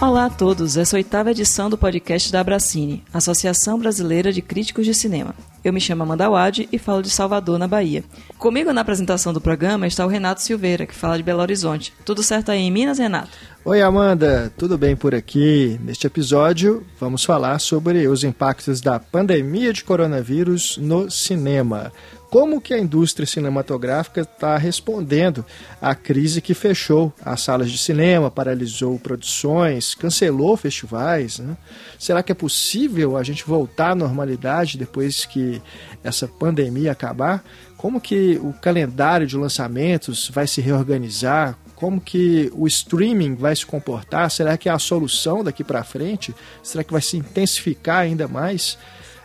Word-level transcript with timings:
Olá 0.00 0.26
a 0.26 0.30
todos, 0.30 0.76
essa 0.76 0.94
é 0.94 0.96
a 0.96 1.00
oitava 1.00 1.32
edição 1.32 1.68
do 1.68 1.76
podcast 1.76 2.30
da 2.30 2.38
Abracine, 2.38 3.02
Associação 3.12 3.76
Brasileira 3.80 4.32
de 4.32 4.40
Críticos 4.40 4.86
de 4.86 4.94
Cinema. 4.94 5.34
Eu 5.64 5.72
me 5.72 5.80
chamo 5.80 6.04
Amanda 6.04 6.30
Wade 6.30 6.68
e 6.70 6.78
falo 6.78 7.02
de 7.02 7.10
Salvador, 7.10 7.58
na 7.58 7.66
Bahia. 7.66 8.04
Comigo 8.38 8.72
na 8.72 8.80
apresentação 8.80 9.32
do 9.32 9.40
programa 9.40 9.88
está 9.88 10.06
o 10.06 10.08
Renato 10.08 10.40
Silveira, 10.40 10.86
que 10.86 10.94
fala 10.94 11.16
de 11.16 11.24
Belo 11.24 11.40
Horizonte. 11.40 11.92
Tudo 12.04 12.22
certo 12.22 12.52
aí 12.52 12.60
em 12.60 12.70
Minas, 12.70 13.00
Renato? 13.00 13.36
Oi, 13.64 13.82
Amanda, 13.82 14.52
tudo 14.56 14.78
bem 14.78 14.94
por 14.94 15.16
aqui? 15.16 15.80
Neste 15.82 16.06
episódio, 16.06 16.86
vamos 17.00 17.24
falar 17.24 17.58
sobre 17.58 18.06
os 18.06 18.22
impactos 18.22 18.80
da 18.80 19.00
pandemia 19.00 19.72
de 19.72 19.82
coronavírus 19.82 20.78
no 20.78 21.10
cinema 21.10 21.92
como 22.30 22.60
que 22.60 22.74
a 22.74 22.78
indústria 22.78 23.26
cinematográfica 23.26 24.20
está 24.20 24.56
respondendo 24.58 25.44
à 25.80 25.94
crise 25.94 26.42
que 26.42 26.52
fechou 26.52 27.12
as 27.24 27.40
salas 27.40 27.70
de 27.70 27.78
cinema, 27.78 28.30
paralisou 28.30 28.98
produções, 28.98 29.94
cancelou 29.94 30.56
festivais. 30.56 31.38
Né? 31.38 31.56
Será 31.98 32.22
que 32.22 32.30
é 32.30 32.34
possível 32.34 33.16
a 33.16 33.22
gente 33.22 33.46
voltar 33.46 33.92
à 33.92 33.94
normalidade 33.94 34.76
depois 34.76 35.24
que 35.24 35.62
essa 36.04 36.28
pandemia 36.28 36.92
acabar? 36.92 37.42
Como 37.76 38.00
que 38.00 38.38
o 38.42 38.52
calendário 38.52 39.26
de 39.26 39.36
lançamentos 39.36 40.28
vai 40.28 40.46
se 40.46 40.60
reorganizar? 40.60 41.56
Como 41.74 42.00
que 42.00 42.50
o 42.54 42.66
streaming 42.66 43.36
vai 43.36 43.54
se 43.54 43.64
comportar? 43.64 44.30
Será 44.30 44.58
que 44.58 44.68
é 44.68 44.72
a 44.72 44.78
solução 44.80 45.44
daqui 45.44 45.62
para 45.62 45.84
frente? 45.84 46.34
Será 46.62 46.82
que 46.82 46.92
vai 46.92 47.00
se 47.00 47.16
intensificar 47.16 47.98
ainda 47.98 48.26
mais? 48.26 48.76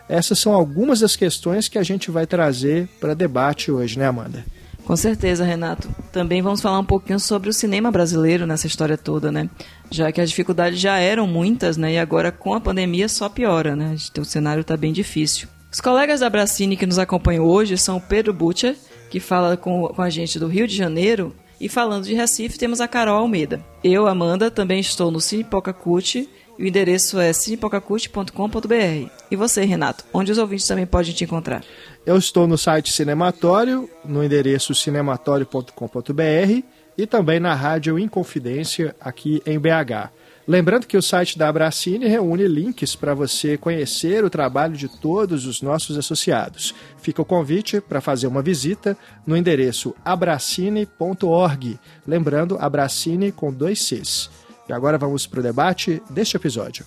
Essas 0.08 0.38
são 0.38 0.52
algumas 0.52 1.00
das 1.00 1.16
questões 1.16 1.68
que 1.68 1.78
a 1.78 1.82
gente 1.82 2.10
vai 2.10 2.26
trazer 2.26 2.88
para 3.00 3.14
debate 3.14 3.70
hoje, 3.70 3.98
né, 3.98 4.06
Amanda? 4.06 4.44
Com 4.84 4.96
certeza, 4.96 5.44
Renato. 5.44 5.88
Também 6.12 6.42
vamos 6.42 6.60
falar 6.60 6.78
um 6.78 6.84
pouquinho 6.84 7.18
sobre 7.18 7.48
o 7.48 7.54
cinema 7.54 7.90
brasileiro 7.90 8.46
nessa 8.46 8.66
história 8.66 8.98
toda, 8.98 9.32
né? 9.32 9.48
Já 9.90 10.12
que 10.12 10.20
as 10.20 10.28
dificuldades 10.28 10.78
já 10.78 10.98
eram 10.98 11.26
muitas, 11.26 11.78
né? 11.78 11.94
E 11.94 11.98
agora 11.98 12.30
com 12.30 12.52
a 12.52 12.60
pandemia 12.60 13.08
só 13.08 13.30
piora, 13.30 13.74
né? 13.74 13.96
O 14.18 14.24
cenário 14.24 14.60
está 14.60 14.76
bem 14.76 14.92
difícil. 14.92 15.48
Os 15.72 15.80
colegas 15.80 16.20
da 16.20 16.28
Bracine 16.28 16.76
que 16.76 16.86
nos 16.86 16.98
acompanham 16.98 17.46
hoje 17.46 17.78
são 17.78 17.98
Pedro 17.98 18.34
Butcher, 18.34 18.76
que 19.10 19.18
fala 19.18 19.56
com, 19.56 19.88
com 19.88 20.02
a 20.02 20.10
gente 20.10 20.38
do 20.38 20.48
Rio 20.48 20.68
de 20.68 20.76
Janeiro, 20.76 21.34
e 21.58 21.68
falando 21.68 22.04
de 22.04 22.14
Recife 22.14 22.58
temos 22.58 22.80
a 22.80 22.86
Carol 22.86 23.16
Almeida. 23.16 23.64
Eu, 23.82 24.06
Amanda, 24.06 24.50
também 24.50 24.80
estou 24.80 25.10
no 25.10 25.20
Cine 25.20 25.44
Pocacute 25.44 26.28
o 26.58 26.64
endereço 26.64 27.18
é 27.18 27.32
cinepocacute.com.br. 27.32 29.10
E 29.30 29.36
você, 29.36 29.64
Renato, 29.64 30.04
onde 30.12 30.32
os 30.32 30.38
ouvintes 30.38 30.66
também 30.66 30.86
podem 30.86 31.12
te 31.12 31.24
encontrar? 31.24 31.64
Eu 32.06 32.16
estou 32.16 32.46
no 32.46 32.58
site 32.58 32.92
Cinematório, 32.92 33.88
no 34.04 34.22
endereço 34.22 34.74
cinematório.com.br 34.74 36.62
e 36.96 37.06
também 37.06 37.40
na 37.40 37.54
Rádio 37.54 37.98
Inconfidência, 37.98 38.94
aqui 39.00 39.42
em 39.44 39.58
BH. 39.58 40.10
Lembrando 40.46 40.86
que 40.86 40.96
o 40.96 41.02
site 41.02 41.38
da 41.38 41.48
Abracine 41.48 42.06
reúne 42.06 42.46
links 42.46 42.94
para 42.94 43.14
você 43.14 43.56
conhecer 43.56 44.22
o 44.22 44.28
trabalho 44.28 44.76
de 44.76 44.88
todos 44.88 45.46
os 45.46 45.62
nossos 45.62 45.96
associados. 45.96 46.74
Fica 46.98 47.22
o 47.22 47.24
convite 47.24 47.80
para 47.80 48.02
fazer 48.02 48.26
uma 48.26 48.42
visita 48.42 48.94
no 49.26 49.36
endereço 49.38 49.94
abracine.org. 50.04 51.78
Lembrando, 52.06 52.58
Abracine 52.60 53.32
com 53.32 53.50
dois 53.50 53.80
Cs. 53.80 54.43
E 54.68 54.72
agora 54.72 54.98
vamos 54.98 55.26
para 55.26 55.40
o 55.40 55.42
debate 55.42 56.02
deste 56.10 56.36
episódio. 56.36 56.84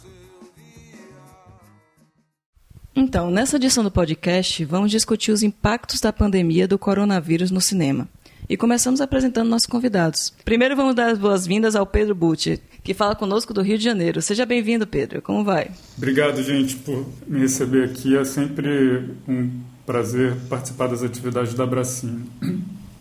Então, 2.95 3.29
nessa 3.29 3.57
edição 3.57 3.83
do 3.83 3.91
podcast, 3.91 4.65
vamos 4.65 4.89
discutir 4.89 5.31
os 5.31 5.43
impactos 5.43 6.01
da 6.01 6.11
pandemia 6.11 6.67
do 6.67 6.79
coronavírus 6.79 7.51
no 7.51 7.61
cinema. 7.61 8.09
E 8.49 8.57
começamos 8.57 9.01
apresentando 9.01 9.49
nossos 9.49 9.67
convidados. 9.67 10.33
Primeiro 10.43 10.75
vamos 10.75 10.95
dar 10.95 11.11
as 11.11 11.19
boas-vindas 11.19 11.75
ao 11.75 11.85
Pedro 11.85 12.15
Butti, 12.15 12.59
que 12.83 12.93
fala 12.93 13.13
conosco 13.15 13.53
do 13.53 13.61
Rio 13.61 13.77
de 13.77 13.83
Janeiro. 13.83 14.21
Seja 14.21 14.45
bem-vindo, 14.45 14.87
Pedro. 14.87 15.21
Como 15.21 15.43
vai? 15.43 15.69
Obrigado, 15.95 16.41
gente, 16.41 16.75
por 16.77 17.05
me 17.27 17.41
receber 17.41 17.83
aqui. 17.83 18.17
É 18.17 18.23
sempre 18.23 19.11
um 19.27 19.51
prazer 19.85 20.35
participar 20.49 20.87
das 20.87 21.03
atividades 21.03 21.53
da 21.53 21.67
Bracinha. 21.67 22.25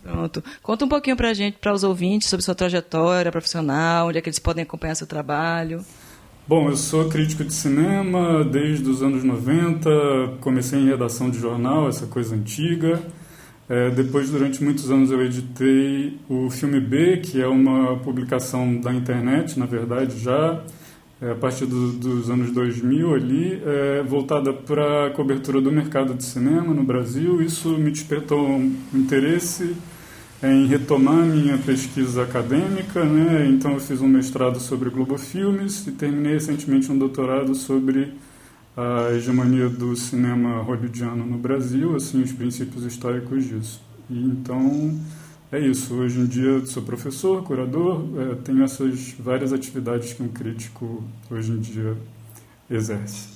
Pronto. 0.07 0.41
Conta 0.63 0.85
um 0.85 0.87
pouquinho 0.87 1.17
para 1.17 1.29
a 1.29 1.33
gente, 1.33 1.57
para 1.59 1.73
os 1.73 1.83
ouvintes, 1.83 2.29
sobre 2.29 2.43
sua 2.45 2.55
trajetória 2.55 3.29
profissional, 3.29 4.07
onde 4.07 4.17
é 4.17 4.21
que 4.21 4.29
eles 4.29 4.39
podem 4.39 4.63
acompanhar 4.63 4.95
seu 4.95 5.05
trabalho. 5.05 5.83
Bom, 6.47 6.69
eu 6.69 6.77
sou 6.77 7.09
crítico 7.09 7.43
de 7.43 7.53
cinema 7.53 8.41
desde 8.45 8.89
os 8.89 9.03
anos 9.03 9.21
90, 9.21 9.89
comecei 10.39 10.79
em 10.79 10.85
redação 10.85 11.29
de 11.29 11.37
jornal, 11.37 11.89
essa 11.89 12.07
coisa 12.07 12.35
antiga. 12.35 13.01
É, 13.67 13.89
depois, 13.89 14.29
durante 14.29 14.63
muitos 14.63 14.89
anos, 14.89 15.11
eu 15.11 15.21
editei 15.21 16.17
o 16.29 16.49
Filme 16.49 16.79
B, 16.79 17.17
que 17.17 17.41
é 17.41 17.47
uma 17.47 17.97
publicação 17.97 18.79
da 18.79 18.93
internet, 18.93 19.59
na 19.59 19.65
verdade, 19.65 20.17
já 20.17 20.63
é, 21.21 21.31
a 21.31 21.35
partir 21.35 21.65
do, 21.65 21.91
dos 21.91 22.29
anos 22.29 22.51
2000 22.51 23.13
ali, 23.13 23.61
é, 23.65 24.03
voltada 24.03 24.53
para 24.53 25.07
a 25.07 25.09
cobertura 25.09 25.59
do 25.59 25.69
mercado 25.69 26.13
de 26.13 26.23
cinema 26.23 26.73
no 26.73 26.83
Brasil. 26.83 27.41
Isso 27.41 27.77
me 27.77 27.91
despertou 27.91 28.39
um 28.39 28.73
interesse 28.93 29.75
em 30.41 30.67
retomar 30.67 31.25
minha 31.25 31.57
pesquisa 31.57 32.23
acadêmica, 32.23 33.03
né? 33.03 33.47
Então 33.47 33.73
eu 33.73 33.79
fiz 33.79 34.01
um 34.01 34.07
mestrado 34.07 34.59
sobre 34.59 34.89
Globo 34.89 35.17
Filmes 35.17 35.87
e 35.87 35.91
terminei 35.91 36.33
recentemente 36.33 36.91
um 36.91 36.97
doutorado 36.97 37.55
sobre 37.55 38.13
a 38.75 39.11
hegemonia 39.13 39.67
do 39.67 39.95
cinema 39.95 40.61
hollywoodiano 40.61 41.25
no 41.25 41.37
Brasil, 41.37 41.95
assim 41.95 42.21
os 42.21 42.31
princípios 42.31 42.83
históricos 42.83 43.45
disso. 43.45 43.81
E 44.07 44.19
então 44.19 44.99
é 45.51 45.59
isso. 45.59 45.95
Hoje 45.95 46.19
em 46.19 46.27
dia 46.27 46.63
sou 46.67 46.83
professor, 46.83 47.43
curador, 47.43 48.05
é, 48.19 48.35
tenho 48.35 48.63
essas 48.63 49.15
várias 49.19 49.51
atividades 49.51 50.13
que 50.13 50.21
um 50.21 50.27
crítico 50.27 51.03
hoje 51.31 51.51
em 51.51 51.59
dia 51.59 51.97
exerce. 52.69 53.27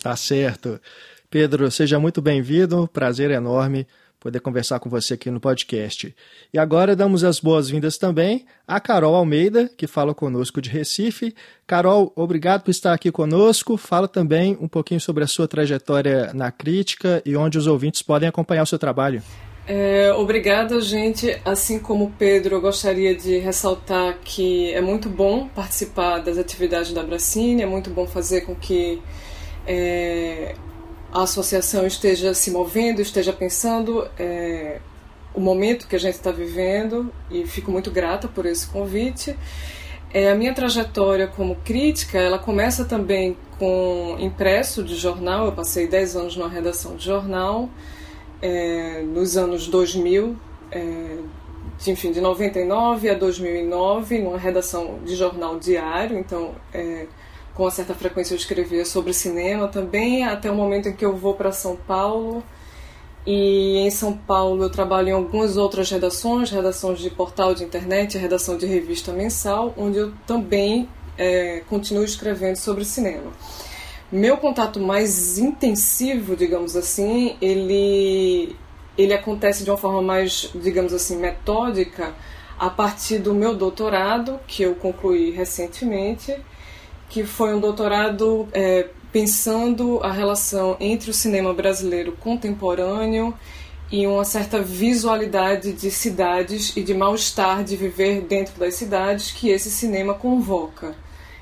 Tá 0.00 0.14
certo. 0.14 0.80
Pedro, 1.28 1.68
seja 1.70 1.98
muito 1.98 2.22
bem-vindo. 2.22 2.88
Prazer 2.88 3.32
enorme 3.32 3.86
poder 4.20 4.40
conversar 4.40 4.80
com 4.80 4.90
você 4.90 5.14
aqui 5.14 5.30
no 5.30 5.40
podcast. 5.40 6.14
E 6.52 6.58
agora 6.58 6.96
damos 6.96 7.24
as 7.24 7.40
boas-vindas 7.40 7.96
também 7.96 8.46
à 8.66 8.80
Carol 8.80 9.14
Almeida, 9.14 9.70
que 9.76 9.86
fala 9.86 10.14
conosco 10.14 10.60
de 10.60 10.70
Recife. 10.70 11.34
Carol, 11.66 12.12
obrigado 12.16 12.62
por 12.62 12.70
estar 12.70 12.92
aqui 12.92 13.12
conosco. 13.12 13.76
Fala 13.76 14.08
também 14.08 14.56
um 14.60 14.68
pouquinho 14.68 15.00
sobre 15.00 15.24
a 15.24 15.26
sua 15.26 15.46
trajetória 15.46 16.32
na 16.34 16.50
crítica 16.50 17.22
e 17.24 17.36
onde 17.36 17.58
os 17.58 17.66
ouvintes 17.66 18.02
podem 18.02 18.28
acompanhar 18.28 18.62
o 18.62 18.66
seu 18.66 18.78
trabalho. 18.78 19.22
É, 19.68 20.10
obrigada, 20.14 20.80
gente. 20.80 21.38
Assim 21.44 21.78
como 21.78 22.06
o 22.06 22.10
Pedro, 22.10 22.56
eu 22.56 22.60
gostaria 22.60 23.14
de 23.14 23.38
ressaltar 23.38 24.18
que 24.24 24.72
é 24.72 24.80
muito 24.80 25.10
bom 25.10 25.46
participar 25.48 26.20
das 26.20 26.38
atividades 26.38 26.92
da 26.92 27.02
Bracine, 27.02 27.62
é 27.62 27.66
muito 27.66 27.90
bom 27.90 28.06
fazer 28.06 28.40
com 28.40 28.54
que 28.54 29.02
é, 29.66 30.54
a 31.18 31.22
associação 31.24 31.86
esteja 31.86 32.32
se 32.32 32.50
movendo, 32.50 33.00
esteja 33.00 33.32
pensando 33.32 34.08
é, 34.18 34.78
o 35.34 35.40
momento 35.40 35.88
que 35.88 35.96
a 35.96 35.98
gente 35.98 36.14
está 36.14 36.30
vivendo 36.30 37.12
e 37.30 37.46
fico 37.46 37.70
muito 37.70 37.90
grata 37.90 38.28
por 38.28 38.46
esse 38.46 38.66
convite. 38.68 39.36
É, 40.14 40.30
a 40.30 40.34
minha 40.34 40.54
trajetória 40.54 41.26
como 41.26 41.56
crítica, 41.56 42.18
ela 42.18 42.38
começa 42.38 42.84
também 42.84 43.36
com 43.58 44.16
impresso 44.20 44.82
de 44.82 44.94
jornal, 44.94 45.46
eu 45.46 45.52
passei 45.52 45.86
10 45.86 46.16
anos 46.16 46.36
numa 46.36 46.48
redação 46.48 46.96
de 46.96 47.04
jornal, 47.04 47.68
é, 48.40 49.02
nos 49.02 49.36
anos 49.36 49.66
2000, 49.66 50.36
é, 50.70 51.18
de, 51.78 51.90
enfim, 51.90 52.12
de 52.12 52.20
99 52.20 53.10
a 53.10 53.14
2009, 53.14 54.18
numa 54.20 54.38
redação 54.38 55.00
de 55.04 55.14
jornal 55.16 55.58
diário, 55.58 56.16
então 56.16 56.52
é, 56.72 57.06
com 57.58 57.68
certa 57.68 57.92
frequência 57.92 58.34
eu 58.34 58.38
escrevia 58.38 58.84
sobre 58.84 59.12
cinema 59.12 59.66
também, 59.66 60.22
até 60.22 60.48
o 60.48 60.54
momento 60.54 60.88
em 60.88 60.92
que 60.92 61.04
eu 61.04 61.16
vou 61.16 61.34
para 61.34 61.50
São 61.50 61.74
Paulo. 61.74 62.44
E 63.26 63.78
em 63.78 63.90
São 63.90 64.16
Paulo 64.16 64.62
eu 64.62 64.70
trabalho 64.70 65.08
em 65.08 65.12
algumas 65.12 65.56
outras 65.56 65.90
redações, 65.90 66.52
redações 66.52 67.00
de 67.00 67.10
portal 67.10 67.56
de 67.56 67.64
internet, 67.64 68.16
redação 68.16 68.56
de 68.56 68.64
revista 68.64 69.12
mensal, 69.12 69.74
onde 69.76 69.98
eu 69.98 70.12
também 70.24 70.88
é, 71.18 71.64
continuo 71.68 72.04
escrevendo 72.04 72.54
sobre 72.54 72.84
cinema. 72.84 73.32
Meu 74.10 74.36
contato 74.36 74.78
mais 74.78 75.36
intensivo, 75.36 76.36
digamos 76.36 76.76
assim, 76.76 77.36
ele, 77.42 78.54
ele 78.96 79.12
acontece 79.12 79.64
de 79.64 79.70
uma 79.70 79.76
forma 79.76 80.00
mais, 80.00 80.48
digamos 80.54 80.92
assim, 80.92 81.16
metódica 81.16 82.14
a 82.56 82.70
partir 82.70 83.18
do 83.18 83.34
meu 83.34 83.52
doutorado, 83.52 84.38
que 84.46 84.62
eu 84.62 84.76
concluí 84.76 85.32
recentemente, 85.32 86.36
que 87.08 87.24
foi 87.24 87.54
um 87.54 87.60
doutorado 87.60 88.48
é, 88.52 88.88
pensando 89.12 90.00
a 90.02 90.12
relação 90.12 90.76
entre 90.78 91.10
o 91.10 91.14
cinema 91.14 91.52
brasileiro 91.54 92.12
contemporâneo 92.12 93.34
e 93.90 94.06
uma 94.06 94.24
certa 94.24 94.60
visualidade 94.60 95.72
de 95.72 95.90
cidades 95.90 96.76
e 96.76 96.82
de 96.82 96.92
mal-estar 96.92 97.64
de 97.64 97.76
viver 97.76 98.20
dentro 98.22 98.58
das 98.58 98.74
cidades 98.74 99.30
que 99.30 99.48
esse 99.48 99.70
cinema 99.70 100.12
convoca. 100.12 100.94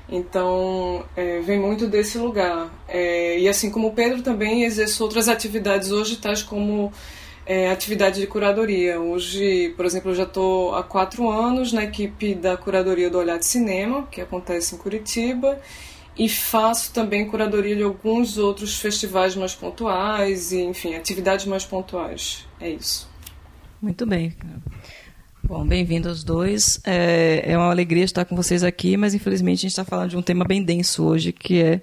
Então, 0.09 1.03
é, 1.15 1.41
vem 1.41 1.59
muito 1.59 1.87
desse 1.87 2.17
lugar. 2.17 2.69
É, 2.87 3.37
e 3.37 3.49
assim 3.49 3.69
como 3.69 3.89
o 3.89 3.93
Pedro 3.93 4.21
também 4.21 4.63
exerce 4.63 5.03
outras 5.03 5.27
atividades 5.27 5.91
hoje, 5.91 6.15
tais 6.15 6.41
como 6.41 6.93
é, 7.47 7.71
atividade 7.71 8.19
de 8.19 8.27
curadoria. 8.27 8.99
Hoje, 8.99 9.73
por 9.77 9.85
exemplo, 9.85 10.11
eu 10.11 10.15
já 10.15 10.23
estou 10.23 10.75
há 10.75 10.83
quatro 10.83 11.29
anos 11.29 11.71
na 11.71 11.85
equipe 11.85 12.35
da 12.35 12.57
curadoria 12.57 13.09
do 13.09 13.17
Olhar 13.17 13.39
de 13.39 13.45
Cinema, 13.45 14.05
que 14.11 14.19
acontece 14.19 14.75
em 14.75 14.77
Curitiba, 14.77 15.57
e 16.17 16.27
faço 16.27 16.91
também 16.91 17.25
curadoria 17.25 17.75
de 17.75 17.83
alguns 17.83 18.37
outros 18.37 18.77
festivais 18.77 19.33
mais 19.35 19.55
pontuais 19.55 20.51
e, 20.51 20.61
enfim, 20.61 20.95
atividades 20.95 21.45
mais 21.45 21.63
pontuais. 21.63 22.45
É 22.59 22.69
isso. 22.69 23.09
Muito 23.81 24.05
bem. 24.05 24.35
Bom, 25.41 25.65
bem-vindos 25.65 26.17
os 26.17 26.23
dois. 26.25 26.81
É, 26.83 27.43
é 27.45 27.57
uma 27.57 27.69
alegria 27.69 28.03
estar 28.03 28.25
com 28.25 28.35
vocês 28.35 28.61
aqui, 28.61 28.97
mas 28.97 29.13
infelizmente 29.13 29.59
a 29.59 29.61
gente 29.61 29.71
está 29.71 29.85
falando 29.85 30.09
de 30.09 30.17
um 30.17 30.21
tema 30.21 30.43
bem 30.43 30.61
denso 30.61 31.05
hoje, 31.05 31.31
que 31.31 31.61
é 31.61 31.81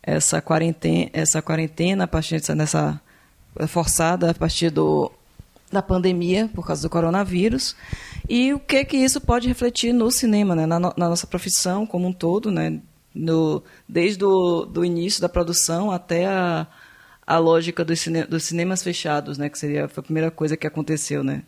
essa 0.00 0.40
quarentena, 0.40 1.10
essa 1.12 1.42
quarentena 1.42 2.04
a 2.04 2.06
partir 2.06 2.40
dessa 2.40 3.00
forçada 3.66 4.30
a 4.30 4.34
partir 4.34 4.70
do, 4.70 5.10
da 5.70 5.82
pandemia 5.82 6.50
por 6.54 6.66
causa 6.66 6.82
do 6.82 6.90
coronavírus. 6.90 7.76
E 8.28 8.52
o 8.52 8.58
que 8.58 8.84
que 8.84 8.96
isso 8.96 9.20
pode 9.20 9.48
refletir 9.48 9.92
no 9.92 10.10
cinema, 10.10 10.54
né, 10.54 10.66
na, 10.66 10.78
na 10.78 10.92
nossa 10.96 11.26
profissão 11.26 11.86
como 11.86 12.08
um 12.08 12.12
todo, 12.12 12.50
né, 12.50 12.80
no, 13.14 13.62
desde 13.88 14.24
o 14.24 14.64
do 14.64 14.84
início 14.84 15.20
da 15.20 15.28
produção 15.28 15.90
até 15.90 16.26
a, 16.26 16.66
a 17.26 17.38
lógica 17.38 17.84
dos, 17.84 18.00
cine, 18.00 18.24
dos 18.24 18.44
cinemas 18.44 18.82
fechados, 18.82 19.38
né, 19.38 19.48
que 19.48 19.58
seria 19.58 19.86
a 19.86 20.02
primeira 20.02 20.30
coisa 20.30 20.56
que 20.56 20.66
aconteceu, 20.66 21.24
né, 21.24 21.42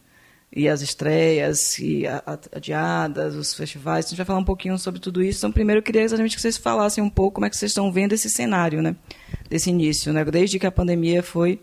e 0.54 0.68
as 0.68 0.80
estreias 0.80 1.78
e 1.78 2.06
a, 2.06 2.22
a, 2.26 2.38
adiadas, 2.56 3.34
os 3.34 3.54
festivais. 3.54 4.06
A 4.06 4.08
gente 4.08 4.16
vai 4.16 4.26
falar 4.26 4.38
um 4.40 4.44
pouquinho 4.44 4.76
sobre 4.78 5.00
tudo 5.00 5.22
isso. 5.22 5.38
Então, 5.38 5.52
primeiro 5.52 5.78
eu 5.78 5.82
queria 5.82 6.02
exatamente 6.02 6.34
que 6.34 6.42
vocês 6.42 6.56
falassem 6.56 7.04
um 7.04 7.10
pouco 7.10 7.36
como 7.36 7.46
é 7.46 7.50
que 7.50 7.56
vocês 7.56 7.70
estão 7.70 7.92
vendo 7.92 8.14
esse 8.14 8.30
cenário, 8.30 8.80
né, 8.80 8.96
desse 9.50 9.70
início, 9.70 10.12
né, 10.12 10.24
desde 10.24 10.58
que 10.58 10.66
a 10.66 10.72
pandemia 10.72 11.22
foi 11.22 11.60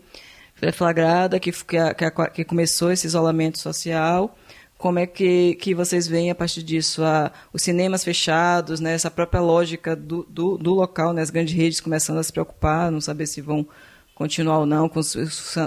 flagrada, 0.72 1.38
que, 1.38 1.52
que, 1.52 1.94
que, 1.94 2.30
que 2.34 2.44
começou 2.44 2.90
esse 2.90 3.06
isolamento 3.06 3.58
social. 3.58 4.36
Como 4.76 4.98
é 4.98 5.06
que, 5.06 5.56
que 5.56 5.74
vocês 5.74 6.06
veem 6.06 6.30
a 6.30 6.34
partir 6.34 6.62
disso 6.62 7.02
a, 7.02 7.32
os 7.52 7.62
cinemas 7.62 8.04
fechados, 8.04 8.78
né, 8.78 8.94
essa 8.94 9.10
própria 9.10 9.40
lógica 9.40 9.96
do, 9.96 10.24
do, 10.30 10.56
do 10.56 10.72
local, 10.72 11.12
né, 11.12 11.20
as 11.20 11.30
grandes 11.30 11.54
redes 11.54 11.80
começando 11.80 12.18
a 12.18 12.22
se 12.22 12.32
preocupar, 12.32 12.90
não 12.90 13.00
saber 13.00 13.26
se 13.26 13.40
vão 13.40 13.66
continuar 14.14 14.58
ou 14.58 14.66
não 14.66 14.88
com 14.88 15.00
os 15.00 15.16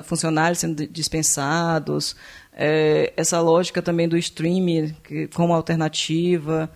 funcionários 0.04 0.60
sendo 0.60 0.86
dispensados, 0.88 2.16
é, 2.54 3.14
essa 3.16 3.40
lógica 3.40 3.82
também 3.82 4.08
do 4.08 4.18
streaming 4.18 4.94
que, 5.04 5.28
como 5.30 5.54
alternativa. 5.54 6.70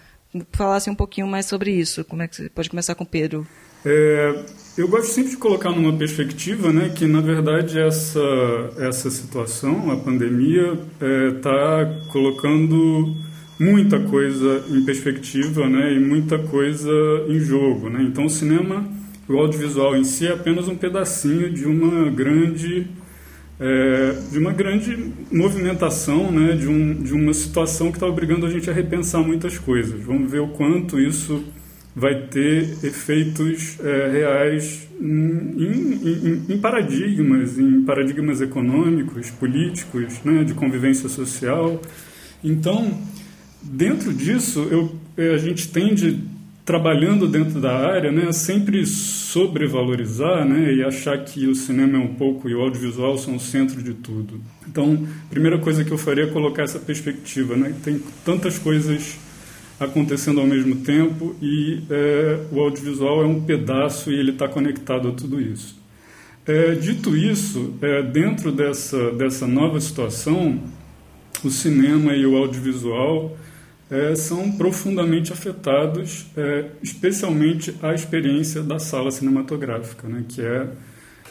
Falasse 0.52 0.90
um 0.90 0.96
pouquinho 0.96 1.28
mais 1.28 1.46
sobre 1.46 1.72
isso. 1.72 2.04
Como 2.06 2.22
é 2.22 2.28
que 2.28 2.36
você 2.36 2.50
pode 2.50 2.70
começar 2.70 2.96
com 2.96 3.04
o 3.04 3.08
Pedro? 3.08 3.48
É, 3.86 4.46
eu 4.78 4.90
gosto 4.90 5.08
sempre 5.14 5.32
de 5.32 5.38
colocar 5.38 5.72
numa 5.72 5.94
perspectiva 5.94 6.72
né, 6.72 6.92
que, 6.94 7.08
na 7.08 7.22
verdade, 7.22 7.80
essa, 7.80 8.20
essa 8.78 9.10
situação, 9.10 9.90
a 9.90 9.96
pandemia, 9.96 10.74
está 10.94 11.06
é, 11.06 11.32
tá 11.32 12.10
colocando 12.12 13.16
muita 13.58 13.98
coisa 14.02 14.66
em 14.70 14.84
perspectiva 14.84 15.66
né, 15.70 15.94
e 15.94 16.00
muita 16.00 16.38
coisa 16.38 16.92
em 17.30 17.40
jogo. 17.40 17.90
Né? 17.90 18.04
Então, 18.04 18.26
o 18.26 18.30
cinema, 18.30 18.86
o 19.30 19.38
audiovisual 19.38 19.96
em 19.96 20.04
si, 20.04 20.28
é 20.28 20.34
apenas 20.34 20.68
um 20.68 20.76
pedacinho 20.76 21.50
de 21.54 21.66
uma 21.66 22.10
grande, 22.12 22.86
é, 23.58 24.12
de 24.30 24.38
uma 24.38 24.52
grande 24.52 25.10
movimentação, 25.32 26.30
né, 26.30 26.54
de, 26.54 26.68
um, 26.68 27.02
de 27.02 27.14
uma 27.14 27.34
situação 27.34 27.92
que 27.92 27.98
está 27.98 28.08
obrigando 28.08 28.46
a 28.46 28.50
gente 28.50 28.70
a 28.70 28.74
repensar 28.74 29.22
muitas 29.24 29.58
coisas. 29.58 30.02
Vamos 30.02 30.30
ver 30.30 30.40
o 30.40 30.50
quanto 30.50 31.00
isso 31.00 31.46
vai 31.96 32.28
ter 32.28 32.78
efeitos 32.84 33.80
é, 33.80 34.10
reais 34.12 34.86
em, 35.00 35.08
em, 35.08 36.46
em, 36.50 36.58
paradigmas, 36.58 37.58
em 37.58 37.84
paradigmas 37.84 38.42
econômicos, 38.42 39.32
políticos, 39.32 40.20
né, 40.26 40.44
de 40.44 40.54
convivência 40.54 41.08
social. 41.08 41.82
Então, 42.44 43.00
dentro 43.62 44.14
disso, 44.14 44.68
eu, 44.70 44.94
é, 45.16 45.36
a 45.36 45.38
gente 45.38 45.70
tende, 45.70 46.20
trabalhando 46.66 47.30
dentro 47.30 47.62
da 47.62 47.78
área, 47.78 48.12
né, 48.12 48.28
a 48.28 48.34
sempre 48.34 48.86
sobrevalorizar 48.86 50.46
né, 50.46 50.74
e 50.74 50.84
achar 50.84 51.18
que 51.24 51.48
o 51.48 51.56
cinema 51.56 51.98
é 51.98 52.02
um 52.02 52.14
pouco 52.16 52.50
e 52.50 52.56
o 52.56 52.60
audiovisual 52.60 53.18
são 53.18 53.36
o 53.36 53.40
centro 53.40 53.82
de 53.82 53.94
tudo. 53.94 54.42
Então, 54.68 55.08
a 55.28 55.30
primeira 55.30 55.60
coisa 55.60 55.86
que 55.86 55.92
eu 55.92 55.98
faria 55.98 56.26
é 56.26 56.28
colocar 56.28 56.64
essa 56.64 56.80
perspectiva. 56.80 57.56
Né, 57.56 57.74
tem 57.84 58.02
tantas 58.26 58.60
coisas 58.60 59.18
acontecendo 59.80 60.40
ao 60.40 60.48
mesmo 60.48 60.78
tempo 60.78 61.36
e 61.42 61.82
é, 61.90 62.40
o 62.52 62.60
audiovisual 62.60 63.24
é 63.24 63.26
um 63.26 63.42
pedaço 63.42 64.12
e 64.12 64.16
ele 64.16 64.32
está 64.32 64.48
conectado 64.48 65.10
a 65.10 65.12
tudo 65.12 65.42
isso. 65.42 65.78
É, 66.48 66.76
dito 66.76 67.16
isso, 67.18 67.74
é, 67.82 68.04
dentro 68.04 68.52
dessa, 68.52 69.12
dessa 69.12 69.48
nova 69.48 69.82
situação, 69.82 70.62
o 71.44 71.50
cinema 71.50 72.14
e 72.14 72.26
o 72.26 72.38
audiovisual 72.38 73.36
é, 73.90 74.16
são 74.16 74.52
profundamente 74.52 75.34
afetados, 75.34 76.28
é, 76.38 76.66
especialmente 76.82 77.76
a 77.82 77.94
experiência 77.94 78.62
da 78.62 78.80
sala 78.80 79.12
cinematográfica, 79.12 80.08
né, 80.08 80.24
que 80.28 80.42
é 80.42 80.68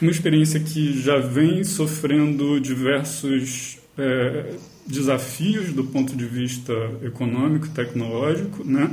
uma 0.01 0.11
experiência 0.11 0.59
que 0.59 1.01
já 1.01 1.17
vem 1.17 1.63
sofrendo 1.63 2.59
diversos 2.59 3.79
é, 3.97 4.53
desafios 4.85 5.73
do 5.73 5.83
ponto 5.83 6.15
de 6.15 6.25
vista 6.25 6.73
econômico, 7.03 7.67
tecnológico, 7.69 8.63
né? 8.63 8.89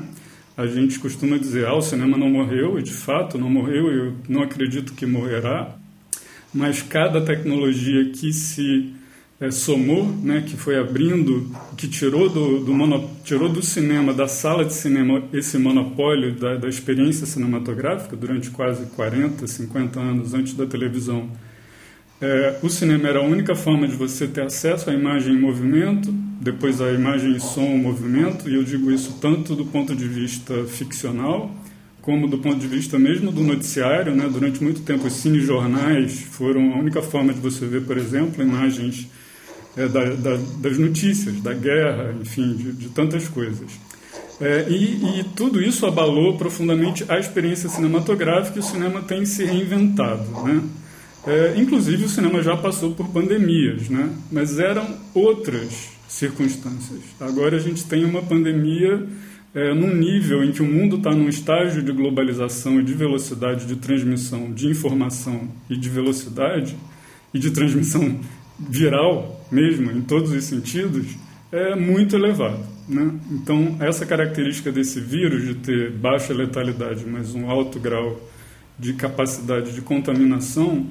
A 0.57 0.67
gente 0.67 0.99
costuma 0.99 1.39
dizer, 1.39 1.67
ah, 1.67 1.75
o 1.75 1.83
cinema 1.83 2.17
não 2.17 2.29
morreu, 2.29 2.79
e 2.79 2.83
de 2.83 2.93
fato 2.93 3.39
não 3.39 3.49
morreu, 3.49 3.91
eu 3.91 4.15
não 4.29 4.43
acredito 4.43 4.93
que 4.93 5.07
morrerá, 5.07 5.75
mas 6.53 6.83
cada 6.83 7.21
tecnologia 7.23 8.11
que 8.11 8.33
se 8.33 8.93
é, 9.41 9.51
somou, 9.51 10.07
né, 10.07 10.45
que 10.47 10.57
foi 10.57 10.79
abrindo, 10.79 11.51
que 11.77 11.89
tirou 11.89 12.29
do, 12.29 12.61
do, 12.65 12.73
mono, 12.73 13.11
tirou 13.25 13.49
do 13.49 13.61
cinema, 13.61 14.15
da 14.15 14.29
sala 14.29 14.65
de 14.65 14.73
cinema, 14.73 15.23
esse 15.33 15.59
monopólio 15.59 16.35
da, 16.37 16.57
da 16.57 16.69
experiência 16.69 17.27
cinematográfica 17.27 18.15
durante 18.15 18.51
quase 18.51 18.87
40, 18.87 19.47
50 19.47 19.99
anos 19.99 20.33
antes 20.33 20.55
da 20.55 20.65
televisão, 20.65 21.29
é, 22.23 22.57
o 22.63 22.71
cinema 22.71 23.09
era 23.09 23.19
a 23.19 23.23
única 23.23 23.55
forma 23.57 23.87
de 23.89 23.97
você 23.97 24.29
ter 24.29 24.43
acesso 24.43 24.89
à 24.89 24.95
imagem 24.95 25.35
em 25.35 25.41
movimento, 25.41 26.13
depois 26.41 26.81
a 26.81 26.93
imagem 26.93 27.33
em 27.33 27.41
som, 27.41 27.77
movimento, 27.77 28.49
e 28.49 28.55
eu 28.55 28.63
digo 28.63 28.93
isso 28.93 29.19
tanto 29.21 29.57
do 29.57 29.67
ponto 29.67 29.95
de 29.97 30.07
vista 30.07 30.65
ficcional, 30.65 31.51
como 32.01 32.29
do 32.29 32.39
ponto 32.39 32.59
de 32.59 32.69
vista 32.69 32.97
mesmo 32.97 33.33
do 33.33 33.43
noticiário. 33.43 34.15
Né? 34.15 34.29
Durante 34.33 34.63
muito 34.63 34.83
tempo, 34.83 35.09
os 35.09 35.15
cinejornais 35.15 36.21
foram 36.21 36.75
a 36.75 36.79
única 36.79 37.03
forma 37.03 37.33
de 37.33 37.41
você 37.41 37.67
ver, 37.67 37.83
por 37.83 37.99
exemplo, 37.99 38.41
imagens 38.41 39.09
é, 39.77 39.89
da, 39.89 40.05
da, 40.05 40.39
das 40.59 40.79
notícias, 40.79 41.41
da 41.41 41.53
guerra, 41.53 42.15
enfim, 42.21 42.55
de, 42.55 42.73
de 42.73 42.89
tantas 42.91 43.27
coisas. 43.27 43.73
É, 44.41 44.67
e, 44.69 45.21
e, 45.21 45.25
tudo 45.37 45.61
isso 45.61 45.87
abalou 45.87 46.37
profundamente 46.37 47.05
a 47.09 47.19
experiência 47.19 47.69
cinematográfica 47.69 48.59
e 48.59 48.61
o 48.61 48.65
cinema 48.65 49.03
tem 49.03 49.25
se 49.25 49.45
reinventado. 49.45 50.25
Né? 50.45 50.63
É, 51.27 51.55
inclusive, 51.57 52.05
o 52.05 52.09
cinema 52.09 52.43
já 52.43 52.57
passou 52.57 52.95
por 52.95 53.09
pandemias, 53.09 53.89
né? 53.89 54.11
mas 54.31 54.59
eram 54.59 54.97
outras 55.15 55.91
circunstâncias. 56.09 57.01
Agora 57.21 57.57
a 57.57 57.61
gente 57.61 57.85
tem 57.85 58.05
uma 58.05 58.23
pandemia 58.23 59.07
é, 59.55 59.73
num 59.75 59.95
nível 59.95 60.43
em 60.43 60.51
que 60.51 60.63
o 60.63 60.67
mundo 60.67 60.97
está 60.97 61.11
num 61.11 61.29
estágio 61.29 61.83
de 61.83 61.93
globalização 61.93 62.81
e 62.81 62.83
de 62.83 62.95
velocidade 62.95 63.67
de 63.67 63.77
transmissão 63.77 64.51
de 64.53 64.67
informação 64.69 65.49
e 65.71 65.77
de 65.77 65.89
velocidade 65.89 66.77
e 67.33 67.39
de 67.39 67.51
transmissão 67.51 68.21
viral 68.59 69.47
mesmo, 69.51 69.91
em 69.91 70.01
todos 70.01 70.33
os 70.33 70.45
sentidos, 70.45 71.07
é 71.51 71.75
muito 71.77 72.17
elevado. 72.17 72.65
Né? 72.89 73.13
Então, 73.31 73.77
essa 73.81 74.07
característica 74.07 74.73
desse 74.73 75.01
vírus 75.01 75.45
de 75.47 75.55
ter 75.55 75.91
baixa 75.91 76.33
letalidade, 76.33 77.05
mas 77.07 77.35
um 77.35 77.49
alto 77.51 77.79
grau 77.79 78.21
de 78.79 78.95
capacidade 78.95 79.73
de 79.73 79.83
contaminação, 79.83 80.87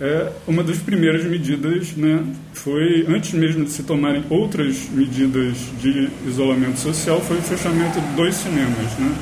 é, 0.00 0.32
uma 0.46 0.64
das 0.64 0.78
primeiras 0.78 1.24
medidas 1.24 1.94
né, 1.94 2.24
foi, 2.54 3.04
antes 3.06 3.32
mesmo 3.32 3.64
de 3.64 3.70
se 3.70 3.82
tomarem 3.82 4.24
outras 4.30 4.88
medidas 4.90 5.58
de 5.80 6.08
isolamento 6.26 6.78
social, 6.78 7.20
foi 7.20 7.36
o 7.36 7.42
fechamento 7.42 8.00
dos 8.16 8.34
cinemas, 8.34 8.98
né, 8.98 9.14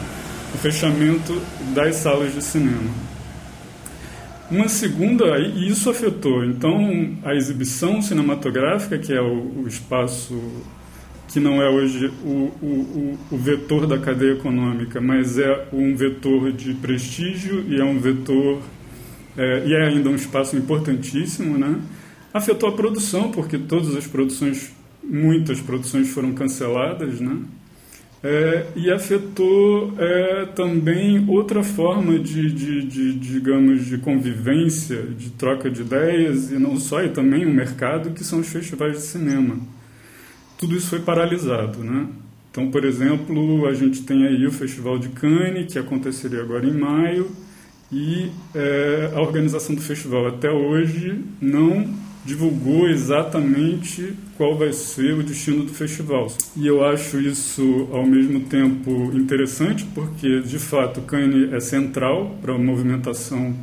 o 0.55 0.59
fechamento 0.59 1.43
das 1.75 1.97
salas 1.97 2.33
de 2.33 2.43
cinema. 2.43 3.09
Uma 4.51 4.69
segunda, 4.69 5.39
e 5.39 5.69
isso 5.69 5.91
afetou, 5.91 6.45
então, 6.45 7.17
a 7.25 7.35
exibição 7.35 8.01
cinematográfica, 8.01 8.97
que 8.97 9.13
é 9.13 9.21
o, 9.21 9.63
o 9.63 9.69
espaço 9.69 10.41
que 11.27 11.39
não 11.39 11.61
é 11.61 11.69
hoje 11.69 12.11
o, 12.25 12.51
o, 12.63 13.19
o, 13.31 13.37
vetor 13.37 13.87
da 13.87 13.99
cadeia 13.99 14.33
econômica, 14.33 14.99
mas 14.99 15.39
é 15.39 15.69
um 15.71 15.95
vetor 15.95 16.51
de 16.53 16.73
prestígio 16.73 17.67
e 17.69 17.79
é 17.79 17.85
um 17.85 17.99
vetor 17.99 18.63
é, 19.39 19.63
e 19.65 19.73
é 19.73 19.87
ainda 19.87 20.11
um 20.11 20.17
espaço 20.17 20.57
importantíssimo, 20.57 21.57
né? 21.57 21.81
Afetou 22.35 22.69
a 22.69 22.73
produção, 22.73 23.31
porque 23.31 23.57
todas 23.57 23.95
as 23.95 24.05
produções, 24.05 24.73
muitas 25.03 25.61
produções 25.61 26.11
foram 26.11 26.33
canceladas, 26.33 27.21
né? 27.21 27.39
É, 28.21 28.67
e 28.75 28.91
afetou 28.91 29.95
é, 29.97 30.47
também 30.47 31.25
outra 31.29 31.63
forma 31.63 32.19
de, 32.19 32.53
de, 32.53 32.85
de, 32.85 33.15
digamos, 33.15 33.87
de 33.87 33.99
convivência, 33.99 35.03
de 35.17 35.31
troca 35.31 35.71
de 35.71 35.83
ideias, 35.83 36.51
e 36.51 36.59
não 36.59 36.77
só, 36.77 37.01
e 37.05 37.11
também 37.11 37.47
o 37.47 37.55
mercado, 37.55 38.11
que 38.11 38.25
são 38.25 38.41
os 38.41 38.49
festivais 38.49 38.97
de 38.97 39.03
cinema. 39.03 39.57
Tudo 40.59 40.75
isso 40.77 40.89
foi 40.89 40.99
paralisado, 40.99 41.85
né? 41.85 42.09
Então, 42.51 42.73
por 42.73 42.85
exemplo, 42.85 43.67
a 43.69 43.73
gente 43.73 44.03
tem 44.03 44.27
aí 44.27 44.45
o 44.45 44.51
Festival 44.51 44.99
de 44.99 45.11
Cannes, 45.11 45.73
que 45.73 45.79
aconteceria 45.79 46.41
agora 46.41 46.67
em 46.67 46.75
maio, 46.77 47.31
e 47.91 48.31
é, 48.55 49.13
a 49.15 49.21
organização 49.21 49.75
do 49.75 49.81
festival 49.81 50.27
até 50.27 50.51
hoje 50.51 51.25
não 51.41 51.89
divulgou 52.25 52.89
exatamente 52.89 54.13
qual 54.37 54.57
vai 54.57 54.73
ser 54.73 55.15
o 55.15 55.23
destino 55.23 55.65
do 55.65 55.73
festival. 55.73 56.31
E 56.55 56.67
eu 56.67 56.85
acho 56.85 57.19
isso 57.19 57.89
ao 57.91 58.05
mesmo 58.05 58.41
tempo 58.41 59.11
interessante, 59.15 59.87
porque 59.95 60.41
de 60.43 60.59
fato 60.59 61.01
Cannes 61.03 61.53
é 61.53 61.61
central 61.61 62.37
para 62.43 62.55
a 62.55 62.59
movimentação 62.59 63.57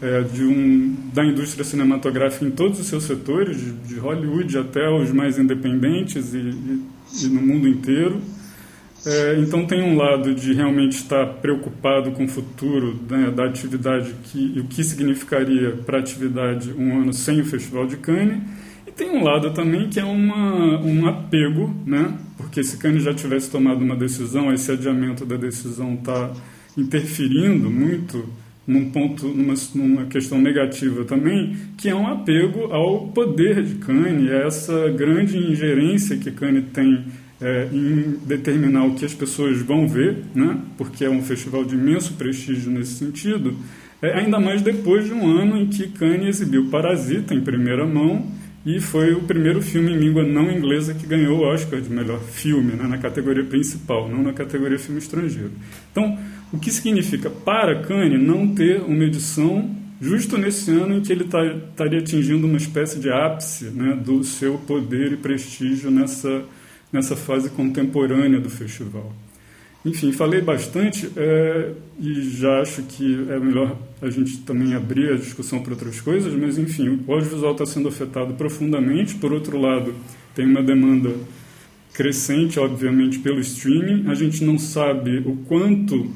é, 0.00 0.22
de 0.22 0.44
um, 0.44 0.96
da 1.12 1.24
indústria 1.24 1.64
cinematográfica 1.64 2.44
em 2.44 2.50
todos 2.50 2.78
os 2.78 2.86
seus 2.86 3.04
setores, 3.04 3.58
de, 3.58 3.72
de 3.72 3.94
Hollywood 3.98 4.56
até 4.56 4.88
os 4.88 5.12
mais 5.12 5.38
independentes 5.38 6.32
e, 6.32 6.38
e, 6.38 6.82
e 7.24 7.26
no 7.26 7.42
mundo 7.42 7.68
inteiro. 7.68 8.20
É, 9.06 9.38
então 9.38 9.64
tem 9.66 9.82
um 9.82 9.96
lado 9.96 10.34
de 10.34 10.52
realmente 10.52 10.96
estar 10.96 11.24
preocupado 11.26 12.10
com 12.10 12.24
o 12.24 12.28
futuro 12.28 12.98
né, 13.08 13.30
da 13.30 13.46
atividade 13.46 14.14
que, 14.24 14.52
e 14.56 14.60
o 14.60 14.64
que 14.64 14.84
significaria 14.84 15.70
para 15.86 15.98
a 15.98 16.00
atividade 16.00 16.70
um 16.72 17.00
ano 17.00 17.12
sem 17.12 17.40
o 17.40 17.44
Festival 17.44 17.86
de 17.86 17.96
Cannes. 17.96 18.38
E 18.86 18.90
tem 18.90 19.10
um 19.10 19.24
lado 19.24 19.52
também 19.52 19.88
que 19.88 19.98
é 19.98 20.04
uma, 20.04 20.78
um 20.80 21.06
apego, 21.06 21.74
né, 21.86 22.12
porque 22.36 22.62
se 22.62 22.76
Cannes 22.76 23.02
já 23.02 23.14
tivesse 23.14 23.50
tomado 23.50 23.82
uma 23.82 23.96
decisão, 23.96 24.52
esse 24.52 24.70
adiamento 24.70 25.24
da 25.24 25.36
decisão 25.36 25.94
está 25.94 26.30
interferindo 26.76 27.70
muito 27.70 28.28
num 28.66 28.90
ponto, 28.90 29.26
numa, 29.26 29.54
numa, 29.74 30.04
questão 30.06 30.38
negativa 30.40 31.04
também, 31.04 31.56
que 31.76 31.88
é 31.88 31.94
um 31.94 32.06
apego 32.06 32.72
ao 32.72 33.08
poder 33.08 33.62
de 33.62 33.76
Cannes, 33.76 34.30
essa 34.30 34.90
grande 34.90 35.38
ingerência 35.38 36.18
que 36.18 36.30
Cannes 36.30 36.64
tem 36.72 37.04
é, 37.40 37.68
em 37.72 38.18
determinar 38.26 38.84
o 38.84 38.94
que 38.94 39.04
as 39.04 39.14
pessoas 39.14 39.62
vão 39.62 39.88
ver, 39.88 40.18
né? 40.34 40.60
porque 40.76 41.04
é 41.04 41.10
um 41.10 41.22
festival 41.22 41.64
de 41.64 41.74
imenso 41.74 42.14
prestígio 42.14 42.70
nesse 42.70 42.94
sentido, 42.94 43.56
é, 44.02 44.18
ainda 44.18 44.38
mais 44.38 44.62
depois 44.62 45.06
de 45.06 45.12
um 45.12 45.26
ano 45.26 45.56
em 45.56 45.66
que 45.66 45.88
Cannes 45.88 46.40
exibiu 46.40 46.68
Parasita 46.70 47.34
em 47.34 47.40
primeira 47.40 47.86
mão 47.86 48.26
e 48.64 48.78
foi 48.78 49.14
o 49.14 49.22
primeiro 49.22 49.62
filme 49.62 49.92
em 49.92 49.96
língua 49.96 50.22
não 50.22 50.50
inglesa 50.50 50.92
que 50.92 51.06
ganhou 51.06 51.38
o 51.38 51.42
Oscar 51.42 51.80
de 51.80 51.90
melhor 51.90 52.20
filme, 52.20 52.72
né? 52.72 52.86
na 52.86 52.98
categoria 52.98 53.44
principal, 53.44 54.08
não 54.08 54.22
na 54.22 54.32
categoria 54.32 54.78
filme 54.78 54.98
estrangeiro. 54.98 55.52
Então, 55.90 56.18
o 56.52 56.58
que 56.58 56.70
significa 56.70 57.30
para 57.30 57.80
Cannes 57.82 58.20
não 58.20 58.54
ter 58.54 58.82
uma 58.82 59.04
edição 59.04 59.70
justo 60.00 60.36
nesse 60.36 60.70
ano 60.70 60.96
em 60.96 61.00
que 61.00 61.12
ele 61.12 61.24
tá, 61.24 61.44
estaria 61.44 62.00
atingindo 62.00 62.46
uma 62.46 62.56
espécie 62.56 62.98
de 62.98 63.10
ápice 63.10 63.66
né, 63.66 63.98
do 64.02 64.24
seu 64.24 64.58
poder 64.58 65.12
e 65.12 65.16
prestígio 65.16 65.90
nessa 65.90 66.42
nessa 66.92 67.16
fase 67.16 67.50
contemporânea 67.50 68.40
do 68.40 68.50
festival. 68.50 69.12
Enfim, 69.84 70.12
falei 70.12 70.42
bastante 70.42 71.10
é, 71.16 71.72
e 71.98 72.22
já 72.22 72.60
acho 72.60 72.82
que 72.82 73.26
é 73.30 73.38
melhor 73.38 73.78
a 74.02 74.10
gente 74.10 74.38
também 74.38 74.74
abrir 74.74 75.10
a 75.12 75.16
discussão 75.16 75.62
para 75.62 75.72
outras 75.72 76.00
coisas, 76.00 76.34
mas 76.34 76.58
enfim, 76.58 77.00
o 77.06 77.12
audiovisual 77.12 77.52
está 77.52 77.64
sendo 77.64 77.88
afetado 77.88 78.34
profundamente. 78.34 79.14
Por 79.14 79.32
outro 79.32 79.58
lado, 79.58 79.94
tem 80.34 80.44
uma 80.44 80.62
demanda 80.62 81.10
crescente, 81.94 82.60
obviamente, 82.60 83.20
pelo 83.20 83.40
streaming. 83.40 84.10
A 84.10 84.14
gente 84.14 84.44
não 84.44 84.58
sabe 84.58 85.18
o 85.18 85.36
quanto 85.48 86.10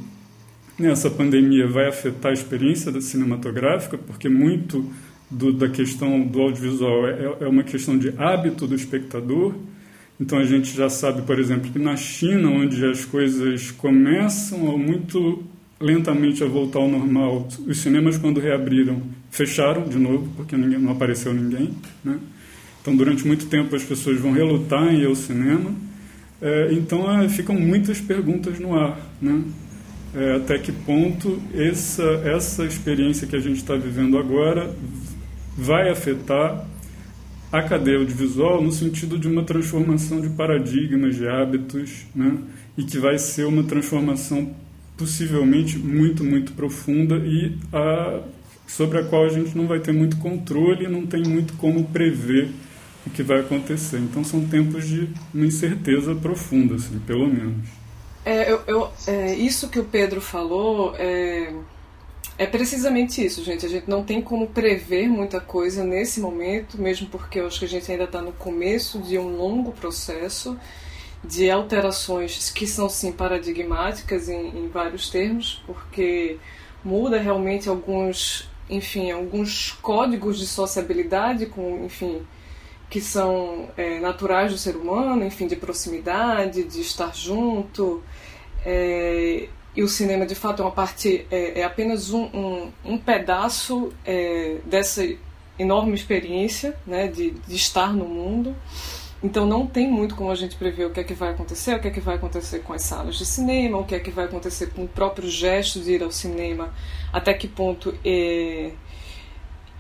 essa 0.79 1.09
pandemia 1.09 1.67
vai 1.67 1.89
afetar 1.89 2.33
a 2.33 2.35
experiência 2.35 3.01
cinematográfica, 3.01 3.97
porque 3.97 4.29
muito 4.29 4.91
do, 5.31 5.53
da 5.53 5.69
questão 5.69 6.21
do 6.21 6.41
audiovisual 6.43 7.07
é, 7.07 7.37
é 7.41 7.49
uma 7.49 7.63
questão 7.63 7.97
de 7.97 8.13
hábito 8.19 8.67
do 8.67 8.75
espectador 8.75 9.55
então 10.21 10.39
a 10.39 10.45
gente 10.45 10.75
já 10.77 10.89
sabe, 10.89 11.23
por 11.23 11.39
exemplo, 11.39 11.71
que 11.71 11.79
na 11.79 11.97
China, 11.97 12.49
onde 12.51 12.85
as 12.87 13.05
coisas 13.05 13.71
começam 13.73 14.79
muito 14.79 15.43
lentamente 15.81 16.43
a 16.43 16.47
voltar 16.47 16.79
ao 16.79 16.89
normal, 16.89 17.49
os 17.67 17.79
cinemas 17.79 18.17
quando 18.17 18.41
reabriram 18.41 19.03
fecharam 19.31 19.89
de 19.89 19.99
novo 19.99 20.31
porque 20.37 20.57
ninguém, 20.57 20.79
não 20.79 20.93
apareceu 20.93 21.35
ninguém, 21.35 21.75
né? 22.05 22.19
Então 22.81 22.95
durante 22.95 23.27
muito 23.27 23.47
tempo 23.47 23.75
as 23.75 23.83
pessoas 23.83 24.21
vão 24.21 24.33
relutar 24.33 24.95
em 24.95 25.01
ir 25.01 25.07
ao 25.07 25.15
cinema. 25.15 25.75
É, 26.41 26.73
então 26.73 27.11
é, 27.21 27.29
ficam 27.29 27.59
muitas 27.59 28.01
perguntas 28.01 28.59
no 28.61 28.79
ar, 28.79 29.01
né? 29.21 29.43
É, 30.15 30.37
até 30.37 30.59
que 30.59 30.71
ponto 30.71 31.43
essa 31.53 32.05
essa 32.25 32.65
experiência 32.65 33.27
que 33.27 33.35
a 33.35 33.41
gente 33.41 33.57
está 33.57 33.75
vivendo 33.75 34.17
agora 34.17 34.73
vai 35.57 35.89
afetar 35.91 36.65
a 37.55 37.63
cadeia 37.63 37.99
audiovisual 37.99 38.61
no 38.61 38.73
sentido 38.73 39.17
de 39.17 39.29
uma 39.29 39.45
transformação 39.45 40.21
de 40.21 40.29
paradigmas, 40.31 41.15
de 41.15 41.29
hábitos, 41.29 42.05
né? 42.13 42.37
e 42.77 42.83
que 42.83 42.99
vai 42.99 43.17
ser 43.17 43.45
uma 43.45 43.63
transformação 43.63 44.53
possivelmente 44.97 45.79
muito, 45.79 46.25
muito 46.25 46.53
profunda 46.53 47.15
e 47.19 47.57
a, 47.73 48.23
sobre 48.67 48.99
a 48.99 49.05
qual 49.05 49.25
a 49.25 49.29
gente 49.29 49.57
não 49.57 49.69
vai 49.69 49.79
ter 49.79 49.93
muito 49.93 50.17
controle 50.17 50.89
não 50.89 51.07
tem 51.07 51.23
muito 51.23 51.55
como 51.55 51.85
prever 51.85 52.51
o 53.07 53.11
que 53.11 53.23
vai 53.23 53.39
acontecer. 53.39 53.99
Então 53.99 54.25
são 54.25 54.45
tempos 54.49 54.89
de 54.89 55.09
uma 55.33 55.47
incerteza 55.47 56.13
profunda, 56.13 56.75
assim, 56.75 56.99
pelo 57.07 57.29
menos. 57.29 57.69
É, 58.25 58.51
eu, 58.51 58.63
eu, 58.67 58.91
é, 59.07 59.33
isso 59.37 59.69
que 59.69 59.79
o 59.79 59.85
Pedro 59.85 60.21
falou 60.21 60.93
é, 60.97 61.55
é 62.37 62.47
precisamente 62.47 63.25
isso, 63.25 63.45
gente. 63.45 63.65
A 63.65 63.69
gente 63.69 63.89
não 63.89 64.03
tem 64.03 64.21
como 64.21 64.49
prever 64.49 65.09
muita 65.09 65.41
coisa 65.41 65.85
nesse 65.85 66.21
momento, 66.21 66.81
mesmo 66.81 67.07
porque 67.09 67.39
eu 67.41 67.47
acho 67.47 67.61
que 67.61 67.65
a 67.65 67.69
gente 67.69 67.91
ainda 67.91 68.05
está 68.05 68.21
no 68.21 68.33
começo 68.33 69.01
de 69.01 69.19
um 69.19 69.37
longo 69.37 69.73
processo 69.73 70.59
de 71.23 71.51
alterações 71.51 72.51
que 72.51 72.67
são 72.67 72.89
sim 72.89 73.13
paradigmáticas 73.13 74.29
em, 74.29 74.65
em 74.65 74.69
vários 74.69 75.09
termos, 75.09 75.63
porque 75.67 76.39
muda 76.85 77.19
realmente 77.19 77.69
alguns, 77.69 78.51
enfim, 78.69 79.11
alguns 79.11 79.73
códigos 79.81 80.39
de 80.39 80.47
sociabilidade, 80.47 81.47
com, 81.47 81.85
enfim, 81.85 82.27
que 82.91 83.01
são 83.01 83.71
é, 83.77 83.99
naturais 84.01 84.53
do 84.53 84.59
ser 84.59 84.77
humano, 84.77 85.25
enfim, 85.25 85.47
de 85.47 85.57
proximidade, 85.57 86.65
de 86.65 86.81
estar 86.81 87.15
junto. 87.15 88.03
É, 88.67 89.49
e 89.77 89.83
o 89.83 89.89
cinema 89.89 90.25
de 90.27 90.35
fato 90.35 90.63
é 90.63 90.65
uma 90.65 90.71
parte 90.71 91.27
é, 91.31 91.61
é 91.61 91.65
apenas 91.65 92.11
um, 92.11 92.25
um, 92.25 92.73
um 92.85 92.99
pedaço 92.99 93.93
é, 94.05 94.59
dessa 94.65 95.07
enorme 95.59 95.95
experiência 95.95 96.77
né, 96.87 97.09
de, 97.09 97.31
de 97.31 97.57
estar 97.57 97.93
no 97.93 98.05
mundo 98.05 98.55
então 99.25 99.47
não 99.47 99.67
tem 99.67 99.91
muito 99.91 100.15
como 100.15 100.31
a 100.31 100.35
gente 100.35 100.55
prever 100.55 100.85
o 100.85 100.91
que 100.91 101.01
é 101.01 101.05
que 101.05 101.15
vai 101.15 101.31
acontecer, 101.31 101.75
o 101.75 101.81
que 101.81 101.89
é 101.89 101.91
que 101.91 101.99
vai 101.99 102.17
acontecer 102.17 102.59
com 102.59 102.75
as 102.75 102.83
salas 102.83 103.17
de 103.17 103.25
cinema, 103.25 103.79
o 103.79 103.85
que 103.85 103.95
é 103.95 103.99
que 103.99 104.11
vai 104.11 104.27
acontecer 104.27 104.67
com 104.67 104.85
o 104.85 104.89
próprio 104.89 105.31
gesto 105.31 105.81
de 105.81 105.93
ir 105.93 106.03
ao 106.03 106.11
cinema, 106.11 106.75
até 107.11 107.33
que 107.33 107.49
ponto 107.49 107.95
é, 108.05 108.73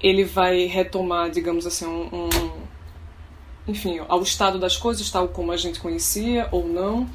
ele 0.00 0.24
vai 0.24 0.64
retomar, 0.64 1.28
digamos 1.28 1.66
assim, 1.66 1.84
um, 1.84 2.08
um, 2.10 2.52
enfim, 3.68 4.00
ao 4.08 4.22
estado 4.22 4.58
das 4.58 4.78
coisas, 4.78 5.10
tal 5.10 5.28
como 5.28 5.52
a 5.52 5.58
gente 5.58 5.78
conhecia 5.78 6.48
ou 6.50 6.66
não. 6.66 7.06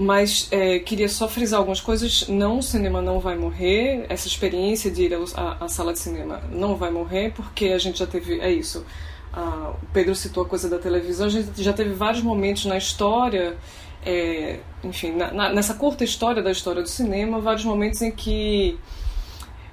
Mas 0.00 0.46
é, 0.52 0.78
queria 0.78 1.08
só 1.08 1.26
frisar 1.26 1.58
algumas 1.58 1.80
coisas. 1.80 2.28
Não, 2.28 2.58
o 2.58 2.62
cinema 2.62 3.02
não 3.02 3.18
vai 3.18 3.36
morrer. 3.36 4.06
Essa 4.08 4.28
experiência 4.28 4.92
de 4.92 5.02
ir 5.06 5.14
à, 5.34 5.64
à 5.64 5.68
sala 5.68 5.92
de 5.92 5.98
cinema 5.98 6.40
não 6.52 6.76
vai 6.76 6.88
morrer, 6.88 7.32
porque 7.34 7.66
a 7.66 7.78
gente 7.78 7.98
já 7.98 8.06
teve. 8.06 8.38
É 8.38 8.48
isso. 8.48 8.86
O 9.34 9.86
Pedro 9.92 10.14
citou 10.14 10.44
a 10.44 10.46
coisa 10.46 10.68
da 10.68 10.78
televisão. 10.78 11.26
A 11.26 11.30
gente 11.30 11.62
já 11.62 11.72
teve 11.72 11.94
vários 11.94 12.22
momentos 12.22 12.64
na 12.64 12.78
história, 12.78 13.56
é, 14.06 14.60
enfim, 14.84 15.16
na, 15.16 15.32
na, 15.32 15.52
nessa 15.52 15.74
curta 15.74 16.04
história 16.04 16.42
da 16.42 16.52
história 16.52 16.80
do 16.80 16.88
cinema, 16.88 17.40
vários 17.40 17.64
momentos 17.64 18.00
em 18.00 18.12
que 18.12 18.78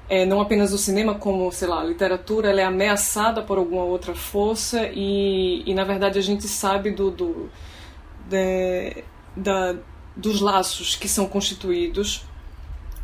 é, 0.09 0.25
não 0.25 0.41
apenas 0.41 0.73
o 0.73 0.77
cinema, 0.77 1.15
como, 1.15 1.51
sei 1.51 1.67
lá, 1.67 1.81
a 1.81 1.83
literatura, 1.83 2.49
ela 2.49 2.61
é 2.61 2.63
ameaçada 2.63 3.41
por 3.41 3.57
alguma 3.59 3.83
outra 3.83 4.15
força 4.15 4.89
e, 4.91 5.63
e 5.65 5.73
na 5.75 5.83
verdade, 5.83 6.17
a 6.17 6.21
gente 6.21 6.47
sabe 6.47 6.91
do, 6.91 7.11
do 7.11 7.49
de, 8.27 9.03
da 9.35 9.75
dos 10.15 10.41
laços 10.41 10.95
que 10.95 11.07
são 11.07 11.27
constituídos 11.27 12.23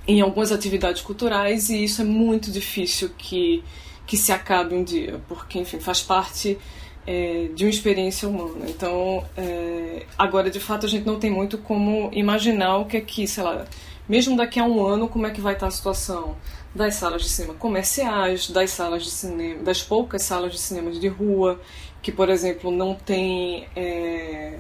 em 0.08 0.22
algumas 0.22 0.52
atividades 0.52 1.02
culturais 1.02 1.70
e 1.70 1.84
isso 1.84 2.02
é 2.02 2.06
muito 2.06 2.52
difícil 2.52 3.12
que, 3.18 3.64
que 4.08 4.18
se 4.18 4.32
acabe 4.32 4.76
um 4.76 4.84
dia, 4.84 5.22
porque, 5.28 5.60
enfim, 5.60 5.80
faz 5.80 6.02
parte 6.02 6.58
é, 7.06 7.50
de 7.54 7.66
uma 7.66 7.70
experiência 7.70 8.28
humana. 8.28 8.66
Então, 8.68 9.26
é, 9.38 10.06
agora, 10.18 10.50
de 10.50 10.60
fato, 10.60 10.86
a 10.86 10.90
gente 10.90 11.06
não 11.06 11.20
tem 11.20 11.30
muito 11.30 11.58
como 11.58 12.10
imaginar 12.14 12.78
o 12.78 12.86
que 12.86 12.98
é 12.98 13.02
que, 13.02 13.28
sei 13.28 13.44
lá, 13.44 13.66
mesmo 14.08 14.36
daqui 14.36 14.60
a 14.60 14.64
um 14.64 14.86
ano, 14.86 15.08
como 15.08 15.28
é 15.28 15.32
que 15.32 15.42
vai 15.42 15.54
estar 15.54 15.68
a 15.68 15.72
situação 15.72 16.36
das 16.74 16.96
salas 16.96 17.22
de 17.22 17.30
cinema 17.30 17.54
comerciais, 17.54 18.50
das 18.50 18.72
salas 18.72 19.04
de 19.04 19.12
cinema, 19.12 19.64
das 19.64 19.82
poucas 19.84 20.24
salas 20.24 20.54
de 20.54 20.60
cinema 20.60 20.92
de 20.92 21.08
rua, 21.08 21.60
que, 22.02 22.12
por 22.12 22.30
exemplo, 22.30 22.72
não 22.72 22.96
tem... 22.96 23.68
É, 23.76 24.58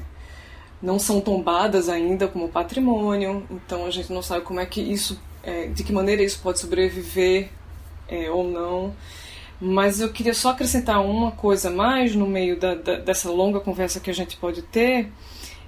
não 0.81 0.97
são 0.97 1.21
tombadas 1.21 1.87
ainda 1.87 2.27
como 2.27 2.49
patrimônio, 2.49 3.45
então 3.51 3.85
a 3.85 3.91
gente 3.91 4.11
não 4.11 4.21
sabe 4.21 4.43
como 4.43 4.59
é 4.59 4.65
que 4.65 4.81
isso, 4.81 5.21
é, 5.43 5.67
de 5.67 5.83
que 5.83 5.93
maneira 5.93 6.23
isso 6.23 6.39
pode 6.41 6.59
sobreviver 6.59 7.49
é, 8.07 8.29
ou 8.29 8.43
não. 8.49 8.93
Mas 9.59 10.01
eu 10.01 10.11
queria 10.11 10.33
só 10.33 10.49
acrescentar 10.49 11.05
uma 11.05 11.31
coisa 11.31 11.69
mais 11.69 12.15
no 12.15 12.25
meio 12.25 12.59
da, 12.59 12.73
da, 12.73 12.95
dessa 12.95 13.29
longa 13.29 13.59
conversa 13.59 13.99
que 13.99 14.09
a 14.09 14.13
gente 14.13 14.35
pode 14.37 14.63
ter, 14.63 15.11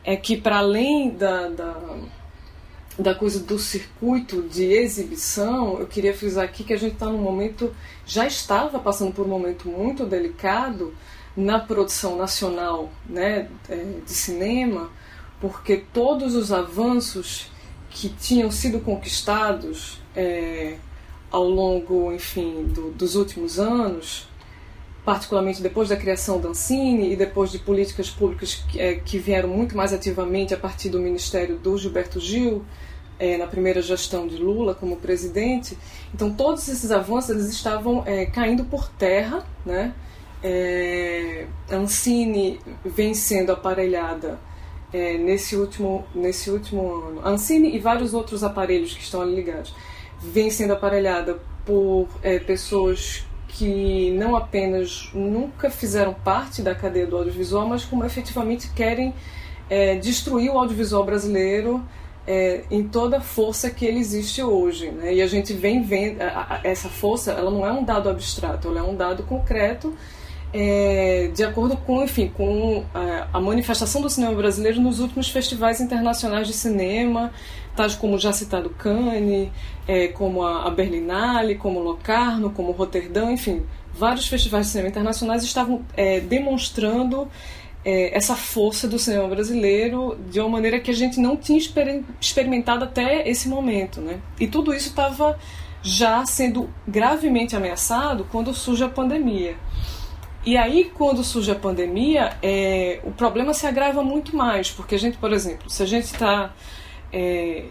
é 0.03 0.15
que 0.15 0.35
para 0.35 0.57
além 0.57 1.11
da, 1.11 1.47
da, 1.49 1.77
da, 2.97 3.13
coisa 3.13 3.39
do 3.39 3.59
circuito 3.59 4.41
de 4.41 4.63
exibição, 4.63 5.79
eu 5.79 5.85
queria 5.85 6.13
frisar 6.13 6.43
aqui 6.43 6.63
que 6.63 6.73
a 6.73 6.77
gente 6.77 6.93
está 6.93 7.05
num 7.05 7.19
momento, 7.21 7.73
já 8.03 8.25
estava 8.25 8.79
passando 8.79 9.13
por 9.13 9.27
um 9.27 9.29
momento 9.29 9.69
muito 9.69 10.07
delicado 10.07 10.93
na 11.37 11.59
produção 11.59 12.15
nacional 12.15 12.89
né, 13.07 13.47
é, 13.69 13.75
de 14.03 14.11
cinema, 14.11 14.89
porque 15.43 15.83
todos 15.91 16.35
os 16.35 16.53
avanços 16.53 17.51
que 17.89 18.07
tinham 18.07 18.49
sido 18.49 18.79
conquistados 18.79 19.99
é, 20.15 20.77
ao 21.29 21.43
longo, 21.43 22.13
enfim, 22.13 22.63
do, 22.73 22.91
dos 22.91 23.15
últimos 23.15 23.59
anos, 23.59 24.25
particularmente 25.03 25.61
depois 25.61 25.89
da 25.89 25.97
criação 25.97 26.39
da 26.39 26.47
Ancine 26.47 27.11
e 27.11 27.17
depois 27.17 27.51
de 27.51 27.59
políticas 27.59 28.09
públicas 28.09 28.63
que, 28.71 28.79
é, 28.79 28.95
que 28.95 29.17
vieram 29.17 29.49
muito 29.49 29.75
mais 29.75 29.91
ativamente 29.91 30.53
a 30.53 30.57
partir 30.57 30.87
do 30.87 30.97
ministério 30.97 31.57
do 31.57 31.77
Gilberto 31.77 32.21
Gil, 32.21 32.63
é, 33.19 33.35
na 33.35 33.45
primeira 33.45 33.81
gestão 33.81 34.25
de 34.25 34.37
Lula 34.37 34.73
como 34.73 34.95
presidente. 34.95 35.77
Então, 36.13 36.31
todos 36.31 36.65
esses 36.69 36.89
avanços 36.89 37.31
eles 37.31 37.49
estavam 37.49 38.01
é, 38.05 38.25
caindo 38.27 38.63
por 38.63 38.87
terra. 38.87 39.45
Né? 39.65 39.93
É, 40.41 41.47
a 41.69 41.75
Ancine 41.75 42.61
vem 42.85 43.13
sendo 43.13 43.51
aparelhada 43.51 44.39
é, 44.93 45.17
nesse, 45.17 45.55
último, 45.55 46.05
nesse 46.13 46.51
último 46.51 46.93
ano. 46.93 47.21
A 47.23 47.29
Ancine 47.29 47.75
e 47.75 47.79
vários 47.79 48.13
outros 48.13 48.43
aparelhos 48.43 48.93
que 48.93 49.01
estão 49.01 49.21
ali 49.21 49.35
ligados. 49.35 49.73
Vem 50.21 50.49
sendo 50.49 50.73
aparelhada 50.73 51.39
por 51.65 52.07
é, 52.21 52.39
pessoas 52.39 53.25
que 53.47 54.11
não 54.11 54.35
apenas 54.35 55.09
nunca 55.13 55.69
fizeram 55.69 56.13
parte 56.13 56.61
da 56.61 56.73
cadeia 56.73 57.05
do 57.05 57.17
audiovisual, 57.17 57.67
mas 57.67 57.83
como 57.83 58.05
efetivamente 58.05 58.69
querem 58.75 59.13
é, 59.69 59.95
destruir 59.95 60.49
o 60.49 60.57
audiovisual 60.57 61.03
brasileiro 61.03 61.83
é, 62.25 62.63
em 62.71 62.87
toda 62.87 63.17
a 63.17 63.21
força 63.21 63.69
que 63.69 63.85
ele 63.85 63.99
existe 63.99 64.41
hoje. 64.41 64.89
Né? 64.89 65.15
E 65.15 65.21
a 65.21 65.27
gente 65.27 65.53
vem 65.53 65.83
vendo, 65.83 66.21
a, 66.21 66.25
a, 66.25 66.59
essa 66.63 66.89
força 66.89 67.31
ela 67.31 67.51
não 67.51 67.65
é 67.65 67.71
um 67.71 67.83
dado 67.83 68.09
abstrato, 68.09 68.67
ela 68.69 68.79
é 68.79 68.83
um 68.83 68.95
dado 68.95 69.23
concreto 69.23 69.93
é, 70.53 71.31
de 71.33 71.43
acordo 71.43 71.75
com, 71.75 72.03
enfim, 72.03 72.27
com 72.27 72.85
a, 72.93 73.27
a, 73.33 73.41
manifestação 73.41 74.01
do 74.01 74.09
cinema 74.09 74.35
brasileiro 74.35 74.79
nos 74.79 74.99
últimos 74.99 75.27
festivais 75.29 75.81
internacionais 75.81 76.45
de 76.47 76.53
cinema, 76.53 77.31
tais 77.75 77.95
como 77.95 78.19
já 78.19 78.31
citado 78.31 78.69
Cannes, 78.69 79.49
é, 79.87 80.09
como 80.09 80.43
a, 80.43 80.67
a 80.67 80.69
Berlinale, 80.69 81.55
como 81.55 81.79
Locarno, 81.79 82.51
como 82.51 82.71
Roterdão, 82.71 83.31
enfim, 83.31 83.63
vários 83.93 84.27
festivais 84.27 84.67
de 84.67 84.71
cinema 84.73 84.89
internacionais 84.89 85.43
estavam 85.43 85.81
é, 85.97 86.19
demonstrando 86.19 87.27
é, 87.83 88.15
essa 88.15 88.35
força 88.35 88.87
do 88.87 88.99
cinema 88.99 89.27
brasileiro 89.27 90.17
de 90.29 90.39
uma 90.39 90.49
maneira 90.49 90.79
que 90.79 90.91
a 90.91 90.93
gente 90.93 91.19
não 91.19 91.35
tinha 91.35 91.57
exper 91.57 92.03
experimentado 92.21 92.85
até 92.85 93.27
esse 93.27 93.49
momento, 93.49 93.99
né? 94.01 94.19
E 94.39 94.47
tudo 94.47 94.71
isso 94.73 94.89
estava 94.89 95.37
já 95.81 96.23
sendo 96.25 96.69
gravemente 96.87 97.55
ameaçado 97.55 98.25
quando 98.31 98.53
surge 98.53 98.83
a 98.83 98.89
pandemia. 98.89 99.57
E 100.45 100.57
aí, 100.57 100.91
quando 100.93 101.23
surge 101.23 101.51
a 101.51 101.55
pandemia, 101.55 102.37
é, 102.41 102.99
o 103.03 103.11
problema 103.11 103.53
se 103.53 103.65
agrava 103.65 104.03
muito 104.03 104.35
mais, 104.35 104.69
porque 104.69 104.95
a 104.95 104.99
gente, 104.99 105.17
por 105.17 105.31
exemplo, 105.31 105.69
se 105.69 105.81
a 105.81 105.85
gente 105.85 106.05
está. 106.05 106.53
É, 107.11 107.65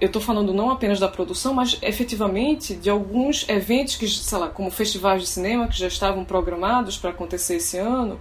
eu 0.00 0.06
estou 0.06 0.22
falando 0.22 0.52
não 0.52 0.70
apenas 0.70 1.00
da 1.00 1.08
produção, 1.08 1.52
mas 1.54 1.78
efetivamente 1.82 2.74
de 2.74 2.88
alguns 2.88 3.48
eventos 3.48 3.96
que, 3.96 4.06
sei 4.06 4.38
lá, 4.38 4.48
como 4.48 4.70
festivais 4.70 5.22
de 5.22 5.28
cinema 5.28 5.66
que 5.66 5.76
já 5.76 5.88
estavam 5.88 6.24
programados 6.24 6.96
para 6.96 7.10
acontecer 7.10 7.56
esse 7.56 7.78
ano, 7.78 8.20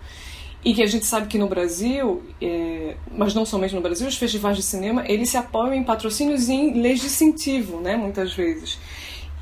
e 0.64 0.74
que 0.74 0.82
a 0.82 0.88
gente 0.88 1.06
sabe 1.06 1.28
que 1.28 1.38
no 1.38 1.48
Brasil, 1.48 2.24
é, 2.42 2.96
mas 3.12 3.34
não 3.34 3.46
somente 3.46 3.76
no 3.76 3.82
Brasil, 3.82 4.08
os 4.08 4.18
festivais 4.18 4.58
de 4.58 4.64
cinema, 4.64 5.04
eles 5.08 5.30
se 5.30 5.38
apoiam 5.38 5.74
em 5.74 5.84
patrocínios 5.84 6.50
e 6.50 6.54
em 6.54 6.82
leis 6.82 7.00
de 7.00 7.06
incentivo, 7.06 7.80
né, 7.80 7.96
muitas 7.96 8.34
vezes. 8.34 8.80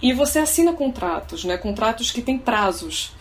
E 0.01 0.11
você 0.11 0.39
assina 0.39 0.73
contratos, 0.73 1.45
né, 1.45 1.57
contratos 1.57 2.11
que 2.11 2.21
têm 2.21 2.37
prazos. 2.37 3.14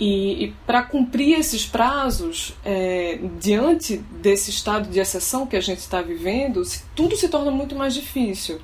E, 0.00 0.44
e 0.44 0.54
para 0.64 0.82
cumprir 0.82 1.38
esses 1.38 1.66
prazos, 1.66 2.54
é, 2.64 3.18
diante 3.40 3.96
desse 3.96 4.50
estado 4.50 4.88
de 4.88 5.00
exceção 5.00 5.46
que 5.46 5.56
a 5.56 5.60
gente 5.60 5.78
está 5.78 6.00
vivendo, 6.00 6.62
tudo 6.94 7.16
se 7.16 7.28
torna 7.28 7.50
muito 7.50 7.74
mais 7.74 7.94
difícil. 7.94 8.60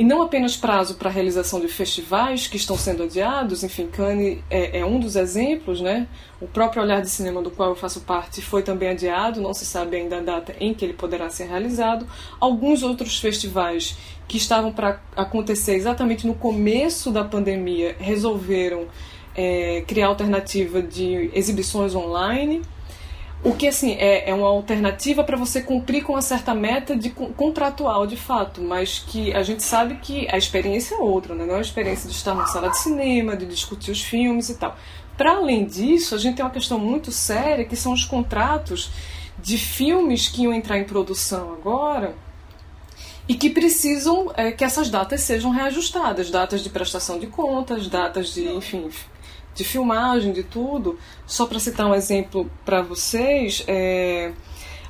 E 0.00 0.04
não 0.04 0.22
apenas 0.22 0.56
prazo 0.56 0.94
para 0.94 1.10
a 1.10 1.12
realização 1.12 1.60
de 1.60 1.68
festivais 1.68 2.46
que 2.46 2.56
estão 2.56 2.74
sendo 2.74 3.02
adiados, 3.02 3.62
enfim, 3.62 3.86
Cannes 3.86 4.38
é, 4.48 4.78
é, 4.78 4.84
um 4.86 4.98
dos 4.98 5.14
exemplos, 5.14 5.80
né? 5.82 6.08
O 6.40 6.46
próprio 6.46 6.82
Olhar 6.82 7.02
de 7.02 7.10
Cinema, 7.10 7.42
do 7.42 7.50
qual 7.50 7.68
eu 7.68 7.76
faço 7.76 8.00
parte, 8.00 8.40
foi 8.40 8.62
também 8.62 8.88
adiado, 8.88 9.42
não 9.42 9.52
se 9.52 9.66
sabe 9.66 9.98
ainda 9.98 10.16
a 10.16 10.20
data 10.22 10.54
em 10.58 10.72
que 10.72 10.86
ele 10.86 10.94
poderá 10.94 11.28
ser 11.28 11.48
realizado. 11.48 12.06
Alguns 12.40 12.82
outros 12.82 13.18
festivais 13.18 13.94
que 14.26 14.38
estavam 14.38 14.72
para 14.72 15.02
acontecer 15.14 15.74
exatamente 15.74 16.26
no 16.26 16.34
começo 16.34 17.10
da 17.10 17.22
pandemia 17.22 17.94
resolveram 17.98 18.86
é, 19.34 19.82
criar 19.86 20.08
alternativa 20.08 20.82
de 20.82 21.30
exibições 21.32 21.94
online, 21.94 22.62
o 23.42 23.54
que 23.54 23.66
assim 23.66 23.92
é, 23.92 24.28
é 24.28 24.34
uma 24.34 24.48
alternativa 24.48 25.24
para 25.24 25.36
você 25.36 25.62
cumprir 25.62 26.04
com 26.04 26.12
uma 26.12 26.20
certa 26.20 26.54
meta 26.54 26.94
de 26.94 27.08
contratual 27.10 28.06
de 28.06 28.16
fato, 28.16 28.60
mas 28.60 28.98
que 28.98 29.32
a 29.32 29.42
gente 29.42 29.62
sabe 29.62 29.96
que 29.96 30.28
a 30.30 30.36
experiência 30.36 30.94
é 30.94 30.98
outra, 30.98 31.34
né? 31.34 31.46
não 31.46 31.54
é 31.54 31.58
a 31.58 31.62
experiência 31.62 32.08
de 32.08 32.14
estar 32.14 32.34
na 32.34 32.46
sala 32.46 32.68
de 32.68 32.78
cinema, 32.78 33.34
de 33.34 33.46
discutir 33.46 33.90
os 33.92 34.02
filmes 34.02 34.50
e 34.50 34.56
tal. 34.56 34.76
Para 35.16 35.36
além 35.36 35.64
disso, 35.64 36.14
a 36.14 36.18
gente 36.18 36.36
tem 36.36 36.44
uma 36.44 36.50
questão 36.50 36.78
muito 36.78 37.10
séria 37.10 37.64
que 37.64 37.76
são 37.76 37.92
os 37.92 38.04
contratos 38.04 38.90
de 39.38 39.56
filmes 39.56 40.28
que 40.28 40.42
iam 40.42 40.52
entrar 40.52 40.78
em 40.78 40.84
produção 40.84 41.52
agora 41.52 42.14
e 43.26 43.34
que 43.34 43.48
precisam 43.48 44.30
é, 44.36 44.50
que 44.50 44.64
essas 44.64 44.90
datas 44.90 45.20
sejam 45.22 45.50
reajustadas, 45.50 46.30
datas 46.30 46.62
de 46.62 46.68
prestação 46.68 47.18
de 47.18 47.26
contas, 47.26 47.86
datas 47.86 48.34
de, 48.34 48.48
enfim, 48.48 48.90
de 49.54 49.64
filmagem, 49.64 50.32
de 50.32 50.42
tudo. 50.42 50.98
Só 51.26 51.46
para 51.46 51.58
citar 51.58 51.86
um 51.86 51.94
exemplo 51.94 52.50
para 52.64 52.82
vocês, 52.82 53.64
é, 53.66 54.32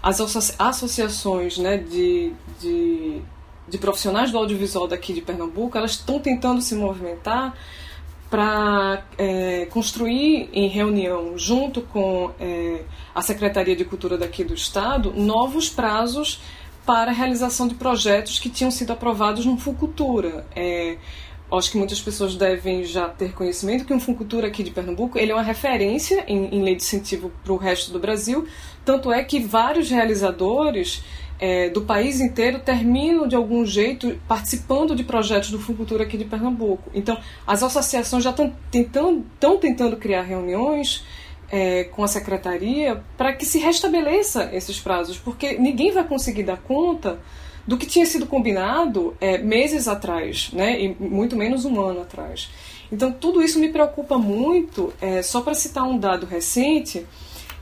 as 0.03 0.21
associações 0.59 1.59
né, 1.59 1.77
de, 1.77 2.33
de, 2.61 3.21
de, 3.69 3.79
profissionais 3.79 4.31
do 4.31 4.39
audiovisual 4.39 4.89
daqui 4.89 5.13
de 5.13 5.21
Pernambuco, 5.21 5.77
elas 5.77 5.93
estão 5.93 6.19
tentando 6.19 6.61
se 6.61 6.75
movimentar 6.75 7.55
para 8.31 9.03
é, 9.19 9.67
construir 9.67 10.49
em 10.53 10.69
reunião, 10.69 11.37
junto 11.37 11.83
com 11.83 12.31
é, 12.39 12.85
a 13.13 13.21
Secretaria 13.21 13.75
de 13.75 13.85
Cultura 13.85 14.17
daqui 14.17 14.45
do 14.45 14.55
Estado, 14.55 15.13
novos 15.13 15.69
prazos 15.69 16.41
para 16.87 17.11
a 17.11 17.15
realização 17.15 17.67
de 17.67 17.75
projetos 17.75 18.39
que 18.39 18.49
tinham 18.49 18.71
sido 18.71 18.93
aprovados 18.93 19.45
no 19.45 19.57
Fucultura. 19.57 20.47
É, 20.55 20.97
acho 21.59 21.71
que 21.71 21.79
muitas 21.79 22.01
pessoas 22.01 22.35
devem 22.35 22.85
já 22.85 23.09
ter 23.09 23.33
conhecimento 23.33 23.85
que 23.85 23.93
o 23.93 24.01
Funcultura 24.01 24.47
aqui 24.47 24.63
de 24.63 24.71
Pernambuco 24.71 25.19
ele 25.19 25.33
é 25.33 25.35
uma 25.35 25.43
referência 25.43 26.25
em, 26.27 26.55
em 26.55 26.63
lei 26.63 26.77
de 26.77 26.83
incentivo 26.83 27.33
para 27.43 27.53
o 27.53 27.57
resto 27.57 27.93
do 27.93 27.99
Brasil, 27.99 28.47
tanto 28.85 29.13
é 29.13 29.25
que 29.25 29.41
vários 29.41 29.91
realizadores 29.91 31.03
é, 31.41 31.71
do 31.71 31.81
país 31.83 32.21
inteiro 32.21 32.59
terminam 32.59 33.27
de 33.27 33.35
algum 33.35 33.65
jeito 33.65 34.21
participando 34.29 34.95
de 34.95 35.03
projetos 35.03 35.51
do 35.51 35.59
Funcultura 35.59 36.05
aqui 36.05 36.19
de 36.19 36.25
Pernambuco. 36.25 36.91
Então, 36.95 37.19
as 37.47 37.63
associações 37.63 38.23
já 38.23 38.31
estão 38.31 38.53
tentando, 38.71 39.25
tentando 39.59 39.97
criar 39.97 40.23
reuniões 40.23 41.03
é, 41.51 41.85
com 41.85 42.05
a 42.05 42.09
secretaria 42.09 43.03
para 43.17 43.33
que 43.33 43.47
se 43.47 43.59
restabeleça 43.59 44.51
esses 44.53 44.79
prazos, 44.79 45.19
porque 45.19 45.57
ninguém 45.59 45.91
vai 45.91 46.05
conseguir 46.05 46.43
dar 46.43 46.59
conta 46.59 47.19
do 47.67 47.77
que 47.77 47.87
tinha 47.87 48.07
sido 48.07 48.27
combinado 48.27 49.17
é, 49.21 49.39
meses 49.39 49.87
atrás, 49.87 50.51
né, 50.53 50.81
e 50.81 50.97
muito 50.99 51.37
menos 51.37 51.65
um 51.65 51.81
ano 51.81 52.03
atrás. 52.03 52.51
Então, 52.93 53.13
tudo 53.13 53.43
isso 53.43 53.59
me 53.59 53.69
preocupa 53.69 54.19
muito. 54.19 54.93
É, 55.01 55.23
só 55.23 55.41
para 55.41 55.55
citar 55.55 55.85
um 55.85 55.99
dado 55.99 56.27
recente, 56.27 57.07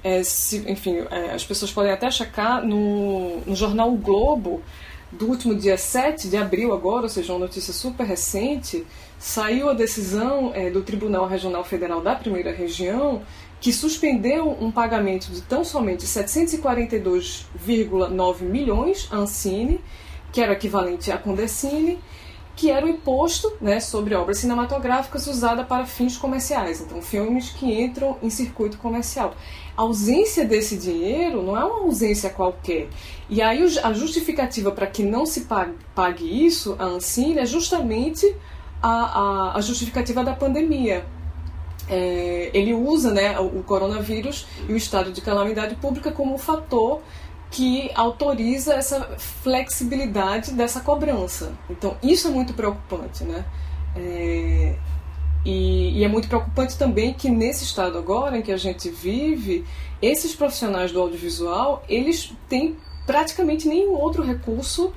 é, 0.02 0.22
se, 0.22 0.64
enfim, 0.70 0.98
é, 1.10 1.32
as 1.32 1.44
pessoas 1.44 1.70
podem 1.70 1.92
até 1.92 2.10
checar 2.10 2.64
no, 2.64 3.40
no 3.40 3.54
jornal 3.54 3.92
o 3.92 3.96
Globo, 3.96 4.62
do 5.10 5.26
último 5.26 5.54
dia 5.54 5.76
7 5.76 6.28
de 6.28 6.36
abril, 6.36 6.72
agora, 6.72 7.02
ou 7.02 7.08
seja, 7.08 7.32
uma 7.32 7.40
notícia 7.40 7.72
super 7.72 8.06
recente, 8.06 8.86
saiu 9.18 9.68
a 9.68 9.74
decisão 9.74 10.52
é, 10.54 10.70
do 10.70 10.82
Tribunal 10.82 11.26
Regional 11.26 11.64
Federal 11.64 12.00
da 12.00 12.14
Primeira 12.14 12.52
Região 12.52 13.22
que 13.60 13.72
suspendeu 13.72 14.56
um 14.60 14.70
pagamento 14.70 15.32
de 15.32 15.40
tão 15.42 15.64
somente 15.64 16.06
742,9 16.06 18.42
milhões 18.42 19.08
à 19.10 19.16
Ancine, 19.16 19.80
que 20.32 20.40
era 20.40 20.52
equivalente 20.52 21.10
à 21.10 21.18
Condecine, 21.18 21.98
que 22.58 22.72
era 22.72 22.84
o 22.84 22.88
imposto 22.88 23.52
né, 23.60 23.78
sobre 23.78 24.16
obras 24.16 24.38
cinematográficas 24.38 25.28
usada 25.28 25.62
para 25.62 25.86
fins 25.86 26.16
comerciais, 26.16 26.80
então 26.80 27.00
filmes 27.00 27.50
que 27.50 27.66
entram 27.66 28.16
em 28.20 28.28
circuito 28.28 28.78
comercial. 28.78 29.36
A 29.76 29.82
ausência 29.82 30.44
desse 30.44 30.76
dinheiro 30.76 31.40
não 31.40 31.56
é 31.56 31.64
uma 31.64 31.82
ausência 31.82 32.28
qualquer. 32.30 32.88
E 33.30 33.40
aí 33.40 33.64
a 33.84 33.92
justificativa 33.92 34.72
para 34.72 34.88
que 34.88 35.04
não 35.04 35.24
se 35.24 35.46
pague, 35.94 36.46
isso, 36.46 36.74
a 36.80 36.84
Ancine, 36.84 37.38
é 37.38 37.46
justamente 37.46 38.26
a, 38.82 39.52
a, 39.52 39.56
a 39.56 39.60
justificativa 39.60 40.24
da 40.24 40.32
pandemia. 40.32 41.06
É, 41.90 42.50
ele 42.52 42.74
usa 42.74 43.12
né, 43.12 43.38
o 43.38 43.62
coronavírus 43.62 44.46
e 44.68 44.72
o 44.72 44.76
estado 44.76 45.10
de 45.10 45.20
calamidade 45.20 45.74
pública 45.76 46.12
como 46.12 46.34
um 46.34 46.38
fator 46.38 47.00
que 47.50 47.90
autoriza 47.94 48.74
essa 48.74 49.00
flexibilidade 49.16 50.52
dessa 50.52 50.80
cobrança. 50.80 51.52
Então, 51.70 51.96
isso 52.02 52.28
é 52.28 52.30
muito 52.30 52.52
preocupante, 52.52 53.24
né? 53.24 53.44
É, 53.96 54.74
e, 55.44 55.98
e, 55.98 56.04
é 56.04 56.08
muito 56.08 56.28
preocupante 56.28 56.76
também 56.76 57.14
que 57.14 57.30
nesse 57.30 57.64
estado 57.64 57.96
agora 57.96 58.36
em 58.36 58.42
que 58.42 58.52
a 58.52 58.56
gente 58.56 58.90
vive, 58.90 59.64
esses 60.02 60.34
profissionais 60.34 60.92
do 60.92 61.00
audiovisual, 61.00 61.82
eles 61.88 62.32
têm 62.48 62.76
praticamente 63.06 63.66
nenhum 63.66 63.94
outro 63.94 64.22
recurso 64.22 64.92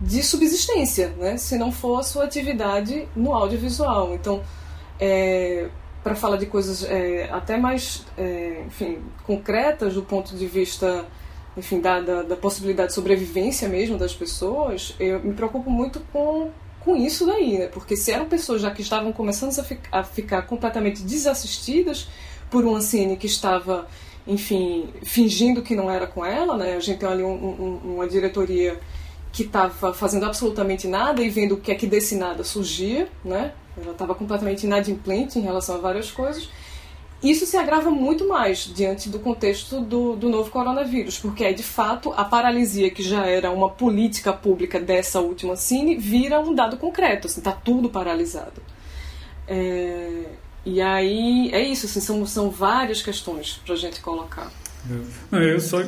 de 0.00 0.22
subsistência, 0.22 1.08
né? 1.18 1.36
Se 1.36 1.58
não 1.58 1.72
for 1.72 1.98
a 1.98 2.02
sua 2.02 2.24
atividade 2.24 3.08
no 3.16 3.34
audiovisual. 3.34 4.14
Então, 4.14 4.42
é, 5.00 5.68
para 6.06 6.14
falar 6.14 6.36
de 6.36 6.46
coisas 6.46 6.84
é, 6.84 7.28
até 7.32 7.56
mais, 7.56 8.06
é, 8.16 8.62
enfim, 8.64 9.00
concretas 9.24 9.94
do 9.94 10.02
ponto 10.02 10.36
de 10.36 10.46
vista 10.46 11.04
enfim, 11.56 11.80
da, 11.80 12.00
da, 12.00 12.22
da, 12.22 12.36
possibilidade 12.36 12.90
de 12.90 12.94
sobrevivência 12.94 13.68
mesmo 13.68 13.98
das 13.98 14.14
pessoas, 14.14 14.94
eu 15.00 15.18
me 15.18 15.34
preocupo 15.34 15.68
muito 15.68 15.98
com, 16.12 16.50
com 16.78 16.94
isso 16.94 17.26
daí, 17.26 17.58
né? 17.58 17.66
Porque 17.66 17.96
se 17.96 18.12
eram 18.12 18.26
pessoas 18.26 18.62
já 18.62 18.70
que 18.70 18.82
estavam 18.82 19.12
começando 19.12 19.58
a, 19.58 19.64
fi 19.64 19.80
a 19.90 20.04
ficar 20.04 20.42
completamente 20.42 21.02
desassistidas 21.02 22.06
por 22.52 22.64
uma 22.64 22.80
cine 22.80 23.16
que 23.16 23.26
estava, 23.26 23.88
enfim, 24.28 24.88
fingindo 25.02 25.60
que 25.60 25.74
não 25.74 25.90
era 25.90 26.06
com 26.06 26.24
ela, 26.24 26.56
né? 26.56 26.76
A 26.76 26.80
gente 26.80 27.00
tem 27.00 27.08
ali 27.08 27.24
um, 27.24 27.34
um, 27.34 27.94
uma 27.94 28.06
diretoria 28.06 28.78
que 29.32 29.42
estava 29.42 29.92
fazendo 29.92 30.24
absolutamente 30.24 30.86
nada 30.86 31.20
e 31.20 31.28
vendo 31.28 31.56
o 31.56 31.60
que 31.60 31.72
é 31.72 31.74
que 31.74 31.86
desse 31.88 32.14
nada 32.14 32.44
surgia, 32.44 33.08
né? 33.24 33.54
Ela 33.80 33.92
estava 33.92 34.14
completamente 34.14 34.64
inadimplente 34.64 35.38
em 35.38 35.42
relação 35.42 35.76
a 35.76 35.78
várias 35.78 36.10
coisas. 36.10 36.48
Isso 37.22 37.46
se 37.46 37.56
agrava 37.56 37.90
muito 37.90 38.28
mais 38.28 38.70
diante 38.74 39.08
do 39.08 39.18
contexto 39.18 39.80
do, 39.80 40.14
do 40.16 40.28
novo 40.28 40.50
coronavírus, 40.50 41.18
porque 41.18 41.44
aí, 41.44 41.54
de 41.54 41.62
fato, 41.62 42.12
a 42.12 42.24
paralisia, 42.24 42.90
que 42.90 43.02
já 43.02 43.26
era 43.26 43.50
uma 43.50 43.70
política 43.70 44.32
pública 44.32 44.78
dessa 44.78 45.20
última 45.20 45.56
cine, 45.56 45.96
vira 45.96 46.38
um 46.38 46.54
dado 46.54 46.76
concreto, 46.76 47.26
assim, 47.26 47.40
está 47.40 47.52
tudo 47.52 47.88
paralisado. 47.88 48.60
É, 49.48 50.24
e 50.64 50.80
aí, 50.82 51.50
é 51.52 51.62
isso, 51.62 51.86
assim, 51.86 52.00
são, 52.00 52.26
são 52.26 52.50
várias 52.50 53.00
questões 53.00 53.60
para 53.64 53.74
a 53.74 53.78
gente 53.78 54.00
colocar. 54.00 54.52
É, 55.32 55.54
eu 55.54 55.60
só, 55.60 55.82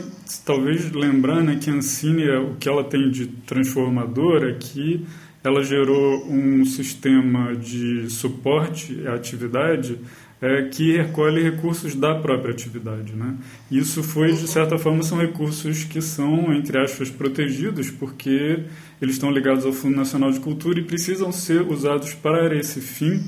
talvez, 0.44 0.90
lembrar 0.92 1.42
né, 1.42 1.58
que 1.62 1.70
a 1.70 1.74
Ancine, 1.74 2.24
é 2.24 2.38
o 2.38 2.56
que 2.56 2.68
ela 2.68 2.82
tem 2.82 3.10
de 3.10 3.26
transformador 3.26 4.44
é 4.44 4.54
que 4.54 5.06
ela 5.42 5.62
gerou 5.62 6.26
um 6.28 6.64
sistema 6.64 7.54
de 7.54 8.10
suporte 8.10 9.06
à 9.06 9.14
atividade 9.14 9.98
é, 10.40 10.62
que 10.62 10.96
recolhe 10.96 11.42
recursos 11.42 11.94
da 11.94 12.14
própria 12.14 12.52
atividade. 12.52 13.12
Né? 13.12 13.34
Isso 13.70 14.02
foi, 14.02 14.32
de 14.32 14.46
certa 14.46 14.78
forma, 14.78 15.02
são 15.02 15.18
recursos 15.18 15.84
que 15.84 16.00
são, 16.00 16.52
entre 16.52 16.78
aspas, 16.78 17.10
protegidos, 17.10 17.90
porque 17.90 18.64
eles 19.00 19.14
estão 19.16 19.30
ligados 19.30 19.64
ao 19.64 19.72
Fundo 19.72 19.96
Nacional 19.96 20.30
de 20.30 20.40
Cultura 20.40 20.78
e 20.78 20.84
precisam 20.84 21.32
ser 21.32 21.62
usados 21.62 22.14
para 22.14 22.56
esse 22.56 22.80
fim. 22.80 23.22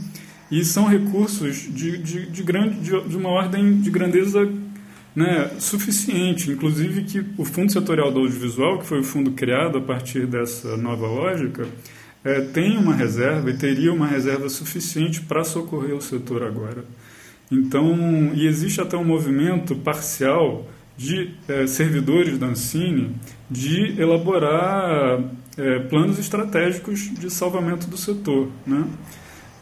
E 0.50 0.64
são 0.64 0.86
recursos 0.86 1.68
de, 1.72 1.98
de, 1.98 2.26
de, 2.26 2.42
grande, 2.42 2.80
de, 2.80 3.08
de 3.08 3.16
uma 3.16 3.28
ordem 3.28 3.80
de 3.80 3.90
grandeza 3.90 4.48
né, 5.14 5.50
suficiente, 5.58 6.50
inclusive 6.50 7.04
que 7.04 7.24
o 7.36 7.44
Fundo 7.44 7.72
Setorial 7.72 8.10
do 8.10 8.20
Audiovisual, 8.20 8.78
que 8.78 8.86
foi 8.86 9.00
o 9.00 9.04
fundo 9.04 9.32
criado 9.32 9.78
a 9.78 9.80
partir 9.80 10.26
dessa 10.26 10.76
nova 10.76 11.06
lógica, 11.06 11.66
é, 12.24 12.40
tem 12.40 12.76
uma 12.76 12.94
reserva 12.94 13.50
e 13.50 13.56
teria 13.56 13.92
uma 13.92 14.06
reserva 14.06 14.48
suficiente 14.48 15.20
para 15.22 15.44
socorrer 15.44 15.94
o 15.94 16.02
setor 16.02 16.42
agora. 16.42 16.84
Então, 17.50 18.32
e 18.34 18.46
existe 18.46 18.80
até 18.80 18.96
um 18.96 19.04
movimento 19.04 19.74
parcial 19.74 20.68
de 20.96 21.30
é, 21.48 21.66
servidores 21.66 22.38
da 22.38 22.46
Ancine 22.46 23.16
de 23.50 24.00
elaborar 24.00 25.20
é, 25.56 25.78
planos 25.80 26.18
estratégicos 26.18 27.10
de 27.18 27.30
salvamento 27.30 27.86
do 27.88 27.96
setor, 27.96 28.48
né? 28.66 28.86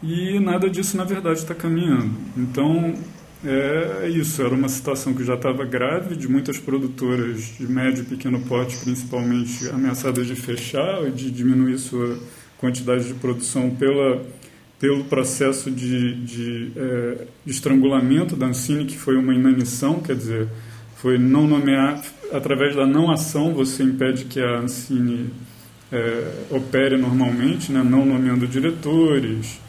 E 0.03 0.39
nada 0.39 0.69
disso, 0.69 0.95
na 0.95 1.03
verdade, 1.03 1.39
está 1.39 1.53
caminhando. 1.53 2.11
Então, 2.37 2.93
é 3.43 4.07
isso. 4.09 4.41
Era 4.41 4.53
uma 4.53 4.69
situação 4.69 5.13
que 5.13 5.25
já 5.25 5.35
estava 5.35 5.65
grave, 5.65 6.15
de 6.15 6.27
muitas 6.27 6.57
produtoras 6.57 7.57
de 7.57 7.67
médio 7.67 8.03
e 8.03 8.05
pequeno 8.05 8.39
porte, 8.41 8.77
principalmente, 8.77 9.67
ameaçadas 9.69 10.25
de 10.25 10.35
fechar 10.35 11.05
e 11.05 11.11
de 11.11 11.29
diminuir 11.31 11.77
sua 11.77 12.17
quantidade 12.59 13.07
de 13.07 13.13
produção 13.15 13.69
pela 13.71 14.23
pelo 14.79 15.03
processo 15.03 15.69
de, 15.69 16.13
de, 16.23 16.71
é, 16.75 17.25
de, 17.45 17.51
estrangulamento 17.51 18.35
da 18.35 18.45
Ancine, 18.45 18.85
que 18.85 18.97
foi 18.97 19.17
uma 19.17 19.35
inanição, 19.35 19.99
quer 19.99 20.15
dizer, 20.15 20.47
foi 20.95 21.17
não 21.17 21.45
nomear, 21.45 22.01
através 22.31 22.75
da 22.75 22.85
não 22.85 23.11
ação, 23.11 23.53
você 23.53 23.83
impede 23.83 24.23
que 24.25 24.39
a 24.39 24.59
Ancine 24.59 25.31
é, 25.91 26.31
opere 26.49 26.95
normalmente, 26.97 27.71
né, 27.73 27.83
não 27.83 28.05
nomeando 28.05 28.47
diretores, 28.47 29.59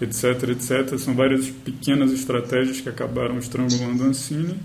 etc, 0.00 0.50
etc. 0.50 0.98
São 0.98 1.14
várias 1.14 1.48
pequenas 1.48 2.12
estratégias 2.12 2.80
que 2.80 2.88
acabaram 2.88 3.38
estrangulando 3.38 4.04
a 4.04 4.06
Ancine. 4.06 4.56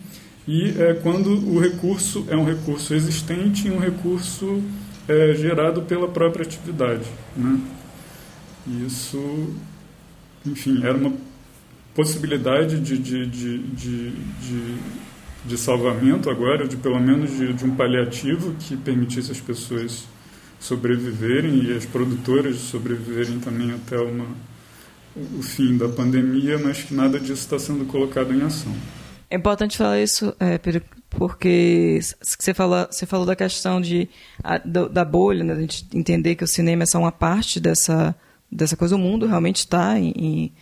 E 0.48 0.76
é, 0.78 0.94
quando 0.94 1.32
o 1.32 1.60
recurso 1.60 2.26
é 2.30 2.38
um 2.38 2.46
recurso 2.46 2.94
existente 2.94 3.68
e 3.68 3.72
um 3.72 3.80
recurso 3.80 4.62
é, 5.08 5.34
gerado 5.34 5.82
pela 5.82 6.08
própria 6.08 6.46
atividade. 6.46 7.06
Né? 7.36 7.60
Isso 8.68 9.54
enfim, 10.46 10.84
era 10.84 10.98
uma 10.98 11.14
possibilidade 11.94 12.80
de, 12.80 12.98
de, 12.98 13.26
de, 13.26 13.58
de, 13.58 14.12
de, 14.12 14.78
de 15.46 15.58
salvamento 15.58 16.30
agora, 16.30 16.68
de 16.68 16.78
pelo 16.78 17.00
menos 17.00 17.32
de, 17.32 17.54
de 17.54 17.66
um 17.66 17.76
paliativo 17.76 18.54
que 18.60 18.78
permitisse 18.78 19.32
as 19.32 19.40
pessoas 19.40 20.04
sobreviverem 20.60 21.64
e 21.66 21.76
as 21.76 21.86
produtoras 21.86 22.58
sobreviverem 22.58 23.40
também 23.40 23.72
até 23.72 23.98
uma, 23.98 24.26
o 25.38 25.42
fim 25.42 25.78
da 25.78 25.88
pandemia, 25.88 26.58
mas 26.58 26.84
que 26.84 26.94
nada 26.94 27.20
disso 27.20 27.34
está 27.34 27.60
sendo 27.60 27.86
colocado 27.86 28.34
em 28.34 28.42
ação. 28.42 28.74
É 29.30 29.36
importante 29.36 29.78
falar 29.78 30.00
isso, 30.00 30.36
é, 30.40 30.60
porque 31.10 32.00
você 32.22 32.54
falou, 32.54 32.88
você 32.90 33.06
falou 33.06 33.26
da 33.26 33.36
questão 33.36 33.82
de, 33.82 34.08
a, 34.44 34.58
da 34.60 35.04
bolha, 35.04 35.44
né, 35.44 35.56
gente 35.56 35.88
entender 35.94 36.36
que 36.36 36.44
o 36.44 36.48
cinema 36.48 36.84
é 36.84 36.86
só 36.86 37.00
uma 37.00 37.12
parte 37.12 37.60
dessa, 37.60 38.16
dessa 38.52 38.78
coisa. 38.78 38.96
O 38.96 39.00
mundo 39.00 39.26
realmente 39.26 39.58
está 39.58 40.00
em, 40.00 40.14
em 40.16 40.54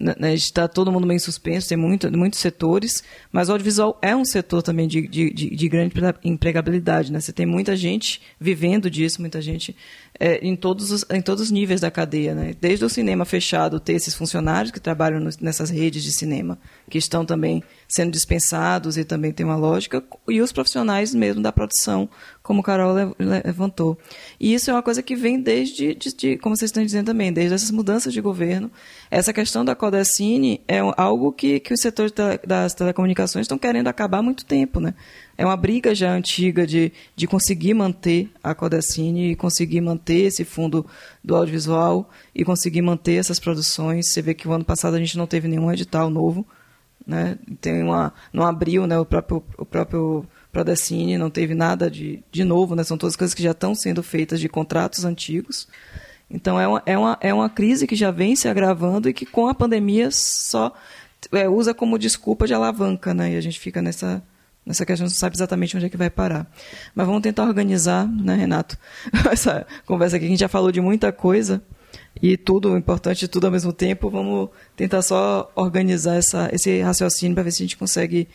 né, 0.00 0.34
está 0.34 0.66
todo 0.66 0.90
mundo 0.90 1.06
meio 1.06 1.20
suspenso, 1.20 1.68
tem 1.68 1.76
muito, 1.76 2.10
muitos 2.16 2.40
setores, 2.40 3.04
mas 3.30 3.48
o 3.48 3.52
audiovisual 3.52 3.98
é 4.00 4.16
um 4.16 4.24
setor 4.24 4.62
também 4.62 4.88
de, 4.88 5.06
de, 5.06 5.30
de 5.30 5.68
grande 5.68 5.94
empregabilidade. 6.24 7.12
Né? 7.12 7.20
Você 7.20 7.32
tem 7.32 7.44
muita 7.44 7.76
gente 7.76 8.20
vivendo 8.40 8.90
disso, 8.90 9.20
muita 9.20 9.40
gente 9.40 9.76
é, 10.24 10.38
em, 10.40 10.54
todos 10.54 10.92
os, 10.92 11.04
em 11.10 11.20
todos 11.20 11.42
os 11.42 11.50
níveis 11.50 11.80
da 11.80 11.90
cadeia. 11.90 12.32
Né? 12.32 12.54
Desde 12.60 12.84
o 12.84 12.88
cinema 12.88 13.24
fechado, 13.24 13.80
ter 13.80 13.94
esses 13.94 14.14
funcionários 14.14 14.70
que 14.70 14.78
trabalham 14.78 15.18
no, 15.18 15.30
nessas 15.40 15.68
redes 15.68 16.04
de 16.04 16.12
cinema, 16.12 16.60
que 16.88 16.96
estão 16.96 17.26
também 17.26 17.60
sendo 17.88 18.12
dispensados 18.12 18.96
e 18.96 19.04
também 19.04 19.32
tem 19.32 19.44
uma 19.44 19.56
lógica, 19.56 20.00
e 20.28 20.40
os 20.40 20.52
profissionais 20.52 21.12
mesmo 21.12 21.42
da 21.42 21.50
produção, 21.50 22.08
como 22.40 22.62
Carol 22.62 22.94
levantou. 23.18 23.98
E 24.38 24.54
isso 24.54 24.70
é 24.70 24.72
uma 24.72 24.82
coisa 24.82 25.02
que 25.02 25.16
vem 25.16 25.40
desde, 25.40 25.92
de, 25.92 26.14
de, 26.14 26.38
como 26.38 26.56
vocês 26.56 26.68
estão 26.68 26.84
dizendo 26.84 27.06
também, 27.06 27.32
desde 27.32 27.54
essas 27.54 27.72
mudanças 27.72 28.12
de 28.12 28.20
governo. 28.20 28.70
Essa 29.10 29.32
questão 29.32 29.64
da 29.64 29.74
Codecine 29.74 30.60
é 30.68 30.78
algo 30.96 31.32
que, 31.32 31.58
que 31.58 31.74
os 31.74 31.80
setores 31.80 32.12
das 32.46 32.74
telecomunicações 32.74 33.44
estão 33.44 33.58
querendo 33.58 33.88
acabar 33.88 34.18
há 34.18 34.22
muito 34.22 34.44
tempo. 34.44 34.78
Né? 34.78 34.94
É 35.36 35.44
uma 35.44 35.56
briga 35.56 35.94
já 35.94 36.12
antiga 36.12 36.66
de, 36.66 36.92
de 37.16 37.26
conseguir 37.26 37.74
manter 37.74 38.30
a 38.42 38.54
Codecine 38.54 39.32
e 39.32 39.36
conseguir 39.36 39.80
manter 39.80 40.24
esse 40.26 40.44
fundo 40.44 40.86
do 41.22 41.34
audiovisual 41.34 42.10
e 42.34 42.44
conseguir 42.44 42.82
manter 42.82 43.14
essas 43.14 43.40
produções. 43.40 44.12
Você 44.12 44.22
vê 44.22 44.34
que 44.34 44.46
o 44.46 44.52
ano 44.52 44.64
passado 44.64 44.94
a 44.94 44.98
gente 44.98 45.16
não 45.16 45.26
teve 45.26 45.48
nenhum 45.48 45.72
edital 45.72 46.10
novo 46.10 46.46
né? 47.06 47.38
Tem 47.60 47.82
uma, 47.82 48.12
não 48.32 48.44
abriu 48.44 48.86
né, 48.86 48.98
o 48.98 49.04
próprio, 49.04 49.42
o 49.58 49.64
próprio 49.64 50.24
Prodecine, 50.50 51.18
não 51.18 51.30
teve 51.30 51.54
nada 51.54 51.90
de, 51.90 52.22
de 52.30 52.44
novo, 52.44 52.74
né? 52.74 52.84
são 52.84 52.98
todas 52.98 53.16
coisas 53.16 53.34
que 53.34 53.42
já 53.42 53.52
estão 53.52 53.74
sendo 53.74 54.02
feitas 54.02 54.40
de 54.40 54.48
contratos 54.48 55.04
antigos. 55.04 55.68
Então 56.30 56.58
é 56.58 56.66
uma, 56.66 56.82
é, 56.86 56.96
uma, 56.96 57.18
é 57.20 57.34
uma 57.34 57.50
crise 57.50 57.86
que 57.86 57.96
já 57.96 58.10
vem 58.10 58.36
se 58.36 58.48
agravando 58.48 59.08
e 59.08 59.14
que 59.14 59.26
com 59.26 59.48
a 59.48 59.54
pandemia 59.54 60.10
só 60.10 60.72
é, 61.30 61.48
usa 61.48 61.74
como 61.74 61.98
desculpa 61.98 62.46
de 62.46 62.54
alavanca, 62.54 63.12
né? 63.12 63.32
E 63.32 63.36
a 63.36 63.40
gente 63.40 63.60
fica 63.60 63.82
nessa, 63.82 64.22
nessa 64.64 64.86
questão, 64.86 65.06
não 65.06 65.10
sabe 65.10 65.36
exatamente 65.36 65.76
onde 65.76 65.86
é 65.86 65.88
que 65.88 65.96
vai 65.96 66.10
parar. 66.10 66.50
Mas 66.94 67.06
vamos 67.06 67.22
tentar 67.22 67.44
organizar, 67.44 68.06
né, 68.06 68.34
Renato, 68.34 68.78
essa 69.30 69.66
conversa 69.86 70.16
aqui. 70.16 70.26
A 70.26 70.28
gente 70.28 70.40
já 70.40 70.48
falou 70.48 70.72
de 70.72 70.80
muita 70.80 71.12
coisa. 71.12 71.62
e 72.22 72.36
tudo, 72.36 72.76
importante 72.76 73.28
tudo 73.28 73.46
ao 73.46 73.52
mesmo 73.52 73.72
tempo, 73.72 74.08
vamos 74.08 74.50
tentar 74.76 75.02
só 75.02 75.50
organizar 75.54 76.16
essa, 76.16 76.48
esse 76.52 76.80
raciocínio 76.80 77.34
para 77.34 77.44
ver 77.44 77.50
se 77.50 77.62
a 77.62 77.66
gente 77.66 77.76
consegue, 77.76 78.28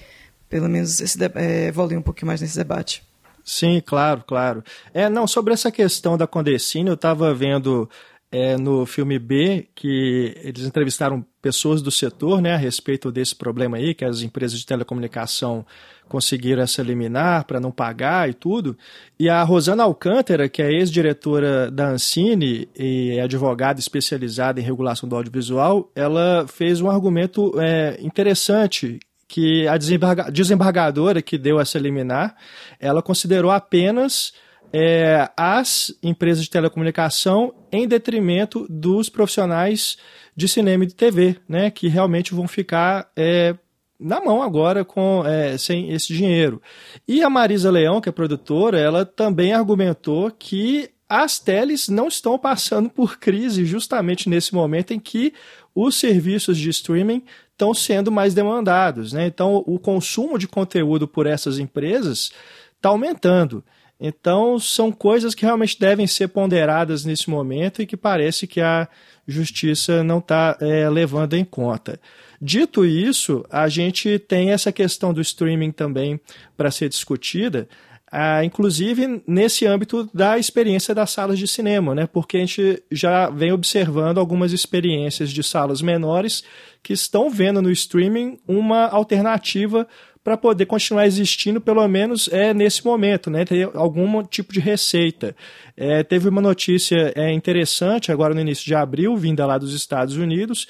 pelo 0.50 0.68
menos, 0.68 1.00
esse, 1.00 1.18
é, 1.36 1.68
evoluir 1.68 1.98
um 1.98 2.02
pouquinho 2.02 2.28
mais 2.28 2.42
nesse 2.42 2.58
debate. 2.58 3.04
Sim, 3.44 3.82
claro, 3.86 4.24
claro. 4.28 4.64
É, 4.94 5.10
não, 5.10 5.26
sobre 5.26 5.54
essa 5.54 5.72
questão 5.72 6.18
da 6.18 6.28
Condecine, 6.28 6.90
eu 6.90 6.96
estava 6.96 7.34
vendo 7.34 7.90
é, 8.32 8.58
no 8.58 8.86
filme 8.86 9.18
B 9.18 9.68
que 9.74 10.36
eles 10.44 10.66
entrevistaram 10.66 11.26
pessoas 11.42 11.82
do 11.82 11.90
setor 11.90 12.42
né, 12.42 12.54
a 12.54 12.58
respeito 12.58 13.12
desse 13.12 13.36
problema 13.36 13.78
aí, 13.78 13.94
que 13.94 14.04
as 14.04 14.22
empresas 14.22 14.60
de 14.60 14.66
telecomunicação 14.66 15.66
conseguiram 16.08 16.64
essa 16.64 16.82
liminar 16.82 17.46
para 17.46 17.60
não 17.60 17.72
pagar 17.72 18.30
e 18.30 18.34
tudo. 18.34 18.78
E 19.20 19.30
a 19.30 19.44
Rosana 19.44 19.84
Alcântara, 19.84 20.50
que 20.50 20.62
é 20.62 20.72
ex-diretora 20.72 21.70
da 21.70 21.90
Ancine 21.90 22.68
e 22.78 23.18
é 23.18 23.22
advogada 23.22 23.80
especializada 23.80 24.60
em 24.60 24.64
regulação 24.64 25.08
do 25.08 25.16
audiovisual, 25.16 25.92
ela 25.96 26.46
fez 26.48 26.82
um 26.82 26.90
argumento 26.90 27.54
é, 27.60 27.98
interessante 28.02 29.00
que 29.28 29.68
a 29.68 29.78
desembargadora 29.78 31.22
que 31.22 31.38
deu 31.38 31.60
essa 31.60 31.78
liminar, 31.78 32.36
ela 32.80 33.02
considerou 33.02 33.52
apenas 33.52 34.32
é, 34.72 35.30
as 35.36 35.94
empresas 36.02 36.44
de 36.44 36.50
telecomunicação 36.50 37.54
em 37.72 37.88
detrimento 37.88 38.66
dos 38.70 39.10
profissionais 39.10 39.98
de 40.36 40.48
cinema 40.48 40.84
e 40.84 40.88
de 40.88 40.96
TV, 40.96 41.38
né, 41.48 41.70
que 41.70 41.88
realmente 41.88 42.34
vão 42.34 42.48
ficar 42.48 43.10
é, 43.16 43.56
na 44.00 44.22
mão 44.22 44.44
agora 44.44 44.86
com 44.86 45.24
é, 45.26 45.58
sem 45.58 45.92
esse 45.92 46.14
dinheiro. 46.14 46.62
E 47.08 47.24
a 47.24 47.30
Marisa 47.30 47.72
Leão, 47.72 48.00
que 48.00 48.10
é 48.10 48.12
produtora, 48.12 48.80
ela 48.80 49.06
também 49.06 49.54
argumentou 49.54 50.30
que 50.32 50.90
as 51.10 51.40
teles 51.40 51.88
não 51.88 52.08
estão 52.08 52.38
passando 52.38 52.90
por 52.90 53.18
crise 53.18 53.66
justamente 53.66 54.30
nesse 54.30 54.54
momento 54.54 54.94
em 54.94 55.00
que 55.00 55.34
os 55.74 55.96
serviços 55.96 56.58
de 56.58 56.70
streaming 56.70 57.24
estão 57.52 57.74
sendo 57.74 58.12
mais 58.12 58.34
demandados. 58.34 59.14
Né? 59.14 59.26
Então, 59.26 59.64
o 59.66 59.80
consumo 59.80 60.38
de 60.38 60.48
conteúdo 60.48 61.08
por 61.08 61.26
essas 61.26 61.60
empresas 61.60 62.32
está 62.76 62.90
aumentando. 62.90 63.64
Então, 64.00 64.60
são 64.60 64.92
coisas 64.92 65.34
que 65.34 65.44
realmente 65.44 65.80
devem 65.80 66.06
ser 66.06 66.28
ponderadas 66.28 67.04
nesse 67.04 67.30
momento 67.30 67.82
e 67.82 67.88
que 67.88 67.98
parece 67.98 68.46
que 68.46 68.62
a 68.62 68.88
justiça 69.28 70.04
não 70.04 70.20
está 70.20 70.56
é, 70.62 70.88
levando 70.90 71.34
em 71.34 71.44
conta. 71.44 72.00
Dito 72.42 72.86
isso, 72.86 73.44
a 73.50 73.68
gente 73.68 74.20
tem 74.20 74.52
essa 74.52 74.72
questão 74.72 75.14
do 75.14 75.22
streaming 75.22 75.72
também 75.72 76.20
para 76.56 76.70
ser 76.70 76.90
discutida, 76.90 77.68
ah, 78.12 78.44
inclusive 78.44 79.22
nesse 79.28 79.66
âmbito 79.66 80.10
da 80.14 80.38
experiência 80.38 80.96
das 80.96 81.12
salas 81.12 81.38
de 81.38 81.48
cinema, 81.48 81.94
né? 81.94 82.08
porque 82.08 82.38
a 82.38 82.40
gente 82.40 82.82
já 82.90 83.30
vem 83.30 83.52
observando 83.52 84.18
algumas 84.18 84.54
experiências 84.54 85.30
de 85.32 85.44
salas 85.44 85.82
menores 85.82 86.44
que 86.82 86.94
estão 86.94 87.30
vendo 87.30 87.62
no 87.62 87.70
streaming 87.72 88.40
uma 88.48 88.86
alternativa 88.86 89.86
para 90.28 90.36
poder 90.36 90.66
continuar 90.66 91.06
existindo, 91.06 91.62
pelo 91.62 91.88
menos 91.88 92.28
é 92.34 92.54
nesse 92.54 92.86
momento, 92.86 93.30
né? 93.30 93.46
Ter 93.46 93.70
algum 93.74 94.22
tipo 94.26 94.52
de 94.52 94.60
receita. 94.60 95.34
É, 95.76 96.04
teve 96.04 96.28
uma 96.28 96.42
notícia 96.42 97.14
é, 97.16 97.32
interessante 97.32 98.12
agora 98.12 98.34
no 98.34 98.42
início 98.42 98.66
de 98.66 98.76
abril, 98.76 99.16
vinda 99.16 99.46
lá 99.46 99.58
dos 99.58 99.74
Estados 99.74 100.18
Unidos, 100.18 100.68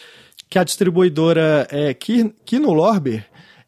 que 0.49 0.59
a 0.59 0.63
distribuidora 0.63 1.67
é, 1.71 1.93
Kino 1.93 2.73
Lorber 2.73 3.27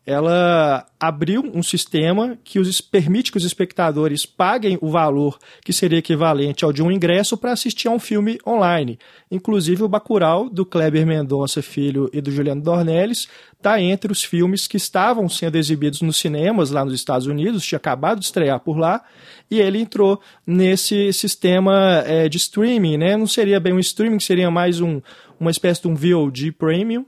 ela 0.09 0.87
abriu 0.99 1.43
um 1.53 1.61
sistema 1.61 2.35
que 2.43 2.57
os, 2.57 2.81
permite 2.81 3.31
que 3.31 3.37
os 3.37 3.45
espectadores 3.45 4.25
paguem 4.25 4.75
o 4.81 4.89
valor 4.89 5.37
que 5.63 5.71
seria 5.71 5.99
equivalente 5.99 6.65
ao 6.65 6.73
de 6.73 6.81
um 6.81 6.91
ingresso 6.91 7.37
para 7.37 7.51
assistir 7.51 7.87
a 7.87 7.91
um 7.91 7.99
filme 7.99 8.39
online. 8.45 8.97
Inclusive 9.29 9.83
o 9.83 9.87
Bacurau, 9.87 10.49
do 10.49 10.65
Kleber 10.65 11.05
Mendonça 11.05 11.61
Filho 11.61 12.09
e 12.11 12.21
do 12.21 12.31
Juliano 12.31 12.59
Dornelles, 12.59 13.27
está 13.55 13.79
entre 13.79 14.11
os 14.11 14.23
filmes 14.23 14.65
que 14.65 14.77
estavam 14.77 15.29
sendo 15.29 15.57
exibidos 15.57 16.01
nos 16.01 16.17
cinemas 16.17 16.71
lá 16.71 16.83
nos 16.83 16.95
Estados 16.95 17.27
Unidos, 17.27 17.63
tinha 17.63 17.77
acabado 17.77 18.17
de 18.17 18.25
estrear 18.25 18.59
por 18.61 18.79
lá, 18.79 19.03
e 19.51 19.59
ele 19.59 19.79
entrou 19.79 20.19
nesse 20.45 21.13
sistema 21.13 22.03
é, 22.07 22.27
de 22.27 22.37
streaming, 22.37 22.97
né? 22.97 23.15
Não 23.15 23.27
seria 23.27 23.59
bem 23.59 23.73
um 23.73 23.79
streaming, 23.79 24.19
seria 24.19 24.49
mais 24.49 24.81
um, 24.81 25.01
uma 25.39 25.51
espécie 25.51 25.81
de 25.81 25.87
um 25.87 25.95
VOD 25.95 26.51
Premium, 26.53 27.05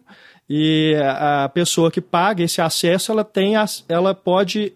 e 0.50 0.96
a 1.02 1.50
pessoa 1.50 1.89
que 1.89 2.02
paga 2.02 2.44
esse 2.44 2.62
acesso, 2.62 3.12
ela 3.12 3.24
tem, 3.24 3.54
ela 3.88 4.13
pode 4.13 4.74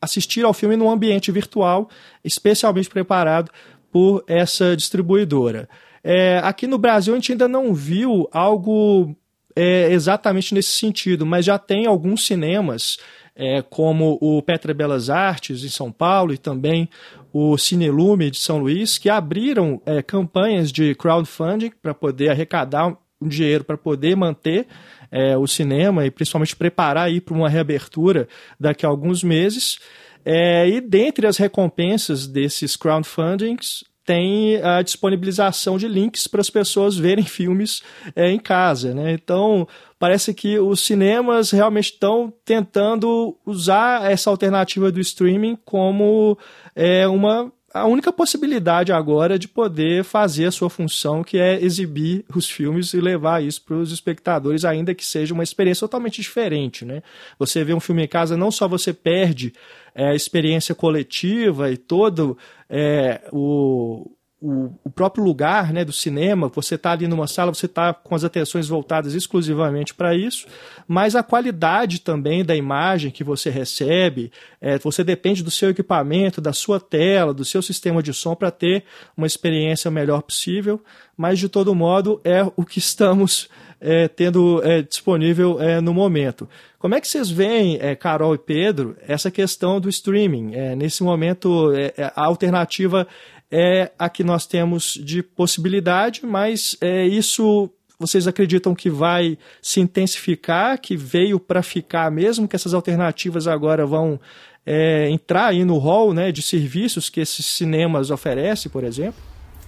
assistir 0.00 0.44
ao 0.44 0.54
filme 0.54 0.76
num 0.76 0.90
ambiente 0.90 1.30
virtual 1.30 1.90
especialmente 2.24 2.88
preparado 2.88 3.50
por 3.90 4.24
essa 4.26 4.76
distribuidora. 4.76 5.68
É, 6.02 6.38
aqui 6.38 6.66
no 6.66 6.78
Brasil 6.78 7.12
a 7.12 7.16
gente 7.16 7.32
ainda 7.32 7.48
não 7.48 7.74
viu 7.74 8.28
algo 8.32 9.14
é, 9.56 9.90
exatamente 9.92 10.54
nesse 10.54 10.70
sentido, 10.70 11.26
mas 11.26 11.44
já 11.44 11.58
tem 11.58 11.86
alguns 11.86 12.24
cinemas, 12.24 12.98
é, 13.34 13.62
como 13.62 14.16
o 14.20 14.40
Petra 14.40 14.72
Belas 14.72 15.10
Artes 15.10 15.64
em 15.64 15.68
São 15.68 15.90
Paulo 15.90 16.32
e 16.32 16.38
também 16.38 16.88
o 17.32 17.56
Cinelume 17.58 18.30
de 18.30 18.38
São 18.38 18.58
Luís, 18.58 18.98
que 18.98 19.10
abriram 19.10 19.80
é, 19.84 20.02
campanhas 20.02 20.72
de 20.72 20.94
crowdfunding 20.94 21.72
para 21.82 21.94
poder 21.94 22.30
arrecadar 22.30 22.96
um 23.20 23.28
dinheiro 23.28 23.64
para 23.64 23.76
poder 23.76 24.16
manter 24.16 24.66
é, 25.10 25.36
o 25.36 25.46
cinema 25.46 26.06
e 26.06 26.10
principalmente 26.10 26.54
preparar 26.54 27.06
aí 27.06 27.20
para 27.20 27.34
uma 27.34 27.48
reabertura 27.48 28.28
daqui 28.58 28.86
a 28.86 28.88
alguns 28.88 29.22
meses. 29.22 29.78
É, 30.24 30.68
e 30.68 30.80
dentre 30.80 31.26
as 31.26 31.36
recompensas 31.36 32.26
desses 32.26 32.76
crowdfundings 32.76 33.84
tem 34.04 34.56
a 34.62 34.80
disponibilização 34.80 35.76
de 35.76 35.86
links 35.86 36.26
para 36.26 36.40
as 36.40 36.48
pessoas 36.48 36.96
verem 36.96 37.24
filmes 37.26 37.82
é, 38.16 38.30
em 38.30 38.38
casa. 38.38 38.94
Né? 38.94 39.12
Então, 39.12 39.68
parece 39.98 40.32
que 40.32 40.58
os 40.58 40.80
cinemas 40.80 41.50
realmente 41.50 41.92
estão 41.92 42.32
tentando 42.42 43.36
usar 43.44 44.10
essa 44.10 44.30
alternativa 44.30 44.90
do 44.90 44.98
streaming 44.98 45.58
como 45.62 46.38
é, 46.78 47.08
uma 47.08 47.52
a 47.74 47.84
única 47.84 48.10
possibilidade 48.10 48.92
agora 48.92 49.38
de 49.38 49.46
poder 49.46 50.02
fazer 50.02 50.46
a 50.46 50.50
sua 50.50 50.70
função, 50.70 51.22
que 51.22 51.36
é 51.36 51.62
exibir 51.62 52.24
os 52.34 52.48
filmes 52.48 52.94
e 52.94 53.00
levar 53.00 53.42
isso 53.42 53.62
para 53.62 53.76
os 53.76 53.92
espectadores, 53.92 54.64
ainda 54.64 54.94
que 54.94 55.04
seja 55.04 55.34
uma 55.34 55.42
experiência 55.42 55.80
totalmente 55.80 56.22
diferente. 56.22 56.84
Né? 56.84 57.02
Você 57.38 57.62
vê 57.64 57.74
um 57.74 57.80
filme 57.80 58.04
em 58.04 58.08
casa, 58.08 58.38
não 58.38 58.50
só 58.50 58.66
você 58.66 58.92
perde 58.92 59.52
é, 59.94 60.08
a 60.08 60.14
experiência 60.14 60.74
coletiva 60.74 61.70
e 61.70 61.76
todo 61.76 62.38
é, 62.70 63.20
o, 63.32 64.10
o, 64.40 64.70
o, 64.84 64.90
próprio 64.90 65.24
lugar 65.24 65.72
né, 65.72 65.84
do 65.84 65.92
cinema, 65.92 66.48
você 66.48 66.76
está 66.76 66.92
ali 66.92 67.08
numa 67.08 67.26
sala, 67.26 67.52
você 67.52 67.66
está 67.66 67.92
com 67.92 68.14
as 68.14 68.22
atenções 68.22 68.68
voltadas 68.68 69.14
exclusivamente 69.14 69.92
para 69.92 70.14
isso, 70.14 70.46
mas 70.86 71.16
a 71.16 71.24
qualidade 71.24 72.00
também 72.00 72.44
da 72.44 72.54
imagem 72.54 73.10
que 73.10 73.24
você 73.24 73.50
recebe, 73.50 74.30
é, 74.60 74.78
você 74.78 75.02
depende 75.02 75.42
do 75.42 75.50
seu 75.50 75.70
equipamento, 75.70 76.40
da 76.40 76.52
sua 76.52 76.78
tela, 76.78 77.34
do 77.34 77.44
seu 77.44 77.60
sistema 77.60 78.00
de 78.00 78.14
som 78.14 78.36
para 78.36 78.50
ter 78.50 78.84
uma 79.16 79.26
experiência 79.26 79.90
melhor 79.90 80.22
possível, 80.22 80.80
mas 81.16 81.38
de 81.40 81.48
todo 81.48 81.74
modo 81.74 82.20
é 82.22 82.44
o 82.56 82.64
que 82.64 82.78
estamos 82.78 83.48
é, 83.80 84.08
tendo 84.08 84.60
é, 84.64 84.82
disponível 84.82 85.60
é, 85.60 85.80
no 85.80 85.94
momento. 85.94 86.48
Como 86.78 86.94
é 86.94 87.00
que 87.00 87.08
vocês 87.08 87.30
veem, 87.30 87.78
é, 87.80 87.94
Carol 87.94 88.34
e 88.34 88.38
Pedro, 88.38 88.96
essa 89.06 89.30
questão 89.30 89.80
do 89.80 89.88
streaming? 89.88 90.54
É, 90.54 90.76
nesse 90.76 91.02
momento, 91.02 91.72
a 92.14 92.24
alternativa 92.24 93.06
é 93.50 93.90
a 93.98 94.08
que 94.08 94.22
nós 94.22 94.46
temos 94.46 94.94
de 94.94 95.22
possibilidade, 95.22 96.24
mas 96.24 96.76
é, 96.80 97.06
isso 97.06 97.70
vocês 97.98 98.28
acreditam 98.28 98.74
que 98.74 98.88
vai 98.88 99.36
se 99.60 99.80
intensificar, 99.80 100.78
que 100.80 100.96
veio 100.96 101.40
para 101.40 101.62
ficar 101.62 102.10
mesmo, 102.10 102.46
que 102.46 102.54
essas 102.54 102.72
alternativas 102.72 103.48
agora 103.48 103.84
vão 103.84 104.20
é, 104.64 105.10
entrar 105.10 105.46
aí 105.46 105.64
no 105.64 105.78
rol 105.78 106.14
né, 106.14 106.30
de 106.30 106.40
serviços 106.40 107.10
que 107.10 107.20
esses 107.20 107.44
cinemas 107.44 108.10
oferecem, 108.10 108.70
por 108.70 108.84
exemplo? 108.84 109.20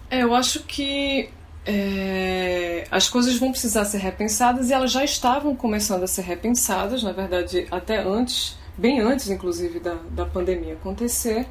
É, 0.08 0.22
eu 0.22 0.34
acho 0.34 0.60
que 0.64 1.28
é, 1.66 2.86
as 2.90 3.08
coisas 3.08 3.36
vão 3.36 3.50
precisar 3.50 3.84
ser 3.84 3.98
repensadas 3.98 4.70
e 4.70 4.72
elas 4.72 4.92
já 4.92 5.04
estavam 5.04 5.56
começando 5.56 6.02
a 6.02 6.06
ser 6.06 6.22
repensadas, 6.22 7.02
na 7.02 7.12
verdade, 7.12 7.66
até 7.70 8.02
antes, 8.02 8.56
bem 8.76 9.00
antes, 9.00 9.28
inclusive, 9.28 9.80
da, 9.80 9.96
da 10.10 10.24
pandemia 10.24 10.74
acontecer. 10.74 11.46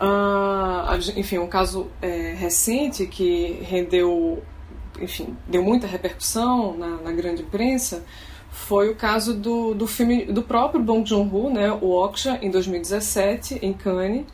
Ah, 0.00 0.96
enfim, 1.16 1.38
um 1.38 1.48
caso 1.48 1.88
é, 2.00 2.34
recente 2.34 3.06
que 3.06 3.58
rendeu, 3.62 4.42
enfim, 5.00 5.36
deu 5.46 5.62
muita 5.62 5.86
repercussão 5.86 6.76
na, 6.76 6.88
na, 6.98 7.12
grande 7.12 7.42
imprensa 7.42 8.04
foi 8.50 8.90
o 8.90 8.94
caso 8.94 9.34
do, 9.34 9.74
do 9.74 9.86
filme 9.86 10.24
do 10.26 10.42
próprio 10.42 10.82
Bong 10.82 11.08
Joon-ho, 11.08 11.50
né, 11.50 11.70
o 11.72 11.92
Okja, 11.92 12.38
em 12.42 12.50
2017, 12.50 13.60
em 13.62 13.72
Cannes, 13.72 14.26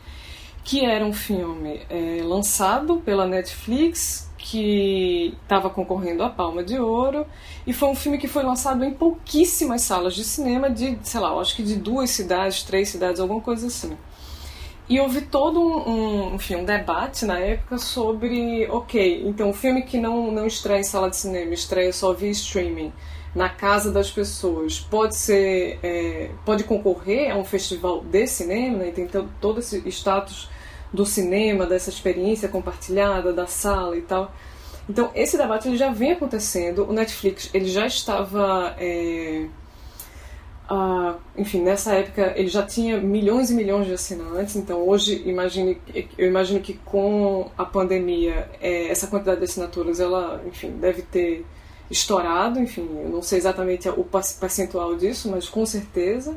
que 0.63 0.83
era 0.83 1.05
um 1.05 1.13
filme 1.13 1.81
é, 1.89 2.21
lançado 2.23 2.97
pela 2.97 3.27
Netflix, 3.27 4.29
que 4.37 5.35
estava 5.41 5.69
concorrendo 5.69 6.23
à 6.23 6.29
Palma 6.29 6.63
de 6.63 6.77
Ouro, 6.79 7.25
e 7.65 7.73
foi 7.73 7.89
um 7.89 7.95
filme 7.95 8.17
que 8.17 8.27
foi 8.27 8.43
lançado 8.43 8.83
em 8.83 8.93
pouquíssimas 8.93 9.81
salas 9.81 10.13
de 10.15 10.23
cinema 10.23 10.69
de, 10.69 10.97
sei 11.03 11.19
lá, 11.19 11.31
acho 11.39 11.55
que 11.55 11.63
de 11.63 11.75
duas 11.75 12.09
cidades, 12.09 12.63
três 12.63 12.89
cidades, 12.89 13.19
alguma 13.19 13.41
coisa 13.41 13.67
assim. 13.67 13.95
E 14.87 14.99
houve 14.99 15.21
todo 15.21 15.59
um, 15.59 15.89
um, 15.89 16.35
enfim, 16.35 16.57
um 16.57 16.65
debate 16.65 17.25
na 17.25 17.39
época 17.39 17.77
sobre, 17.77 18.67
ok, 18.69 19.23
então 19.25 19.49
o 19.49 19.53
filme 19.53 19.81
que 19.81 19.99
não, 19.99 20.31
não 20.31 20.45
estreia 20.45 20.79
em 20.79 20.83
sala 20.83 21.09
de 21.09 21.17
cinema, 21.17 21.53
estreia 21.53 21.91
só 21.91 22.13
via 22.13 22.29
streaming, 22.29 22.93
na 23.33 23.49
casa 23.49 23.91
das 23.91 24.09
pessoas, 24.09 24.79
pode 24.79 25.15
ser, 25.15 25.79
é, 25.83 26.29
pode 26.45 26.63
concorrer 26.63 27.31
a 27.31 27.35
um 27.35 27.43
festival 27.43 28.01
de 28.01 28.27
cinema, 28.27 28.77
né, 28.77 28.89
e 28.89 28.91
tem 28.91 29.07
todo 29.41 29.59
esse 29.59 29.81
status 29.89 30.49
do 30.93 31.05
cinema, 31.05 31.65
dessa 31.65 31.89
experiência 31.89 32.47
compartilhada, 32.47 33.33
da 33.33 33.47
sala 33.47 33.97
e 33.97 34.01
tal. 34.01 34.31
Então, 34.89 35.11
esse 35.15 35.37
debate 35.37 35.67
ele 35.67 35.77
já 35.77 35.91
vem 35.91 36.11
acontecendo. 36.11 36.87
O 36.87 36.93
Netflix 36.93 37.49
ele 37.53 37.65
já 37.65 37.85
estava. 37.85 38.75
É, 38.79 39.47
ah, 40.67 41.15
enfim, 41.37 41.61
nessa 41.61 41.93
época 41.93 42.33
ele 42.35 42.47
já 42.47 42.63
tinha 42.63 42.97
milhões 42.99 43.51
e 43.51 43.53
milhões 43.53 43.85
de 43.85 43.93
assinantes, 43.93 44.55
então 44.55 44.87
hoje 44.87 45.21
imagine, 45.25 45.79
eu 46.17 46.27
imagino 46.27 46.59
que 46.59 46.73
com 46.73 47.51
a 47.57 47.65
pandemia 47.65 48.49
é, 48.59 48.87
essa 48.87 49.07
quantidade 49.07 49.39
de 49.39 49.45
assinaturas 49.45 49.99
ela, 49.99 50.41
enfim, 50.47 50.71
deve 50.71 51.03
ter 51.03 51.45
estourado, 51.89 52.59
enfim, 52.59 52.87
eu 53.03 53.09
não 53.09 53.21
sei 53.21 53.37
exatamente 53.37 53.87
o 53.89 54.03
percentual 54.39 54.95
disso, 54.95 55.29
mas 55.29 55.47
com 55.47 55.65
certeza. 55.65 56.35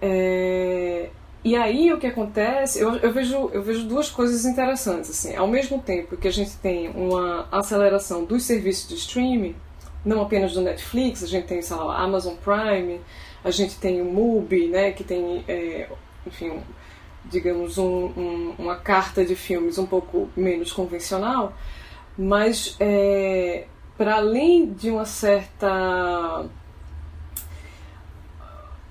É, 0.00 1.10
e 1.44 1.56
aí 1.56 1.92
o 1.92 1.98
que 1.98 2.06
acontece, 2.06 2.80
eu, 2.80 2.96
eu, 2.96 3.12
vejo, 3.12 3.50
eu 3.52 3.62
vejo 3.62 3.84
duas 3.84 4.08
coisas 4.08 4.44
interessantes. 4.44 5.10
Assim. 5.10 5.34
Ao 5.34 5.48
mesmo 5.48 5.80
tempo 5.80 6.16
que 6.16 6.28
a 6.28 6.32
gente 6.32 6.56
tem 6.56 6.88
uma 6.88 7.48
aceleração 7.50 8.24
dos 8.24 8.44
serviços 8.44 8.88
de 8.88 8.94
streaming, 8.94 9.54
não 10.04 10.22
apenas 10.22 10.52
do 10.52 10.60
Netflix, 10.60 11.22
a 11.22 11.26
gente 11.26 11.46
tem, 11.46 11.60
sei 11.60 11.76
lá, 11.76 12.00
Amazon 12.00 12.34
Prime, 12.36 13.00
a 13.44 13.50
gente 13.50 13.76
tem 13.76 14.00
o 14.00 14.04
Mubi, 14.04 14.68
né, 14.68 14.92
que 14.92 15.02
tem, 15.02 15.44
é, 15.48 15.88
enfim, 16.26 16.60
digamos, 17.24 17.78
um, 17.78 18.06
um, 18.06 18.54
uma 18.58 18.76
carta 18.76 19.24
de 19.24 19.34
filmes 19.34 19.78
um 19.78 19.86
pouco 19.86 20.28
menos 20.36 20.72
convencional, 20.72 21.52
mas 22.16 22.76
é, 22.78 23.66
para 23.96 24.16
além 24.16 24.72
de 24.72 24.90
uma 24.90 25.04
certa 25.04 26.46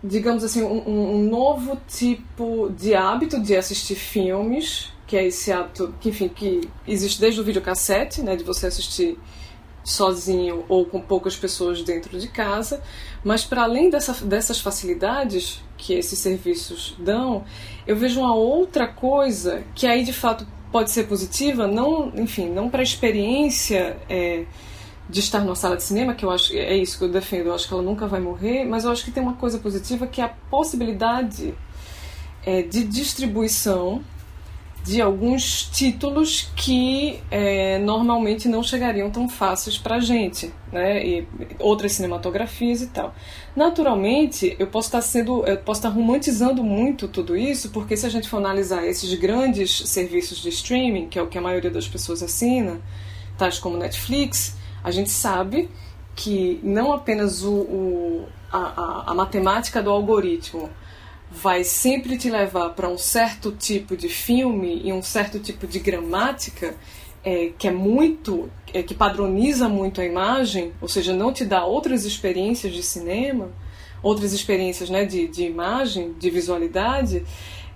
digamos 0.03 0.43
assim, 0.43 0.63
um, 0.63 0.89
um, 0.89 1.29
novo 1.29 1.79
tipo 1.87 2.73
de 2.75 2.95
hábito 2.95 3.39
de 3.39 3.55
assistir 3.55 3.95
filmes, 3.95 4.91
que 5.05 5.15
é 5.15 5.27
esse 5.27 5.51
hábito 5.51 5.93
que, 5.99 6.09
enfim, 6.09 6.27
que 6.27 6.67
existe 6.87 7.21
desde 7.21 7.39
o 7.39 7.43
videocassete, 7.43 8.21
né, 8.23 8.35
de 8.35 8.43
você 8.43 8.67
assistir 8.67 9.19
sozinho 9.83 10.63
ou 10.69 10.85
com 10.85 11.01
poucas 11.01 11.35
pessoas 11.35 11.81
dentro 11.81 12.19
de 12.19 12.27
casa, 12.27 12.81
mas 13.23 13.43
para 13.43 13.63
além 13.63 13.89
dessa, 13.89 14.13
dessas 14.25 14.59
facilidades 14.59 15.61
que 15.77 15.93
esses 15.93 16.19
serviços 16.19 16.95
dão, 16.99 17.43
eu 17.87 17.95
vejo 17.95 18.19
uma 18.19 18.35
outra 18.35 18.87
coisa 18.87 19.63
que 19.73 19.87
aí 19.87 20.03
de 20.03 20.13
fato 20.13 20.45
pode 20.71 20.91
ser 20.91 21.05
positiva, 21.05 21.67
não, 21.67 22.11
enfim, 22.15 22.49
não 22.49 22.69
para 22.69 22.81
a 22.81 22.83
experiência 22.83 23.97
é, 24.09 24.45
de 25.09 25.19
estar 25.19 25.41
numa 25.41 25.55
sala 25.55 25.75
de 25.75 25.83
cinema, 25.83 26.13
que 26.13 26.23
eu 26.23 26.31
acho 26.31 26.55
é 26.55 26.77
isso 26.77 26.97
que 26.97 27.03
eu 27.03 27.09
defendo, 27.09 27.47
eu 27.47 27.55
acho 27.55 27.67
que 27.67 27.73
ela 27.73 27.83
nunca 27.83 28.07
vai 28.07 28.21
morrer, 28.21 28.63
mas 28.63 28.85
eu 28.85 28.91
acho 28.91 29.03
que 29.03 29.11
tem 29.11 29.21
uma 29.21 29.33
coisa 29.33 29.57
positiva 29.57 30.07
que 30.07 30.21
é 30.21 30.23
a 30.23 30.29
possibilidade 30.29 31.53
é, 32.45 32.61
de 32.61 32.83
distribuição 32.83 34.01
de 34.83 34.99
alguns 34.99 35.63
títulos 35.71 36.49
que 36.55 37.21
é, 37.29 37.77
normalmente 37.77 38.47
não 38.47 38.63
chegariam 38.63 39.11
tão 39.11 39.29
fáceis 39.29 39.77
para 39.77 39.97
a 39.97 39.99
gente, 39.99 40.51
né? 40.71 41.05
E 41.05 41.27
outras 41.59 41.91
cinematografias 41.91 42.81
e 42.81 42.87
tal. 42.87 43.13
Naturalmente, 43.55 44.55
eu 44.57 44.67
posso 44.67 44.87
estar 44.87 45.01
sendo, 45.01 45.45
eu 45.45 45.57
posso 45.57 45.79
estar 45.79 45.89
romantizando 45.89 46.63
muito 46.63 47.07
tudo 47.07 47.37
isso, 47.37 47.69
porque 47.69 47.95
se 47.95 48.07
a 48.07 48.09
gente 48.09 48.27
for 48.27 48.37
analisar 48.37 48.85
esses 48.85 49.13
grandes 49.13 49.83
serviços 49.85 50.39
de 50.39 50.49
streaming, 50.49 51.07
que 51.07 51.19
é 51.19 51.21
o 51.21 51.27
que 51.27 51.37
a 51.37 51.41
maioria 51.41 51.69
das 51.69 51.87
pessoas 51.87 52.23
assina, 52.23 52.81
tais 53.37 53.59
como 53.59 53.77
Netflix, 53.77 54.57
a 54.83 54.89
gente 54.89 55.11
sabe 55.11 55.69
que 56.15 56.59
não 56.63 56.91
apenas 56.91 57.43
o, 57.43 57.53
o 57.53 58.25
a, 58.51 58.57
a, 58.57 59.11
a 59.11 59.13
matemática 59.13 59.81
do 59.81 59.91
algoritmo 59.91 60.69
vai 61.31 61.63
sempre 61.63 62.17
te 62.17 62.29
levar 62.29 62.71
para 62.71 62.89
um 62.89 62.97
certo 62.97 63.53
tipo 63.53 63.95
de 63.95 64.09
filme 64.09 64.81
e 64.83 64.91
um 64.91 65.01
certo 65.01 65.39
tipo 65.39 65.65
de 65.65 65.79
gramática 65.79 66.75
é, 67.23 67.51
que 67.57 67.67
é 67.67 67.71
muito 67.71 68.49
é, 68.73 68.83
que 68.83 68.93
padroniza 68.93 69.69
muito 69.69 70.01
a 70.01 70.05
imagem, 70.05 70.73
ou 70.81 70.87
seja, 70.87 71.13
não 71.13 71.31
te 71.31 71.45
dá 71.45 71.63
outras 71.63 72.03
experiências 72.03 72.73
de 72.73 72.83
cinema, 72.83 73.49
outras 74.03 74.33
experiências 74.33 74.89
né, 74.89 75.05
de, 75.05 75.27
de 75.27 75.43
imagem, 75.43 76.13
de 76.19 76.29
visualidade, 76.29 77.23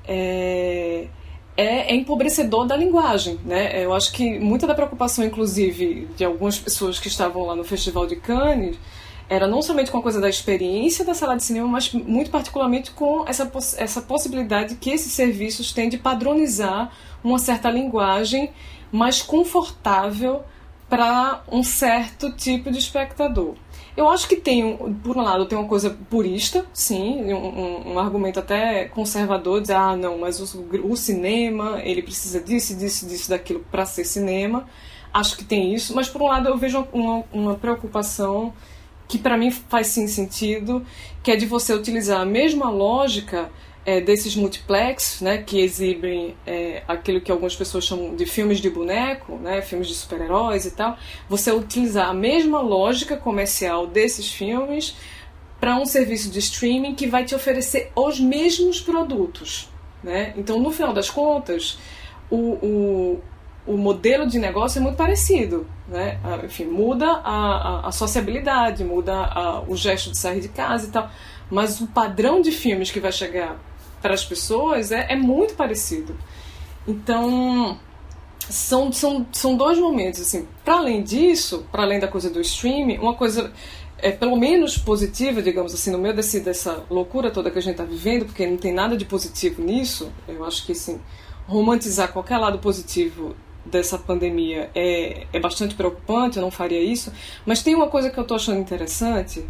é, 0.07 1.07
é, 1.55 1.91
é, 1.91 1.95
empobrecedor 1.95 2.65
da 2.65 2.75
linguagem. 2.75 3.39
Né? 3.45 3.83
Eu 3.83 3.93
acho 3.93 4.11
que 4.11 4.39
muita 4.39 4.67
da 4.67 4.73
preocupação, 4.73 5.23
inclusive, 5.23 6.07
de 6.15 6.25
algumas 6.25 6.57
pessoas 6.57 6.99
que 6.99 7.07
estavam 7.07 7.45
lá 7.45 7.55
no 7.55 7.63
Festival 7.63 8.07
de 8.07 8.15
Cannes 8.15 8.77
era 9.27 9.47
não 9.47 9.61
somente 9.61 9.91
com 9.91 9.97
a 9.97 10.01
coisa 10.01 10.21
da 10.21 10.29
experiência 10.29 11.03
da 11.03 11.13
sala 11.13 11.35
de 11.35 11.43
cinema, 11.43 11.67
mas 11.67 11.91
muito 11.91 12.29
particularmente 12.29 12.91
com 12.91 13.25
essa, 13.27 13.51
essa 13.77 14.01
possibilidade 14.01 14.75
que 14.75 14.91
esses 14.91 15.11
serviços 15.11 15.71
têm 15.73 15.89
de 15.89 15.97
padronizar 15.97 16.91
uma 17.23 17.39
certa 17.39 17.69
linguagem 17.69 18.51
mais 18.91 19.21
confortável 19.21 20.43
para 20.87 21.43
um 21.51 21.63
certo 21.63 22.31
tipo 22.31 22.69
de 22.71 22.77
espectador. 22.77 23.55
Eu 23.97 24.09
acho 24.09 24.27
que 24.27 24.35
tem, 24.35 24.75
por 25.01 25.17
um 25.17 25.21
lado, 25.21 25.45
tem 25.45 25.57
uma 25.57 25.67
coisa 25.67 25.97
purista, 26.09 26.65
sim, 26.73 27.33
um, 27.33 27.93
um 27.93 27.99
argumento 27.99 28.39
até 28.39 28.85
conservador, 28.85 29.61
dizer, 29.61 29.75
ah, 29.75 29.95
não, 29.95 30.19
mas 30.19 30.39
o, 30.53 30.65
o 30.83 30.97
cinema, 30.97 31.81
ele 31.81 32.01
precisa 32.01 32.41
disso, 32.41 32.75
disso, 32.75 33.07
disso, 33.07 33.29
daquilo 33.29 33.65
para 33.71 33.85
ser 33.85 34.03
cinema. 34.03 34.67
Acho 35.13 35.37
que 35.37 35.45
tem 35.45 35.73
isso, 35.73 35.95
mas 35.95 36.09
por 36.09 36.21
um 36.21 36.27
lado 36.27 36.49
eu 36.49 36.57
vejo 36.57 36.85
uma, 36.91 37.23
uma 37.31 37.55
preocupação 37.55 38.53
que 39.07 39.17
para 39.17 39.37
mim 39.37 39.51
faz 39.51 39.87
sim 39.87 40.07
sentido, 40.07 40.85
que 41.23 41.31
é 41.31 41.35
de 41.35 41.45
você 41.45 41.73
utilizar 41.73 42.21
a 42.21 42.25
mesma 42.25 42.69
lógica 42.69 43.49
é, 43.85 44.01
desses 44.01 44.35
multiplex, 44.35 45.21
né, 45.21 45.37
que 45.37 45.59
exibem 45.59 46.35
é, 46.45 46.83
aquilo 46.87 47.21
que 47.21 47.31
algumas 47.31 47.55
pessoas 47.55 47.85
chamam 47.85 48.15
de 48.15 48.25
filmes 48.25 48.59
de 48.59 48.69
boneco, 48.69 49.37
né, 49.37 49.61
filmes 49.61 49.87
de 49.87 49.93
super-heróis 49.93 50.65
e 50.65 50.71
tal, 50.71 50.97
você 51.29 51.51
utilizar 51.51 52.09
a 52.09 52.13
mesma 52.13 52.61
lógica 52.61 53.15
comercial 53.15 53.85
desses 53.85 54.31
filmes 54.31 54.95
para 55.59 55.77
um 55.77 55.85
serviço 55.85 56.29
de 56.31 56.39
streaming 56.39 56.95
que 56.95 57.07
vai 57.07 57.25
te 57.25 57.35
oferecer 57.35 57.91
os 57.95 58.19
mesmos 58.19 58.81
produtos. 58.81 59.69
Né? 60.03 60.33
Então, 60.35 60.59
no 60.59 60.71
final 60.71 60.93
das 60.93 61.09
contas, 61.09 61.77
o, 62.29 62.37
o, 62.37 63.21
o 63.65 63.77
modelo 63.77 64.27
de 64.27 64.37
negócio 64.37 64.79
é 64.79 64.81
muito 64.81 64.95
parecido. 64.95 65.67
Né? 65.87 66.19
Enfim, 66.43 66.65
muda 66.65 67.05
a, 67.23 67.81
a, 67.83 67.87
a 67.87 67.91
sociabilidade, 67.91 68.83
muda 68.83 69.13
a, 69.13 69.61
o 69.67 69.75
gesto 69.75 70.11
de 70.11 70.17
sair 70.17 70.41
de 70.41 70.49
casa 70.49 70.87
e 70.87 70.91
tal. 70.91 71.09
Mas 71.49 71.81
o 71.81 71.87
padrão 71.87 72.41
de 72.41 72.51
filmes 72.51 72.91
que 72.91 72.99
vai 72.99 73.11
chegar 73.11 73.59
para 74.01 74.13
as 74.13 74.23
pessoas 74.23 74.91
é, 74.91 75.07
é 75.09 75.15
muito 75.15 75.55
parecido. 75.55 76.15
Então, 76.87 77.79
são, 78.49 78.91
são, 78.91 79.25
são 79.31 79.55
dois 79.55 79.79
momentos. 79.79 80.21
assim 80.21 80.47
Para 80.63 80.75
além 80.77 81.01
disso, 81.03 81.65
para 81.71 81.83
além 81.83 81.99
da 81.99 82.07
coisa 82.07 82.29
do 82.29 82.39
streaming, 82.41 82.97
uma 82.97 83.15
coisa 83.15 83.51
é 83.97 84.11
pelo 84.11 84.35
menos 84.35 84.77
positiva, 84.77 85.41
digamos 85.41 85.73
assim, 85.73 85.89
no 85.89 85.97
meio 85.97 86.13
desse, 86.13 86.39
dessa 86.39 86.83
loucura 86.89 87.31
toda 87.31 87.49
que 87.49 87.57
a 87.57 87.61
gente 87.61 87.73
está 87.73 87.83
vivendo, 87.83 88.25
porque 88.25 88.45
não 88.45 88.57
tem 88.57 88.73
nada 88.73 88.95
de 88.95 89.05
positivo 89.05 89.63
nisso, 89.63 90.11
eu 90.27 90.45
acho 90.45 90.65
que 90.65 90.73
assim, 90.73 90.99
romantizar 91.47 92.11
qualquer 92.11 92.37
lado 92.37 92.59
positivo 92.59 93.35
dessa 93.65 93.97
pandemia 93.97 94.69
é, 94.75 95.25
é 95.33 95.39
bastante 95.39 95.75
preocupante, 95.75 96.37
eu 96.37 96.43
não 96.43 96.51
faria 96.51 96.79
isso, 96.79 97.11
mas 97.45 97.63
tem 97.63 97.75
uma 97.75 97.87
coisa 97.87 98.09
que 98.09 98.17
eu 98.17 98.21
estou 98.21 98.35
achando 98.35 98.59
interessante, 98.59 99.45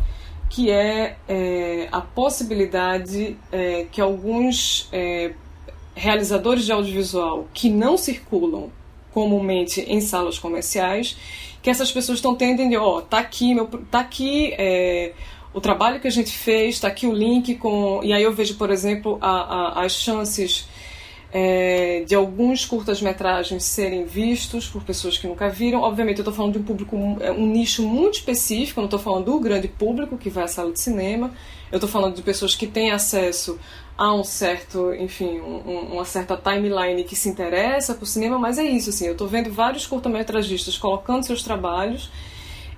que 0.49 0.71
é, 0.71 1.17
é 1.28 1.89
a 1.91 2.01
possibilidade 2.01 3.38
é, 3.51 3.86
que 3.91 3.99
alguns 3.99 4.88
é, 4.91 5.34
realizadores 5.95 6.65
de 6.65 6.71
audiovisual 6.71 7.47
que 7.54 7.69
não 7.69 7.97
circulam 7.97 8.69
comumente 9.13 9.82
em 9.82 10.01
salas 10.01 10.38
comerciais, 10.38 11.17
que 11.62 11.69
essas 11.69 11.91
pessoas 11.91 12.19
estão 12.19 12.36
tendendo, 12.36 12.75
ó, 12.75 12.97
oh, 12.97 13.01
tá 13.01 13.17
aqui, 13.17 13.56
meu, 13.56 13.65
tá 13.89 14.01
aqui 14.01 14.54
é, 14.58 15.13
o 15.54 15.62
trabalho 15.62 16.01
que 16.01 16.08
a 16.08 16.12
gente 16.12 16.32
fez, 16.32 16.80
tá 16.80 16.89
aqui 16.89 17.08
o 17.08 17.13
link 17.13 17.56
com, 17.56 18.01
e 18.04 18.12
aí 18.12 18.21
eu 18.21 18.34
vejo, 18.34 18.56
por 18.56 18.69
exemplo, 18.69 19.17
a, 19.21 19.80
a, 19.80 19.86
as 19.86 19.93
chances 19.93 20.67
é, 21.38 22.06
de 22.08 22.15
alguns 22.15 22.63
curtas-metragens 22.63 23.65
serem 23.65 24.06
vistos 24.06 24.69
por 24.69 24.82
pessoas 24.84 25.17
que 25.17 25.28
nunca 25.28 25.50
viram. 25.50 25.81
Obviamente, 25.81 26.19
eu 26.19 26.21
estou 26.21 26.33
falando 26.33 26.54
de 26.54 26.60
um 26.60 26.63
público, 26.63 26.96
é, 27.19 27.29
um 27.29 27.46
nicho 27.46 27.86
muito 27.86 28.19
específico, 28.19 28.79
eu 28.79 28.83
não 28.83 28.88
estou 28.88 29.00
falando 29.02 29.25
do 29.25 29.38
grande 29.42 29.67
público 29.67 30.17
que 30.17 30.29
vai 30.29 30.46
à 30.46 30.48
sala 30.48 30.71
de 30.71 30.79
cinema, 30.79 31.31
eu 31.69 31.75
estou 31.75 31.90
falando 31.90 32.15
de 32.15 32.21
pessoas 32.21 32.56
que 32.56 32.65
têm 32.65 32.92
acesso 32.92 33.60
a 33.98 34.13
um 34.13 34.23
certo, 34.23 34.94
enfim, 34.94 35.42
um, 35.42 35.96
uma 35.96 36.06
certa 36.06 36.38
timeline 36.38 37.04
que 37.04 37.17
se 37.17 37.27
interessa 37.27 37.94
por 37.96 38.06
cinema, 38.06 38.40
mas 38.40 38.58
é 38.58 38.63
isso, 38.63 38.92
assim, 38.92 39.06
eu 39.06 39.12
estou 39.12 39.27
vendo 39.27 39.52
vários 39.52 39.86
curta-metragistas 39.86 40.77
colocando 40.77 41.25
seus 41.25 41.44
trabalhos 41.44 42.10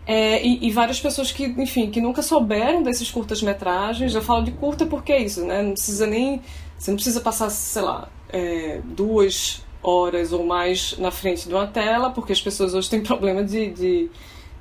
é, 0.08 0.44
e, 0.44 0.66
e, 0.68 0.72
várias 0.72 1.00
pessoas 1.00 1.32
que, 1.32 1.44
enfim, 1.46 1.92
que 1.92 2.02
nunca 2.02 2.24
souberam 2.24 2.82
desses 2.82 3.12
curtas-metragens. 3.12 4.16
Eu 4.16 4.22
falo 4.24 4.44
de 4.44 4.52
curta 4.52 4.86
porque 4.86 5.12
é 5.12 5.22
isso, 5.22 5.46
né? 5.46 5.62
Não 5.62 5.74
precisa 5.74 6.08
nem. 6.08 6.42
Você 6.78 6.92
não 6.92 6.96
precisa 6.96 7.20
passar, 7.20 7.50
sei 7.50 7.82
lá, 7.82 8.08
é, 8.30 8.82
duas 8.84 9.64
horas 9.82 10.34
ou 10.34 10.46
mais 10.46 10.98
na 10.98 11.12
frente 11.12 11.48
de 11.48 11.54
uma 11.54 11.68
tela, 11.68 12.10
porque 12.10 12.34
as 12.34 12.42
pessoas 12.42 12.74
hoje 12.74 12.90
têm 12.90 13.02
problema 13.04 13.44
de, 13.44 13.72
de, 13.72 14.10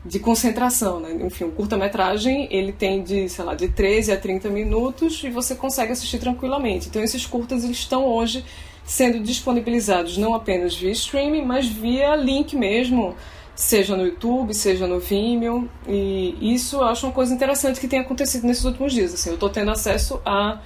de 0.04 0.18
concentração, 0.18 1.00
né? 1.00 1.18
Enfim, 1.26 1.44
o 1.44 1.52
curta-metragem, 1.52 2.48
ele 2.50 2.72
tem 2.72 3.02
de, 3.02 3.28
sei 3.28 3.44
lá, 3.44 3.54
de 3.54 3.68
13 3.68 4.12
a 4.12 4.16
30 4.16 4.48
minutos 4.48 5.22
e 5.24 5.30
você 5.30 5.54
consegue 5.54 5.92
assistir 5.92 6.18
tranquilamente. 6.18 6.88
Então, 6.88 7.02
esses 7.02 7.26
curtas, 7.26 7.64
eles 7.64 7.78
estão 7.78 8.04
hoje 8.04 8.44
sendo 8.84 9.18
disponibilizados 9.18 10.16
não 10.16 10.32
apenas 10.34 10.76
via 10.76 10.92
streaming, 10.92 11.42
mas 11.42 11.66
via 11.66 12.14
link 12.14 12.54
mesmo, 12.54 13.16
seja 13.54 13.96
no 13.96 14.04
YouTube, 14.04 14.54
seja 14.54 14.86
no 14.86 15.00
Vimeo, 15.00 15.68
e 15.88 16.36
isso 16.40 16.76
eu 16.76 16.84
acho 16.84 17.06
uma 17.06 17.12
coisa 17.12 17.34
interessante 17.34 17.80
que 17.80 17.88
tem 17.88 17.98
acontecido 17.98 18.46
nesses 18.46 18.64
últimos 18.64 18.92
dias. 18.92 19.12
Assim, 19.12 19.30
eu 19.30 19.34
estou 19.34 19.48
tendo 19.50 19.72
acesso 19.72 20.20
a 20.24 20.60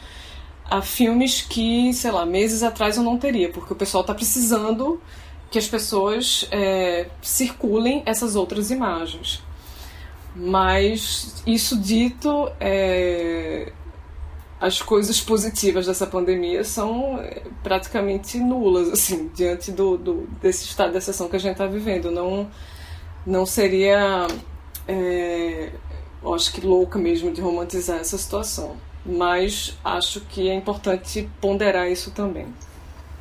a 0.71 0.81
filmes 0.81 1.43
que, 1.43 1.93
sei 1.93 2.12
lá, 2.12 2.25
meses 2.25 2.62
atrás 2.62 2.97
eu 2.97 3.03
não 3.03 3.18
teria, 3.18 3.51
porque 3.51 3.73
o 3.73 3.77
pessoal 3.77 4.03
está 4.03 4.14
precisando 4.14 5.03
que 5.51 5.59
as 5.59 5.66
pessoas 5.66 6.47
é, 6.53 7.09
circulem 7.21 8.05
essas 8.07 8.37
outras 8.37 8.71
imagens. 8.71 9.43
Mas 10.35 11.43
isso 11.45 11.77
dito, 11.77 12.49
é, 12.61 13.73
as 14.61 14.81
coisas 14.81 15.21
positivas 15.21 15.87
dessa 15.87 16.07
pandemia 16.07 16.62
são 16.62 17.18
é, 17.18 17.43
praticamente 17.64 18.39
nulas, 18.39 18.91
assim, 18.91 19.29
diante 19.35 19.73
do, 19.73 19.99
do 19.99 20.29
desse 20.41 20.66
estado 20.66 20.93
de 20.93 20.99
exceção 20.99 21.29
que 21.29 21.35
a 21.35 21.41
gente 21.41 21.53
está 21.53 21.66
vivendo. 21.66 22.12
Não, 22.12 22.49
não 23.27 23.45
seria, 23.45 24.29
é, 24.87 25.73
acho 26.33 26.53
que 26.53 26.64
louca 26.64 26.97
mesmo 26.97 27.33
de 27.33 27.41
romantizar 27.41 27.99
essa 27.99 28.16
situação 28.16 28.77
mas 29.05 29.76
acho 29.84 30.20
que 30.22 30.48
é 30.48 30.55
importante 30.55 31.28
ponderar 31.40 31.90
isso 31.90 32.11
também. 32.11 32.46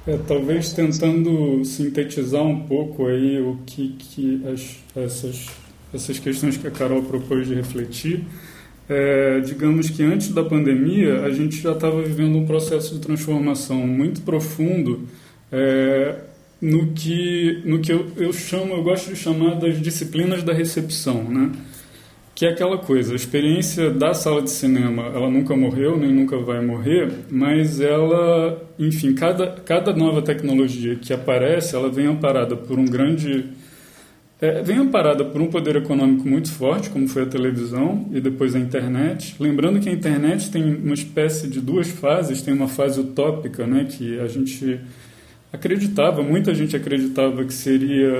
É, 0.07 0.17
talvez 0.27 0.73
tentando 0.73 1.63
sintetizar 1.63 2.43
um 2.43 2.61
pouco 2.61 3.07
aí 3.07 3.39
o 3.41 3.57
que, 3.65 3.95
que 3.99 4.41
as, 4.47 4.77
essas, 4.95 5.47
essas 5.93 6.19
questões 6.19 6.57
que 6.57 6.67
a 6.67 6.71
Carol 6.71 7.03
propôs 7.03 7.47
de 7.47 7.53
refletir, 7.53 8.25
é, 8.89 9.39
digamos 9.41 9.89
que 9.89 10.01
antes 10.01 10.33
da 10.33 10.43
pandemia 10.43 11.21
a 11.21 11.29
gente 11.29 11.61
já 11.61 11.73
estava 11.73 12.01
vivendo 12.01 12.37
um 12.37 12.45
processo 12.45 12.95
de 12.95 13.01
transformação 13.01 13.85
muito 13.85 14.21
profundo 14.21 15.07
é, 15.51 16.15
no 16.61 16.87
que, 16.87 17.61
no 17.63 17.79
que 17.79 17.91
eu, 17.91 18.11
eu 18.17 18.33
chamo, 18.33 18.73
eu 18.73 18.83
gosto 18.83 19.09
de 19.09 19.15
chamar 19.15 19.55
das 19.55 19.79
disciplinas 19.79 20.43
da 20.43 20.53
recepção, 20.53 21.23
né? 21.23 21.51
Que 22.39 22.45
é 22.45 22.49
aquela 22.51 22.77
coisa, 22.77 23.11
a 23.11 23.15
experiência 23.17 23.91
da 23.91 24.13
sala 24.13 24.41
de 24.41 24.49
cinema, 24.49 25.07
ela 25.07 25.29
nunca 25.29 25.53
morreu, 25.57 25.97
nem 25.97 26.09
nunca 26.09 26.37
vai 26.37 26.65
morrer, 26.65 27.11
mas 27.29 27.81
ela, 27.81 28.65
enfim, 28.79 29.13
cada, 29.13 29.47
cada 29.65 29.91
nova 29.91 30.21
tecnologia 30.21 30.95
que 30.95 31.11
aparece, 31.11 31.75
ela 31.75 31.89
vem 31.89 32.07
amparada 32.07 32.55
por 32.55 32.79
um 32.79 32.85
grande... 32.85 33.47
É, 34.39 34.63
vem 34.63 34.77
amparada 34.77 35.25
por 35.25 35.41
um 35.41 35.47
poder 35.47 35.75
econômico 35.75 36.25
muito 36.25 36.49
forte, 36.49 36.89
como 36.89 37.09
foi 37.09 37.23
a 37.23 37.25
televisão 37.25 38.07
e 38.13 38.21
depois 38.21 38.55
a 38.55 38.59
internet. 38.59 39.35
Lembrando 39.37 39.81
que 39.81 39.89
a 39.89 39.91
internet 39.91 40.49
tem 40.49 40.63
uma 40.63 40.93
espécie 40.93 41.45
de 41.45 41.59
duas 41.59 41.89
fases, 41.89 42.41
tem 42.41 42.53
uma 42.53 42.69
fase 42.69 43.01
utópica, 43.01 43.67
né, 43.67 43.83
que 43.83 44.17
a 44.17 44.27
gente 44.27 44.79
acreditava, 45.51 46.21
muita 46.21 46.53
gente 46.53 46.75
acreditava 46.75 47.43
que 47.43 47.53
seria 47.53 48.11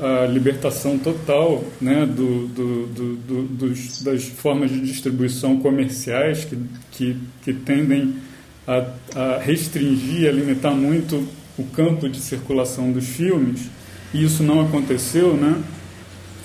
a 0.00 0.26
libertação 0.26 0.98
total 0.98 1.62
né, 1.80 2.06
do, 2.06 2.46
do, 2.48 2.86
do, 2.86 3.42
dos, 3.42 4.02
das 4.02 4.24
formas 4.24 4.70
de 4.70 4.80
distribuição 4.80 5.58
comerciais 5.58 6.44
que, 6.44 6.58
que, 6.92 7.16
que 7.42 7.52
tendem 7.52 8.14
a, 8.66 8.86
a 9.14 9.38
restringir, 9.38 10.28
a 10.28 10.32
limitar 10.32 10.74
muito 10.74 11.28
o 11.58 11.64
campo 11.64 12.08
de 12.08 12.18
circulação 12.18 12.90
dos 12.90 13.06
filmes, 13.06 13.68
e 14.14 14.24
isso 14.24 14.42
não 14.42 14.60
aconteceu, 14.60 15.36
né? 15.36 15.62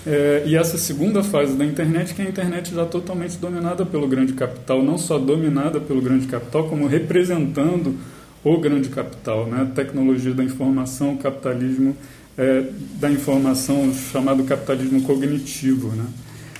É, 0.05 0.43
e 0.45 0.55
essa 0.55 0.77
segunda 0.77 1.23
fase 1.23 1.55
da 1.55 1.65
internet, 1.65 2.13
que 2.13 2.21
é 2.21 2.25
a 2.25 2.29
internet 2.29 2.75
já 2.75 2.85
totalmente 2.85 3.37
dominada 3.37 3.85
pelo 3.85 4.07
grande 4.07 4.33
capital, 4.33 4.83
não 4.83 4.99
só 4.99 5.17
dominada 5.17 5.79
pelo 5.79 5.99
grande 5.99 6.27
capital, 6.27 6.67
como 6.67 6.85
representando 6.85 7.97
o 8.45 8.59
grande 8.59 8.89
capital, 8.89 9.47
né? 9.47 9.71
tecnologia 9.73 10.31
da 10.31 10.43
informação, 10.43 11.17
capitalismo 11.17 11.97
é, 12.37 12.63
da 12.99 13.09
informação, 13.09 13.91
chamado 13.93 14.43
capitalismo 14.43 15.01
cognitivo. 15.01 15.87
Né? 15.89 16.05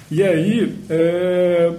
E 0.10 0.24
aí 0.24 0.76
é, 0.90 1.74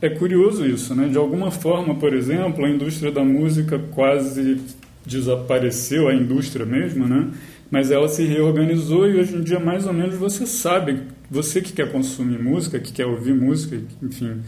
é 0.00 0.08
curioso 0.08 0.64
isso, 0.64 0.94
né? 0.94 1.08
de 1.08 1.18
alguma 1.18 1.50
forma, 1.50 1.94
por 1.94 2.14
exemplo, 2.14 2.64
a 2.64 2.70
indústria 2.70 3.12
da 3.12 3.22
música 3.22 3.78
quase 3.90 4.58
desapareceu, 5.04 6.08
a 6.08 6.14
indústria 6.14 6.64
mesmo, 6.64 7.06
né? 7.06 7.28
mas 7.70 7.90
ela 7.90 8.08
se 8.08 8.24
reorganizou 8.24 9.06
e 9.06 9.20
hoje 9.20 9.36
em 9.36 9.42
dia 9.42 9.60
mais 9.60 9.86
ou 9.86 9.92
menos 9.92 10.14
você 10.16 10.46
sabe, 10.46 11.02
você 11.30 11.60
que 11.60 11.74
quer 11.74 11.92
consumir 11.92 12.42
música, 12.42 12.80
que 12.80 12.94
quer 12.94 13.04
ouvir 13.04 13.34
música, 13.34 13.78
enfim, 14.02 14.40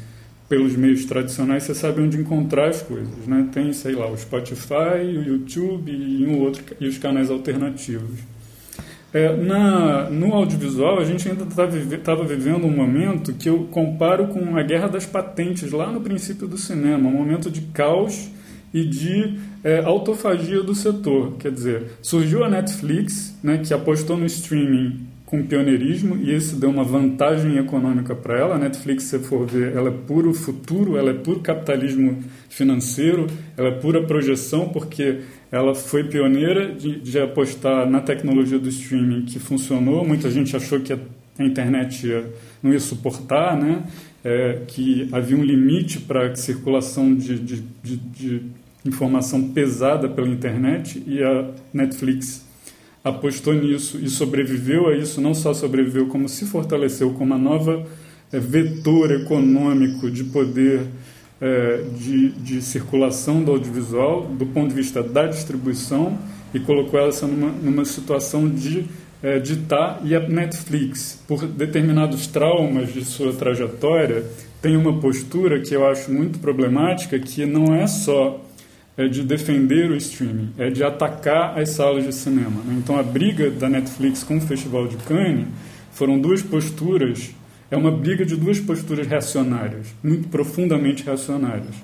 pelos 0.53 0.77
meios 0.77 1.07
tradicionais, 1.07 1.63
você 1.63 1.75
sabe 1.75 2.03
onde 2.03 2.19
encontrar 2.19 2.69
as 2.69 2.83
coisas, 2.83 3.27
né? 3.27 3.49
Tem, 3.51 3.73
sei 3.73 3.95
lá, 3.95 4.07
o 4.07 4.19
Spotify, 4.19 5.01
o 5.03 5.23
YouTube 5.23 5.91
e 5.91 6.27
um 6.27 6.41
outro 6.41 6.63
e 6.79 6.87
os 6.87 6.99
canais 6.99 7.31
alternativos. 7.31 8.21
É, 9.15 9.35
na, 9.35 10.11
no 10.11 10.35
audiovisual, 10.35 10.99
a 10.99 11.05
gente 11.07 11.27
ainda 11.27 11.45
estava 11.45 11.69
tá 11.71 12.15
vive, 12.25 12.37
vivendo 12.37 12.67
um 12.67 12.71
momento 12.71 13.33
que 13.33 13.49
eu 13.49 13.67
comparo 13.71 14.27
com 14.27 14.55
a 14.59 14.63
guerra 14.63 14.89
das 14.89 15.07
patentes 15.07 15.73
lá 15.73 15.91
no 15.91 16.03
princípio 16.03 16.47
do 16.47 16.59
cinema, 16.59 17.09
um 17.09 17.13
momento 17.13 17.51
de 17.51 17.63
caos 17.63 18.29
e 18.75 18.85
de 18.85 19.39
é, 19.65 19.79
autofagia 19.79 20.63
do 20.63 20.75
setor. 20.75 21.37
Quer 21.39 21.51
dizer, 21.51 21.93
surgiu 22.03 22.45
a 22.45 22.51
Netflix, 22.51 23.35
né, 23.43 23.57
que 23.57 23.73
apostou 23.73 24.19
no 24.19 24.27
streaming 24.27 25.12
com 25.33 25.43
pioneirismo 25.43 26.17
e 26.17 26.37
isso 26.37 26.57
deu 26.57 26.69
uma 26.69 26.85
vantagem 26.85 27.57
econômica 27.57 28.15
para 28.15 28.39
ela. 28.39 28.57
A 28.57 28.59
Netflix, 28.59 29.05
se 29.05 29.19
for 29.19 29.47
ver, 29.47 29.75
ela 29.75 29.89
é 29.89 29.93
puro 30.07 30.35
futuro, 30.35 30.99
ela 30.99 31.09
é 31.09 31.15
puro 31.15 31.41
capitalismo 31.41 32.23
financeiro, 32.51 33.27
ela 33.57 33.69
é 33.69 33.71
pura 33.71 34.07
projeção 34.07 34.69
porque 34.69 35.21
ela 35.51 35.75
foi 35.75 36.05
pioneira 36.05 36.75
de, 36.75 37.01
de 37.01 37.19
apostar 37.19 37.89
na 37.89 38.03
tecnologia 38.03 38.59
do 38.59 38.69
streaming 38.69 39.25
que 39.25 39.39
funcionou. 39.39 40.05
Muita 40.05 40.31
gente 40.31 40.55
achou 40.55 40.81
que 40.81 40.93
a, 40.93 40.99
internet 41.39 42.07
ia, 42.07 42.31
não 42.63 42.71
ia 42.71 42.79
suportar, 42.79 43.57
né? 43.57 43.85
É, 44.23 44.61
que 44.69 45.09
havia 45.11 45.37
um 45.37 45.43
limite 45.43 45.99
para 45.99 46.27
a 46.27 46.37
circulação 46.37 47.15
de, 47.15 47.39
de, 47.39 47.63
de 47.83 48.43
informação 48.85 49.49
pesada 49.49 50.11
pela 50.11 50.29
internet 50.29 51.03
e 51.07 51.23
a 51.23 51.51
Netflix 51.73 52.45
apostou 53.05 53.55
nisso 53.55 53.99
e 53.99 54.09
sobreviveu 54.09 54.89
a 54.89 54.97
isso, 54.97 55.21
não 55.21 55.35
só 55.35 55.53
sobreviveu, 55.53 56.07
como 56.07 56.29
se 56.29 56.45
fortaleceu 56.45 57.11
como 57.11 57.35
uma 57.35 57.39
nova 57.39 57.87
é, 58.33 58.39
vetor 58.39 59.11
econômico 59.11 60.11
de 60.11 60.25
poder 60.25 60.83
é, 61.41 61.83
de, 61.99 62.31
de 62.31 62.63
circulação 62.63 63.43
do 63.43 63.51
audiovisual, 63.51 64.27
do 64.27 64.47
ponto 64.47 64.69
de 64.69 64.75
vista 64.75 65.03
da 65.03 65.27
distribuição, 65.27 66.17
e 66.55 66.61
colocou 66.61 67.01
ela 67.01 67.11
numa, 67.23 67.51
numa 67.51 67.85
situação 67.85 68.49
de 68.49 68.85
é, 69.23 69.41
ditar. 69.41 70.01
E 70.05 70.15
a 70.15 70.21
Netflix, 70.21 71.21
por 71.27 71.45
determinados 71.47 72.29
traumas 72.29 72.93
de 72.93 73.05
sua 73.05 73.33
trajetória, 73.33 74.25
tem 74.61 74.77
uma 74.77 75.01
postura 75.01 75.61
que 75.61 75.75
eu 75.75 75.85
acho 75.85 76.13
muito 76.13 76.39
problemática, 76.39 77.19
que 77.19 77.45
não 77.45 77.75
é 77.75 77.89
só 77.89 78.41
é 78.97 79.09
de 79.09 79.23
defender 79.23 79.91
o 79.91 79.97
streaming, 79.97 80.53
é 80.59 80.71
de 80.71 80.85
atacar 80.85 81.59
as 81.59 81.71
salas 81.71 82.05
de 82.05 82.13
cinema. 82.13 82.63
Né? 82.65 82.77
Então 82.79 82.99
a 82.99 83.03
briga 83.03 83.51
da 83.51 83.69
Netflix 83.69 84.23
com 84.23 84.37
o 84.37 84.41
Festival 84.41 84.87
de 84.87 84.97
Cannes 84.99 85.47
foram 85.93 86.19
duas 86.19 86.43
posturas, 86.43 87.31
é 87.71 87.77
uma 87.77 87.91
briga 87.91 88.25
de 88.25 88.37
duas 88.37 88.61
posturas 88.61 89.07
reacionárias, 89.07 89.87
muito 90.03 90.29
profundamente 90.29 91.05
reacionárias. 91.05 91.75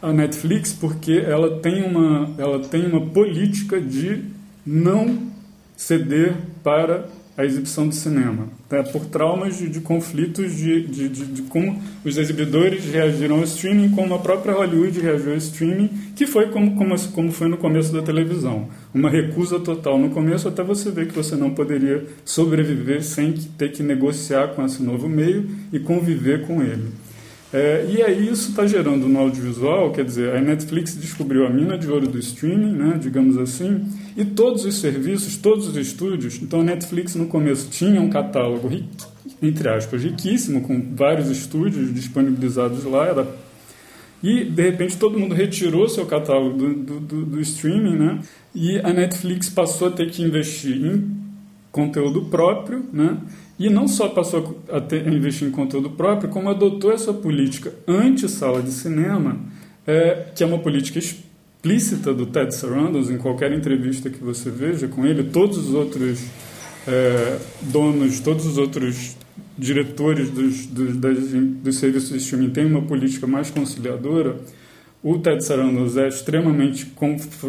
A 0.00 0.12
Netflix 0.12 0.72
porque 0.72 1.12
ela 1.12 1.58
tem 1.60 1.82
uma, 1.82 2.34
ela 2.38 2.60
tem 2.60 2.86
uma 2.86 3.00
política 3.00 3.80
de 3.80 4.22
não 4.66 5.32
ceder 5.76 6.34
para 6.62 7.08
a 7.36 7.44
exibição 7.44 7.88
do 7.88 7.94
cinema, 7.94 8.48
tá? 8.68 8.82
por 8.84 9.06
traumas 9.06 9.58
de, 9.58 9.68
de 9.68 9.80
conflitos 9.80 10.54
de, 10.54 10.86
de, 10.86 11.08
de, 11.08 11.42
como 11.42 11.82
os 12.04 12.16
exibidores 12.16 12.84
reagiram 12.84 13.36
ao 13.36 13.42
streaming, 13.42 13.90
como 13.90 14.14
a 14.14 14.18
própria 14.18 14.54
Hollywood 14.54 15.00
reagiu 15.00 15.32
ao 15.32 15.38
streaming, 15.38 15.88
que 16.14 16.26
foi 16.26 16.50
como, 16.50 16.76
como, 16.76 16.96
como 17.10 17.32
foi 17.32 17.48
no 17.48 17.56
começo 17.56 17.92
da 17.92 18.02
televisão. 18.02 18.68
Uma 18.94 19.10
recusa 19.10 19.58
total 19.58 19.98
no 19.98 20.10
começo, 20.10 20.46
até 20.46 20.62
você 20.62 20.90
ver 20.90 21.08
que 21.08 21.14
você 21.14 21.34
não 21.34 21.50
poderia 21.50 22.06
sobreviver 22.24 23.02
sem 23.02 23.32
ter 23.32 23.72
que 23.72 23.82
negociar 23.82 24.48
com 24.48 24.64
esse 24.64 24.82
novo 24.82 25.08
meio 25.08 25.50
e 25.72 25.80
conviver 25.80 26.46
com 26.46 26.62
ele. 26.62 27.03
É, 27.54 27.86
e 27.88 28.02
aí 28.02 28.28
isso 28.28 28.50
está 28.50 28.66
gerando 28.66 29.06
no 29.06 29.16
audiovisual, 29.16 29.92
quer 29.92 30.04
dizer, 30.04 30.34
a 30.34 30.40
Netflix 30.40 30.96
descobriu 30.96 31.46
a 31.46 31.48
mina 31.48 31.78
de 31.78 31.88
ouro 31.88 32.08
do 32.08 32.18
streaming, 32.18 32.72
né, 32.72 32.98
digamos 33.00 33.38
assim, 33.38 33.86
e 34.16 34.24
todos 34.24 34.64
os 34.64 34.80
serviços, 34.80 35.36
todos 35.36 35.68
os 35.68 35.76
estúdios. 35.76 36.42
Então 36.42 36.62
a 36.62 36.64
Netflix 36.64 37.14
no 37.14 37.28
começo 37.28 37.70
tinha 37.70 38.00
um 38.00 38.10
catálogo, 38.10 38.68
entre 39.40 39.68
aspas, 39.68 40.02
riquíssimo, 40.02 40.62
com 40.62 40.96
vários 40.96 41.30
estúdios 41.30 41.94
disponibilizados 41.94 42.82
lá, 42.82 43.06
era 43.06 43.24
E, 44.20 44.42
de 44.42 44.62
repente, 44.62 44.96
todo 44.96 45.16
mundo 45.16 45.32
retirou 45.32 45.88
seu 45.88 46.06
catálogo 46.06 46.58
do, 46.58 46.98
do, 46.98 47.24
do, 47.24 47.40
streaming, 47.40 47.96
né? 47.96 48.20
E 48.52 48.78
a 48.80 48.92
Netflix 48.92 49.48
passou 49.48 49.88
a 49.88 49.90
ter 49.92 50.10
que 50.10 50.24
investir 50.24 50.74
em 50.74 51.08
conteúdo 51.70 52.22
próprio, 52.22 52.84
né? 52.92 53.18
E 53.58 53.70
não 53.70 53.86
só 53.86 54.08
passou 54.08 54.60
a, 54.68 54.80
ter, 54.80 55.06
a 55.06 55.10
investir 55.10 55.46
em 55.46 55.50
conteúdo 55.50 55.90
próprio, 55.90 56.28
como 56.28 56.48
adotou 56.48 56.92
essa 56.92 57.12
política 57.12 57.72
anti-sala 57.86 58.60
de 58.62 58.72
cinema, 58.72 59.38
é, 59.86 60.26
que 60.34 60.42
é 60.42 60.46
uma 60.46 60.58
política 60.58 60.98
explícita 60.98 62.12
do 62.12 62.26
Ted 62.26 62.54
Sarandos, 62.54 63.10
em 63.10 63.16
qualquer 63.16 63.52
entrevista 63.52 64.10
que 64.10 64.22
você 64.22 64.50
veja 64.50 64.88
com 64.88 65.06
ele, 65.06 65.22
todos 65.24 65.56
os 65.56 65.74
outros 65.74 66.24
é, 66.86 67.38
donos, 67.62 68.20
todos 68.20 68.44
os 68.44 68.58
outros 68.58 69.16
diretores 69.56 70.30
dos, 70.30 70.66
dos, 70.66 70.96
das, 70.96 71.18
dos 71.62 71.76
serviços 71.76 72.10
de 72.10 72.16
streaming 72.16 72.50
têm 72.50 72.66
uma 72.66 72.82
política 72.82 73.26
mais 73.26 73.50
conciliadora, 73.50 74.36
o 75.04 75.18
Ted 75.18 75.44
Sarandos 75.44 75.98
é 75.98 76.08
extremamente 76.08 76.90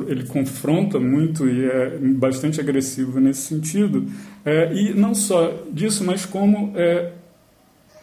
ele 0.10 0.26
confronta 0.26 0.99
muito 0.99 1.47
e 1.47 1.64
é 1.66 1.97
bastante 2.01 2.60
agressivo 2.60 3.18
nesse 3.22 3.43
sentido 3.43 4.06
é, 4.43 4.74
e 4.74 4.93
não 4.93 5.16
só 5.16 5.64
disso 5.72 6.03
mas 6.03 6.26
como 6.26 6.74
é, 6.76 7.14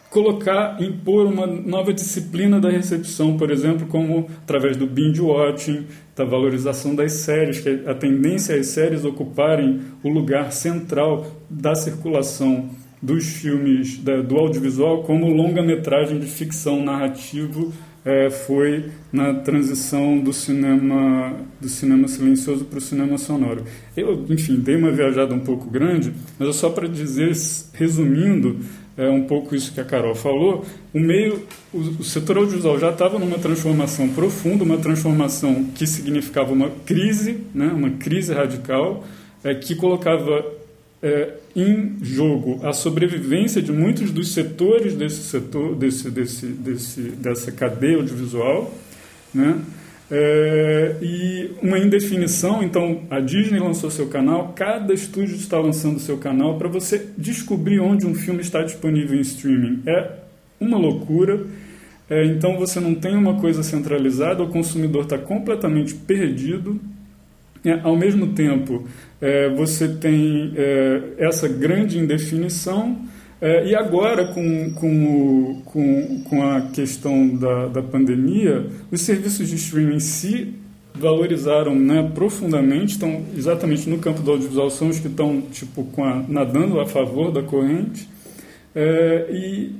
colocar 0.09 0.81
impor 0.81 1.27
uma 1.27 1.45
nova 1.45 1.93
disciplina 1.93 2.59
da 2.59 2.71
recepção 2.71 3.37
por 3.37 3.51
exemplo 3.51 3.85
como 3.85 4.27
através 4.41 4.75
do 4.75 4.87
binge 4.87 5.21
watching 5.21 5.85
da 6.15 6.25
valorização 6.25 6.95
das 6.95 7.11
séries 7.11 7.59
que 7.59 7.83
a 7.85 7.93
tendência 7.93 8.53
é 8.53 8.59
as 8.59 8.67
séries 8.67 9.05
ocuparem 9.05 9.81
o 10.01 10.09
lugar 10.09 10.51
central 10.51 11.27
da 11.47 11.75
circulação 11.75 12.71
dos 12.99 13.27
filmes 13.27 13.99
da, 13.99 14.19
do 14.19 14.35
audiovisual 14.35 15.03
como 15.03 15.29
longa-metragem 15.29 16.19
de 16.19 16.25
ficção 16.25 16.83
narrativo 16.83 17.71
é, 18.05 18.29
foi 18.29 18.85
na 19.11 19.33
transição 19.35 20.19
do 20.19 20.33
cinema 20.33 21.35
do 21.59 21.69
cinema 21.69 22.07
silencioso 22.07 22.65
para 22.65 22.77
o 22.77 22.81
cinema 22.81 23.17
sonoro. 23.17 23.63
Eu, 23.95 24.25
enfim, 24.29 24.59
dei 24.59 24.75
uma 24.75 24.91
viajada 24.91 25.33
um 25.33 25.39
pouco 25.39 25.69
grande, 25.69 26.13
mas 26.37 26.49
é 26.49 26.53
só 26.53 26.69
para 26.69 26.87
dizer, 26.87 27.31
resumindo 27.73 28.59
é, 28.97 29.09
um 29.09 29.23
pouco 29.23 29.55
isso 29.55 29.73
que 29.73 29.79
a 29.79 29.85
Carol 29.85 30.15
falou, 30.15 30.65
o 30.93 30.99
meio, 30.99 31.47
o, 31.73 31.77
o 31.77 32.03
setor 32.03 32.37
audiovisual 32.37 32.77
já 32.77 32.91
estava 32.91 33.17
numa 33.17 33.39
transformação 33.39 34.09
profunda, 34.09 34.63
uma 34.63 34.77
transformação 34.77 35.65
que 35.75 35.87
significava 35.87 36.51
uma 36.53 36.69
crise, 36.85 37.39
né, 37.55 37.67
uma 37.67 37.91
crise 37.91 38.33
radical, 38.33 39.03
é, 39.43 39.55
que 39.55 39.75
colocava 39.75 40.45
é, 41.03 41.33
em 41.53 41.97
jogo 42.01 42.65
a 42.65 42.71
sobrevivência 42.71 43.61
de 43.61 43.73
muitos 43.73 44.09
dos 44.09 44.33
setores 44.33 44.95
desse 44.95 45.23
setor, 45.23 45.75
desse, 45.75 46.09
desse, 46.09 46.45
desse, 46.47 47.01
dessa 47.01 47.51
cadeia 47.51 47.97
audiovisual, 47.97 48.73
né? 49.33 49.59
É, 50.15 50.95
e 51.01 51.51
uma 51.61 51.79
indefinição, 51.79 52.61
então 52.61 53.01
a 53.09 53.19
Disney 53.19 53.59
lançou 53.59 53.89
seu 53.89 54.07
canal, 54.07 54.53
cada 54.55 54.93
estúdio 54.93 55.35
está 55.35 55.57
lançando 55.57 55.99
seu 55.99 56.17
canal 56.17 56.57
para 56.57 56.67
você 56.67 57.07
descobrir 57.17 57.79
onde 57.79 58.05
um 58.05 58.13
filme 58.13 58.41
está 58.41 58.61
disponível 58.61 59.17
em 59.17 59.21
streaming. 59.21 59.81
É 59.87 60.11
uma 60.59 60.77
loucura. 60.77 61.45
É, 62.09 62.25
então 62.25 62.57
você 62.57 62.79
não 62.79 62.93
tem 62.93 63.15
uma 63.15 63.39
coisa 63.39 63.63
centralizada, 63.63 64.43
o 64.43 64.49
consumidor 64.49 65.03
está 65.03 65.17
completamente 65.17 65.95
perdido. 65.95 66.79
É, 67.65 67.79
ao 67.81 67.95
mesmo 67.95 68.33
tempo, 68.33 68.87
é, 69.21 69.49
você 69.49 69.87
tem 69.87 70.53
é, 70.55 71.01
essa 71.17 71.47
grande 71.47 71.97
indefinição, 71.97 72.97
e 73.65 73.75
agora, 73.75 74.27
com, 74.27 74.73
com, 74.73 75.61
com, 75.65 76.23
com 76.23 76.43
a 76.43 76.61
questão 76.71 77.27
da, 77.27 77.67
da 77.67 77.81
pandemia, 77.81 78.67
os 78.89 79.01
serviços 79.01 79.49
de 79.49 79.55
streaming 79.55 79.99
se 79.99 80.53
valorizaram 80.93 81.75
né, 81.75 82.09
profundamente, 82.13 82.93
estão 82.93 83.25
exatamente 83.35 83.89
no 83.89 83.97
campo 83.97 84.21
do 84.21 84.31
audiovisual, 84.31 84.69
são 84.69 84.89
os 84.89 84.99
que 84.99 85.07
estão 85.07 85.41
tipo, 85.51 85.83
com 85.85 86.03
a, 86.03 86.23
nadando 86.27 86.79
a 86.79 86.85
favor 86.85 87.31
da 87.31 87.41
corrente. 87.41 88.07
É, 88.75 89.27
e 89.31 89.71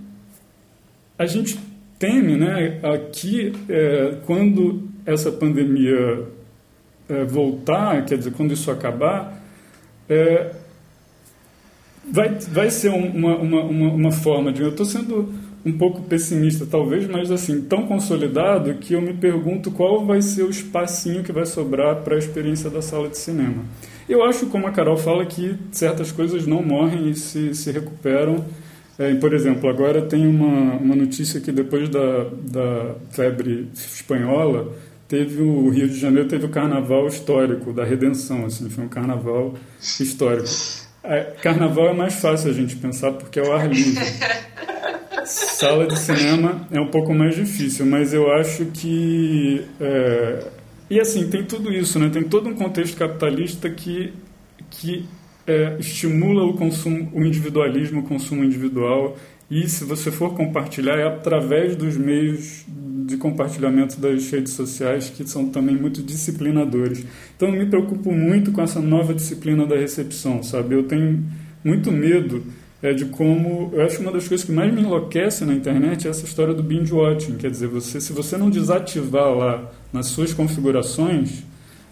a 1.17 1.25
gente 1.25 1.57
teme 1.99 2.36
né, 2.36 2.79
aqui, 2.84 3.53
é, 3.69 4.17
quando 4.25 4.89
essa 5.05 5.31
pandemia 5.31 6.27
é, 7.09 7.23
voltar, 7.23 8.05
quer 8.05 8.17
dizer, 8.17 8.31
quando 8.31 8.53
isso 8.53 8.71
acabar, 8.71 9.41
é, 10.09 10.51
vai, 12.11 12.29
vai 12.29 12.69
ser 12.69 12.89
uma, 12.89 13.35
uma, 13.37 13.61
uma, 13.61 14.11
forma 14.11 14.51
de. 14.51 14.61
Eu 14.61 14.69
estou 14.69 14.85
sendo 14.85 15.33
um 15.65 15.71
pouco 15.77 16.01
pessimista, 16.03 16.65
talvez, 16.65 17.07
mas 17.07 17.31
assim, 17.31 17.61
tão 17.61 17.87
consolidado 17.87 18.73
que 18.75 18.93
eu 18.93 19.01
me 19.01 19.13
pergunto 19.13 19.71
qual 19.71 20.05
vai 20.05 20.21
ser 20.21 20.43
o 20.43 20.49
espacinho 20.49 21.23
que 21.23 21.31
vai 21.31 21.45
sobrar 21.45 21.97
para 21.97 22.15
a 22.15 22.19
experiência 22.19 22.69
da 22.69 22.81
sala 22.81 23.07
de 23.07 23.17
cinema. 23.17 23.63
Eu 24.07 24.23
acho, 24.25 24.47
como 24.47 24.67
a 24.67 24.71
Carol 24.71 24.97
fala, 24.97 25.25
que 25.25 25.55
certas 25.71 26.11
coisas 26.11 26.45
não 26.45 26.61
morrem 26.61 27.09
e 27.09 27.15
se, 27.15 27.55
se 27.55 27.71
recuperam. 27.71 28.43
É, 28.99 29.13
por 29.15 29.33
exemplo, 29.33 29.69
agora 29.69 30.01
tem 30.01 30.27
uma, 30.27 30.73
uma 30.75 30.95
notícia 30.95 31.39
que 31.39 31.51
depois 31.51 31.89
da, 31.89 32.25
da 32.43 32.95
febre 33.11 33.69
espanhola, 33.73 34.73
teve 35.07 35.41
o 35.41 35.69
Rio 35.69 35.87
de 35.87 35.99
Janeiro 35.99 36.27
teve 36.27 36.45
o 36.45 36.49
carnaval 36.49 37.07
histórico 37.07 37.73
da 37.73 37.83
redenção, 37.83 38.45
assim, 38.45 38.69
foi 38.69 38.83
um 38.83 38.89
carnaval 38.89 39.53
histórico. 39.79 40.49
É, 41.03 41.33
carnaval 41.41 41.89
é 41.89 41.93
mais 41.93 42.15
fácil 42.15 42.49
a 42.49 42.53
gente 42.53 42.75
pensar 42.77 43.11
porque 43.13 43.39
é 43.39 43.43
o 43.43 43.51
ar 43.51 43.69
livre. 43.69 44.03
Sala 45.25 45.87
de 45.87 45.97
cinema 45.97 46.67
é 46.71 46.79
um 46.79 46.89
pouco 46.89 47.13
mais 47.13 47.35
difícil, 47.35 47.85
mas 47.85 48.13
eu 48.13 48.31
acho 48.33 48.65
que 48.65 49.65
é... 49.79 50.47
e 50.89 50.99
assim 50.99 51.29
tem 51.29 51.43
tudo 51.45 51.71
isso, 51.71 51.97
né? 51.97 52.09
Tem 52.09 52.23
todo 52.23 52.49
um 52.49 52.55
contexto 52.55 52.97
capitalista 52.97 53.69
que 53.69 54.13
que 54.69 55.05
é, 55.45 55.77
estimula 55.79 56.43
o 56.43 56.53
consumo, 56.53 57.11
o 57.13 57.23
individualismo, 57.23 57.99
o 57.99 58.03
consumo 58.03 58.43
individual 58.43 59.17
e 59.53 59.69
se 59.69 59.83
você 59.83 60.09
for 60.09 60.33
compartilhar 60.33 60.97
é 60.97 61.07
através 61.07 61.75
dos 61.75 61.95
meios 61.95 62.65
de 63.05 63.17
compartilhamento 63.17 63.99
das 63.99 64.31
redes 64.31 64.53
sociais 64.53 65.09
que 65.09 65.27
são 65.29 65.49
também 65.49 65.75
muito 65.75 66.01
disciplinadores. 66.01 67.05
Então 67.35 67.49
eu 67.49 67.55
me 67.55 67.65
preocupo 67.65 68.11
muito 68.11 68.51
com 68.51 68.61
essa 68.61 68.79
nova 68.79 69.13
disciplina 69.13 69.65
da 69.65 69.75
recepção, 69.75 70.41
sabe? 70.41 70.73
Eu 70.73 70.83
tenho 70.83 71.23
muito 71.63 71.91
medo 71.91 72.43
é, 72.81 72.93
de 72.93 73.05
como 73.05 73.69
eu 73.73 73.81
acho 73.81 74.01
uma 74.01 74.11
das 74.11 74.27
coisas 74.27 74.45
que 74.45 74.51
mais 74.51 74.73
me 74.73 74.81
enlouquece 74.81 75.45
na 75.45 75.53
internet 75.53 76.07
é 76.07 76.09
essa 76.09 76.25
história 76.25 76.53
do 76.53 76.63
binge 76.63 76.93
watching, 76.93 77.35
quer 77.37 77.51
dizer, 77.51 77.67
você 77.67 78.01
se 78.01 78.11
você 78.11 78.37
não 78.37 78.49
desativar 78.49 79.33
lá 79.33 79.71
nas 79.91 80.07
suas 80.07 80.33
configurações 80.33 81.43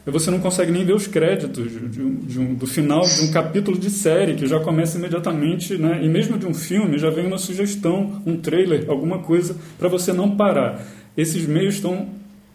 você 0.05 0.31
não 0.31 0.39
consegue 0.39 0.71
nem 0.71 0.83
ver 0.83 0.93
os 0.93 1.05
créditos 1.05 1.71
de 1.91 2.01
um, 2.01 2.15
de 2.15 2.39
um, 2.39 2.53
do 2.55 2.65
final 2.65 3.01
de 3.01 3.21
um 3.21 3.31
capítulo 3.31 3.77
de 3.77 3.89
série, 3.89 4.33
que 4.33 4.47
já 4.47 4.59
começa 4.59 4.97
imediatamente, 4.97 5.77
né? 5.77 5.99
e 6.03 6.09
mesmo 6.09 6.37
de 6.37 6.47
um 6.47 6.53
filme, 6.53 6.97
já 6.97 7.09
vem 7.09 7.27
uma 7.27 7.37
sugestão, 7.37 8.21
um 8.25 8.37
trailer, 8.37 8.89
alguma 8.89 9.19
coisa, 9.19 9.55
para 9.77 9.87
você 9.87 10.11
não 10.11 10.35
parar 10.35 10.83
esses 11.15 11.45
meios 11.45 11.75
estão 11.75 12.09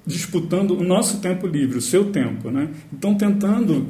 disputando 0.07 0.73
o 0.73 0.83
nosso 0.83 1.21
tempo 1.21 1.47
livre, 1.47 1.79
o 1.79 1.83
seu 1.83 2.07
tempo, 2.07 2.51
né? 2.51 2.69
Estão 2.93 3.15
tentando 3.15 3.87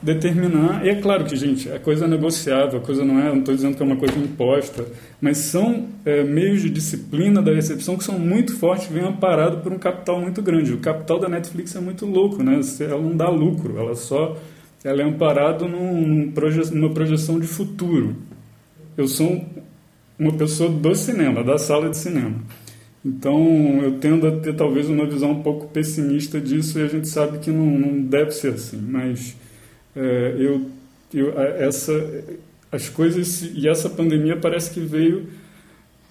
determinar, 0.00 0.86
e 0.86 0.90
é 0.90 0.94
claro 0.94 1.24
que, 1.24 1.34
gente, 1.34 1.70
a 1.70 1.78
coisa 1.78 2.04
é 2.04 2.08
negociável, 2.08 2.78
a 2.78 2.82
coisa 2.82 3.04
não 3.04 3.18
é, 3.18 3.28
não 3.30 3.40
estou 3.40 3.54
dizendo 3.54 3.76
que 3.76 3.82
é 3.82 3.86
uma 3.86 3.96
coisa 3.96 4.16
imposta, 4.16 4.86
mas 5.20 5.38
são 5.38 5.88
é, 6.04 6.22
meios 6.22 6.62
de 6.62 6.70
disciplina 6.70 7.42
da 7.42 7.52
recepção 7.52 7.96
que 7.96 8.04
são 8.04 8.18
muito 8.18 8.56
fortes, 8.56 8.86
vêm 8.86 9.04
amparados 9.04 9.60
por 9.60 9.72
um 9.72 9.78
capital 9.78 10.20
muito 10.20 10.40
grande. 10.40 10.72
O 10.72 10.78
capital 10.78 11.18
da 11.18 11.28
Netflix 11.28 11.74
é 11.74 11.80
muito 11.80 12.06
louco, 12.06 12.42
né? 12.42 12.60
Ela 12.80 13.02
não 13.02 13.16
dá 13.16 13.28
lucro, 13.28 13.76
ela 13.76 13.96
só 13.96 14.36
ela 14.84 15.02
é 15.02 15.04
amparada 15.04 15.66
num, 15.66 16.06
num 16.06 16.30
proje 16.30 16.72
numa 16.72 16.90
projeção 16.90 17.40
de 17.40 17.46
futuro. 17.46 18.14
Eu 18.96 19.08
sou 19.08 19.44
uma 20.18 20.32
pessoa 20.32 20.70
do 20.70 20.94
cinema, 20.94 21.42
da 21.42 21.58
sala 21.58 21.88
de 21.90 21.96
cinema. 21.96 22.36
Então, 23.04 23.80
eu 23.82 23.98
tendo 23.98 24.26
a 24.26 24.32
ter 24.32 24.54
talvez 24.54 24.88
uma 24.88 25.06
visão 25.06 25.32
um 25.32 25.42
pouco 25.42 25.68
pessimista 25.68 26.40
disso 26.40 26.78
e 26.78 26.82
a 26.82 26.86
gente 26.86 27.08
sabe 27.08 27.38
que 27.38 27.50
não, 27.50 27.66
não 27.66 28.00
deve 28.00 28.32
ser 28.32 28.54
assim. 28.54 28.76
Mas 28.76 29.36
é, 29.96 30.34
eu, 30.38 30.70
eu, 31.12 31.40
essa, 31.40 31.92
as 32.70 32.88
coisas 32.88 33.42
e 33.54 33.68
essa 33.68 33.88
pandemia 33.88 34.36
parece 34.36 34.70
que 34.70 34.80
veio, 34.80 35.26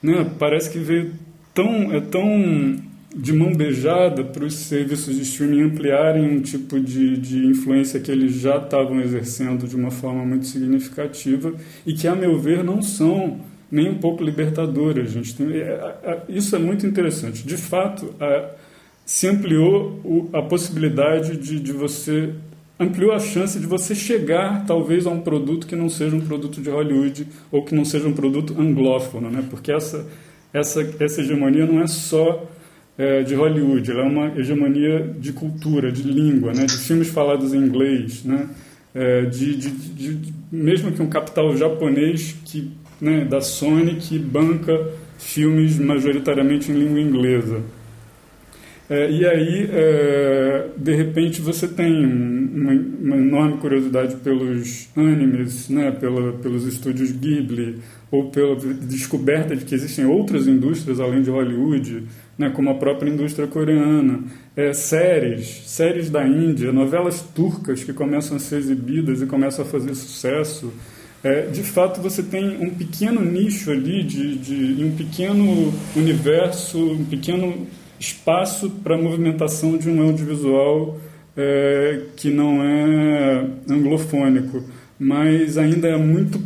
né, 0.02 0.30
parece 0.38 0.70
que 0.70 0.80
veio 0.80 1.14
tão 1.54 1.94
é 1.94 2.02
tão 2.02 2.88
de 3.16 3.34
mão 3.34 3.54
beijada 3.56 4.24
para 4.24 4.46
os 4.46 4.54
serviços 4.54 5.16
de 5.16 5.24
streaming 5.24 5.64
ampliarem 5.64 6.38
um 6.38 6.42
tipo 6.42 6.80
de, 6.80 7.18
de 7.18 7.46
influência 7.48 8.00
que 8.00 8.12
eles 8.12 8.36
já 8.36 8.58
estavam 8.58 9.02
exercendo 9.02 9.68
de 9.68 9.76
uma 9.76 9.90
forma 9.90 10.24
muito 10.24 10.46
significativa 10.46 11.54
e 11.86 11.94
que, 11.94 12.08
a 12.08 12.16
meu 12.16 12.38
ver, 12.38 12.64
não 12.64 12.82
são 12.82 13.40
nem 13.72 13.90
um 13.90 13.96
pouco 13.96 14.24
libertadora. 14.24 15.02
A 15.02 15.06
gente 15.06 15.36
tem, 15.36 15.48
é, 15.52 16.22
isso 16.30 16.56
é 16.56 16.60
muito 16.60 16.86
interessante. 16.86 17.46
De 17.46 17.58
fato, 17.58 18.14
a, 18.20 18.52
se 19.06 19.28
ampliou 19.28 20.00
o, 20.04 20.30
a 20.34 20.42
possibilidade 20.44 21.38
de, 21.38 21.60
de 21.60 21.72
você 21.72 22.34
ampliou 22.80 23.12
a 23.12 23.20
chance 23.20 23.60
de 23.60 23.66
você 23.66 23.96
chegar 23.96 24.66
talvez 24.66 25.06
a 25.08 25.10
um 25.10 25.22
produto 25.22 25.66
que 25.66 25.76
não 25.76 25.90
seja 25.90 26.16
um 26.16 26.22
produto 26.22 26.62
de 26.62 26.70
Hollywood 26.70 27.28
ou 27.52 27.64
que 27.64 27.74
não 27.74 27.84
seja 27.84 28.08
um 28.08 28.14
produto 28.14 28.56
anglófono, 28.60 29.30
né? 29.30 29.44
Porque 29.50 29.72
essa 29.72 30.08
essa 30.54 30.82
essa 31.00 31.22
hegemonia 31.22 31.66
não 31.66 31.82
é 31.82 31.88
só 31.88 32.48
é, 32.98 33.22
de 33.22 33.36
Hollywood, 33.36 33.92
ela 33.92 34.02
é 34.02 34.06
uma 34.06 34.40
hegemonia 34.40 35.14
de 35.20 35.32
cultura, 35.32 35.92
de 35.92 36.02
língua, 36.02 36.52
né, 36.52 36.66
de 36.66 36.78
filmes 36.78 37.10
falados 37.10 37.54
em 37.54 37.58
inglês, 37.58 38.24
né, 38.24 38.50
é, 38.96 39.26
de, 39.26 39.56
de, 39.56 39.70
de, 39.70 40.34
mesmo 40.52 40.92
que 40.92 41.02
um 41.02 41.08
capital 41.08 41.56
japonês 41.56 42.36
que, 42.44 42.72
né, 43.00 43.24
da 43.24 43.40
Sony 43.40 43.98
que 43.98 44.18
banca 44.18 44.90
filmes 45.20 45.78
majoritariamente 45.78 46.72
em 46.72 46.76
língua 46.76 47.00
inglesa. 47.00 47.62
É, 48.90 49.12
e 49.12 49.26
aí, 49.26 49.70
é, 49.70 50.68
de 50.78 50.96
repente, 50.96 51.42
você 51.42 51.68
tem 51.68 52.06
uma, 52.06 52.72
uma, 52.72 53.18
enorme 53.18 53.58
curiosidade 53.58 54.16
pelos 54.18 54.88
animes, 54.96 55.68
né, 55.68 55.92
pela, 55.92 56.32
pelos 56.34 56.66
estúdios 56.66 57.12
Ghibli, 57.12 57.82
ou 58.10 58.30
pela 58.30 58.56
descoberta 58.56 59.58
de 59.58 59.66
que 59.66 59.76
existem 59.76 60.06
outras 60.06 60.48
indústrias 60.48 61.02
além 61.02 61.22
de 61.22 61.30
Hollywood, 61.30 62.06
né, 62.38 62.50
como 62.50 62.70
a 62.70 62.76
própria 62.76 63.10
indústria 63.10 63.46
coreana, 63.46 64.24
é, 64.56 64.72
séries, 64.72 65.64
séries 65.66 66.10
da 66.10 66.26
Índia, 66.26 66.72
novelas 66.72 67.20
turcas 67.36 67.84
que 67.84 67.92
começam 67.92 68.38
a 68.38 68.40
ser 68.40 68.60
exibidas 68.60 69.22
e 69.22 69.26
começam 69.26 69.66
a 69.66 69.68
fazer 69.68 69.94
sucesso. 69.96 70.72
É, 71.22 71.42
de 71.48 71.64
fato, 71.64 72.00
você 72.00 72.24
tem 72.24 72.58
um 72.66 72.70
pequeno 72.70 73.20
nicho 73.20 73.70
ali, 73.70 74.02
de, 74.02 74.38
de 74.38 74.84
um 74.86 74.96
pequeno 74.96 75.74
universo, 75.94 76.80
um 76.94 77.04
pequeno 77.04 77.68
espaço 78.00 78.70
para 78.70 78.98
movimentação 78.98 79.78
de 79.78 79.90
um 79.90 80.02
audiovisual 80.02 80.98
é, 81.36 82.02
que 82.16 82.30
não 82.30 82.64
é 82.64 83.46
anglofônico, 83.70 84.64
mas 85.00 85.58
ainda 85.58 85.88
é 85.88 85.98
muito 85.98 86.42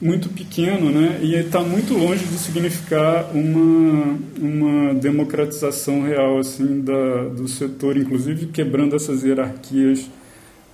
muito 0.00 0.28
pequeno, 0.28 0.90
né? 0.92 1.18
E 1.22 1.34
está 1.34 1.60
muito 1.60 1.92
longe 1.94 2.24
de 2.24 2.38
significar 2.38 3.32
uma 3.34 4.16
uma 4.40 4.94
democratização 4.94 6.02
real 6.02 6.38
assim 6.38 6.80
da, 6.82 7.24
do 7.24 7.48
setor, 7.48 7.96
inclusive 7.96 8.46
quebrando 8.46 8.94
essas 8.94 9.24
hierarquias 9.24 10.08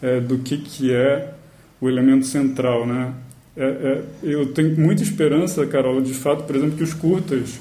é, 0.03 0.20
do 0.20 0.39
que 0.39 0.59
que 0.59 0.93
é 0.93 1.33
o 1.81 1.89
elemento 1.89 2.27
central, 2.27 2.87
né? 2.87 3.14
É, 3.57 3.64
é, 3.64 4.03
eu 4.22 4.53
tenho 4.53 4.79
muita 4.79 5.03
esperança, 5.03 5.64
Carol, 5.66 6.01
de 6.03 6.12
fato, 6.12 6.45
por 6.45 6.57
exemplo, 6.57 6.77
que 6.77 6.83
os 6.83 6.93
curtas 6.93 7.59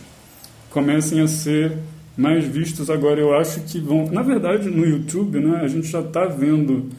comecem 0.69 1.21
a 1.21 1.27
ser 1.27 1.77
mais 2.17 2.45
vistos 2.45 2.89
agora. 2.89 3.19
Eu 3.19 3.35
acho 3.35 3.61
que 3.61 3.79
vão. 3.79 4.09
Na 4.11 4.21
verdade, 4.21 4.69
no 4.69 4.85
YouTube, 4.85 5.39
né, 5.39 5.61
a 5.61 5.67
gente 5.67 5.87
já 5.87 6.01
está 6.01 6.25
vendo 6.25 6.89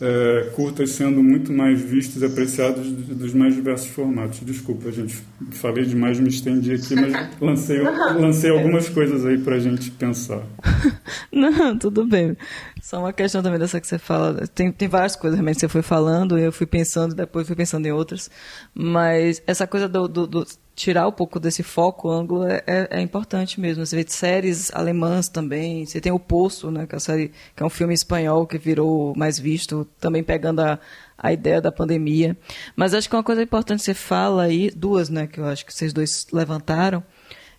é, 0.00 0.50
curtas 0.54 0.90
sendo 0.90 1.22
muito 1.22 1.52
mais 1.52 1.80
vistos 1.80 2.22
e 2.22 2.24
apreciados 2.24 2.90
dos 2.90 3.34
mais 3.34 3.54
diversos 3.54 3.88
formatos. 3.88 4.40
Desculpa, 4.40 4.92
gente, 4.92 5.16
falei 5.52 5.84
demais, 5.84 6.20
me 6.20 6.28
estendi 6.28 6.72
aqui, 6.74 6.94
mas 6.94 7.12
lancei, 7.40 7.80
lancei 7.80 8.50
algumas 8.50 8.88
coisas 8.88 9.26
aí 9.26 9.38
para 9.38 9.56
a 9.56 9.58
gente 9.58 9.90
pensar. 9.90 10.42
Não, 11.32 11.76
tudo 11.76 12.06
bem. 12.06 12.36
Só 12.80 13.00
uma 13.00 13.12
questão 13.12 13.42
também 13.42 13.58
dessa 13.58 13.80
que 13.80 13.86
você 13.86 13.98
fala. 13.98 14.46
Tem, 14.54 14.70
tem 14.70 14.88
várias 14.88 15.16
coisas 15.16 15.36
realmente 15.36 15.56
que 15.56 15.60
você 15.62 15.68
foi 15.68 15.82
falando, 15.82 16.38
eu 16.38 16.52
fui 16.52 16.66
pensando, 16.66 17.14
depois 17.14 17.46
fui 17.46 17.56
pensando 17.56 17.86
em 17.86 17.92
outras. 17.92 18.30
Mas 18.74 19.42
essa 19.46 19.66
coisa 19.66 19.88
do, 19.88 20.06
do, 20.06 20.26
do 20.26 20.46
tirar 20.78 21.08
um 21.08 21.12
pouco 21.12 21.40
desse 21.40 21.64
foco, 21.64 22.08
ângulo, 22.08 22.46
é, 22.46 22.62
é, 22.64 22.88
é, 22.98 23.00
importante 23.00 23.60
mesmo. 23.60 23.84
Você 23.84 23.96
vê 23.96 24.04
séries 24.08 24.72
alemãs 24.72 25.28
também. 25.28 25.84
Você 25.84 26.00
tem 26.00 26.12
o 26.12 26.20
Poço, 26.20 26.70
né, 26.70 26.86
que, 26.86 26.94
é, 26.94 26.98
série, 27.00 27.32
que 27.56 27.62
é 27.62 27.66
um 27.66 27.70
filme 27.70 27.92
espanhol 27.92 28.46
que 28.46 28.56
virou 28.56 29.12
mais 29.16 29.38
visto, 29.38 29.86
também 29.98 30.22
pegando 30.22 30.60
a, 30.60 30.78
a 31.18 31.32
ideia 31.32 31.60
da 31.60 31.72
pandemia. 31.72 32.36
Mas 32.76 32.94
acho 32.94 33.08
que 33.10 33.16
uma 33.16 33.24
coisa 33.24 33.42
importante 33.42 33.80
que 33.80 33.86
você 33.86 33.94
fala 33.94 34.44
aí, 34.44 34.70
duas, 34.70 35.08
né, 35.08 35.26
que 35.26 35.40
eu 35.40 35.46
acho 35.46 35.66
que 35.66 35.74
vocês 35.74 35.92
dois 35.92 36.28
levantaram, 36.32 37.02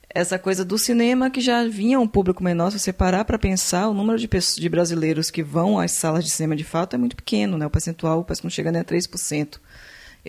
essa 0.09 0.39
coisa 0.39 0.63
do 0.65 0.77
cinema 0.77 1.29
que 1.29 1.41
já 1.41 1.67
vinha 1.67 1.99
um 1.99 2.07
público 2.07 2.43
menor, 2.43 2.71
se 2.71 2.79
você 2.79 2.93
parar 2.93 3.25
para 3.25 3.37
pensar, 3.37 3.89
o 3.89 3.93
número 3.93 4.17
de, 4.17 4.27
pessoas, 4.27 4.55
de 4.55 4.69
brasileiros 4.69 5.29
que 5.29 5.43
vão 5.43 5.77
às 5.77 5.91
salas 5.91 6.23
de 6.23 6.31
cinema 6.31 6.55
de 6.55 6.63
fato 6.63 6.95
é 6.95 6.97
muito 6.97 7.15
pequeno, 7.15 7.57
né? 7.57 7.65
o 7.65 7.69
percentual 7.69 8.23
parece 8.23 8.41
que 8.41 8.45
não 8.45 8.49
chega 8.49 8.71
nem 8.71 8.81
a 8.81 8.85
3%. 8.85 9.59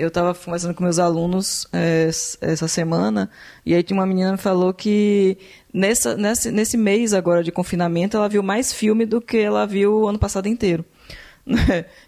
Eu 0.01 0.09
estava 0.09 0.35
conversando 0.35 0.75
com 0.75 0.83
meus 0.83 0.99
alunos 0.99 1.67
é, 1.73 2.09
essa 2.41 2.67
semana 2.67 3.31
e 3.67 3.75
aí 3.75 3.85
uma 3.91 4.07
menina 4.07 4.37
que 4.37 4.43
falou 4.43 4.73
que 4.73 5.37
nessa, 5.73 6.17
nesse, 6.17 6.51
nesse 6.51 6.77
mês 6.77 7.13
agora 7.13 7.45
de 7.45 7.53
confinamento 7.53 8.17
ela 8.17 8.29
viu 8.29 8.43
mais 8.43 8.73
filme 8.73 9.05
do 9.05 9.21
que 9.21 9.37
ela 9.37 9.67
viu 9.67 9.93
o 9.93 10.09
ano 10.09 10.19
passado 10.19 10.49
inteiro. 10.49 10.85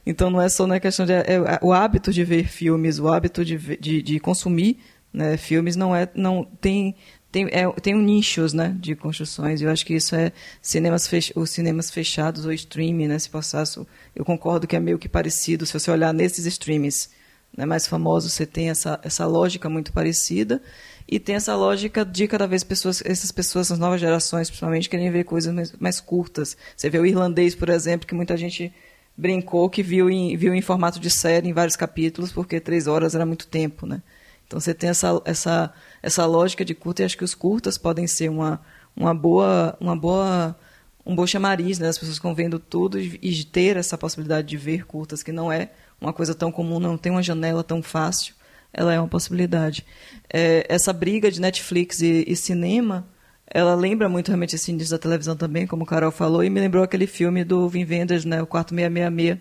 então 0.06 0.30
não 0.30 0.40
é 0.40 0.48
só 0.48 0.66
na 0.66 0.80
questão 0.80 1.04
de 1.04 1.12
é, 1.12 1.58
o 1.60 1.72
hábito 1.72 2.12
de 2.12 2.24
ver 2.24 2.48
filmes, 2.48 2.98
o 2.98 3.08
hábito 3.08 3.44
de, 3.44 3.58
de, 3.76 4.00
de 4.00 4.20
consumir 4.20 4.78
né, 5.12 5.36
filmes 5.36 5.76
não 5.76 5.94
é 5.94 6.08
não 6.14 6.44
tem 6.44 6.94
tem, 7.30 7.46
é, 7.46 7.70
tem 7.80 7.94
um 7.94 8.02
nichos 8.02 8.52
né, 8.52 8.76
de 8.78 8.94
construções. 8.94 9.62
Eu 9.62 9.70
acho 9.70 9.86
que 9.86 9.94
isso 9.94 10.14
é 10.14 10.32
cinemas 10.60 11.06
fech, 11.06 11.32
os 11.34 11.48
cinemas 11.48 11.90
fechados 11.90 12.44
ou 12.44 12.52
streaming, 12.52 13.08
né, 13.08 13.18
se 13.18 13.30
passasse, 13.30 13.80
eu 14.14 14.24
concordo 14.24 14.66
que 14.66 14.76
é 14.76 14.80
meio 14.80 14.98
que 14.98 15.08
parecido. 15.08 15.64
Se 15.64 15.72
você 15.72 15.90
olhar 15.90 16.12
nesses 16.12 16.44
streams 16.44 17.08
né, 17.56 17.66
mais 17.66 17.86
famosos, 17.86 18.32
você 18.32 18.46
tem 18.46 18.70
essa, 18.70 18.98
essa 19.02 19.26
lógica 19.26 19.68
muito 19.68 19.92
parecida 19.92 20.62
e 21.06 21.18
tem 21.18 21.34
essa 21.34 21.54
lógica 21.54 22.04
de 22.04 22.26
cada 22.26 22.46
vez 22.46 22.64
pessoas, 22.64 23.02
essas 23.04 23.30
pessoas, 23.30 23.66
essas 23.66 23.78
novas 23.78 24.00
gerações, 24.00 24.48
principalmente, 24.48 24.88
querem 24.88 25.10
ver 25.10 25.24
coisas 25.24 25.52
mais, 25.52 25.72
mais 25.78 26.00
curtas. 26.00 26.56
Você 26.76 26.88
vê 26.88 26.98
o 26.98 27.06
irlandês, 27.06 27.54
por 27.54 27.68
exemplo, 27.68 28.06
que 28.06 28.14
muita 28.14 28.36
gente 28.36 28.72
brincou 29.16 29.68
que 29.68 29.82
viu 29.82 30.08
em, 30.08 30.36
viu 30.36 30.54
em 30.54 30.62
formato 30.62 30.98
de 30.98 31.10
série 31.10 31.48
em 31.48 31.52
vários 31.52 31.76
capítulos, 31.76 32.32
porque 32.32 32.58
três 32.58 32.86
horas 32.86 33.14
era 33.14 33.26
muito 33.26 33.46
tempo, 33.46 33.86
né? 33.86 34.02
Então 34.46 34.58
você 34.60 34.72
tem 34.74 34.90
essa, 34.90 35.20
essa, 35.24 35.72
essa 36.02 36.26
lógica 36.26 36.64
de 36.64 36.74
curta 36.74 37.02
e 37.02 37.04
acho 37.04 37.16
que 37.16 37.24
os 37.24 37.34
curtas 37.34 37.78
podem 37.78 38.06
ser 38.06 38.30
uma, 38.30 38.60
uma 38.96 39.14
boa, 39.14 39.76
uma 39.80 39.96
boa, 39.96 40.56
um 41.04 41.14
bom 41.14 41.26
chamariz, 41.26 41.78
né? 41.78 41.88
As 41.88 41.98
pessoas 41.98 42.16
ficam 42.16 42.34
vendo 42.34 42.58
tudo 42.58 42.98
e 42.98 43.44
ter 43.44 43.76
essa 43.76 43.98
possibilidade 43.98 44.48
de 44.48 44.56
ver 44.56 44.86
curtas, 44.86 45.22
que 45.22 45.32
não 45.32 45.52
é 45.52 45.70
uma 46.02 46.12
coisa 46.12 46.34
tão 46.34 46.50
comum, 46.50 46.78
não 46.78 46.98
tem 46.98 47.12
uma 47.12 47.22
janela 47.22 47.62
tão 47.62 47.82
fácil, 47.82 48.34
ela 48.72 48.92
é 48.92 48.98
uma 48.98 49.08
possibilidade. 49.08 49.84
É, 50.32 50.66
essa 50.68 50.92
briga 50.92 51.30
de 51.30 51.40
Netflix 51.40 52.00
e, 52.00 52.24
e, 52.26 52.34
cinema, 52.34 53.06
ela 53.46 53.74
lembra 53.74 54.08
muito 54.08 54.28
realmente 54.28 54.56
esse 54.56 54.72
índice 54.72 54.90
da 54.90 54.98
televisão 54.98 55.36
também, 55.36 55.66
como 55.66 55.84
o 55.84 55.86
Carol 55.86 56.10
falou, 56.10 56.42
e 56.42 56.50
me 56.50 56.60
lembrou 56.60 56.82
aquele 56.82 57.06
filme 57.06 57.44
do 57.44 57.68
Vin 57.68 57.84
Wenders, 57.84 58.24
né, 58.24 58.42
o 58.42 58.46
4666, 58.46 59.38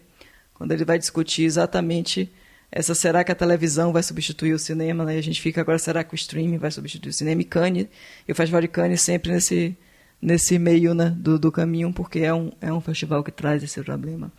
quando 0.54 0.72
ele 0.74 0.86
vai 0.86 1.00
discutir 1.00 1.44
exatamente 1.44 2.32
essa 2.72 2.96
será 2.96 3.24
que 3.24 3.32
a 3.32 3.36
televisão 3.36 3.92
vai 3.92 4.02
substituir 4.02 4.54
o 4.54 4.60
cinema, 4.60 5.04
né? 5.04 5.16
E 5.16 5.20
a 5.20 5.24
gente 5.24 5.42
fica 5.42 5.60
agora, 5.60 5.78
será 5.78 6.04
que 6.06 6.14
o 6.14 6.16
streaming 6.16 6.58
vai 6.58 6.72
substituir 6.72 7.10
o 7.10 7.14
cinema? 7.14 7.42
E 7.42 7.44
Cannes, 7.44 7.88
e 8.26 8.32
o 8.32 8.36
Festival 8.36 8.62
de 8.62 8.70
Cannes 8.70 9.02
sempre 9.02 9.32
nesse, 9.32 9.76
nesse 10.22 10.58
meio 10.58 10.94
né, 10.94 11.10
do, 11.10 11.38
do 11.38 11.52
caminho, 11.52 11.92
porque 11.92 12.20
é 12.20 12.34
um, 12.34 12.50
é 12.62 12.72
um 12.72 12.80
festival 12.80 13.24
que 13.24 13.32
traz 13.32 13.62
esse 13.62 13.82
problema. 13.84 14.32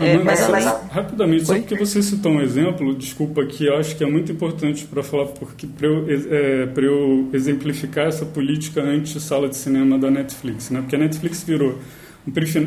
É, 0.00 0.16
mas 0.18 0.38
só, 0.38 0.52
rapidamente, 0.90 1.46
só 1.46 1.54
porque 1.54 1.76
você 1.76 2.00
citou 2.02 2.32
um 2.32 2.40
exemplo, 2.40 2.94
desculpa, 2.94 3.44
que 3.46 3.66
eu 3.66 3.76
acho 3.76 3.96
que 3.96 4.04
é 4.04 4.06
muito 4.06 4.30
importante 4.30 4.84
para 4.84 5.02
falar, 5.02 5.26
porque 5.26 5.66
para 5.66 5.86
eu, 5.86 6.06
é, 6.08 6.68
eu 6.76 7.28
exemplificar 7.32 8.06
essa 8.06 8.24
política 8.24 8.80
anti-sala 8.80 9.48
de 9.48 9.56
cinema 9.56 9.98
da 9.98 10.10
Netflix, 10.10 10.70
né? 10.70 10.80
Porque 10.80 10.94
a 10.96 10.98
Netflix 10.98 11.42
virou 11.42 11.78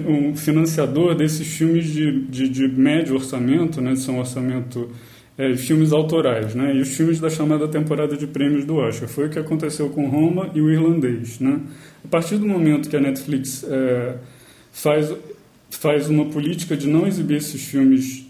um 0.07 0.35
financiador 0.35 1.15
desses 1.15 1.47
filmes 1.47 1.85
de, 1.85 2.21
de, 2.21 2.49
de 2.49 2.67
médio 2.67 3.15
orçamento, 3.15 3.79
né, 3.79 3.95
são 3.95 4.19
orçamento 4.19 4.89
é, 5.37 5.55
filmes 5.55 5.91
autorais, 5.91 6.55
né, 6.55 6.75
e 6.75 6.81
os 6.81 6.89
filmes 6.95 7.19
da 7.19 7.29
chamada 7.29 7.67
temporada 7.67 8.15
de 8.17 8.27
prêmios 8.27 8.65
do 8.65 8.75
Oscar. 8.75 9.07
Foi 9.07 9.27
o 9.27 9.29
que 9.29 9.39
aconteceu 9.39 9.89
com 9.89 10.07
Roma 10.07 10.49
e 10.53 10.61
o 10.61 10.69
Irlandês. 10.69 11.39
Né? 11.39 11.59
A 12.03 12.07
partir 12.07 12.37
do 12.37 12.45
momento 12.45 12.89
que 12.89 12.95
a 12.95 13.01
Netflix 13.01 13.63
é, 13.63 14.15
faz, 14.71 15.13
faz 15.77 16.09
uma 16.09 16.25
política 16.25 16.75
de 16.75 16.87
não 16.87 17.07
exibir 17.07 17.37
esses 17.37 17.61
filmes 17.61 18.25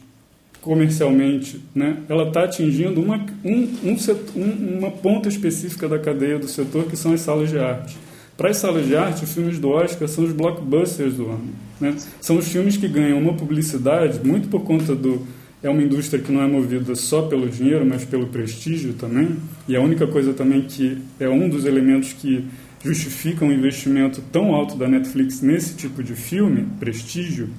comercialmente, 0.61 1.59
né, 1.73 1.97
ela 2.07 2.27
está 2.27 2.43
atingindo 2.43 3.01
uma, 3.01 3.25
um, 3.43 3.67
um, 3.83 4.77
uma 4.77 4.91
ponta 4.91 5.27
específica 5.27 5.89
da 5.89 5.97
cadeia 5.97 6.37
do 6.37 6.47
setor, 6.47 6.85
que 6.85 6.95
são 6.95 7.13
as 7.13 7.21
salas 7.21 7.49
de 7.49 7.57
arte. 7.57 7.97
Para 8.37 8.49
as 8.49 8.57
salas 8.57 8.87
de 8.87 8.95
arte, 8.95 9.23
os 9.23 9.33
filmes 9.33 9.59
do 9.59 9.69
Oscar 9.69 10.07
são 10.07 10.23
os 10.23 10.31
blockbusters 10.31 11.15
do 11.15 11.27
ano. 11.27 11.49
Né? 11.79 11.95
São 12.19 12.37
os 12.37 12.47
filmes 12.47 12.77
que 12.77 12.87
ganham 12.87 13.19
uma 13.19 13.33
publicidade, 13.33 14.19
muito 14.25 14.47
por 14.47 14.63
conta 14.63 14.95
do. 14.95 15.25
É 15.63 15.69
uma 15.69 15.83
indústria 15.83 16.19
que 16.19 16.31
não 16.31 16.41
é 16.41 16.47
movida 16.47 16.95
só 16.95 17.21
pelo 17.23 17.47
dinheiro, 17.47 17.85
mas 17.85 18.03
pelo 18.03 18.27
prestígio 18.27 18.93
também. 18.93 19.37
E 19.67 19.75
a 19.75 19.81
única 19.81 20.07
coisa 20.07 20.33
também 20.33 20.63
que 20.63 20.97
é 21.19 21.29
um 21.29 21.47
dos 21.47 21.65
elementos 21.65 22.13
que 22.13 22.43
justificam 22.83 23.47
um 23.47 23.51
investimento 23.51 24.21
tão 24.31 24.53
alto 24.53 24.75
da 24.75 24.87
Netflix 24.87 25.41
nesse 25.41 25.75
tipo 25.75 26.03
de 26.03 26.15
filme, 26.15 26.67
prestígio. 26.79 27.49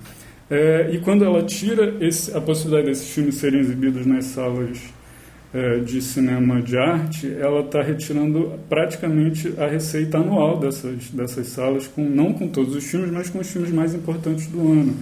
É, 0.50 0.90
e 0.92 0.98
quando 0.98 1.24
ela 1.24 1.42
tira 1.42 1.96
esse, 2.00 2.36
a 2.36 2.40
possibilidade 2.40 2.88
desses 2.88 3.08
filmes 3.08 3.36
serem 3.36 3.60
exibidos 3.60 4.04
nas 4.04 4.26
salas 4.26 4.78
é, 5.54 5.78
de 5.78 6.00
cinema 6.02 6.60
de 6.60 6.76
arte, 6.76 7.32
ela 7.38 7.60
está 7.60 7.82
retirando 7.82 8.58
praticamente 8.68 9.54
a 9.58 9.66
receita 9.66 10.18
anual 10.18 10.58
dessas, 10.58 11.10
dessas 11.10 11.48
salas, 11.48 11.86
com, 11.86 12.02
não 12.02 12.32
com 12.32 12.48
todos 12.48 12.74
os 12.74 12.84
filmes, 12.84 13.10
mas 13.10 13.30
com 13.30 13.38
os 13.38 13.50
filmes 13.50 13.70
mais 13.70 13.94
importantes 13.94 14.46
do 14.46 14.60
ano. 14.60 14.94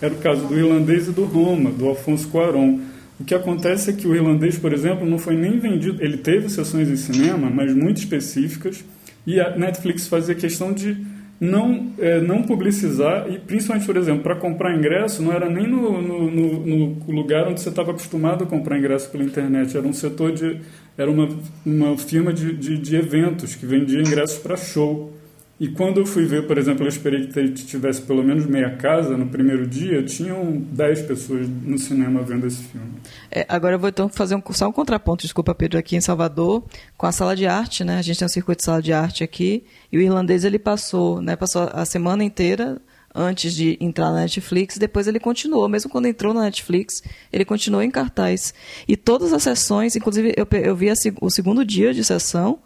Era 0.00 0.12
o 0.12 0.18
caso 0.18 0.46
do 0.46 0.58
Irlandês 0.58 1.08
e 1.08 1.10
do 1.10 1.24
Roma, 1.24 1.70
do 1.70 1.86
Alfonso 1.86 2.28
Cuarón. 2.28 2.80
O 3.18 3.24
que 3.24 3.34
acontece 3.34 3.90
é 3.90 3.92
que 3.92 4.06
o 4.06 4.14
Irlandês, 4.14 4.58
por 4.58 4.72
exemplo, 4.72 5.08
não 5.08 5.18
foi 5.18 5.34
nem 5.34 5.58
vendido. 5.58 6.02
Ele 6.02 6.18
teve 6.18 6.48
sessões 6.50 6.88
em 6.88 6.96
cinema, 6.96 7.48
mas 7.48 7.74
muito 7.74 7.98
específicas, 7.98 8.84
e 9.26 9.40
a 9.40 9.56
Netflix 9.56 10.06
fazia 10.06 10.34
questão 10.34 10.72
de 10.72 10.96
não, 11.40 11.92
é, 11.98 12.20
não 12.20 12.42
publicizar, 12.42 13.26
e 13.30 13.38
principalmente, 13.38 13.84
por 13.84 13.96
exemplo, 13.96 14.22
para 14.22 14.36
comprar 14.36 14.74
ingresso, 14.74 15.22
não 15.22 15.32
era 15.32 15.48
nem 15.50 15.66
no, 15.66 16.00
no, 16.00 16.30
no, 16.30 16.88
no 16.96 17.12
lugar 17.12 17.46
onde 17.46 17.60
você 17.60 17.68
estava 17.68 17.90
acostumado 17.90 18.44
a 18.44 18.46
comprar 18.46 18.78
ingresso 18.78 19.10
pela 19.10 19.24
internet, 19.24 19.76
era 19.76 19.86
um 19.86 19.92
setor 19.92 20.32
de. 20.32 20.60
era 20.96 21.10
uma, 21.10 21.28
uma 21.64 21.98
firma 21.98 22.32
de, 22.32 22.56
de, 22.56 22.78
de 22.78 22.96
eventos 22.96 23.54
que 23.54 23.66
vendia 23.66 24.00
ingressos 24.00 24.38
para 24.38 24.56
show. 24.56 25.12
E 25.58 25.68
quando 25.68 26.00
eu 26.00 26.06
fui 26.06 26.26
ver, 26.26 26.46
por 26.46 26.58
exemplo, 26.58 26.84
eu 26.84 26.88
esperei 26.88 27.28
que 27.28 27.64
tivesse 27.64 28.02
pelo 28.02 28.22
menos 28.22 28.44
meia 28.44 28.76
casa 28.76 29.16
no 29.16 29.26
primeiro 29.26 29.66
dia, 29.66 30.02
tinham 30.02 30.58
10 30.58 31.02
pessoas 31.02 31.48
no 31.48 31.78
cinema 31.78 32.20
vendo 32.22 32.46
esse 32.46 32.62
filme. 32.62 32.92
É, 33.30 33.46
agora 33.48 33.76
eu 33.76 33.78
vou 33.78 33.88
então 33.88 34.06
fazer 34.06 34.34
um, 34.34 34.42
só 34.50 34.68
um 34.68 34.72
contraponto, 34.72 35.22
desculpa 35.22 35.54
Pedro, 35.54 35.78
aqui 35.78 35.96
em 35.96 36.00
Salvador, 36.00 36.62
com 36.98 37.06
a 37.06 37.12
sala 37.12 37.34
de 37.34 37.46
arte, 37.46 37.84
né? 37.84 37.98
A 37.98 38.02
gente 38.02 38.18
tem 38.18 38.26
um 38.26 38.28
circuito 38.28 38.58
de 38.58 38.64
sala 38.64 38.82
de 38.82 38.92
arte 38.92 39.24
aqui, 39.24 39.64
e 39.90 39.96
o 39.96 40.00
irlandês 40.02 40.44
ele 40.44 40.58
passou, 40.58 41.22
né? 41.22 41.36
Passou 41.36 41.70
a 41.72 41.86
semana 41.86 42.22
inteira 42.22 42.78
antes 43.14 43.54
de 43.54 43.78
entrar 43.80 44.10
na 44.10 44.20
Netflix, 44.20 44.76
depois 44.76 45.06
ele 45.06 45.18
continuou, 45.18 45.66
mesmo 45.70 45.90
quando 45.90 46.04
entrou 46.04 46.34
na 46.34 46.42
Netflix, 46.42 47.02
ele 47.32 47.46
continuou 47.46 47.82
em 47.82 47.90
cartaz. 47.90 48.52
E 48.86 48.94
todas 48.94 49.32
as 49.32 49.42
sessões, 49.42 49.96
inclusive 49.96 50.34
eu, 50.36 50.46
eu 50.60 50.76
vi 50.76 50.90
a, 50.90 50.94
o 51.22 51.30
segundo 51.30 51.64
dia 51.64 51.94
de 51.94 52.04
sessão, 52.04 52.58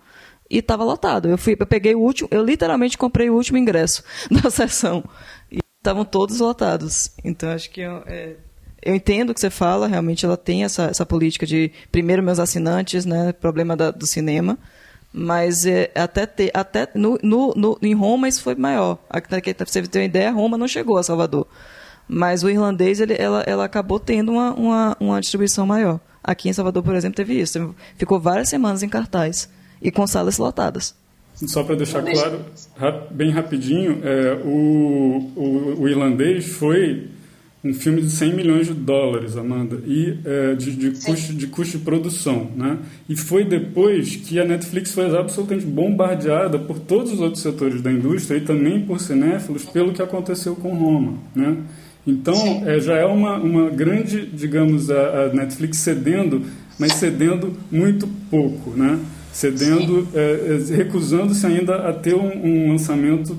e 0.50 0.58
estava 0.58 0.82
lotado. 0.82 1.28
Eu 1.28 1.38
fui, 1.38 1.56
eu 1.58 1.66
peguei 1.66 1.94
o 1.94 2.00
último, 2.00 2.28
eu 2.32 2.44
literalmente 2.44 2.98
comprei 2.98 3.30
o 3.30 3.34
último 3.34 3.56
ingresso 3.56 4.02
da 4.42 4.50
sessão 4.50 5.04
e 5.50 5.60
estavam 5.78 6.04
todos 6.04 6.40
lotados. 6.40 7.12
Então 7.24 7.50
acho 7.50 7.70
que 7.70 7.80
eu, 7.80 8.02
é, 8.06 8.34
eu 8.82 8.94
entendo 8.94 9.30
o 9.30 9.34
que 9.34 9.40
você 9.40 9.50
fala. 9.50 9.86
Realmente 9.86 10.26
ela 10.26 10.36
tem 10.36 10.64
essa, 10.64 10.86
essa 10.86 11.06
política 11.06 11.46
de 11.46 11.70
primeiro 11.92 12.22
meus 12.22 12.40
assinantes, 12.40 13.06
né, 13.06 13.32
problema 13.32 13.76
da, 13.76 13.90
do 13.92 14.06
cinema. 14.06 14.58
Mas 15.12 15.66
é, 15.66 15.90
até, 15.94 16.28
até 16.54 16.88
no, 16.94 17.18
no, 17.22 17.52
no, 17.54 17.78
em 17.82 17.94
Roma 17.94 18.28
isso 18.28 18.42
foi 18.42 18.54
maior. 18.54 18.96
Para 19.08 19.66
você 19.66 19.82
ter 19.82 19.98
uma 19.98 20.04
ideia, 20.04 20.30
Roma 20.30 20.58
não 20.58 20.68
chegou 20.68 20.98
a 20.98 21.02
Salvador. 21.02 21.46
Mas 22.08 22.42
o 22.42 22.50
irlandês 22.50 23.00
ele, 23.00 23.14
ela, 23.16 23.42
ela 23.46 23.64
acabou 23.64 24.00
tendo 24.00 24.32
uma, 24.32 24.52
uma, 24.52 24.96
uma 24.98 25.20
distribuição 25.20 25.64
maior. 25.64 26.00
Aqui 26.22 26.48
em 26.48 26.52
Salvador, 26.52 26.82
por 26.82 26.94
exemplo, 26.94 27.16
teve 27.16 27.40
isso. 27.40 27.74
Ficou 27.96 28.20
várias 28.20 28.48
semanas 28.48 28.82
em 28.82 28.88
cartaz 28.88 29.48
e 29.80 29.90
com 29.90 30.06
salas 30.06 30.38
lotadas. 30.38 30.94
Só 31.34 31.62
para 31.62 31.74
deixar 31.74 32.02
claro, 32.02 32.40
bem 33.10 33.30
rapidinho, 33.30 34.00
é, 34.04 34.34
o, 34.44 35.32
o, 35.34 35.76
o, 35.80 35.88
irlandês 35.88 36.46
foi 36.46 37.08
um 37.64 37.72
filme 37.72 38.02
de 38.02 38.10
100 38.10 38.34
milhões 38.34 38.66
de 38.66 38.74
dólares, 38.74 39.36
Amanda, 39.36 39.80
e 39.86 40.18
é, 40.24 40.54
de, 40.54 40.72
de, 40.72 40.90
custo, 41.02 41.32
de 41.32 41.46
custo 41.46 41.78
de 41.78 41.84
produção. 41.84 42.50
Né? 42.54 42.78
E 43.08 43.16
foi 43.16 43.44
depois 43.44 44.16
que 44.16 44.38
a 44.38 44.44
Netflix 44.44 44.92
foi 44.92 45.16
absolutamente 45.16 45.64
bombardeada 45.64 46.58
por 46.58 46.78
todos 46.78 47.12
os 47.12 47.20
outros 47.20 47.42
setores 47.42 47.80
da 47.80 47.90
indústria 47.90 48.36
e 48.36 48.42
também 48.42 48.84
por 48.84 49.00
cinéfilos 49.00 49.64
pelo 49.64 49.92
que 49.92 50.02
aconteceu 50.02 50.54
com 50.56 50.74
Roma. 50.74 51.18
Né? 51.34 51.56
Então, 52.06 52.62
é, 52.66 52.80
já 52.80 52.96
é 52.96 53.06
uma, 53.06 53.36
uma 53.36 53.70
grande, 53.70 54.26
digamos, 54.26 54.90
a, 54.90 55.24
a 55.24 55.32
Netflix 55.32 55.78
cedendo, 55.78 56.42
mas 56.78 56.94
cedendo 56.94 57.56
muito 57.70 58.06
pouco, 58.30 58.70
né? 58.70 58.98
Cedendo, 59.32 60.06
é, 60.14 60.58
é, 60.70 60.76
recusando-se 60.76 61.44
ainda 61.46 61.88
a 61.88 61.92
ter 61.92 62.14
um, 62.14 62.28
um, 62.44 62.72
lançamento 62.72 63.36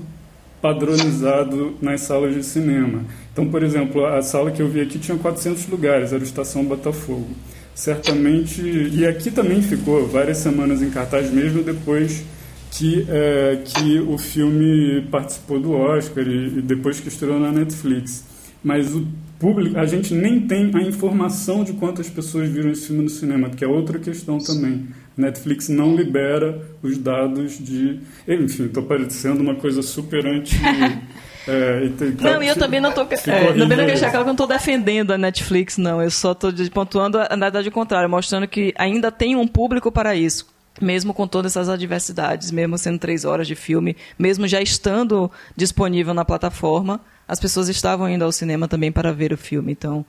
padronizado 0.60 1.74
nas 1.82 2.02
salas 2.02 2.34
de 2.34 2.42
cinema. 2.42 3.04
Então, 3.32 3.48
por 3.48 3.62
exemplo, 3.62 4.04
a 4.04 4.22
sala 4.22 4.50
que 4.50 4.62
eu 4.62 4.68
vi 4.68 4.80
aqui 4.80 4.98
tinha 4.98 5.18
400 5.18 5.66
lugares, 5.68 6.12
era 6.12 6.20
o 6.20 6.24
Estação 6.24 6.64
Botafogo. 6.64 7.28
Certamente, 7.74 8.62
e 8.62 9.06
aqui 9.06 9.30
também 9.30 9.62
ficou 9.62 10.06
várias 10.06 10.38
semanas 10.38 10.82
em 10.82 10.90
cartaz, 10.90 11.30
mesmo 11.32 11.62
depois 11.62 12.22
que, 12.70 13.06
é, 13.08 13.60
que 13.64 13.98
o 14.00 14.16
filme 14.16 15.02
participou 15.10 15.58
do 15.58 15.72
Oscar 15.72 16.26
e, 16.26 16.58
e 16.58 16.62
depois 16.62 17.00
que 17.00 17.08
estreou 17.08 17.40
na 17.40 17.50
Netflix. 17.50 18.24
Mas 18.62 18.94
o 18.94 19.06
público, 19.38 19.76
a 19.76 19.84
gente 19.84 20.14
nem 20.14 20.40
tem 20.40 20.70
a 20.72 20.80
informação 20.80 21.64
de 21.64 21.72
quantas 21.72 22.08
pessoas 22.08 22.48
viram 22.48 22.70
esse 22.70 22.86
filme 22.86 23.02
no 23.02 23.10
cinema, 23.10 23.50
que 23.50 23.64
é 23.64 23.66
outra 23.66 23.98
questão 23.98 24.38
também. 24.38 24.86
Netflix 25.16 25.68
não 25.68 25.94
libera 25.94 26.62
os 26.82 26.98
dados 26.98 27.58
de. 27.58 28.00
Enfim, 28.26 28.66
estou 28.66 28.82
parecendo 28.82 29.42
uma 29.42 29.54
coisa 29.54 29.82
super 29.82 30.26
anti. 30.26 30.56
É, 31.46 31.86
e, 31.86 31.90
tá, 31.90 32.34
não, 32.34 32.42
e 32.42 32.46
eu 32.46 32.56
também 32.56 32.80
não 32.80 32.90
estou. 32.90 33.04
É, 33.26 33.52
também 33.52 33.76
não 33.76 33.84
deixar 33.86 34.10
claro 34.10 34.12
que 34.12 34.16
eu 34.18 34.24
não 34.26 34.32
estou 34.32 34.46
defendendo 34.46 35.10
a 35.12 35.18
Netflix, 35.18 35.76
não. 35.76 36.00
Eu 36.00 36.10
só 36.10 36.32
estou 36.32 36.52
pontuando 36.72 37.18
a 37.18 37.34
verdade 37.36 37.68
contrária, 37.70 38.08
mostrando 38.08 38.46
que 38.46 38.72
ainda 38.78 39.10
tem 39.10 39.34
um 39.34 39.46
público 39.46 39.90
para 39.90 40.14
isso. 40.14 40.46
Mesmo 40.80 41.12
com 41.12 41.26
todas 41.26 41.52
essas 41.52 41.68
adversidades, 41.68 42.50
mesmo 42.50 42.78
sendo 42.78 42.98
três 42.98 43.24
horas 43.24 43.46
de 43.46 43.54
filme, 43.54 43.96
mesmo 44.18 44.46
já 44.46 44.60
estando 44.60 45.28
disponível 45.56 46.14
na 46.14 46.24
plataforma, 46.24 47.00
as 47.26 47.38
pessoas 47.38 47.68
estavam 47.68 48.08
indo 48.08 48.24
ao 48.24 48.32
cinema 48.32 48.68
também 48.68 48.90
para 48.92 49.12
ver 49.12 49.32
o 49.32 49.36
filme. 49.36 49.72
Então, 49.72 50.04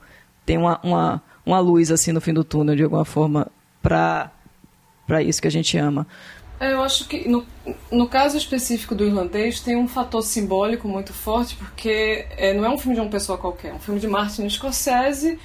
tem 0.46 0.56
uma, 0.56 0.80
uma, 0.82 1.22
uma 1.44 1.58
luz 1.58 1.90
assim 1.90 2.12
no 2.12 2.20
fim 2.20 2.32
do 2.32 2.44
túnel, 2.44 2.76
de 2.76 2.82
alguma 2.82 3.04
forma, 3.04 3.48
para 3.82 4.30
para 5.06 5.22
isso 5.22 5.40
que 5.40 5.48
a 5.48 5.50
gente 5.50 5.76
ama. 5.76 6.06
É, 6.60 6.72
eu 6.72 6.82
acho 6.82 7.08
que 7.08 7.28
no, 7.28 7.44
no 7.90 8.08
caso 8.08 8.36
específico 8.36 8.94
do 8.94 9.04
irlandês 9.04 9.60
tem 9.60 9.76
um 9.76 9.88
fator 9.88 10.22
simbólico 10.22 10.86
muito 10.88 11.12
forte, 11.12 11.56
porque 11.56 12.26
é, 12.36 12.54
não 12.54 12.64
é 12.64 12.70
um 12.70 12.78
filme 12.78 12.94
de 12.94 13.00
uma 13.00 13.10
pessoa 13.10 13.36
qualquer, 13.36 13.72
é 13.72 13.74
um 13.74 13.80
filme 13.80 14.00
de 14.00 14.06
Martin 14.06 14.48
Scorsese, 14.48 15.38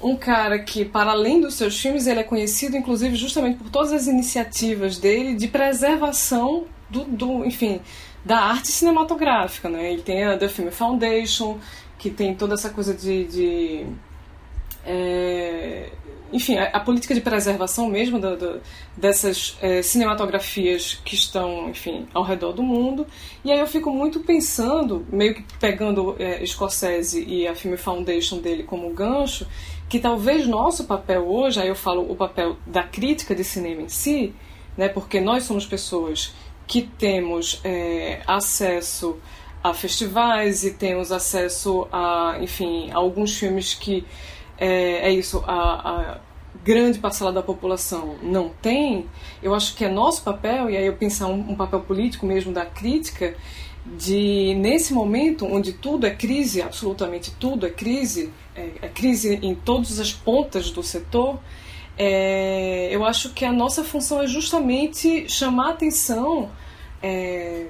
um 0.00 0.16
cara 0.16 0.58
que, 0.58 0.84
para 0.84 1.12
além 1.12 1.40
dos 1.40 1.54
seus 1.54 1.80
filmes, 1.80 2.06
ele 2.06 2.20
é 2.20 2.24
conhecido, 2.24 2.76
inclusive, 2.76 3.14
justamente 3.14 3.58
por 3.58 3.70
todas 3.70 3.92
as 3.92 4.06
iniciativas 4.06 4.98
dele 4.98 5.34
de 5.34 5.46
preservação 5.46 6.64
do, 6.90 7.04
do 7.04 7.44
enfim, 7.44 7.80
da 8.24 8.40
arte 8.40 8.68
cinematográfica, 8.68 9.68
né? 9.68 9.92
Ele 9.92 10.02
tem 10.02 10.24
a 10.24 10.36
The 10.36 10.48
Film 10.48 10.70
Foundation, 10.70 11.58
que 11.98 12.10
tem 12.10 12.34
toda 12.34 12.54
essa 12.54 12.68
coisa 12.68 12.92
de, 12.92 13.24
de 13.24 13.86
é, 14.84 15.90
enfim, 16.32 16.56
a, 16.56 16.68
a, 16.68 16.80
política 16.80 17.14
de 17.14 17.20
preservação 17.20 17.88
mesmo 17.88 18.18
do, 18.18 18.36
do, 18.36 18.60
dessas 18.96 19.56
é, 19.60 19.82
cinematografias 19.82 21.00
que 21.04 21.14
estão, 21.14 21.68
enfim, 21.68 22.06
ao 22.14 22.22
redor 22.22 22.52
do 22.52 22.62
mundo. 22.62 23.06
E 23.44 23.52
aí 23.52 23.58
eu 23.58 23.66
fico 23.66 23.90
muito 23.90 24.20
pensando, 24.20 25.06
meio 25.10 25.34
que 25.34 25.44
pegando 25.58 26.16
é, 26.18 26.44
Scorsese 26.46 27.24
e 27.24 27.46
a 27.46 27.54
Film 27.54 27.76
Foundation 27.76 28.38
dele 28.38 28.62
como 28.62 28.90
gancho, 28.92 29.46
que 29.88 29.98
talvez 29.98 30.46
nosso 30.46 30.84
papel 30.84 31.28
hoje, 31.28 31.60
aí 31.60 31.68
eu 31.68 31.74
falo 31.74 32.10
o 32.10 32.16
papel 32.16 32.56
da 32.66 32.82
crítica 32.82 33.34
de 33.34 33.44
cinema 33.44 33.82
em 33.82 33.88
si, 33.88 34.34
né, 34.76 34.88
porque 34.88 35.20
nós 35.20 35.44
somos 35.44 35.66
pessoas 35.66 36.32
que 36.66 36.82
temos 36.82 37.60
é, 37.62 38.22
acesso 38.26 39.18
a 39.62 39.72
festivais 39.74 40.64
e 40.64 40.72
temos 40.72 41.12
acesso 41.12 41.86
a, 41.92 42.36
enfim, 42.40 42.90
a 42.90 42.96
alguns 42.96 43.36
filmes 43.36 43.74
que 43.74 44.04
é, 44.62 45.08
é 45.08 45.10
isso, 45.10 45.42
a, 45.46 46.14
a, 46.14 46.18
grande 46.64 47.00
parcela 47.00 47.32
da 47.32 47.42
população 47.42 48.16
não 48.22 48.48
tem, 48.48 49.06
eu 49.42 49.52
acho 49.54 49.74
que 49.74 49.84
é 49.84 49.88
nosso 49.88 50.22
papel, 50.22 50.70
e 50.70 50.76
aí 50.76 50.86
eu 50.86 50.94
pensar 50.94 51.26
um, 51.26 51.50
um 51.50 51.56
papel 51.56 51.80
político 51.80 52.24
mesmo 52.24 52.52
da 52.52 52.64
crítica, 52.64 53.34
de 53.84 54.54
nesse 54.54 54.94
momento 54.94 55.44
onde 55.44 55.72
tudo 55.72 56.06
é 56.06 56.10
crise, 56.10 56.62
absolutamente 56.62 57.32
tudo 57.32 57.66
é 57.66 57.70
crise, 57.70 58.32
é, 58.54 58.68
é 58.82 58.88
crise 58.88 59.40
em 59.42 59.54
todas 59.56 59.98
as 59.98 60.12
pontas 60.12 60.70
do 60.70 60.82
setor, 60.82 61.40
é, 61.98 62.88
eu 62.92 63.04
acho 63.04 63.30
que 63.30 63.44
a 63.44 63.52
nossa 63.52 63.82
função 63.82 64.22
é 64.22 64.28
justamente 64.28 65.28
chamar 65.28 65.68
a 65.68 65.70
atenção 65.70 66.50
é, 67.02 67.66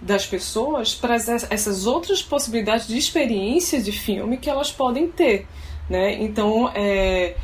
das 0.00 0.24
pessoas 0.24 0.94
para 0.94 1.16
essas 1.16 1.86
outras 1.86 2.22
possibilidades 2.22 2.86
de 2.86 2.96
experiência 2.96 3.82
de 3.82 3.90
filme 3.90 4.36
que 4.36 4.48
elas 4.48 4.70
podem 4.70 5.08
ter. 5.08 5.48
Né? 5.88 6.22
Então, 6.22 6.70
é, 6.74 7.36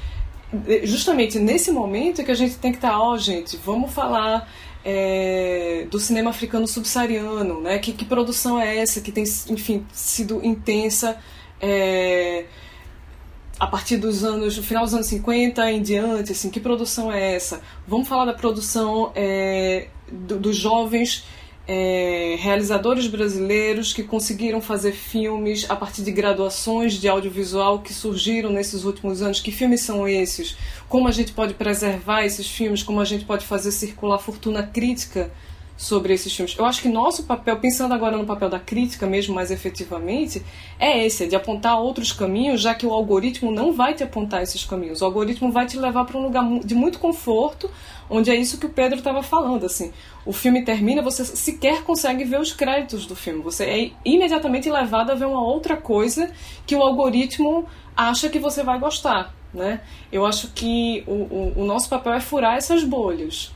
justamente 0.85 1.39
nesse 1.39 1.71
momento 1.71 2.25
que 2.25 2.31
a 2.31 2.35
gente 2.35 2.57
tem 2.57 2.73
que 2.73 2.79
estar, 2.79 2.91
tá, 2.91 3.01
ó, 3.01 3.13
oh, 3.13 3.19
gente, 3.19 3.57
vamos 3.57 3.93
falar 3.93 4.49
é, 4.85 5.87
do 5.91 5.99
cinema 5.99 6.31
africano 6.31 6.67
subsaariano, 6.67 7.61
né? 7.61 7.79
Que, 7.79 7.93
que, 7.93 8.05
produção 8.05 8.61
é 8.61 8.79
essa 8.79 9.01
que 9.01 9.13
tem, 9.13 9.25
enfim, 9.49 9.87
sido 9.93 10.45
intensa 10.45 11.17
é, 11.61 12.47
a 13.59 13.67
partir 13.67 13.97
dos 13.97 14.25
anos, 14.25 14.57
no 14.57 14.63
final 14.63 14.85
dos 14.85 14.93
anos 14.93 15.07
50 15.07 15.71
em 15.71 15.81
diante, 15.81 16.33
assim, 16.33 16.51
que 16.51 16.59
produção 16.59 17.13
é 17.13 17.35
essa? 17.35 17.61
Vamos 17.87 18.09
falar 18.09 18.25
da 18.25 18.35
produção 18.35 19.13
é, 19.15 19.89
do, 20.11 20.39
dos 20.39 20.57
jovens 20.57 21.25
é, 21.67 22.37
realizadores 22.41 23.07
brasileiros 23.07 23.93
que 23.93 24.03
conseguiram 24.03 24.61
fazer 24.61 24.93
filmes 24.93 25.69
a 25.71 25.77
partir 25.77 26.03
de 26.03 26.11
graduações 26.11 26.95
de 26.95 27.09
audiovisual 27.09 27.81
que 27.81 27.93
surgiram 27.93 28.51
nesses 28.51 28.85
últimos 28.85 29.23
anos. 29.23 29.41
Que 29.41 29.53
filmes 29.53 29.83
são 29.83 30.09
esses? 30.09 30.57
Como 30.89 31.07
a 31.07 31.13
gente 31.13 31.33
pode 31.33 31.55
preservar 31.55 32.25
esses 32.25 32.49
filmes? 32.49 32.83
Como 32.83 33.01
a 33.01 33.05
gente 33.05 33.25
pode 33.25 33.47
fazer 33.47 33.71
circular 33.71 34.19
fortuna 34.19 34.63
crítica 34.63 35.31
sobre 35.77 36.13
esses 36.15 36.35
filmes. 36.35 36.57
Eu 36.57 36.65
acho 36.65 36.83
que 36.83 36.89
nosso 36.89 37.25
papel, 37.25 37.57
pensando 37.57 37.93
agora 37.93 38.17
no 38.17 38.25
papel 38.25 38.49
da 38.49 38.59
crítica 38.59 39.07
mesmo 39.07 39.35
mais 39.35 39.51
efetivamente, 39.51 40.43
é 40.79 41.05
esse, 41.05 41.25
é 41.25 41.27
de 41.27 41.35
apontar 41.35 41.81
outros 41.81 42.13
caminhos, 42.13 42.61
já 42.61 42.75
que 42.75 42.87
o 42.87 42.93
algoritmo 42.93 43.51
não 43.51 43.73
vai 43.73 43.95
te 43.95 44.03
apontar 44.03 44.43
esses 44.43 44.65
caminhos. 44.65 45.03
O 45.03 45.05
algoritmo 45.05 45.51
vai 45.51 45.67
te 45.67 45.79
levar 45.79 46.05
para 46.05 46.19
um 46.19 46.23
lugar 46.23 46.45
de 46.61 46.75
muito 46.75 46.99
conforto, 46.99 47.71
onde 48.09 48.31
é 48.31 48.35
isso 48.37 48.59
que 48.59 48.67
o 48.67 48.71
Pedro 48.71 48.99
estava 48.99 49.23
falando, 49.23 49.65
assim. 49.65 49.93
O 50.25 50.33
filme 50.33 50.65
termina, 50.65 51.03
você 51.03 51.25
sequer 51.25 51.83
consegue 51.83 52.25
ver 52.25 52.41
os 52.41 52.53
créditos 52.53 53.07
do 53.07 53.17
filme. 53.17 53.43
Você 53.43 53.65
é 53.65 53.91
imediatamente 54.05 54.71
levado 54.71 55.11
a 55.11 55.15
ver 55.15 55.25
uma 55.25 55.43
outra 55.43 55.77
coisa 55.77 56.31
que 56.67 56.77
o 56.77 56.83
algoritmo 56.83 57.67
acha 57.97 58.29
que 58.29 58.39
você 58.39 58.63
vai 58.63 58.79
gostar, 58.79 59.35
né? 59.53 59.81
Eu 60.11 60.25
acho 60.25 60.49
que 60.49 61.03
o, 61.07 61.13
o, 61.13 61.53
o 61.57 61.65
nosso 61.65 61.89
papel 61.89 62.13
é 62.13 62.21
furar 62.21 62.57
essas 62.57 62.85
bolhas. 62.85 63.53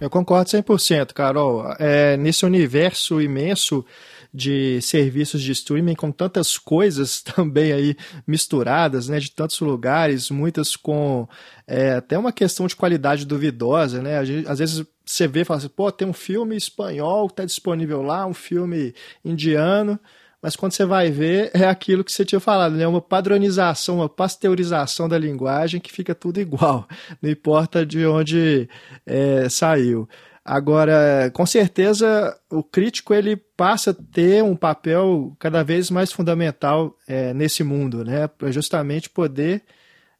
Eu 0.00 0.08
concordo 0.08 0.48
100%, 0.50 1.12
Carol. 1.12 1.74
É, 1.78 2.16
nesse 2.16 2.46
universo 2.46 3.20
imenso 3.20 3.84
de 4.32 4.80
serviços 4.80 5.42
de 5.42 5.52
streaming 5.52 5.94
com 5.94 6.10
tantas 6.10 6.56
coisas 6.56 7.20
também 7.22 7.72
aí 7.72 7.96
misturadas, 8.26 9.08
né, 9.08 9.18
de 9.18 9.30
tantos 9.30 9.60
lugares, 9.60 10.30
muitas 10.30 10.76
com 10.76 11.28
é, 11.66 11.94
até 11.94 12.16
uma 12.16 12.32
questão 12.32 12.66
de 12.66 12.76
qualidade 12.76 13.26
duvidosa, 13.26 14.00
né? 14.00 14.18
Às 14.46 14.58
vezes 14.58 14.86
você 15.04 15.26
vê 15.26 15.40
e 15.40 15.44
fala 15.44 15.58
assim, 15.58 15.68
pô, 15.68 15.90
tem 15.90 16.06
um 16.06 16.12
filme 16.12 16.56
espanhol 16.56 17.26
que 17.26 17.32
está 17.32 17.44
disponível 17.44 18.00
lá, 18.00 18.24
um 18.26 18.34
filme 18.34 18.94
indiano, 19.24 19.98
mas 20.42 20.56
quando 20.56 20.72
você 20.72 20.86
vai 20.86 21.10
ver, 21.10 21.50
é 21.52 21.66
aquilo 21.66 22.02
que 22.02 22.10
você 22.10 22.24
tinha 22.24 22.40
falado, 22.40 22.74
né? 22.74 22.86
Uma 22.86 23.00
padronização, 23.00 23.96
uma 23.96 24.08
pasteurização 24.08 25.08
da 25.08 25.18
linguagem 25.18 25.80
que 25.80 25.92
fica 25.92 26.14
tudo 26.14 26.40
igual, 26.40 26.88
não 27.20 27.30
importa 27.30 27.84
de 27.84 28.06
onde 28.06 28.68
é, 29.06 29.48
saiu. 29.48 30.08
Agora, 30.42 31.30
com 31.34 31.44
certeza, 31.44 32.36
o 32.50 32.62
crítico 32.62 33.12
ele 33.12 33.36
passa 33.36 33.90
a 33.90 33.94
ter 33.94 34.42
um 34.42 34.56
papel 34.56 35.36
cada 35.38 35.62
vez 35.62 35.90
mais 35.90 36.10
fundamental 36.10 36.96
é, 37.06 37.34
nesse 37.34 37.62
mundo, 37.62 38.02
né? 38.04 38.26
Para 38.26 38.50
justamente 38.50 39.10
poder 39.10 39.62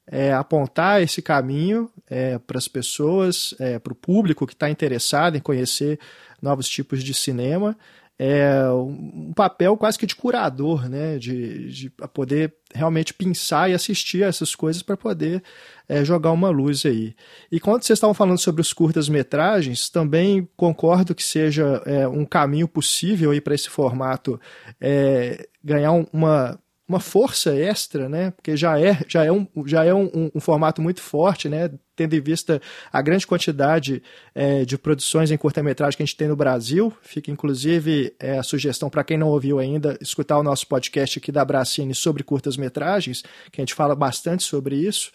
é, 0.07 0.33
apontar 0.33 1.01
esse 1.01 1.23
caminho 1.23 1.91
é, 2.09 2.39
para 2.39 2.59
as 2.59 2.69
pessoas, 2.69 3.55
é, 3.59 3.79
para 3.79 3.93
o 3.93 3.97
público 3.97 4.47
que 4.47 4.53
está 4.53 4.69
interessado 4.69 5.37
em 5.37 5.41
conhecer 5.41 5.99
novos 6.43 6.69
tipos 6.69 7.03
de 7.03 7.15
cinema 7.15 7.77
é, 8.23 8.71
um 8.71 9.33
papel 9.35 9.79
quase 9.79 9.99
que 9.99 10.05
de 10.05 10.15
curador, 10.15 10.91
né? 10.91 11.17
De, 11.17 11.73
de 11.73 11.91
poder 12.13 12.55
realmente 12.75 13.15
pensar 13.15 13.71
e 13.71 13.73
assistir 13.73 14.23
a 14.23 14.27
essas 14.27 14.55
coisas 14.55 14.83
para 14.83 14.95
poder 14.95 15.43
é, 15.89 16.05
jogar 16.05 16.31
uma 16.31 16.51
luz 16.51 16.85
aí. 16.85 17.15
E 17.51 17.59
quando 17.59 17.83
vocês 17.83 17.97
estavam 17.97 18.13
falando 18.13 18.37
sobre 18.37 18.61
os 18.61 18.75
curtas-metragens, 18.75 19.89
também 19.89 20.47
concordo 20.55 21.15
que 21.15 21.25
seja 21.25 21.83
é, 21.87 22.07
um 22.07 22.27
caminho 22.27 22.69
possível 22.69 23.31
aí 23.31 23.41
para 23.41 23.55
esse 23.55 23.71
formato 23.71 24.39
é, 24.79 25.49
ganhar 25.65 25.93
uma 26.13 26.61
uma 26.91 26.99
força 26.99 27.55
extra, 27.55 28.09
né? 28.09 28.33
Porque 28.33 28.57
já 28.57 28.79
é, 28.81 28.99
já 29.07 29.25
é, 29.25 29.31
um, 29.31 29.47
já 29.65 29.85
é 29.85 29.95
um, 29.95 30.11
um, 30.13 30.31
um 30.35 30.41
formato 30.41 30.83
muito 30.83 31.01
forte, 31.01 31.49
né? 31.49 31.71
Tendo 31.95 32.17
em 32.17 32.21
vista 32.21 32.61
a 32.93 33.01
grande 33.01 33.25
quantidade 33.29 34.03
é, 34.35 34.65
de 34.65 34.77
produções 34.77 35.31
em 35.31 35.37
curta-metragem 35.37 35.97
que 35.97 36.03
a 36.03 36.07
gente 36.07 36.17
tem 36.17 36.27
no 36.27 36.35
Brasil. 36.35 36.93
Fica, 37.01 37.31
inclusive, 37.31 38.13
é, 38.19 38.39
a 38.39 38.43
sugestão 38.43 38.91
para 38.91 39.05
quem 39.05 39.17
não 39.17 39.29
ouviu 39.29 39.61
ainda, 39.61 39.97
escutar 40.01 40.37
o 40.37 40.43
nosso 40.43 40.67
podcast 40.67 41.21
aqui 41.21 41.31
da 41.31 41.45
Bracine 41.45 41.95
sobre 41.95 42.25
curtas-metragens, 42.25 43.23
que 43.53 43.61
a 43.61 43.63
gente 43.63 43.75
fala 43.75 43.95
bastante 43.95 44.43
sobre 44.43 44.75
isso. 44.75 45.13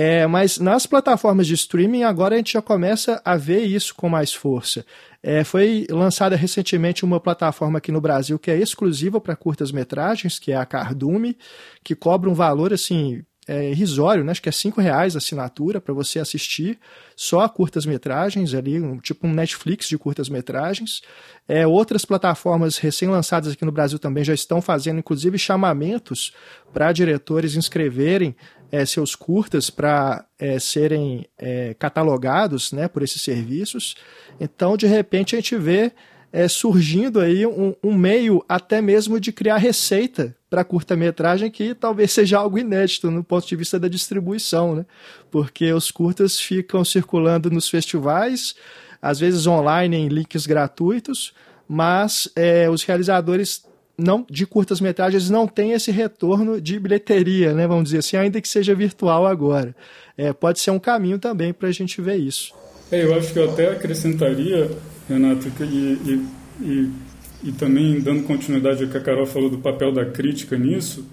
É, 0.00 0.28
mas 0.28 0.60
nas 0.60 0.86
plataformas 0.86 1.44
de 1.44 1.54
streaming 1.54 2.04
agora 2.04 2.36
a 2.36 2.38
gente 2.38 2.52
já 2.52 2.62
começa 2.62 3.20
a 3.24 3.36
ver 3.36 3.64
isso 3.64 3.92
com 3.96 4.08
mais 4.08 4.32
força. 4.32 4.86
É, 5.20 5.42
foi 5.42 5.88
lançada 5.90 6.36
recentemente 6.36 7.04
uma 7.04 7.18
plataforma 7.18 7.78
aqui 7.78 7.90
no 7.90 8.00
Brasil 8.00 8.38
que 8.38 8.48
é 8.48 8.56
exclusiva 8.56 9.20
para 9.20 9.34
curtas 9.34 9.72
metragens, 9.72 10.38
que 10.38 10.52
é 10.52 10.56
a 10.56 10.64
Cardume, 10.64 11.36
que 11.82 11.96
cobra 11.96 12.30
um 12.30 12.34
valor 12.34 12.72
assim 12.72 13.24
é, 13.48 13.70
irrisório, 13.70 14.22
né? 14.22 14.30
acho 14.30 14.42
que 14.42 14.48
é 14.48 14.52
cinco 14.52 14.80
reais 14.80 15.16
a 15.16 15.18
assinatura 15.18 15.80
para 15.80 15.94
você 15.94 16.20
assistir 16.20 16.78
só 17.16 17.48
curtas 17.48 17.86
metragens 17.86 18.52
ali, 18.52 18.78
um, 18.78 18.98
tipo 18.98 19.26
um 19.26 19.32
Netflix 19.32 19.88
de 19.88 19.96
curtas 19.96 20.28
metragens. 20.28 21.00
É, 21.48 21.66
outras 21.66 22.04
plataformas 22.04 22.76
recém-lançadas 22.76 23.54
aqui 23.54 23.64
no 23.64 23.72
Brasil 23.72 23.98
também 23.98 24.22
já 24.22 24.34
estão 24.34 24.60
fazendo, 24.60 24.98
inclusive, 24.98 25.38
chamamentos 25.38 26.32
para 26.74 26.92
diretores 26.92 27.56
inscreverem 27.56 28.36
é, 28.70 28.84
seus 28.84 29.14
curtas 29.14 29.70
para 29.70 30.24
é, 30.38 30.58
serem 30.58 31.26
é, 31.38 31.74
catalogados 31.78 32.72
né, 32.72 32.88
por 32.88 33.02
esses 33.02 33.22
serviços. 33.22 33.96
Então, 34.38 34.76
de 34.76 34.86
repente, 34.86 35.34
a 35.34 35.38
gente 35.38 35.56
vê 35.56 35.92
é, 36.32 36.46
surgindo 36.46 37.20
aí 37.20 37.46
um, 37.46 37.74
um, 37.82 37.94
meio 37.94 38.44
até 38.48 38.82
mesmo 38.82 39.18
de 39.18 39.32
criar 39.32 39.56
receita 39.56 40.36
para 40.50 40.64
curta-metragem 40.64 41.50
que 41.50 41.74
talvez 41.74 42.12
seja 42.12 42.38
algo 42.38 42.58
inédito 42.58 43.10
no 43.10 43.24
ponto 43.24 43.46
de 43.46 43.56
vista 43.56 43.78
da 43.78 43.88
distribuição, 43.88 44.74
né? 44.74 44.86
Porque 45.30 45.72
os 45.72 45.90
curtas 45.90 46.38
ficam 46.38 46.84
circulando 46.84 47.50
nos 47.50 47.68
festivais, 47.68 48.54
às 49.00 49.18
vezes 49.18 49.46
online 49.46 49.96
em 49.96 50.08
links 50.08 50.46
gratuitos, 50.46 51.32
mas 51.66 52.30
é, 52.34 52.68
os 52.68 52.82
realizadores 52.82 53.62
não 53.98 54.24
de 54.30 54.46
curtas 54.46 54.80
metragens 54.80 55.28
não 55.28 55.46
têm 55.46 55.72
esse 55.72 55.90
retorno 55.90 56.60
de 56.60 56.78
bilheteria, 56.78 57.52
né? 57.52 57.66
Vamos 57.66 57.84
dizer 57.84 57.98
assim, 57.98 58.16
ainda 58.16 58.40
que 58.40 58.48
seja 58.48 58.74
virtual 58.74 59.26
agora. 59.26 59.74
É, 60.16 60.32
pode 60.32 60.60
ser 60.60 60.70
um 60.70 60.78
caminho 60.78 61.18
também 61.18 61.52
para 61.52 61.68
a 61.68 61.72
gente 61.72 62.00
ver 62.00 62.16
isso. 62.16 62.54
É, 62.90 63.04
eu 63.04 63.14
acho 63.14 63.32
que 63.32 63.38
eu 63.38 63.50
até 63.50 63.72
acrescentaria, 63.72 64.70
Renato, 65.08 65.48
e, 65.60 65.64
e, 65.64 66.26
e, 66.60 66.90
e, 67.44 67.52
também 67.52 68.00
dando 68.00 68.22
continuidade 68.22 68.84
ao 68.84 68.88
que 68.88 68.96
a 68.96 69.00
Carol 69.00 69.26
falou 69.26 69.50
do 69.50 69.58
papel 69.58 69.92
da 69.92 70.06
crítica 70.06 70.56
nisso, 70.56 71.04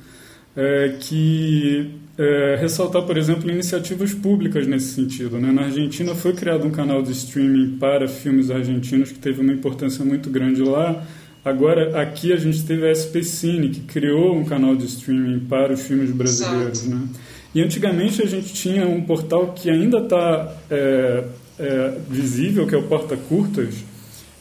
é, 0.56 0.96
que 1.00 1.92
é, 2.18 2.58
ressaltar, 2.60 3.04
por 3.04 3.18
exemplo, 3.18 3.50
iniciativas 3.50 4.14
públicas 4.14 4.66
nesse 4.66 4.94
sentido. 4.94 5.38
Né? 5.38 5.52
Na 5.52 5.64
Argentina 5.64 6.16
foi 6.16 6.34
criado 6.34 6.66
um 6.66 6.72
canal 6.72 7.02
de 7.02 7.12
streaming 7.12 7.78
para 7.78 8.08
filmes 8.08 8.50
argentinos 8.50 9.12
que 9.12 9.20
teve 9.20 9.42
uma 9.42 9.52
importância 9.52 10.06
muito 10.06 10.30
grande 10.30 10.62
lá. 10.62 11.06
Agora, 11.46 12.02
aqui 12.02 12.34
a 12.34 12.38
gente 12.38 12.66
teve 12.66 12.90
a 12.90 12.96
SP 12.98 13.22
Cine, 13.22 13.70
que 13.70 13.82
criou 13.82 14.36
um 14.36 14.44
canal 14.44 14.76
de 14.76 14.88
streaming 14.88 15.42
para 15.42 15.74
os 15.74 15.84
filmes 15.84 16.10
brasileiros. 16.10 16.88
Né? 16.88 17.08
E 17.54 17.62
antigamente 17.62 18.20
a 18.24 18.26
gente 18.26 18.52
tinha 18.52 18.88
um 18.88 19.04
portal 19.04 19.54
que 19.54 19.70
ainda 19.70 20.00
está 20.00 20.52
é, 20.72 21.24
é, 21.60 21.98
visível, 22.10 22.66
que 22.66 22.74
é 22.74 22.78
o 22.80 22.84
Porta 22.84 23.16
Curtas, 23.16 23.76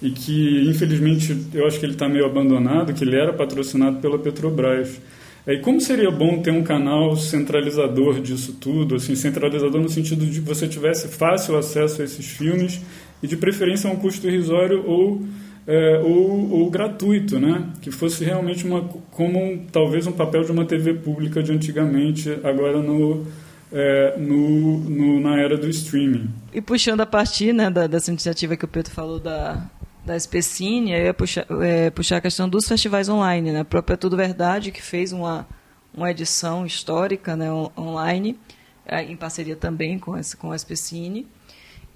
e 0.01 0.11
que 0.11 0.67
infelizmente 0.67 1.37
eu 1.53 1.67
acho 1.67 1.79
que 1.79 1.85
ele 1.85 1.93
está 1.93 2.09
meio 2.09 2.25
abandonado, 2.25 2.95
que 2.95 3.05
ele 3.05 3.17
era 3.17 3.35
patrocinado 3.35 3.99
pela 3.99 4.19
Petrobras. 4.19 4.99
E 5.47 5.59
como 5.59 5.83
seria 5.83 6.11
bom 6.11 6.41
ter 6.41 6.53
um 6.53 6.63
canal 6.63 7.15
centralizador 7.17 8.19
disso 8.19 8.57
tudo, 8.59 8.95
assim, 8.95 9.15
centralizador 9.15 9.79
no 9.79 9.91
sentido 9.91 10.25
de 10.25 10.41
que 10.41 10.47
você 10.47 10.67
tivesse 10.67 11.09
fácil 11.09 11.59
acesso 11.59 12.01
a 12.01 12.05
esses 12.07 12.25
filmes 12.25 12.81
e 13.23 13.27
de 13.27 13.37
preferência 13.37 13.91
a 13.91 13.93
um 13.93 13.97
custo 13.97 14.27
irrisório 14.27 14.83
ou, 14.87 15.23
é, 15.67 15.99
ou, 15.99 16.51
ou, 16.51 16.71
gratuito, 16.71 17.41
né? 17.41 17.67
Que 17.81 17.91
fosse 17.91 18.25
realmente 18.25 18.67
uma, 18.67 18.83
como 19.11 19.39
um, 19.39 19.67
talvez 19.71 20.07
um 20.07 20.13
papel 20.13 20.43
de 20.43 20.53
uma 20.53 20.65
TV 20.65 20.95
pública 20.95 21.43
de 21.43 21.53
antigamente, 21.53 22.31
agora 22.43 22.83
no, 22.83 23.27
é, 23.73 24.17
no, 24.19 24.79
no, 24.79 25.21
na 25.21 25.41
era 25.41 25.57
do 25.57 25.69
streaming. 25.69 26.29
E 26.53 26.61
puxando 26.61 27.01
a 27.01 27.07
partir 27.07 27.53
né, 27.53 27.71
da, 27.71 27.87
dessa 27.87 28.11
iniciativa 28.11 28.57
que 28.57 28.65
o 28.65 28.69
Pedro 28.69 28.93
falou 28.93 29.19
da, 29.19 29.69
da 30.05 30.17
Especine, 30.17 30.93
eu 30.93 31.05
ia 31.07 31.15
puxar, 31.15 31.47
é, 31.63 31.91
puxar 31.91 32.19
a 32.19 32.21
questão 32.21 32.49
dos 32.49 32.69
festivais 32.69 33.09
online. 33.09 33.51
Né? 33.51 33.61
A 33.61 33.65
própria 33.65 33.97
Tudo 33.97 34.17
Verdade, 34.17 34.71
que 34.71 34.83
fez 34.83 35.13
uma, 35.13 35.47
uma 35.95 36.11
edição 36.11 36.67
histórica 36.67 37.35
né, 37.37 37.51
online, 37.77 38.39
é, 38.87 39.03
em 39.03 39.17
parceria 39.17 39.57
também 39.57 39.99
com, 39.99 40.17
esse, 40.17 40.37
com 40.37 40.53
a 40.53 40.57
Especine. 40.57 41.27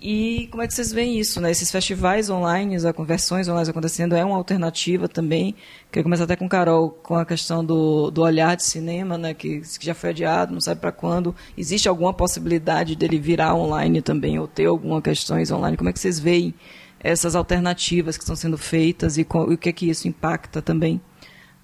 E 0.00 0.46
como 0.52 0.62
é 0.62 0.66
que 0.68 0.74
vocês 0.74 0.92
veem 0.92 1.18
isso? 1.18 1.40
Né? 1.40 1.50
Esses 1.50 1.72
festivais 1.72 2.30
online, 2.30 2.76
as 2.76 2.84
conversões 2.92 3.48
online 3.48 3.68
acontecendo, 3.68 4.14
é 4.14 4.24
uma 4.24 4.36
alternativa 4.36 5.08
também. 5.08 5.56
Queria 5.90 6.04
começar 6.04 6.22
até 6.22 6.36
com 6.36 6.48
Carol, 6.48 6.90
com 6.90 7.16
a 7.16 7.26
questão 7.26 7.64
do, 7.64 8.08
do 8.08 8.22
olhar 8.22 8.56
de 8.56 8.62
cinema, 8.62 9.18
né? 9.18 9.34
que, 9.34 9.60
que 9.60 9.84
já 9.84 9.94
foi 9.94 10.10
adiado, 10.10 10.52
não 10.52 10.60
sabe 10.60 10.80
para 10.80 10.92
quando. 10.92 11.34
Existe 11.56 11.88
alguma 11.88 12.14
possibilidade 12.14 12.94
dele 12.94 13.18
virar 13.18 13.56
online 13.56 14.00
também, 14.00 14.38
ou 14.38 14.46
ter 14.46 14.66
alguma 14.66 15.02
questões 15.02 15.50
online? 15.50 15.76
Como 15.76 15.90
é 15.90 15.92
que 15.92 15.98
vocês 15.98 16.20
veem 16.20 16.54
essas 17.00 17.34
alternativas 17.34 18.16
que 18.16 18.22
estão 18.22 18.36
sendo 18.36 18.56
feitas 18.56 19.18
e, 19.18 19.24
com, 19.24 19.50
e 19.50 19.54
o 19.54 19.58
que 19.58 19.68
é 19.68 19.72
que 19.72 19.90
isso 19.90 20.06
impacta 20.06 20.62
também 20.62 21.00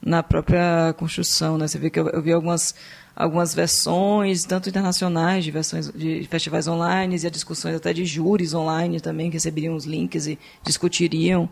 na 0.02 0.24
própria 0.24 0.92
construção? 0.98 1.56
Né? 1.56 1.68
Você 1.68 1.78
vê 1.78 1.88
que 1.88 2.00
eu, 2.00 2.08
eu 2.08 2.20
vi 2.20 2.32
algumas 2.32 2.74
algumas 3.14 3.54
versões, 3.54 4.44
tanto 4.44 4.68
internacionais, 4.68 5.44
de 5.44 5.50
versões 5.50 5.90
de 5.92 6.24
festivais 6.24 6.66
online, 6.66 7.16
e 7.16 7.30
discussões 7.30 7.76
até 7.76 7.92
de 7.92 8.04
júris 8.04 8.54
online 8.54 9.00
também, 9.00 9.30
que 9.30 9.36
receberiam 9.36 9.74
os 9.74 9.84
links 9.84 10.26
e 10.26 10.38
discutiriam. 10.62 11.48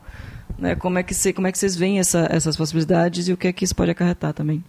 Né? 0.59 0.75
Como, 0.75 0.99
é 0.99 1.03
que 1.03 1.15
cê, 1.15 1.33
como 1.33 1.47
é 1.47 1.53
que 1.53 1.59
vocês 1.59 1.77
veem 1.77 1.99
essa, 1.99 2.29
essas 2.31 2.57
possibilidades 2.57 3.29
e 3.29 3.33
o 3.33 3.37
que 3.37 3.49
é 3.49 3.53
que 3.53 3.65
isso 3.65 3.75
pode 3.75 3.91
acarretar 3.91 4.33
também? 4.33 4.63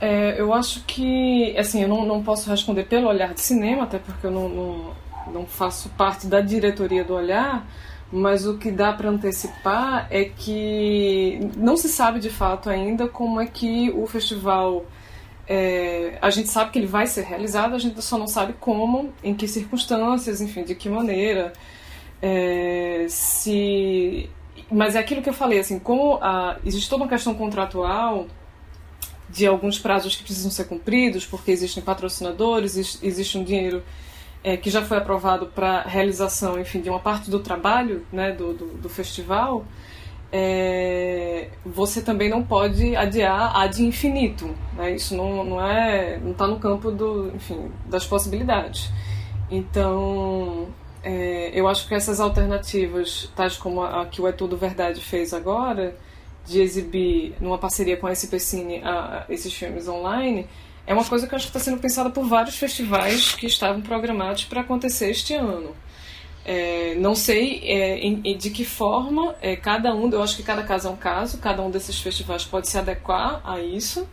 É, 0.00 0.40
eu 0.40 0.52
acho 0.52 0.82
que, 0.84 1.56
assim, 1.56 1.82
eu 1.82 1.88
não, 1.88 2.04
não 2.04 2.22
posso 2.24 2.50
responder 2.50 2.84
pelo 2.84 3.08
olhar 3.08 3.32
de 3.34 3.40
cinema, 3.40 3.84
até 3.84 3.98
porque 3.98 4.26
eu 4.26 4.32
não, 4.32 4.48
não, 4.48 4.92
não 5.32 5.46
faço 5.46 5.88
parte 5.90 6.26
da 6.26 6.40
diretoria 6.40 7.04
do 7.04 7.14
olhar, 7.14 7.64
mas 8.10 8.44
o 8.44 8.58
que 8.58 8.70
dá 8.70 8.92
para 8.92 9.08
antecipar 9.08 10.08
é 10.10 10.24
que 10.24 11.38
não 11.56 11.76
se 11.76 11.88
sabe 11.88 12.18
de 12.18 12.30
fato 12.30 12.68
ainda 12.68 13.06
como 13.06 13.40
é 13.40 13.46
que 13.46 13.90
o 13.90 14.06
festival. 14.06 14.84
É, 15.46 16.18
a 16.22 16.30
gente 16.30 16.48
sabe 16.48 16.70
que 16.70 16.78
ele 16.78 16.86
vai 16.86 17.06
ser 17.06 17.24
realizado, 17.24 17.74
a 17.74 17.78
gente 17.78 18.00
só 18.02 18.16
não 18.16 18.26
sabe 18.26 18.54
como, 18.54 19.12
em 19.22 19.34
que 19.34 19.48
circunstâncias, 19.48 20.40
enfim, 20.40 20.62
de 20.62 20.74
que 20.74 20.88
maneira. 20.88 21.52
É, 22.20 23.06
se, 23.08 24.30
mas 24.70 24.94
é 24.94 24.98
aquilo 24.98 25.22
que 25.22 25.28
eu 25.28 25.34
falei, 25.34 25.58
assim, 25.58 25.78
como 25.78 26.18
a, 26.22 26.56
existe 26.64 26.88
toda 26.88 27.02
uma 27.02 27.08
questão 27.08 27.34
contratual 27.34 28.26
de 29.28 29.46
alguns 29.46 29.78
prazos 29.78 30.14
que 30.14 30.22
precisam 30.22 30.50
ser 30.50 30.64
cumpridos, 30.64 31.24
porque 31.26 31.50
existem 31.50 31.82
patrocinadores, 31.82 32.76
existe 33.02 33.38
um 33.38 33.44
dinheiro 33.44 33.82
é, 34.44 34.56
que 34.56 34.70
já 34.70 34.82
foi 34.82 34.98
aprovado 34.98 35.46
para 35.46 35.82
realização, 35.82 36.60
enfim, 36.60 36.80
de 36.80 36.90
uma 36.90 37.00
parte 37.00 37.30
do 37.30 37.40
trabalho 37.40 38.06
né, 38.12 38.32
do, 38.32 38.52
do, 38.52 38.66
do 38.74 38.88
festival, 38.88 39.64
é, 40.32 41.50
você 41.64 42.00
também 42.00 42.30
não 42.30 42.42
pode 42.42 42.96
adiar 42.96 43.54
ad 43.54 43.82
infinito. 43.84 44.56
Né? 44.74 44.94
Isso 44.94 45.14
não, 45.14 45.44
não 45.44 45.64
é 45.64 46.18
não 46.18 46.32
está 46.32 46.46
no 46.46 46.58
campo 46.58 46.90
do, 46.90 47.30
enfim, 47.36 47.70
das 47.86 48.06
possibilidades. 48.06 48.90
Então, 49.50 50.68
é, 51.04 51.50
eu 51.52 51.68
acho 51.68 51.86
que 51.86 51.94
essas 51.94 52.18
alternativas, 52.18 53.30
tais 53.36 53.58
como 53.58 53.82
a, 53.82 54.02
a, 54.02 54.06
que 54.06 54.22
o 54.22 54.26
É 54.26 54.32
Tudo 54.32 54.56
Verdade 54.56 55.02
fez 55.02 55.34
agora, 55.34 55.94
de 56.46 56.60
exibir 56.60 57.34
numa 57.38 57.58
parceria 57.58 57.96
com 57.98 58.06
a 58.06 58.14
SP 58.16 58.40
Cine 58.40 58.82
a, 58.82 59.26
a, 59.28 59.32
esses 59.32 59.52
filmes 59.52 59.86
online, 59.86 60.48
é 60.86 60.94
uma 60.94 61.04
coisa 61.04 61.26
que 61.26 61.34
eu 61.34 61.36
acho 61.36 61.46
que 61.46 61.50
está 61.50 61.60
sendo 61.60 61.80
pensada 61.80 62.08
por 62.08 62.26
vários 62.26 62.56
festivais 62.56 63.34
que 63.34 63.46
estavam 63.46 63.82
programados 63.82 64.46
para 64.46 64.62
acontecer 64.62 65.10
este 65.10 65.34
ano. 65.34 65.76
É, 66.44 66.96
não 66.96 67.14
sei 67.14 67.60
é, 67.64 67.98
em, 67.98 68.36
de 68.36 68.50
que 68.50 68.64
forma 68.64 69.36
é, 69.40 69.54
cada 69.54 69.94
um, 69.94 70.10
eu 70.10 70.20
acho 70.20 70.36
que 70.36 70.42
cada 70.42 70.64
caso 70.64 70.88
é 70.88 70.90
um 70.90 70.96
caso, 70.96 71.38
cada 71.38 71.62
um 71.62 71.70
desses 71.70 72.00
festivais 72.00 72.44
pode 72.44 72.68
se 72.68 72.76
adequar 72.76 73.40
a 73.44 73.60
isso, 73.60 74.08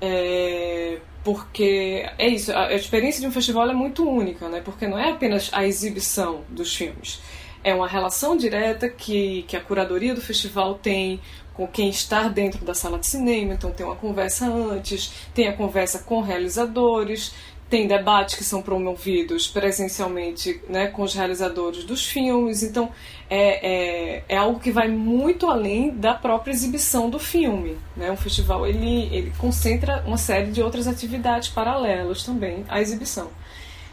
é, 0.00 0.98
porque 1.22 2.08
é 2.18 2.28
isso, 2.28 2.50
a, 2.50 2.66
a 2.66 2.74
experiência 2.74 3.20
de 3.20 3.26
um 3.28 3.30
festival 3.30 3.70
é 3.70 3.72
muito 3.72 4.08
única, 4.08 4.48
né? 4.48 4.60
porque 4.64 4.88
não 4.88 4.98
é 4.98 5.10
apenas 5.10 5.48
a 5.52 5.64
exibição 5.64 6.40
dos 6.48 6.74
filmes, 6.74 7.20
é 7.62 7.72
uma 7.72 7.86
relação 7.86 8.36
direta 8.36 8.88
que, 8.88 9.44
que 9.46 9.56
a 9.56 9.60
curadoria 9.60 10.14
do 10.14 10.20
festival 10.20 10.74
tem 10.74 11.20
com 11.54 11.68
quem 11.68 11.90
está 11.90 12.26
dentro 12.26 12.64
da 12.64 12.74
sala 12.74 12.98
de 12.98 13.06
cinema, 13.06 13.52
então 13.52 13.70
tem 13.70 13.84
uma 13.84 13.94
conversa 13.94 14.46
antes, 14.46 15.12
tem 15.34 15.46
a 15.46 15.52
conversa 15.52 16.00
com 16.00 16.20
realizadores, 16.20 17.34
tem 17.70 17.86
debates 17.86 18.34
que 18.34 18.42
são 18.42 18.60
promovidos 18.60 19.46
presencialmente 19.46 20.60
né, 20.68 20.88
com 20.88 21.02
os 21.02 21.14
realizadores 21.14 21.84
dos 21.84 22.04
filmes, 22.04 22.64
então 22.64 22.90
é, 23.30 24.16
é, 24.18 24.24
é, 24.28 24.36
algo 24.36 24.58
que 24.58 24.72
vai 24.72 24.88
muito 24.88 25.48
além 25.48 25.90
da 25.90 26.12
própria 26.12 26.50
exibição 26.50 27.08
do 27.08 27.18
filme. 27.18 27.78
Né? 27.96 28.10
Um 28.10 28.16
festival 28.16 28.66
ele, 28.66 29.08
ele 29.14 29.32
concentra 29.38 30.02
uma 30.04 30.18
série 30.18 30.50
de 30.50 30.60
outras 30.60 30.88
atividades 30.88 31.48
paralelas 31.48 32.24
também 32.24 32.64
à 32.68 32.80
exibição. 32.80 33.28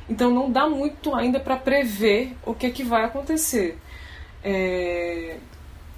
Então 0.09 0.31
não 0.31 0.51
dá 0.51 0.67
muito 0.67 1.13
ainda 1.13 1.39
para 1.39 1.55
prever 1.55 2.35
o 2.43 2.55
que, 2.55 2.65
é 2.65 2.69
que 2.71 2.83
vai 2.83 3.03
acontecer. 3.03 3.77
É, 4.43 5.37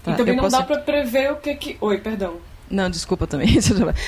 Tá, 0.04 0.12
e 0.12 0.16
também 0.16 0.36
não 0.36 0.44
posso... 0.44 0.58
dá 0.58 0.64
para 0.64 0.80
prever 0.80 1.32
o 1.32 1.38
que 1.38 1.56
que. 1.56 1.78
Oi, 1.82 1.98
perdão. 2.00 2.38
Não, 2.70 2.90
desculpa 2.90 3.26
também. 3.26 3.50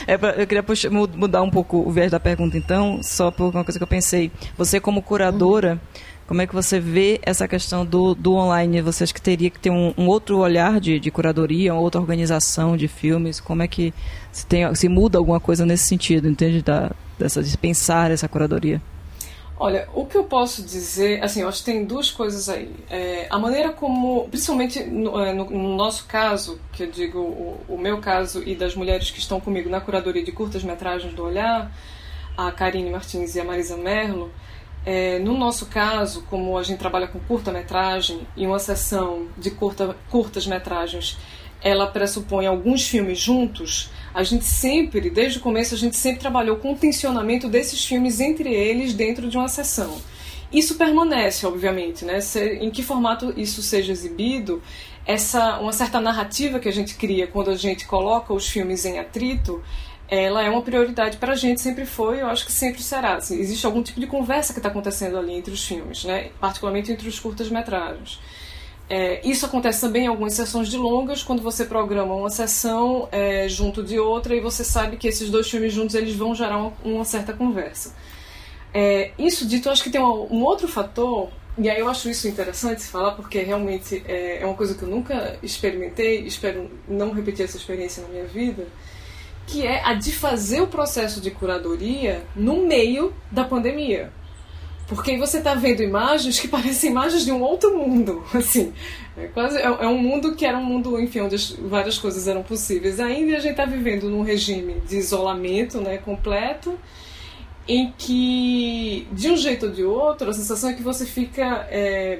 É 0.08 0.18
pra, 0.18 0.32
eu 0.32 0.46
queria 0.46 0.64
puxar, 0.64 0.90
mudar 0.92 1.42
um 1.42 1.50
pouco 1.50 1.78
o 1.78 1.92
viés 1.92 2.12
da 2.12 2.20
pergunta, 2.20 2.58
então, 2.58 3.02
só 3.02 3.32
por 3.32 3.54
uma 3.54 3.64
coisa 3.64 3.80
que 3.80 3.84
eu 3.84 3.88
pensei. 3.88 4.32
Você, 4.58 4.80
como 4.80 5.02
curadora, 5.02 5.74
uhum. 5.74 6.02
como 6.28 6.42
é 6.42 6.48
que 6.48 6.54
você 6.54 6.80
vê 6.80 7.20
essa 7.24 7.48
questão 7.48 7.86
do, 7.86 8.14
do 8.14 8.34
online? 8.34 8.82
Você 8.82 9.04
acha 9.04 9.14
que 9.14 9.22
teria 9.22 9.50
que 9.50 9.60
ter 9.60 9.70
um, 9.70 9.94
um, 9.98 10.08
outro 10.08 10.38
olhar 10.38 10.80
de, 10.80 11.00
de 11.00 11.10
curadoria, 11.12 11.74
uma 11.74 11.82
outra 11.82 12.00
organização 12.00 12.78
de 12.78 12.88
filmes? 12.88 13.40
Como 13.40 13.64
é 13.64 13.68
que 13.68 13.94
se, 14.32 14.46
tem, 14.46 14.74
se 14.76 14.88
muda 14.88 15.18
alguma 15.18 15.40
coisa 15.40 15.66
nesse 15.66 15.86
sentido, 15.86 16.28
entende? 16.28 16.62
Da, 16.62 16.92
dessa, 17.18 17.42
de 17.42 17.58
pensar 17.58 18.12
essa 18.12 18.28
curadoria? 18.28 18.82
Olha, 19.64 19.88
o 19.94 20.08
que 20.08 20.18
eu 20.18 20.24
posso 20.24 20.64
dizer, 20.64 21.24
assim, 21.24 21.42
eu 21.42 21.48
acho 21.48 21.60
que 21.60 21.66
tem 21.66 21.86
duas 21.86 22.10
coisas 22.10 22.50
aí. 22.50 22.74
É, 22.90 23.28
a 23.30 23.38
maneira 23.38 23.72
como, 23.72 24.28
principalmente 24.28 24.84
no, 24.86 25.24
é, 25.24 25.32
no, 25.34 25.48
no, 25.52 25.76
nosso 25.76 26.08
caso, 26.08 26.60
que 26.74 26.82
eu 26.82 26.90
digo 26.90 27.20
o, 27.20 27.64
o, 27.70 27.78
meu 27.78 28.00
caso 28.00 28.42
e 28.44 28.56
das 28.56 28.74
mulheres 28.74 29.12
que 29.12 29.20
estão 29.20 29.40
comigo 29.40 29.70
na 29.70 29.80
curadoria 29.80 30.24
de 30.24 30.32
curtas-metragens 30.32 31.14
do 31.14 31.24
Olhar, 31.24 31.72
a 32.36 32.52
Karine 32.52 32.90
Martins 32.90 33.36
e 33.36 33.40
a 33.40 33.44
Marisa 33.44 33.78
Merlo, 33.78 34.32
é, 34.84 35.20
no 35.20 35.38
nosso 35.38 35.68
caso, 35.68 36.24
como 36.28 36.58
a 36.58 36.64
gente 36.64 36.80
trabalha 36.80 37.08
com 37.08 37.20
curta-metragem 37.20 38.28
e 38.36 38.48
uma 38.48 38.58
sessão 38.58 39.28
de 39.38 39.52
curta, 39.52 39.96
curtas-metragens, 40.10 41.20
ela 41.62 41.86
pressupõe 41.86 42.48
alguns 42.48 42.88
filmes 42.88 43.20
juntos, 43.20 43.92
a 44.14 44.24
gente 44.24 44.46
sempre, 44.46 45.10
desde 45.10 45.40
o 45.40 45.42
começo, 45.42 45.74
a 45.74 45.78
gente 45.78 45.96
sempre 45.96 46.20
trabalhou 46.20 46.58
com 46.58 46.74
o 46.74 46.76
tensionamento 46.76 47.48
desses 47.48 47.84
filmes 47.84 48.20
entre 48.20 48.54
eles 48.54 48.94
dentro 48.94 49.30
de 49.30 49.38
uma 49.38 49.48
sessão. 49.48 50.02
Isso 50.52 50.76
permanece, 50.76 51.46
obviamente, 51.46 52.04
né? 52.04 52.20
Se, 52.20 52.44
em 52.56 52.70
que 52.70 52.84
formato 52.84 53.34
isso 53.38 53.62
seja 53.62 53.92
exibido, 53.94 54.62
essa 55.06 55.60
uma 55.60 55.72
certa 55.72 56.00
narrativa 56.02 56.60
que 56.60 56.68
a 56.68 56.74
gente 56.74 56.96
cria 56.96 57.26
quando 57.26 57.50
a 57.50 57.56
gente 57.56 57.88
coloca 57.88 58.34
os 58.34 58.48
filmes 58.48 58.84
em 58.86 59.00
atrito, 59.00 59.64
ela 60.10 60.44
é 60.44 60.50
uma 60.50 60.62
prioridade 60.62 61.16
para 61.16 61.32
a 61.32 61.36
gente, 61.38 61.62
sempre 61.62 61.86
foi, 61.86 62.22
eu 62.22 62.28
acho 62.28 62.46
que 62.46 62.52
sempre 62.52 62.84
será. 62.84 63.16
Assim, 63.16 63.40
existe 63.40 63.66
algum 63.66 63.82
tipo 63.82 63.98
de 63.98 64.08
conversa 64.08 64.52
que 64.52 64.60
está 64.60 64.68
acontecendo 64.68 65.18
ali 65.18 65.34
entre 65.34 65.54
os 65.54 65.66
filmes, 65.66 66.04
né? 66.04 66.32
particularmente 66.38 66.92
entre 66.92 67.08
os 67.08 67.18
curtas-metragens. 67.18 68.20
É, 68.94 69.22
isso 69.24 69.46
acontece 69.46 69.80
também 69.80 70.04
em 70.04 70.08
algumas 70.08 70.34
sessões 70.34 70.68
de 70.68 70.76
longas, 70.76 71.24
quando 71.24 71.42
você 71.42 71.64
programa 71.64 72.14
uma 72.14 72.30
sessão 72.30 73.08
é, 73.10 73.48
junto 73.48 73.82
de 73.82 73.98
outra 73.98 74.36
e 74.36 74.42
você 74.42 74.66
sabe 74.66 74.98
que 74.98 75.08
esses 75.08 75.30
dois 75.30 75.50
filmes 75.50 75.72
juntos 75.72 75.96
eles 75.96 76.14
vão 76.14 76.36
gerar 76.36 76.58
uma, 76.58 76.74
uma 76.84 77.06
certa 77.06 77.32
conversa. 77.32 77.96
É, 78.74 79.12
isso 79.18 79.48
dito, 79.48 79.70
acho 79.70 79.82
que 79.82 79.90
tem 79.90 80.02
um, 80.02 80.28
um, 80.30 80.44
outro 80.44 80.68
fator, 80.68 81.30
e 81.58 81.70
aí 81.70 81.80
eu 81.80 81.88
acho 81.88 82.10
isso 82.10 82.28
interessante 82.28 82.84
falar, 82.84 83.12
porque 83.12 83.40
realmente 83.40 84.04
é, 84.06 84.42
é 84.42 84.46
uma 84.46 84.56
coisa 84.56 84.76
que 84.76 84.84
eu 84.84 84.90
nunca 84.90 85.40
experimentei, 85.42 86.26
espero 86.26 86.70
não 86.86 87.14
repetir 87.14 87.46
essa 87.46 87.56
experiência 87.56 88.04
na 88.04 88.10
minha 88.10 88.26
vida, 88.26 88.68
que 89.48 89.66
é 89.66 89.82
a 89.86 89.94
de 89.94 90.12
fazer 90.12 90.60
o 90.60 90.68
processo 90.68 91.22
de 91.22 91.32
curadoria 91.32 92.24
no 92.36 92.68
meio 92.68 93.14
da 93.32 93.46
pandemia. 93.46 94.12
Porque 94.92 95.18
você 95.18 95.38
está 95.38 95.54
vendo 95.54 95.82
imagens 95.82 96.38
que 96.38 96.50
parecem 96.50 96.92
imagens 96.92 97.24
de 97.24 97.32
um 97.32 97.42
outro 97.42 97.78
mundo, 97.78 98.26
assim. 98.34 98.74
É, 99.18 99.28
quase, 99.28 99.58
é, 99.58 99.64
é, 99.64 99.88
um 99.88 99.98
mundo 99.98 100.36
que 100.36 100.46
era 100.46 100.58
um 100.58 100.66
mundo, 100.66 101.00
enfim, 101.00 101.22
onde 101.22 101.38
várias 101.62 101.98
coisas 101.98 102.28
eram 102.28 102.44
possíveis. 102.44 103.00
Ainda 103.00 103.38
a 103.38 103.40
gente 103.40 103.52
está 103.52 103.64
vivendo 103.64 104.10
num 104.10 104.22
regime 104.22 104.82
de 104.86 104.98
isolamento 104.98 105.80
né, 105.80 105.98
completo, 105.98 106.78
em 107.66 107.94
que, 107.98 109.08
de 109.14 109.32
um 109.32 109.38
jeito 109.38 109.68
ou 109.68 109.72
de 109.72 109.84
outro, 109.86 110.30
a 110.30 110.34
sensação 110.34 110.72
é 110.72 110.74
que 110.74 110.84
você 110.84 111.06
fica 111.06 111.66
é, 111.70 112.20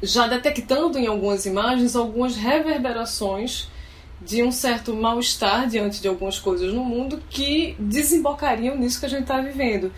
já 0.00 0.28
detectando 0.28 0.96
em 0.96 1.08
algumas 1.08 1.44
imagens 1.44 1.96
algumas 1.96 2.36
reverberações 2.36 3.68
de 4.20 4.44
um 4.44 4.52
certo 4.52 4.94
mal-estar 4.94 5.66
diante 5.68 6.00
de 6.00 6.06
algumas 6.06 6.38
coisas 6.38 6.72
no 6.72 6.84
mundo 6.84 7.20
que 7.28 7.74
desembocariam 7.80 8.76
nisso 8.76 9.00
que 9.00 9.06
a 9.06 9.08
gente 9.08 9.22
está 9.22 9.40
vivendo. 9.40 9.90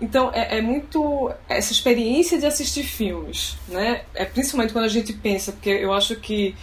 Então 0.00 0.30
é, 0.32 0.58
é, 0.58 0.60
muito 0.60 1.32
essa 1.48 1.72
experiência 1.72 2.38
de 2.38 2.44
assistir 2.44 2.82
filmes, 2.82 3.56
né? 3.68 4.02
É 4.14 4.24
principalmente 4.24 4.72
quando 4.72 4.84
a 4.84 4.88
gente 4.88 5.12
pensa, 5.12 5.52
porque 5.52 5.70
eu 5.70 5.92
acho 5.92 6.16
que 6.16 6.54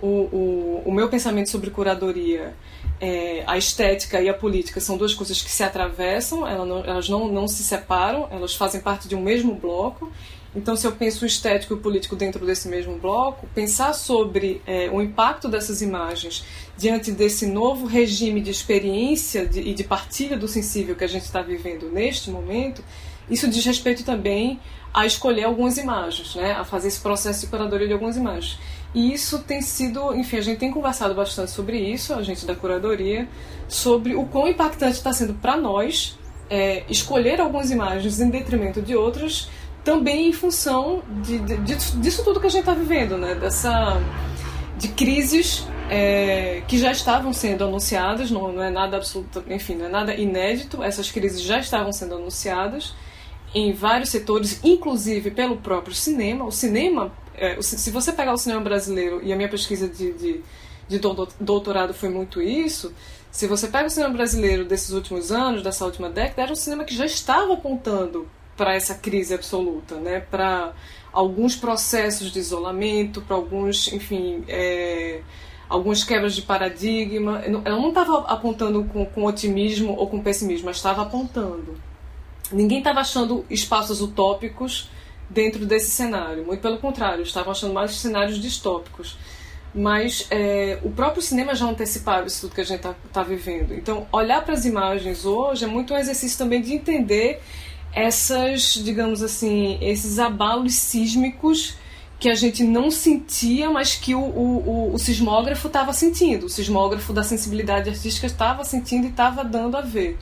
o, 0.00 0.06
o, 0.06 0.82
o 0.86 0.92
meu 0.92 1.08
pensamento 1.08 1.50
sobre 1.50 1.70
curadoria, 1.70 2.54
é, 3.00 3.44
a 3.46 3.58
estética 3.58 4.20
e 4.20 4.28
a 4.28 4.34
política 4.34 4.80
são 4.80 4.96
duas 4.96 5.12
coisas 5.12 5.42
que 5.42 5.50
se 5.50 5.62
atravessam, 5.62 6.46
elas, 6.46 6.68
não, 6.68 6.84
elas 6.84 7.08
não, 7.08 7.28
não 7.28 7.46
se 7.46 7.62
separam, 7.62 8.28
elas 8.30 8.54
fazem 8.54 8.80
parte 8.80 9.06
de 9.06 9.14
um 9.14 9.20
mesmo 9.20 9.54
bloco. 9.54 10.10
Então, 10.54 10.74
se 10.74 10.86
eu 10.86 10.92
penso 10.92 11.24
o 11.24 11.26
estético 11.26 11.74
e 11.74 11.76
o 11.76 11.80
político 11.80 12.16
dentro 12.16 12.44
desse 12.46 12.68
mesmo 12.68 12.96
bloco, 12.96 13.46
pensar 13.54 13.92
sobre 13.92 14.62
é, 14.66 14.88
o 14.90 15.02
impacto 15.02 15.48
dessas 15.48 15.82
imagens 15.82 16.44
diante 16.76 17.12
desse 17.12 17.46
novo 17.46 17.86
regime 17.86 18.40
de 18.40 18.50
experiência 18.50 19.46
de, 19.46 19.60
e 19.60 19.74
de 19.74 19.84
partilha 19.84 20.36
do 20.36 20.48
sensível 20.48 20.96
que 20.96 21.04
a 21.04 21.08
gente 21.08 21.24
está 21.24 21.42
vivendo 21.42 21.90
neste 21.90 22.30
momento, 22.30 22.82
isso 23.30 23.48
diz 23.48 23.64
respeito 23.64 24.04
também 24.04 24.58
a 24.92 25.04
escolher 25.04 25.44
algumas 25.44 25.76
imagens, 25.76 26.34
né, 26.34 26.52
a 26.52 26.64
fazer 26.64 26.88
esse 26.88 27.00
processo 27.00 27.42
de 27.42 27.46
curadoria 27.48 27.86
de 27.86 27.92
algumas 27.92 28.16
imagens. 28.16 28.58
E 28.94 29.12
isso 29.12 29.40
tem 29.40 29.60
sido, 29.60 30.14
enfim, 30.14 30.38
a 30.38 30.40
gente 30.40 30.58
tem 30.58 30.70
conversado 30.70 31.14
bastante 31.14 31.50
sobre 31.50 31.78
isso, 31.78 32.14
a 32.14 32.22
gente 32.22 32.46
da 32.46 32.54
curadoria, 32.54 33.28
sobre 33.68 34.14
o 34.14 34.24
quão 34.24 34.48
impactante 34.48 34.96
está 34.96 35.12
sendo 35.12 35.34
para 35.34 35.58
nós 35.58 36.18
é, 36.48 36.84
escolher 36.88 37.38
algumas 37.38 37.70
imagens 37.70 38.18
em 38.18 38.30
detrimento 38.30 38.80
de 38.80 38.96
outras 38.96 39.50
também 39.88 40.28
em 40.28 40.32
função 40.34 41.02
de, 41.22 41.38
de, 41.38 41.56
disso 41.96 42.22
tudo 42.22 42.38
que 42.38 42.46
a 42.46 42.50
gente 42.50 42.60
está 42.60 42.74
vivendo, 42.74 43.16
né? 43.16 43.34
Dessa 43.34 43.98
de 44.76 44.88
crises 44.88 45.66
é, 45.88 46.62
que 46.68 46.76
já 46.78 46.92
estavam 46.92 47.32
sendo 47.32 47.64
anunciadas, 47.64 48.30
não, 48.30 48.52
não, 48.52 48.62
é 48.62 48.68
nada 48.68 48.98
absoluto, 48.98 49.42
enfim, 49.48 49.76
não 49.76 49.86
é 49.86 49.88
nada 49.88 50.14
inédito. 50.14 50.82
Essas 50.82 51.10
crises 51.10 51.40
já 51.40 51.58
estavam 51.58 51.90
sendo 51.90 52.16
anunciadas 52.16 52.92
em 53.54 53.72
vários 53.72 54.10
setores, 54.10 54.60
inclusive 54.62 55.30
pelo 55.30 55.56
próprio 55.56 55.94
cinema. 55.94 56.44
O 56.44 56.52
cinema 56.52 57.10
é, 57.34 57.60
se 57.62 57.90
você 57.90 58.12
pegar 58.12 58.34
o 58.34 58.36
cinema 58.36 58.60
brasileiro, 58.60 59.22
e 59.24 59.32
a 59.32 59.36
minha 59.36 59.48
pesquisa 59.48 59.88
de, 59.88 60.12
de, 60.12 60.42
de 60.86 61.00
doutorado 61.40 61.94
foi 61.94 62.10
muito 62.10 62.42
isso, 62.42 62.92
se 63.30 63.46
você 63.46 63.68
pega 63.68 63.86
o 63.86 63.90
cinema 63.90 64.12
brasileiro 64.12 64.66
desses 64.66 64.90
últimos 64.90 65.32
anos, 65.32 65.62
dessa 65.62 65.86
última 65.86 66.10
década, 66.10 66.42
era 66.42 66.52
um 66.52 66.56
cinema 66.56 66.84
que 66.84 66.94
já 66.94 67.06
estava 67.06 67.54
apontando 67.54 68.28
para 68.58 68.74
essa 68.74 68.94
crise 68.96 69.32
absoluta, 69.32 69.94
né? 69.94 70.20
para 70.20 70.74
alguns 71.12 71.54
processos 71.54 72.30
de 72.32 72.40
isolamento, 72.40 73.22
para 73.22 73.36
alguns, 73.36 73.90
enfim, 73.92 74.44
é, 74.48 75.20
algumas 75.68 76.02
quebras 76.02 76.34
de 76.34 76.42
paradigma. 76.42 77.40
Ela 77.44 77.76
não 77.76 77.90
estava 77.90 78.26
apontando 78.26 78.84
com, 78.84 79.06
com 79.06 79.24
otimismo 79.24 79.94
ou 79.96 80.08
com 80.08 80.20
pessimismo, 80.20 80.66
mas 80.66 80.76
estava 80.76 81.02
apontando. 81.02 81.76
Ninguém 82.52 82.78
estava 82.78 83.00
achando 83.00 83.46
espaços 83.48 84.00
utópicos 84.00 84.90
dentro 85.30 85.64
desse 85.64 85.90
cenário, 85.90 86.44
muito 86.44 86.60
pelo 86.60 86.78
contrário, 86.78 87.22
estavam 87.22 87.52
achando 87.52 87.72
mais 87.72 87.92
cenários 87.92 88.40
distópicos. 88.40 89.16
Mas 89.74 90.26
é, 90.30 90.78
o 90.82 90.90
próprio 90.90 91.22
cinema 91.22 91.54
já 91.54 91.66
antecipava 91.66 92.26
isso 92.26 92.40
tudo 92.40 92.54
que 92.54 92.60
a 92.62 92.64
gente 92.64 92.78
está 92.78 92.94
tá 93.12 93.22
vivendo. 93.22 93.74
Então, 93.74 94.06
olhar 94.10 94.42
para 94.42 94.54
as 94.54 94.64
imagens 94.64 95.26
hoje 95.26 95.64
é 95.64 95.68
muito 95.68 95.92
um 95.92 95.96
exercício 95.96 96.38
também 96.38 96.62
de 96.62 96.72
entender 96.72 97.42
essas, 97.92 98.74
digamos 98.74 99.22
assim, 99.22 99.78
esses 99.80 100.18
abalos 100.18 100.74
sísmicos 100.74 101.76
que 102.18 102.28
a 102.28 102.34
gente 102.34 102.64
não 102.64 102.90
sentia, 102.90 103.70
mas 103.70 103.94
que 103.94 104.14
o, 104.14 104.20
o, 104.20 104.94
o 104.94 104.98
sismógrafo 104.98 105.68
estava 105.68 105.92
sentindo. 105.92 106.46
O 106.46 106.48
sismógrafo 106.48 107.12
da 107.12 107.22
sensibilidade 107.22 107.88
artística 107.88 108.26
estava 108.26 108.64
sentindo 108.64 109.06
e 109.06 109.10
estava 109.10 109.44
dando 109.44 109.76
a 109.76 109.80
ver. 109.80 110.18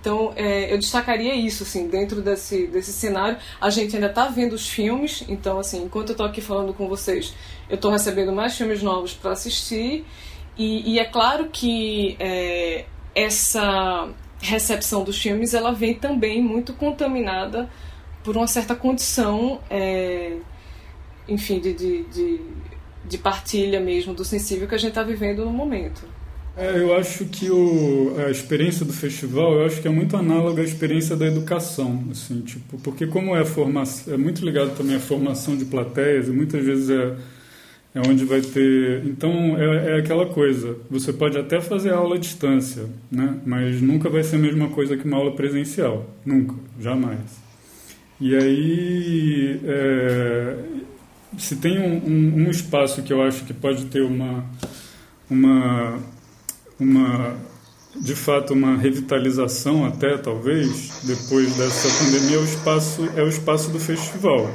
Então, 0.00 0.32
é, 0.36 0.72
eu 0.72 0.78
destacaria 0.78 1.34
isso, 1.34 1.64
assim, 1.64 1.88
dentro 1.88 2.20
desse, 2.22 2.66
desse 2.66 2.92
cenário. 2.92 3.36
A 3.60 3.70
gente 3.70 3.94
ainda 3.94 4.08
está 4.08 4.28
vendo 4.28 4.52
os 4.52 4.68
filmes, 4.68 5.24
então, 5.28 5.58
assim, 5.58 5.84
enquanto 5.84 6.10
eu 6.10 6.12
estou 6.12 6.26
aqui 6.26 6.40
falando 6.40 6.72
com 6.72 6.88
vocês, 6.88 7.34
eu 7.68 7.76
estou 7.76 7.90
recebendo 7.90 8.32
mais 8.32 8.56
filmes 8.56 8.82
novos 8.82 9.12
para 9.12 9.32
assistir. 9.32 10.04
E, 10.56 10.94
e, 10.94 10.98
é 10.98 11.04
claro 11.04 11.48
que 11.52 12.16
é, 12.18 12.84
essa 13.14 14.08
recepção 14.40 15.04
dos 15.04 15.20
filmes, 15.20 15.54
ela 15.54 15.72
vem 15.72 15.94
também 15.94 16.42
muito 16.42 16.72
contaminada 16.72 17.68
por 18.22 18.36
uma 18.36 18.46
certa 18.46 18.74
condição... 18.74 19.60
É, 19.70 20.36
enfim, 21.28 21.60
de, 21.60 21.74
de, 21.74 22.04
de, 22.04 22.40
de 23.06 23.18
partilha 23.18 23.78
mesmo 23.80 24.14
do 24.14 24.24
sensível 24.24 24.66
que 24.66 24.74
a 24.74 24.78
gente 24.78 24.90
está 24.90 25.02
vivendo 25.02 25.44
no 25.44 25.52
momento. 25.52 26.02
É, 26.56 26.76
eu 26.78 26.96
acho 26.96 27.26
que 27.26 27.50
o, 27.50 28.14
a 28.26 28.30
experiência 28.30 28.84
do 28.84 28.92
festival, 28.92 29.52
eu 29.60 29.66
acho 29.66 29.80
que 29.80 29.86
é 29.86 29.90
muito 29.90 30.16
análoga 30.16 30.60
à 30.60 30.64
experiência 30.64 31.14
da 31.14 31.26
educação, 31.26 32.02
assim, 32.10 32.40
tipo, 32.40 32.78
porque 32.78 33.06
como 33.06 33.36
é 33.36 33.44
formação, 33.44 34.14
é 34.14 34.16
muito 34.16 34.44
ligado 34.44 34.76
também 34.76 34.96
à 34.96 35.00
formação 35.00 35.56
de 35.56 35.66
plateias 35.66 36.26
e 36.26 36.32
muitas 36.32 36.64
vezes 36.64 36.90
é, 36.90 37.14
é 37.98 38.08
onde 38.08 38.24
vai 38.24 38.40
ter, 38.40 39.04
então 39.06 39.30
é, 39.58 39.96
é 39.96 39.98
aquela 39.98 40.26
coisa, 40.26 40.76
você 40.88 41.12
pode 41.12 41.36
até 41.36 41.60
fazer 41.60 41.92
aula 41.92 42.14
à 42.14 42.18
distância, 42.18 42.86
né, 43.10 43.40
mas 43.44 43.82
nunca 43.82 44.08
vai 44.08 44.22
ser 44.22 44.36
a 44.36 44.38
mesma 44.38 44.68
coisa 44.68 44.96
que 44.96 45.04
uma 45.04 45.16
aula 45.16 45.34
presencial, 45.34 46.08
nunca, 46.24 46.54
jamais. 46.78 47.18
E 48.20 48.36
aí, 48.36 49.60
é, 49.64 50.56
se 51.36 51.56
tem 51.56 51.80
um, 51.80 51.96
um, 51.96 52.46
um, 52.46 52.50
espaço 52.50 53.02
que 53.02 53.12
eu 53.12 53.20
acho 53.20 53.44
que 53.44 53.52
pode 53.52 53.86
ter 53.86 54.02
uma, 54.02 54.44
uma, 55.28 55.98
uma 56.78 57.36
de 58.00 58.14
fato 58.14 58.54
uma 58.54 58.76
revitalização 58.76 59.84
até 59.84 60.16
talvez 60.16 61.00
depois 61.04 61.56
dessa 61.56 61.88
pandemia 62.04 62.36
é 62.36 62.40
o 62.40 62.44
espaço 62.44 63.08
é 63.16 63.22
o 63.22 63.28
espaço 63.28 63.70
do 63.70 63.80
festival 63.80 64.48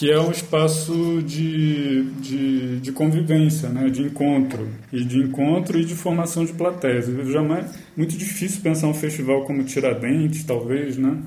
que 0.00 0.10
é 0.10 0.18
um 0.18 0.30
espaço 0.30 1.22
de, 1.26 2.04
de, 2.22 2.80
de 2.80 2.90
convivência, 2.90 3.68
né, 3.68 3.90
de 3.90 4.00
encontro 4.00 4.66
e 4.90 5.04
de 5.04 5.18
encontro 5.18 5.78
e 5.78 5.84
de 5.84 5.94
formação 5.94 6.42
de 6.42 6.54
plateias. 6.54 7.04
Jamais 7.30 7.66
muito 7.94 8.16
difícil 8.16 8.62
pensar 8.62 8.86
um 8.86 8.94
festival 8.94 9.44
como 9.44 9.62
Tiradentes, 9.62 10.42
talvez, 10.42 10.96
né, 10.96 11.18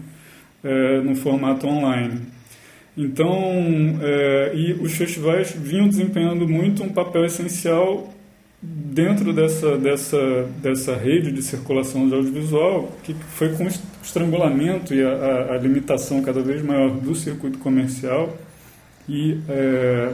é, 0.64 1.02
no 1.02 1.16
formato 1.16 1.68
online. 1.68 2.22
Então, 2.98 3.38
é, 4.02 4.56
e 4.56 4.74
os 4.82 4.94
festivais 4.94 5.52
vinham 5.52 5.88
desempenhando 5.88 6.48
muito 6.48 6.82
um 6.82 6.90
papel 6.90 7.26
essencial 7.26 8.12
dentro 8.60 9.32
dessa, 9.34 9.78
dessa, 9.78 10.50
dessa 10.64 10.96
rede 10.96 11.32
de 11.32 11.44
circulação 11.44 12.10
de 12.10 12.16
audiovisual, 12.16 12.92
que 13.04 13.14
foi 13.14 13.54
com 13.54 13.66
o 13.66 13.72
estrangulamento 14.02 14.96
e 14.96 15.04
a, 15.04 15.54
a 15.54 15.58
limitação 15.60 16.24
cada 16.24 16.42
vez 16.42 16.64
maior 16.64 16.90
do 16.90 17.14
circuito 17.14 17.60
comercial 17.60 18.36
e, 19.08 19.40
é, 19.50 20.14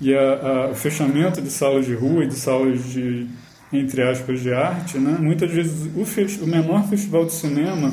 e 0.00 0.14
a, 0.14 0.20
a, 0.20 0.70
o 0.70 0.74
fechamento 0.74 1.40
de 1.40 1.50
salas 1.50 1.86
de 1.86 1.94
rua 1.94 2.24
e 2.24 2.28
de 2.28 2.34
salas 2.34 2.84
de, 2.84 3.26
entre 3.72 4.02
aspas, 4.02 4.40
de 4.40 4.52
arte, 4.52 4.98
né? 4.98 5.16
muitas 5.20 5.50
vezes 5.50 5.90
o, 5.94 6.44
o 6.44 6.46
menor 6.46 6.88
festival 6.88 7.24
de 7.24 7.32
cinema 7.32 7.92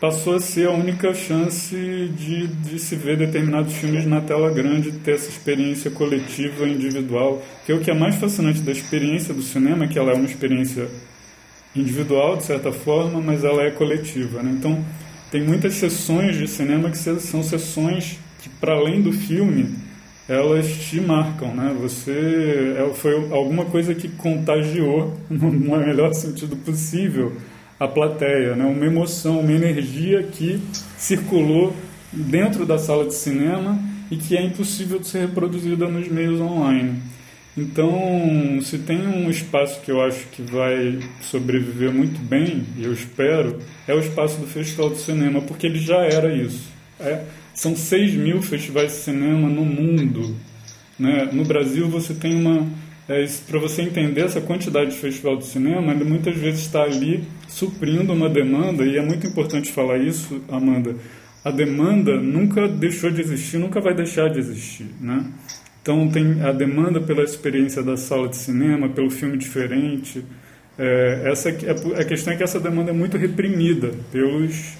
passou 0.00 0.34
a 0.34 0.40
ser 0.40 0.68
a 0.68 0.72
única 0.72 1.12
chance 1.14 1.74
de, 1.74 2.46
de 2.46 2.78
se 2.78 2.94
ver 2.96 3.16
determinados 3.16 3.72
filmes 3.74 4.06
na 4.06 4.20
tela 4.20 4.50
grande, 4.50 4.92
ter 4.92 5.12
essa 5.12 5.28
experiência 5.28 5.90
coletiva, 5.90 6.68
individual, 6.68 7.42
que 7.64 7.72
é 7.72 7.74
o 7.74 7.80
que 7.80 7.90
é 7.90 7.94
mais 7.94 8.14
fascinante 8.16 8.60
da 8.60 8.72
experiência 8.72 9.32
do 9.32 9.42
cinema, 9.42 9.88
que 9.88 9.98
ela 9.98 10.12
é 10.12 10.14
uma 10.14 10.26
experiência 10.26 10.86
individual, 11.74 12.36
de 12.36 12.44
certa 12.44 12.72
forma, 12.72 13.20
mas 13.20 13.42
ela 13.42 13.62
é 13.62 13.70
coletiva. 13.70 14.42
Né? 14.42 14.52
Então, 14.58 14.84
tem 15.30 15.42
muitas 15.42 15.74
sessões 15.74 16.36
de 16.36 16.46
cinema 16.46 16.90
que 16.90 16.98
são 16.98 17.42
sessões 17.42 18.18
que, 18.46 18.56
para 18.60 18.74
além 18.74 19.02
do 19.02 19.12
filme, 19.12 19.74
elas 20.28 20.66
te 20.66 21.00
marcam, 21.00 21.54
né? 21.54 21.74
Você 21.80 22.74
é, 22.78 22.94
foi 22.94 23.14
alguma 23.32 23.64
coisa 23.64 23.94
que 23.94 24.08
contagiou, 24.08 25.16
no 25.28 25.50
melhor 25.50 26.12
sentido 26.14 26.56
possível, 26.56 27.32
a 27.78 27.86
plateia, 27.86 28.54
né? 28.54 28.64
uma 28.64 28.86
emoção, 28.86 29.40
uma 29.40 29.52
energia 29.52 30.22
que 30.22 30.60
circulou 30.96 31.74
dentro 32.10 32.64
da 32.64 32.78
sala 32.78 33.04
de 33.04 33.14
cinema 33.14 33.78
e 34.10 34.16
que 34.16 34.36
é 34.36 34.42
impossível 34.42 34.98
de 34.98 35.08
ser 35.08 35.26
reproduzida 35.26 35.86
nos 35.86 36.08
meios 36.08 36.40
online. 36.40 37.02
Então, 37.56 38.58
se 38.62 38.78
tem 38.78 39.06
um 39.06 39.28
espaço 39.30 39.80
que 39.80 39.90
eu 39.90 40.00
acho 40.02 40.26
que 40.28 40.42
vai 40.42 40.98
sobreviver 41.20 41.90
muito 41.90 42.18
bem, 42.20 42.64
e 42.76 42.84
eu 42.84 42.92
espero, 42.92 43.58
é 43.86 43.94
o 43.94 43.98
espaço 43.98 44.38
do 44.38 44.46
Festival 44.46 44.90
de 44.90 44.98
Cinema, 44.98 45.40
porque 45.40 45.66
ele 45.66 45.78
já 45.78 45.98
era 45.98 46.34
isso. 46.34 46.68
É, 47.00 47.22
são 47.56 47.74
6 47.74 48.14
mil 48.14 48.40
festivais 48.42 48.92
de 48.92 48.98
cinema 48.98 49.48
no 49.48 49.64
mundo. 49.64 50.36
Né? 50.98 51.28
No 51.32 51.44
Brasil, 51.44 51.88
você 51.88 52.14
tem 52.14 52.36
uma 52.36 52.64
é, 53.08 53.24
para 53.48 53.58
você 53.58 53.82
entender 53.82 54.22
essa 54.22 54.40
quantidade 54.40 54.90
de 54.90 54.96
festival 54.96 55.36
de 55.36 55.46
cinema, 55.46 55.92
ele 55.92 56.04
muitas 56.04 56.36
vezes 56.36 56.60
está 56.62 56.82
ali 56.82 57.24
suprindo 57.48 58.12
uma 58.12 58.28
demanda, 58.28 58.84
e 58.84 58.96
é 58.96 59.02
muito 59.02 59.26
importante 59.26 59.70
falar 59.72 59.98
isso, 59.98 60.42
Amanda. 60.48 60.96
A 61.44 61.50
demanda 61.50 62.20
nunca 62.20 62.66
deixou 62.66 63.10
de 63.10 63.20
existir, 63.20 63.58
nunca 63.58 63.80
vai 63.80 63.94
deixar 63.94 64.28
de 64.28 64.40
existir. 64.40 64.86
Né? 65.00 65.24
Então, 65.80 66.08
tem 66.08 66.42
a 66.42 66.50
demanda 66.50 67.00
pela 67.00 67.22
experiência 67.22 67.80
da 67.80 67.96
sala 67.96 68.28
de 68.28 68.36
cinema, 68.36 68.88
pelo 68.88 69.08
filme 69.08 69.36
diferente. 69.38 70.24
É, 70.76 71.22
essa, 71.26 71.50
é, 71.50 72.00
a 72.00 72.04
questão 72.04 72.32
é 72.32 72.36
que 72.36 72.42
essa 72.42 72.58
demanda 72.58 72.90
é 72.90 72.92
muito 72.92 73.16
reprimida 73.16 73.92
pelos, 74.10 74.74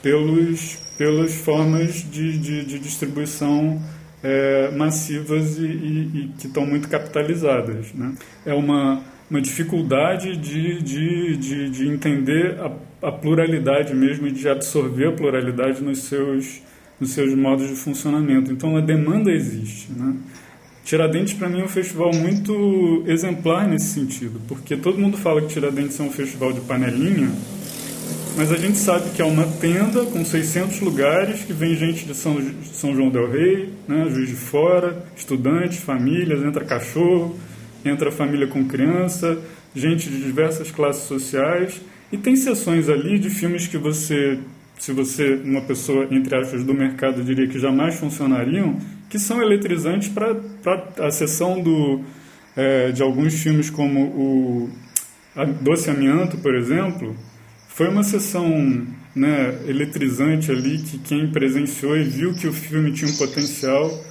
pelos, 0.00 0.78
pelas 0.96 1.34
formas 1.34 1.94
de, 2.10 2.38
de, 2.38 2.64
de 2.64 2.78
distribuição 2.78 3.80
é, 4.22 4.70
massivas 4.70 5.58
e, 5.58 5.62
e, 5.62 6.00
e 6.14 6.32
que 6.38 6.46
estão 6.46 6.66
muito 6.66 6.88
capitalizadas. 6.88 7.92
Né? 7.94 8.14
É 8.44 8.54
uma, 8.54 9.02
uma 9.30 9.40
dificuldade 9.40 10.36
de, 10.36 10.82
de, 10.82 11.36
de, 11.36 11.70
de 11.70 11.88
entender 11.88 12.58
a, 12.58 13.08
a, 13.08 13.12
pluralidade 13.12 13.94
mesmo 13.94 14.26
e 14.26 14.32
de 14.32 14.48
absorver 14.48 15.08
a 15.08 15.12
pluralidade 15.12 15.82
nos 15.82 16.04
seus, 16.04 16.62
nos 16.98 17.12
seus 17.12 17.34
modos 17.34 17.68
de 17.68 17.76
funcionamento. 17.76 18.50
Então 18.52 18.76
a 18.76 18.80
demanda 18.80 19.30
existe. 19.30 19.92
Né? 19.92 20.14
Tiradentes, 20.84 21.34
para 21.34 21.48
mim, 21.48 21.60
é 21.60 21.64
um 21.64 21.68
festival 21.68 22.14
muito 22.14 23.02
exemplar 23.08 23.66
nesse 23.66 23.86
sentido, 23.86 24.40
porque 24.46 24.76
todo 24.76 24.96
mundo 24.96 25.18
fala 25.18 25.40
que 25.40 25.48
Tiradentes 25.48 25.98
é 25.98 26.02
um 26.04 26.12
festival 26.12 26.52
de 26.52 26.60
panelinha, 26.60 27.28
mas 28.36 28.52
a 28.52 28.56
gente 28.56 28.76
sabe 28.76 29.10
que 29.10 29.22
é 29.22 29.24
uma 29.24 29.46
tenda 29.46 30.04
com 30.04 30.22
600 30.22 30.80
lugares, 30.80 31.42
que 31.42 31.54
vem 31.54 31.74
gente 31.74 32.04
de 32.04 32.14
São, 32.14 32.36
São 32.64 32.94
João 32.94 33.08
del 33.08 33.30
Rei, 33.30 33.72
né, 33.88 34.06
Juiz 34.10 34.28
de 34.28 34.34
Fora, 34.34 35.06
estudantes, 35.16 35.78
famílias, 35.78 36.44
entra 36.44 36.62
cachorro, 36.62 37.34
entra 37.82 38.12
família 38.12 38.46
com 38.46 38.62
criança, 38.66 39.38
gente 39.74 40.10
de 40.10 40.22
diversas 40.22 40.70
classes 40.70 41.04
sociais. 41.04 41.80
E 42.12 42.18
tem 42.18 42.36
sessões 42.36 42.90
ali 42.90 43.18
de 43.18 43.30
filmes 43.30 43.66
que 43.66 43.78
você, 43.78 44.38
se 44.78 44.92
você, 44.92 45.40
uma 45.42 45.62
pessoa, 45.62 46.06
entre 46.10 46.36
aspas, 46.36 46.62
do 46.62 46.74
mercado, 46.74 47.24
diria 47.24 47.48
que 47.48 47.58
jamais 47.58 47.94
funcionariam, 47.94 48.78
que 49.08 49.18
são 49.18 49.40
eletrizantes 49.40 50.10
para 50.10 50.36
a 51.00 51.10
sessão 51.10 51.62
do, 51.62 52.02
é, 52.54 52.92
de 52.92 53.02
alguns 53.02 53.34
filmes 53.34 53.70
como 53.70 54.00
o 54.00 54.70
Doce 55.62 55.88
Amianto, 55.88 56.36
por 56.38 56.54
exemplo, 56.54 57.16
foi 57.76 57.88
uma 57.90 58.02
sessão 58.02 58.86
né, 59.14 59.54
eletrizante 59.66 60.50
ali 60.50 60.78
que 60.78 60.96
quem 60.96 61.30
presenciou 61.30 61.94
e 61.94 62.04
viu 62.04 62.32
que 62.32 62.48
o 62.48 62.52
filme 62.52 62.90
tinha 62.90 63.10
um 63.10 63.16
potencial 63.18 64.02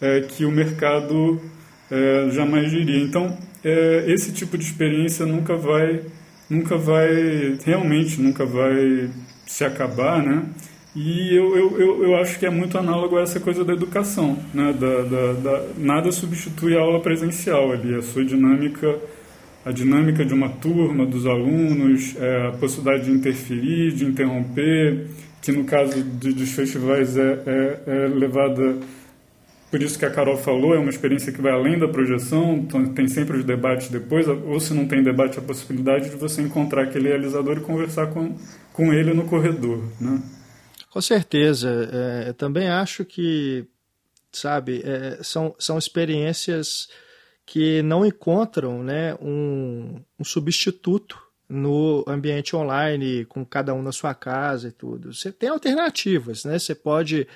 é, 0.00 0.22
que 0.22 0.44
o 0.44 0.50
mercado 0.50 1.40
é, 1.88 2.28
jamais 2.32 2.72
diria. 2.72 3.00
Então, 3.00 3.38
é, 3.62 4.06
esse 4.08 4.32
tipo 4.32 4.58
de 4.58 4.64
experiência 4.64 5.24
nunca 5.24 5.54
vai, 5.54 6.02
nunca 6.50 6.76
vai, 6.76 7.56
realmente 7.64 8.20
nunca 8.20 8.44
vai 8.44 9.08
se 9.46 9.64
acabar, 9.64 10.20
né? 10.20 10.46
E 10.96 11.36
eu, 11.36 11.56
eu, 11.56 11.80
eu, 11.80 12.02
eu 12.02 12.16
acho 12.16 12.36
que 12.36 12.46
é 12.46 12.50
muito 12.50 12.76
análogo 12.76 13.16
a 13.16 13.22
essa 13.22 13.38
coisa 13.38 13.64
da 13.64 13.74
educação, 13.74 14.36
né? 14.52 14.72
Da, 14.72 15.02
da, 15.02 15.32
da, 15.34 15.66
nada 15.78 16.10
substitui 16.10 16.76
a 16.76 16.80
aula 16.80 16.98
presencial 16.98 17.70
ali, 17.70 17.94
a 17.94 18.02
sua 18.02 18.24
dinâmica, 18.24 18.98
a 19.64 19.72
dinâmica 19.72 20.24
de 20.24 20.34
uma 20.34 20.48
turma, 20.48 21.06
dos 21.06 21.26
alunos, 21.26 22.14
é, 22.16 22.48
a 22.48 22.52
possibilidade 22.52 23.06
de 23.06 23.12
interferir, 23.12 23.92
de 23.92 24.04
interromper, 24.04 25.06
que 25.40 25.52
no 25.52 25.64
caso 25.64 26.02
de, 26.02 26.32
dos 26.32 26.52
festivais 26.52 27.16
é, 27.16 27.42
é, 27.46 27.82
é 27.86 28.08
levada 28.08 28.78
por 29.74 29.82
isso 29.82 29.98
que 29.98 30.04
a 30.04 30.10
Carol 30.10 30.36
falou, 30.36 30.72
é 30.72 30.78
uma 30.78 30.88
experiência 30.88 31.32
que 31.32 31.42
vai 31.42 31.50
além 31.50 31.76
da 31.76 31.88
projeção, 31.88 32.58
então 32.58 32.94
tem 32.94 33.08
sempre 33.08 33.38
os 33.38 33.44
debates 33.44 33.88
depois, 33.88 34.28
ou 34.28 34.60
se 34.60 34.72
não 34.72 34.86
tem 34.86 35.02
debate, 35.02 35.36
a 35.36 35.42
possibilidade 35.42 36.10
de 36.10 36.14
você 36.14 36.42
encontrar 36.42 36.84
aquele 36.84 37.08
realizador 37.08 37.56
e 37.56 37.60
conversar 37.60 38.06
com, 38.12 38.38
com 38.72 38.92
ele 38.92 39.12
no 39.12 39.24
corredor, 39.24 39.82
né? 40.00 40.22
Com 40.88 41.00
certeza. 41.00 41.90
É, 41.92 42.32
também 42.34 42.68
acho 42.68 43.04
que, 43.04 43.66
sabe, 44.30 44.80
é, 44.84 45.18
são, 45.24 45.56
são 45.58 45.76
experiências 45.76 46.88
que 47.46 47.82
não 47.82 48.04
encontram 48.04 48.82
né, 48.82 49.14
um, 49.20 50.00
um 50.18 50.24
substituto 50.24 51.20
no 51.48 52.04
ambiente 52.06 52.56
online, 52.56 53.24
com 53.26 53.44
cada 53.44 53.74
um 53.74 53.82
na 53.82 53.92
sua 53.92 54.14
casa 54.14 54.68
e 54.68 54.72
tudo. 54.72 55.12
Você 55.12 55.30
tem 55.30 55.50
alternativas, 55.50 56.44
né? 56.44 56.58
Você 56.58 56.74
pode 56.74 57.28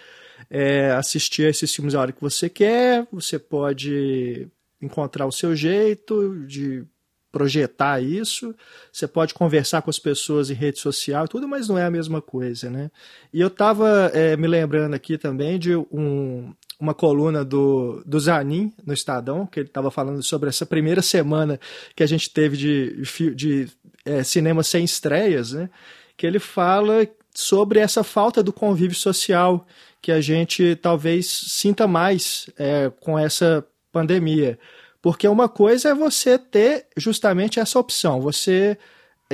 é, 0.51 0.91
assistir 0.93 1.47
a 1.47 1.51
esses 1.51 1.75
filmes 1.75 1.95
a 1.95 2.01
hora 2.01 2.13
que 2.13 2.21
você 2.21 2.49
quer, 2.49 3.07
você 3.13 3.39
pode 3.39 4.49
encontrar 4.81 5.27
o 5.27 5.33
seu 5.33 5.55
jeito 5.55 6.45
de 6.47 6.85
projetar 7.31 8.03
isso, 8.03 8.55
você 8.91 9.07
pode 9.07 9.35
conversar 9.35 9.83
com 9.83 9.91
as 9.91 9.99
pessoas 9.99 10.51
em 10.51 10.55
rede 10.55 10.79
social 10.79 11.27
e 11.27 11.29
tudo, 11.29 11.47
mas 11.47 11.69
não 11.69 11.77
é 11.77 11.85
a 11.85 11.91
mesma 11.91 12.23
coisa, 12.23 12.71
né? 12.71 12.91
E 13.33 13.41
eu 13.41 13.49
estava 13.49 14.11
é, 14.15 14.37
me 14.37 14.47
lembrando 14.47 14.95
aqui 14.95 15.19
também 15.19 15.59
de 15.59 15.77
um, 15.77 16.55
uma 16.79 16.95
coluna 16.95 17.45
do, 17.45 18.03
do 18.07 18.21
Zanin 18.21 18.73
no 18.87 18.93
Estadão, 18.93 19.47
que 19.47 19.61
ele 19.61 19.69
estava 19.69 19.91
falando 19.91 20.23
sobre 20.23 20.49
essa 20.49 20.65
primeira 20.65 21.03
semana 21.03 21.59
que 21.97 22.03
a 22.03 22.07
gente 22.07 22.31
teve 22.31 22.57
de, 22.57 23.03
de, 23.35 23.69
é, 24.05 24.23
cinema 24.23 24.63
sem 24.63 24.85
estreias, 24.85 25.53
né? 25.53 25.69
Que 26.17 26.27
ele 26.27 26.39
fala 26.39 27.07
sobre 27.35 27.81
essa 27.81 28.05
falta 28.05 28.43
do 28.43 28.53
convívio 28.53 28.97
social 28.97 29.67
que 30.01 30.13
a 30.13 30.21
gente 30.21 30.77
talvez 30.77 31.27
sinta 31.27 31.87
mais 31.87 32.49
é, 32.57 32.91
com 33.01 33.19
essa 33.19 33.65
pandemia. 33.93 34.59
Porque 35.03 35.27
uma 35.27 35.49
coisa 35.49 35.91
é 35.91 35.95
você 35.95 36.39
ter 36.39 36.87
justamente 36.97 37.61
essa 37.61 37.79
opção. 37.79 38.21
Você 38.21 38.79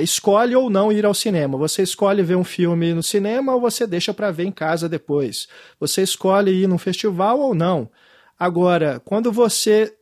escolhe 0.03 0.55
ou 0.55 0.69
não 0.69 0.91
ir 0.91 1.05
ao 1.05 1.13
cinema. 1.13 1.57
Você 1.57 1.81
escolhe 1.81 2.21
ver 2.21 2.35
um 2.35 2.43
filme 2.43 2.93
no 2.93 3.03
cinema 3.03 3.53
ou 3.53 3.61
você 3.61 3.87
deixa 3.87 4.13
para 4.13 4.31
ver 4.31 4.45
em 4.45 4.51
casa 4.51 4.89
depois. 4.89 5.47
Você 5.79 6.01
escolhe 6.01 6.51
ir 6.51 6.67
num 6.67 6.77
festival 6.77 7.39
ou 7.39 7.55
não. 7.55 7.89
Agora, 8.37 9.01
quando 9.05 9.31
você 9.31 9.95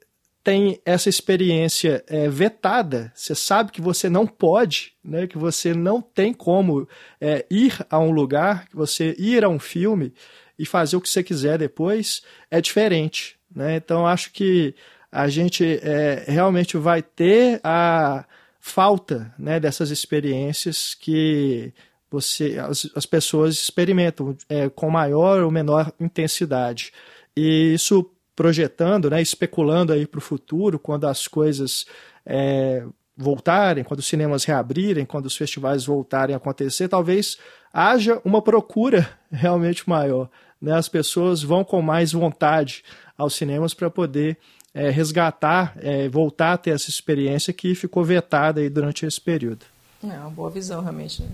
tem 0.43 0.81
essa 0.85 1.07
experiência 1.07 2.03
é, 2.07 2.27
vetada, 2.27 3.11
você 3.15 3.33
sabe 3.33 3.71
que 3.71 3.79
você 3.79 4.09
não 4.09 4.27
pode, 4.27 4.93
né, 5.03 5.25
que 5.25 5.37
você 5.37 5.73
não 5.73 6.01
tem 6.01 6.33
como 6.33 6.87
é, 7.21 7.45
ir 7.49 7.85
a 7.89 7.97
um 7.99 8.11
lugar, 8.11 8.67
que 8.67 8.75
você 8.75 9.15
ir 9.17 9.45
a 9.45 9.49
um 9.49 9.59
filme, 9.59 10.13
e 10.59 10.65
fazer 10.65 10.97
o 10.97 11.01
que 11.01 11.09
você 11.09 11.23
quiser 11.23 11.57
depois 11.57 12.23
é 12.51 12.59
diferente. 12.59 13.37
Né? 13.55 13.77
Então, 13.77 14.05
acho 14.05 14.31
que 14.31 14.75
a 15.11 15.27
gente 15.29 15.79
é, 15.81 16.25
realmente 16.27 16.75
vai 16.77 17.01
ter 17.01 17.61
a 17.63 18.25
falta 18.65 19.35
né, 19.37 19.59
dessas 19.59 19.91
experiências 19.91 20.95
que 20.95 21.73
você, 22.09 22.57
as, 22.57 22.89
as 22.95 23.05
pessoas 23.05 23.55
experimentam 23.55 24.37
é, 24.47 24.69
com 24.69 24.89
maior 24.89 25.43
ou 25.43 25.51
menor 25.51 25.91
intensidade. 25.99 26.93
E 27.35 27.73
isso 27.73 28.09
projetando, 28.33 29.09
né, 29.09 29.21
especulando 29.21 29.91
aí 29.91 30.07
para 30.07 30.17
o 30.17 30.21
futuro, 30.21 30.79
quando 30.79 31.05
as 31.05 31.27
coisas 31.27 31.85
é, 32.25 32.85
voltarem, 33.17 33.83
quando 33.83 33.99
os 33.99 34.07
cinemas 34.07 34.45
reabrirem, 34.45 35.05
quando 35.05 35.25
os 35.25 35.35
festivais 35.35 35.85
voltarem 35.85 36.33
a 36.33 36.37
acontecer, 36.37 36.87
talvez 36.87 37.37
haja 37.73 38.21
uma 38.23 38.41
procura 38.41 39.09
realmente 39.29 39.87
maior. 39.89 40.29
Né? 40.61 40.71
As 40.71 40.87
pessoas 40.87 41.43
vão 41.43 41.65
com 41.65 41.81
mais 41.81 42.13
vontade 42.13 42.81
aos 43.17 43.35
cinemas 43.35 43.73
para 43.73 43.89
poder 43.89 44.37
é, 44.73 44.89
resgatar, 44.89 45.73
é, 45.79 46.09
voltar 46.09 46.53
a 46.53 46.57
ter 46.57 46.71
essa 46.71 46.89
experiência 46.89 47.53
que 47.53 47.75
ficou 47.75 48.03
vetada 48.03 48.59
aí 48.59 48.69
durante 48.69 49.05
esse 49.05 49.21
período. 49.21 49.65
É 50.03 50.19
uma 50.19 50.29
boa 50.29 50.49
visão, 50.49 50.81
realmente. 50.81 51.21
Né? 51.21 51.29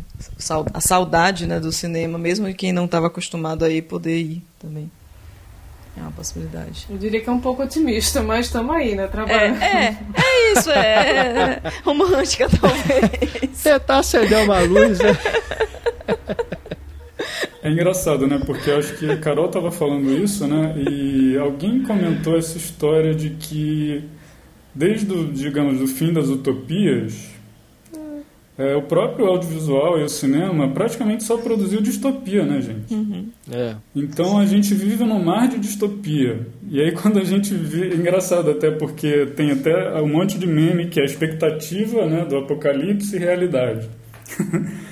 A 0.74 0.82
saudade 0.82 1.48
né, 1.48 1.60
do 1.60 1.72
cinema, 1.72 2.20
mesmo 2.20 2.45
de 2.48 2.53
quem 2.53 2.72
não 2.72 2.86
estava 2.86 3.07
acostumado 3.07 3.66
a 3.66 3.70
ir, 3.70 3.82
poder 3.84 4.20
ir 4.20 4.44
também. 4.60 4.91
É 5.98 6.02
uma 6.02 6.11
possibilidade. 6.11 6.86
Eu 6.90 6.98
diria 6.98 7.20
que 7.20 7.28
é 7.28 7.32
um 7.32 7.41
pouco 7.41 7.64
otimista, 7.64 8.22
mas 8.22 8.45
estamos 8.45 8.74
aí, 8.76 8.94
né? 8.95 9.07
Trabalhando. 9.07 9.61
É, 9.61 9.86
é, 9.86 9.98
é 10.16 10.53
isso, 10.53 10.70
é. 10.72 11.61
Romântica, 11.84 12.48
talvez. 12.48 13.61
Tentar 13.64 13.98
acender 13.98 14.44
uma 14.45 14.60
luz, 14.60 14.99
né? 14.99 15.18
É 17.61 17.69
engraçado, 17.69 18.26
né? 18.26 18.40
Porque 18.45 18.69
eu 18.69 18.77
acho 18.77 18.98
que 18.98 19.10
a 19.10 19.18
Carol 19.18 19.48
estava 19.48 19.72
falando 19.72 20.11
isso, 20.11 20.48
né? 20.48 20.76
E 20.90 21.38
alguém 21.38 21.84
comentou 21.84 22.38
essa 22.38 22.57
história 22.57 23.14
de 23.14 23.31
que 23.31 24.03
desde, 24.73 25.11
o, 25.11 25.31
digamos, 25.31 25.81
o 25.81 25.88
fim 25.88 26.14
das 26.14 26.30
utopias, 26.30 27.30
é, 28.57 28.76
o 28.76 28.81
próprio 28.81 29.26
audiovisual 29.26 29.99
e 29.99 30.03
o 30.03 30.10
cinema 30.10 30.69
praticamente 30.69 31.23
só 31.23 31.38
produziu 31.38 31.81
distopia, 31.81 32.45
né, 32.45 32.61
gente? 32.61 32.94
Uhum. 32.94 33.30
É. 33.49 33.76
Então 33.95 34.38
a 34.38 34.45
gente 34.45 34.73
vive 34.73 35.06
num 35.06 35.23
mar 35.23 35.48
de 35.48 35.57
distopia. 35.60 36.45
E 36.69 36.81
aí 36.81 36.91
quando 37.02 37.19
a 37.19 37.23
gente 37.23 37.53
vê. 37.53 37.95
Engraçado 37.95 38.52
até 38.52 38.69
porque 38.69 39.27
tem 39.27 39.52
até 39.52 40.02
um 40.02 40.10
monte 40.10 40.38
de 40.38 40.45
meme 40.45 40.88
que 40.88 40.99
é 40.99 41.03
a 41.03 41.06
expectativa 41.06 42.06
né, 42.06 42.26
do 42.26 42.38
apocalipse 42.38 43.15
e 43.15 43.19
realidade. 43.19 43.90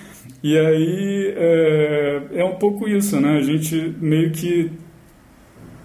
e 0.51 0.57
aí 0.57 1.33
é, 1.35 2.21
é 2.35 2.43
um 2.43 2.55
pouco 2.55 2.87
isso, 2.87 3.19
né? 3.19 3.37
A 3.37 3.41
gente 3.41 3.95
meio 3.99 4.31
que 4.31 4.71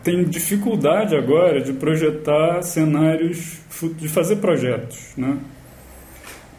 tem 0.02 0.24
dificuldade 0.24 1.14
agora 1.16 1.60
de 1.60 1.72
projetar 1.72 2.62
cenários, 2.62 3.60
de 3.98 4.08
fazer 4.08 4.36
projetos, 4.36 5.12
né? 5.16 5.38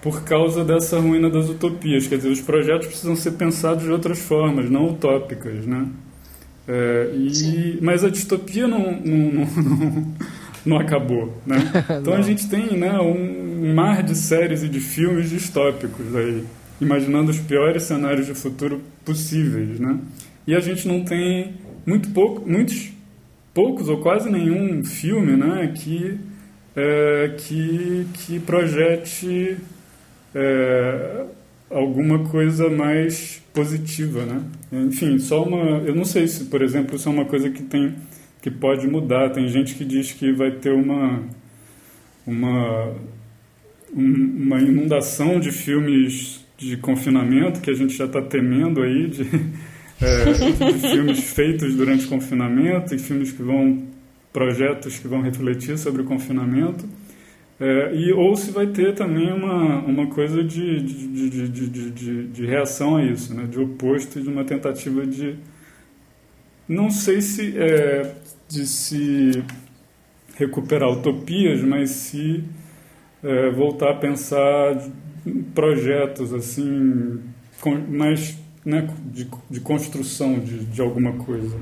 por 0.04 0.26
causa 0.26 0.66
dessa 0.66 1.00
ruína 1.00 1.30
das 1.30 1.48
utopias. 1.48 2.08
Quer 2.08 2.18
dizer, 2.18 2.30
os 2.30 2.42
projetos 2.42 2.88
precisam 2.88 3.16
ser 3.16 3.32
pensados 3.32 3.84
de 3.84 3.90
outras 3.90 4.20
formas, 4.20 4.70
não 4.70 4.90
utópicas, 4.90 5.66
né? 5.66 5.88
É, 6.68 7.10
e, 7.14 7.80
mas 7.82 8.04
a 8.04 8.10
distopia 8.10 8.68
não, 8.68 8.92
não, 8.92 9.46
não, 9.46 10.14
não 10.66 10.78
acabou, 10.78 11.42
né? 11.46 11.58
Então 12.02 12.14
a 12.14 12.22
gente 12.22 12.50
tem 12.50 12.78
né, 12.78 13.00
um 13.00 13.74
mar 13.74 14.04
de 14.04 14.16
séries 14.16 14.62
e 14.62 14.68
de 14.68 14.82
filmes 14.82 15.30
distópicos 15.30 16.14
aí, 16.14 16.44
imaginando 16.84 17.32
os 17.32 17.40
piores 17.40 17.84
cenários 17.84 18.28
de 18.28 18.34
futuro 18.34 18.82
possíveis, 19.04 19.80
né? 19.80 20.00
E 20.46 20.54
a 20.56 20.60
gente 20.60 20.88
não 20.88 21.04
tem 21.04 21.54
muito 21.86 22.10
pouco, 22.12 22.48
muitos 22.50 22.92
poucos 23.54 23.90
ou 23.90 24.02
quase 24.02 24.30
nenhum 24.30 24.84
filme, 24.84 25.36
né, 25.38 25.72
que 25.76 26.18
é, 26.76 27.36
que 27.38 28.08
que 28.14 28.40
projete 28.40 29.58
é, 30.34 31.26
alguma 31.70 32.20
coisa 32.30 32.70
mais 32.70 33.42
positiva, 33.54 34.26
né? 34.26 34.42
Enfim, 34.72 35.20
só 35.20 35.44
uma, 35.44 35.80
eu 35.80 35.96
não 35.96 36.06
sei 36.06 36.28
se, 36.28 36.46
por 36.46 36.62
exemplo, 36.62 36.96
isso 36.96 37.08
é 37.08 37.12
uma 37.12 37.26
coisa 37.26 37.50
que 37.50 37.64
tem 37.64 37.94
que 38.42 38.52
pode 38.52 38.88
mudar. 38.88 39.30
Tem 39.32 39.48
gente 39.48 39.76
que 39.76 39.86
diz 39.86 40.12
que 40.12 40.32
vai 40.34 40.52
ter 40.52 40.72
uma 40.74 41.24
uma 42.26 42.94
uma 43.96 44.60
inundação 44.60 45.40
de 45.40 45.52
filmes 45.52 46.43
de 46.58 46.78
confinamento 46.78 47.62
que 47.62 47.70
a 47.70 47.74
gente 47.74 47.96
já 47.96 48.06
está 48.06 48.22
temendo 48.22 48.82
aí 48.82 49.08
de, 49.08 49.24
é, 50.02 50.72
de 50.72 50.80
filmes 50.80 51.20
feitos 51.20 51.76
durante 51.76 52.06
o 52.06 52.10
confinamento 52.10 52.94
e 52.94 53.00
filmes 53.00 53.32
que 53.32 53.42
vão 53.42 53.88
projetos 54.32 54.98
que 54.98 55.08
vão 55.08 55.22
refletir 55.22 55.78
sobre 55.78 56.02
o 56.02 56.06
confinamento 56.06 56.88
é, 57.60 57.96
e, 57.96 58.12
ou 58.12 58.36
se 58.36 58.52
vai 58.52 58.68
ter 58.68 58.94
também 58.96 59.32
uma, 59.32 59.80
uma 59.80 60.08
coisa 60.08 60.44
de, 60.44 60.82
de, 60.82 61.30
de, 61.30 61.48
de, 61.50 61.92
de, 61.92 62.28
de 62.28 62.46
reação 62.46 62.98
a 62.98 63.06
isso, 63.06 63.34
né? 63.34 63.46
de 63.46 63.60
oposto, 63.60 64.22
de 64.22 64.28
uma 64.28 64.44
tentativa 64.44 65.06
de. 65.06 65.38
Não 66.68 66.90
sei 66.90 67.22
se 67.22 67.58
é, 67.58 68.16
de 68.50 68.66
se 68.66 69.44
recuperar 70.36 70.90
utopias, 70.92 71.62
mas 71.62 71.92
se 71.92 72.44
é, 73.24 73.50
voltar 73.52 73.92
a 73.92 73.96
pensar 73.96 74.76
projetos 75.54 76.34
assim 76.34 77.22
com, 77.62 77.76
mais 77.76 78.38
né, 78.66 78.88
de, 79.06 79.30
de 79.50 79.60
construção 79.60 80.40
de, 80.40 80.66
de 80.66 80.82
alguma 80.82 81.14
coisa. 81.14 81.58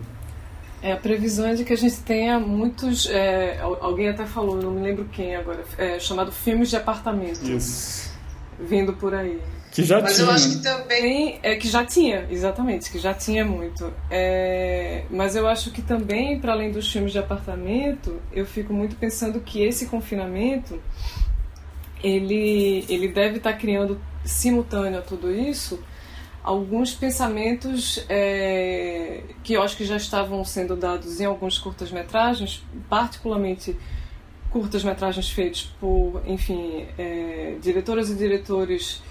É, 0.81 0.93
a 0.93 0.97
previsão 0.97 1.45
é 1.45 1.53
de 1.53 1.63
que 1.63 1.73
a 1.73 1.77
gente 1.77 1.97
tenha 1.97 2.39
muitos. 2.39 3.07
É, 3.07 3.59
alguém 3.61 4.09
até 4.09 4.25
falou, 4.25 4.55
não 4.55 4.71
me 4.71 4.81
lembro 4.81 5.05
quem 5.11 5.35
agora, 5.35 5.63
é, 5.77 5.99
chamado 5.99 6.31
filmes 6.31 6.69
de 6.69 6.75
apartamento. 6.75 7.43
Isso. 7.43 8.11
Vindo 8.59 8.93
por 8.93 9.13
aí. 9.13 9.39
Que 9.71 9.83
já 9.83 10.01
mas 10.01 10.15
tinha. 10.15 10.27
eu 10.27 10.31
acho 10.31 10.49
que 10.49 10.63
também. 10.63 11.39
É, 11.43 11.55
que 11.55 11.69
já 11.69 11.85
tinha, 11.85 12.27
exatamente, 12.29 12.91
que 12.91 12.97
já 12.97 13.13
tinha 13.13 13.45
muito. 13.45 13.93
É, 14.09 15.05
mas 15.09 15.35
eu 15.35 15.47
acho 15.47 15.71
que 15.71 15.81
também, 15.83 16.39
para 16.39 16.51
além 16.51 16.71
dos 16.71 16.91
filmes 16.91 17.11
de 17.11 17.19
apartamento, 17.19 18.19
eu 18.33 18.45
fico 18.45 18.73
muito 18.73 18.95
pensando 18.95 19.39
que 19.39 19.63
esse 19.63 19.85
confinamento 19.85 20.81
ele, 22.03 22.85
ele 22.89 23.07
deve 23.07 23.37
estar 23.37 23.53
tá 23.53 23.57
criando 23.57 23.99
simultâneo 24.23 24.99
a 24.99 25.01
tudo 25.01 25.31
isso 25.31 25.79
alguns 26.43 26.93
pensamentos 26.93 28.03
é, 28.09 29.23
que 29.43 29.53
eu 29.53 29.61
acho 29.61 29.77
que 29.77 29.85
já 29.85 29.97
estavam 29.97 30.43
sendo 30.43 30.75
dados 30.75 31.21
em 31.21 31.25
alguns 31.25 31.57
curtas-metragens, 31.57 32.63
particularmente 32.89 33.77
curtas-metragens 34.49 35.29
feitos 35.29 35.73
por, 35.79 36.21
enfim, 36.25 36.87
é, 36.97 37.57
diretoras 37.61 38.09
e 38.09 38.15
diretores 38.15 39.01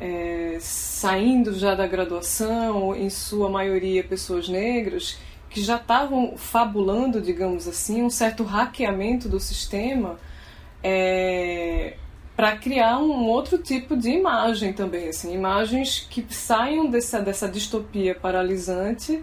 é, 0.00 0.56
saindo 0.60 1.52
já 1.58 1.74
da 1.74 1.86
graduação, 1.86 2.94
em 2.94 3.10
sua 3.10 3.50
maioria 3.50 4.02
pessoas 4.02 4.48
negras, 4.48 5.18
que 5.50 5.60
já 5.60 5.76
estavam 5.76 6.36
fabulando, 6.36 7.20
digamos 7.20 7.66
assim, 7.66 8.02
um 8.02 8.10
certo 8.10 8.44
hackeamento 8.44 9.28
do 9.28 9.40
sistema 9.40 10.18
é, 10.82 11.96
para 12.36 12.56
criar 12.56 12.98
um 12.98 13.26
outro 13.26 13.58
tipo 13.58 13.96
de 13.96 14.10
imagem 14.10 14.72
também, 14.72 15.08
assim, 15.08 15.34
imagens 15.34 16.06
que 16.08 16.24
saiam 16.30 16.88
dessa, 16.88 17.20
dessa 17.20 17.48
distopia 17.48 18.14
paralisante, 18.14 19.22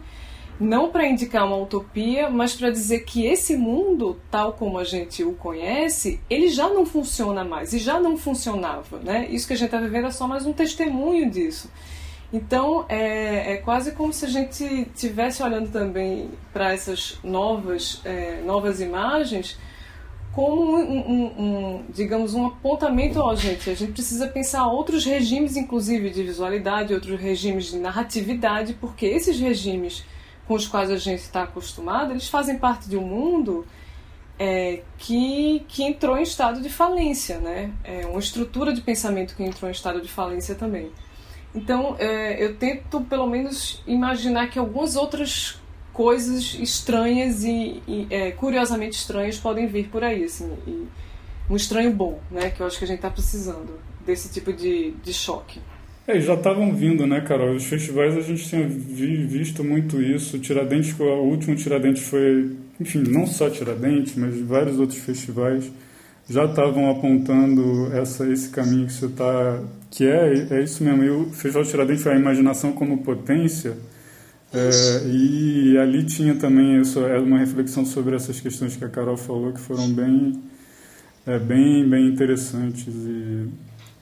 não 0.59 0.89
para 0.89 1.07
indicar 1.07 1.45
uma 1.45 1.57
utopia, 1.57 2.29
mas 2.29 2.55
para 2.55 2.69
dizer 2.69 3.01
que 3.01 3.25
esse 3.25 3.55
mundo, 3.55 4.19
tal 4.29 4.53
como 4.53 4.77
a 4.79 4.84
gente 4.84 5.23
o 5.23 5.34
conhece, 5.34 6.19
ele 6.29 6.49
já 6.49 6.67
não 6.67 6.85
funciona 6.85 7.43
mais 7.43 7.73
e 7.73 7.79
já 7.79 7.99
não 7.99 8.17
funcionava, 8.17 8.97
né? 8.99 9.27
Isso 9.29 9.47
que 9.47 9.53
a 9.53 9.57
gente 9.57 9.67
está 9.67 9.79
vivendo 9.79 10.07
é 10.07 10.11
só 10.11 10.27
mais 10.27 10.45
um 10.45 10.53
testemunho 10.53 11.29
disso. 11.29 11.69
Então 12.34 12.85
é, 12.89 13.53
é 13.53 13.57
quase 13.57 13.91
como 13.93 14.11
se 14.11 14.25
a 14.25 14.29
gente 14.29 14.85
tivesse 14.95 15.41
olhando 15.41 15.71
também 15.71 16.31
para 16.51 16.73
essas 16.73 17.19
novas, 17.23 18.01
é, 18.03 18.41
novas 18.43 18.81
imagens 18.81 19.57
como 20.38 20.77
um, 20.77 20.99
um, 20.99 21.26
um, 21.26 21.85
digamos, 21.89 22.35
um 22.35 22.45
apontamento, 22.45 23.19
ó, 23.19 23.34
gente, 23.34 23.72
a 23.72 23.73
gente 23.73 23.93
precisa 23.93 24.27
pensar 24.27 24.68
outros 24.68 25.03
regimes, 25.03 25.57
inclusive 25.57 26.11
de 26.11 26.22
visualidade, 26.22 26.93
outros 26.93 27.19
regimes 27.19 27.72
de 27.72 27.80
narratividade, 27.80 28.76
porque 28.76 29.07
esses 29.07 29.39
regimes 29.39 30.05
com 30.47 30.53
os 30.53 30.68
quais 30.68 30.91
a 30.91 30.97
gente 30.97 31.22
está 31.22 31.41
acostumado, 31.41 32.11
eles 32.11 32.30
fazem 32.30 32.55
parte 32.55 32.88
de 32.88 32.95
um 32.95 33.01
mundo 33.01 33.65
é, 34.38 34.84
que, 34.99 35.65
que 35.68 35.84
entrou 35.84 36.15
em 36.19 36.22
estado 36.22 36.61
de 36.61 36.69
falência, 36.69 37.39
né? 37.39 37.73
É 37.84 38.05
uma 38.05 38.19
estrutura 38.19 38.72
de 38.72 38.81
pensamento 38.81 39.35
que 39.35 39.43
entrou 39.43 39.68
em 39.68 39.73
estado 39.73 39.99
de 39.99 40.07
falência 40.07 40.53
também. 40.53 40.91
Então, 41.55 41.95
é, 41.97 42.43
eu 42.43 42.55
tento, 42.57 43.01
pelo 43.01 43.26
menos, 43.26 43.81
imaginar 43.88 44.51
que 44.51 44.59
algumas 44.59 44.95
outras 44.95 45.59
coisas 45.98 46.56
estranhas 46.61 47.44
e, 47.44 47.82
e 47.88 48.07
é, 48.11 48.30
curiosamente 48.30 48.95
estranhas 48.95 49.40
podem 49.40 49.65
vir 49.65 49.88
por 49.88 50.03
aí, 50.03 50.26
assim, 50.26 50.48
um 51.49 51.56
estranho 51.56 51.91
bom, 51.91 52.19
né, 52.30 52.52
que 52.52 52.61
eu 52.61 52.68
acho 52.68 52.78
que 52.78 52.84
a 52.86 52.88
gente 52.88 52.98
está 52.98 53.10
precisando 53.10 53.80
desse 54.06 54.32
tipo 54.32 54.53
de, 54.53 54.91
de 54.91 55.11
choque. 55.11 55.60
É, 56.07 56.22
já 56.22 56.36
estavam 56.36 56.72
vindo, 56.72 57.07
né, 57.07 57.19
Carol? 57.22 57.56
Os 57.56 57.65
festivais 57.65 58.15
a 58.15 58.22
gente 58.22 58.48
tinha 58.48 58.65
vi, 58.68 59.26
visto 59.26 59.64
muito 59.64 59.99
isso. 59.99 60.38
Tiradentes, 60.38 60.98
o 60.98 61.03
último 61.03 61.56
Tiradentes 61.56 62.03
foi, 62.03 62.56
enfim, 62.80 62.99
não 62.99 63.26
só 63.26 63.49
Tiradentes, 63.49 64.15
mas 64.15 64.40
vários 64.40 64.80
outros 64.80 64.99
festivais 64.99 65.69
já 66.30 66.45
estavam 66.45 66.91
apontando 66.91 67.91
essa, 67.91 68.32
esse 68.32 68.49
caminho 68.49 68.86
que 68.86 68.94
você 68.94 69.07
está, 69.07 69.64
que 69.90 70.06
é, 70.06 70.48
é 70.52 70.64
isso 70.64 70.82
mesmo. 70.84 71.03
E 71.03 71.10
o 71.10 71.26
Festival 71.32 71.64
Tiradentes 71.65 72.03
foi 72.03 72.14
a 72.14 72.18
imaginação 72.18 72.72
como 72.72 72.99
potência 72.99 73.76
é, 74.53 75.07
e 75.07 75.78
ali 75.78 76.06
tinha 76.06 76.36
também 76.36 76.80
isso, 76.82 76.99
é 77.06 77.19
uma 77.19 77.40
reflexão 77.40 77.86
sobre 77.86 78.15
essas 78.15 78.40
questões 78.40 78.76
que 78.76 78.86
a 78.86 78.90
Carol 78.90 79.18
falou 79.18 79.52
que 79.52 79.60
foram 79.60 79.90
bem, 79.94 80.41
é, 81.26 81.38
bem, 81.38 81.88
bem 81.90 82.07
interessantes 82.07 82.88
e, 82.88 83.49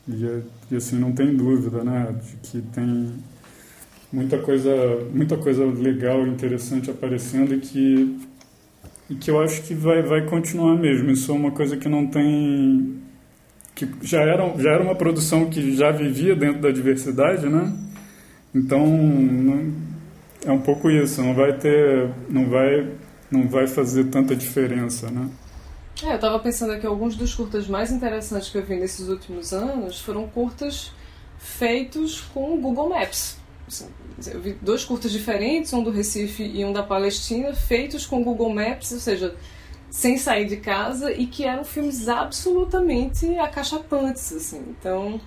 e, 0.08 0.44
e, 0.72 0.76
assim 0.76 0.98
não 1.00 1.12
tem 1.12 1.36
dúvida, 1.36 1.84
né, 1.84 2.16
de 2.22 2.50
que 2.50 2.62
tem 2.62 3.14
muita 4.14 4.38
coisa, 4.38 4.72
muita 5.12 5.36
coisa 5.38 5.66
legal, 5.66 6.26
interessante 6.28 6.92
aparecendo 6.92 7.54
e 7.56 7.60
que 7.60 8.20
e 9.10 9.16
que 9.16 9.30
eu 9.30 9.40
acho 9.40 9.62
que 9.64 9.74
vai, 9.76 10.02
vai 10.02 10.26
continuar 10.26 10.76
mesmo. 10.76 11.12
Isso 11.12 11.32
é 11.32 11.36
uma 11.36 11.52
coisa 11.52 11.78
que 11.78 11.88
não 11.88 12.08
tem 12.08 12.96
que 13.76 13.88
já 14.02 14.22
era, 14.22 14.58
já 14.58 14.72
era 14.72 14.82
uma 14.82 14.96
produção 14.96 15.50
que 15.50 15.76
já 15.76 15.92
vivia 15.92 16.36
dentro 16.36 16.62
da 16.62 16.72
diversidade, 16.72 17.48
né? 17.48 17.74
Então, 18.54 18.88
não, 18.88 19.74
é 20.46 20.52
um 20.52 20.62
pouco 20.62 20.90
isso, 20.90 21.22
não 21.22 21.34
vai 21.34 21.54
ter, 21.54 22.10
não 22.30 22.50
vai, 22.50 22.92
não 23.30 23.48
vai 23.48 23.68
fazer 23.68 24.06
tanta 24.06 24.36
diferença, 24.36 25.10
né? 25.10 25.30
É, 26.04 26.12
eu 26.12 26.16
estava 26.16 26.38
pensando 26.40 26.74
aqui, 26.74 26.86
alguns 26.86 27.16
dos 27.16 27.34
curtas 27.34 27.68
mais 27.68 27.92
interessantes 27.92 28.50
que 28.50 28.58
eu 28.58 28.64
vi 28.64 28.76
nesses 28.76 29.08
últimos 29.08 29.54
anos 29.54 30.00
foram 30.00 30.28
curtas 30.28 30.92
feitos 31.38 32.22
com 32.22 32.54
o 32.54 32.58
Google 32.58 32.90
Maps. 32.90 33.38
Assim, 33.68 33.88
eu 34.28 34.42
vi 34.42 34.54
dois 34.62 34.84
curtas 34.84 35.12
diferentes, 35.12 35.74
um 35.74 35.82
do 35.82 35.92
Recife 35.92 36.44
e 36.44 36.64
um 36.64 36.74
da 36.74 36.84
Palestina, 36.84 37.54
feitos 37.54 38.06
com 38.06 38.24
Google 38.24 38.54
Maps, 38.54 38.92
ou 38.92 39.00
seja, 39.00 39.36
sem 39.90 40.18
sair 40.18 40.46
de 40.46 40.58
casa, 40.58 41.12
e 41.12 41.26
que 41.26 41.46
eram 41.46 41.64
filmes 41.64 42.08
absolutamente 42.08 43.26
acachapantes, 43.38 44.34
assim. 44.34 44.62
Então, 44.70 45.20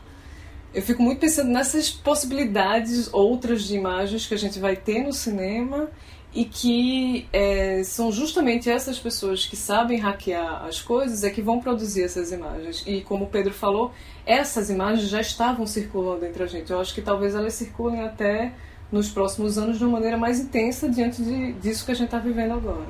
eu 0.74 0.82
fico 0.82 1.02
muito 1.02 1.18
pensando 1.18 1.50
nessas 1.50 1.90
possibilidades 1.90 3.12
outras 3.12 3.64
de 3.64 3.74
imagens 3.74 4.26
que 4.26 4.34
a 4.34 4.38
gente 4.38 4.58
vai 4.58 4.76
ter 4.76 5.02
no 5.02 5.12
cinema 5.12 5.88
e 6.34 6.44
que 6.44 7.26
é, 7.32 7.82
são 7.82 8.12
justamente 8.12 8.68
essas 8.68 8.98
pessoas 8.98 9.46
que 9.46 9.56
sabem 9.56 9.98
hackear 9.98 10.66
as 10.66 10.80
coisas 10.80 11.24
é 11.24 11.30
que 11.30 11.40
vão 11.40 11.58
produzir 11.58 12.02
essas 12.02 12.30
imagens. 12.32 12.84
E 12.86 13.00
como 13.00 13.24
o 13.24 13.28
Pedro 13.28 13.52
falou, 13.52 13.92
essas 14.26 14.68
imagens 14.68 15.08
já 15.08 15.20
estavam 15.20 15.66
circulando 15.66 16.26
entre 16.26 16.42
a 16.42 16.46
gente. 16.46 16.70
Eu 16.70 16.80
acho 16.80 16.94
que 16.94 17.00
talvez 17.00 17.34
elas 17.34 17.54
circulem 17.54 18.02
até 18.02 18.52
nos 18.92 19.08
próximos 19.08 19.56
anos 19.58 19.78
de 19.78 19.84
uma 19.84 19.94
maneira 19.94 20.16
mais 20.16 20.38
intensa 20.38 20.88
diante 20.88 21.22
de, 21.22 21.52
disso 21.54 21.84
que 21.84 21.92
a 21.92 21.94
gente 21.94 22.06
está 22.06 22.18
vivendo 22.18 22.52
agora. 22.52 22.86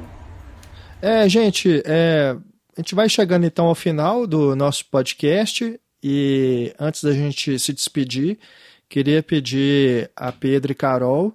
É, 1.01 1.29
gente, 1.29 1.81
é, 1.87 2.37
a 2.77 2.81
gente 2.81 2.95
vai 2.95 3.09
chegando 3.09 3.47
então 3.47 3.67
ao 3.67 3.75
final 3.75 4.27
do 4.27 4.57
nosso 4.57 4.85
podcast. 4.87 5.79
E 6.03 6.73
antes 6.79 7.03
da 7.03 7.13
gente 7.13 7.59
se 7.59 7.73
despedir, 7.73 8.39
queria 8.89 9.23
pedir 9.23 10.11
a 10.15 10.31
Pedro 10.33 10.73
e 10.73 10.75
Carol 10.75 11.35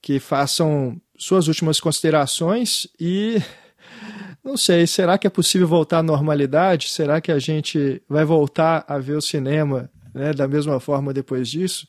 que 0.00 0.20
façam 0.20 1.00
suas 1.16 1.48
últimas 1.48 1.80
considerações 1.80 2.86
e 3.00 3.40
não 4.44 4.56
sei, 4.56 4.86
será 4.86 5.16
que 5.16 5.26
é 5.26 5.30
possível 5.30 5.66
voltar 5.66 5.98
à 5.98 6.02
normalidade? 6.02 6.90
Será 6.90 7.20
que 7.20 7.32
a 7.32 7.38
gente 7.38 8.02
vai 8.08 8.24
voltar 8.24 8.84
a 8.86 8.98
ver 8.98 9.16
o 9.16 9.22
cinema 9.22 9.90
né, 10.12 10.32
da 10.32 10.46
mesma 10.46 10.78
forma 10.78 11.12
depois 11.12 11.48
disso? 11.48 11.86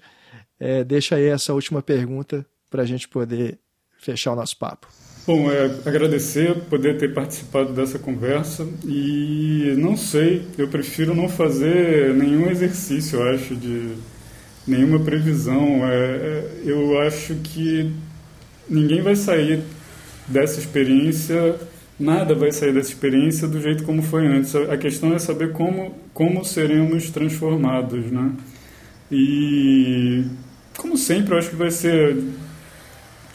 É, 0.59 0.83
deixa 0.83 1.15
aí 1.15 1.25
essa 1.25 1.53
última 1.53 1.81
pergunta 1.81 2.45
para 2.69 2.83
a 2.83 2.85
gente 2.85 3.07
poder 3.07 3.59
fechar 3.97 4.31
o 4.31 4.35
nosso 4.35 4.57
papo. 4.57 4.87
Bom, 5.27 5.49
é, 5.49 5.65
agradecer 5.85 6.53
poder 6.69 6.99
ter 6.99 7.11
participado 7.11 7.73
dessa 7.73 7.97
conversa 7.97 8.67
e 8.85 9.73
não 9.75 9.97
sei, 9.97 10.45
eu 10.55 10.67
prefiro 10.67 11.15
não 11.15 11.27
fazer 11.27 12.13
nenhum 12.13 12.47
exercício, 12.47 13.19
eu 13.19 13.33
acho, 13.33 13.55
de 13.55 13.95
nenhuma 14.67 14.99
previsão. 14.99 15.83
É, 15.83 15.95
é, 15.95 16.51
eu 16.63 16.99
acho 17.01 17.33
que 17.35 17.91
ninguém 18.69 19.01
vai 19.01 19.15
sair 19.15 19.63
dessa 20.27 20.59
experiência, 20.59 21.55
nada 21.99 22.35
vai 22.35 22.51
sair 22.51 22.71
dessa 22.71 22.89
experiência 22.89 23.47
do 23.47 23.59
jeito 23.59 23.83
como 23.83 24.03
foi 24.03 24.27
antes. 24.27 24.55
A 24.55 24.77
questão 24.77 25.11
é 25.15 25.17
saber 25.17 25.53
como, 25.53 25.95
como 26.13 26.45
seremos 26.45 27.09
transformados, 27.09 28.11
né? 28.11 28.31
E, 29.11 30.23
como 30.77 30.95
sempre, 30.95 31.33
eu 31.33 31.39
acho 31.39 31.49
que 31.49 31.55
vai 31.55 31.71
ser 31.71 32.15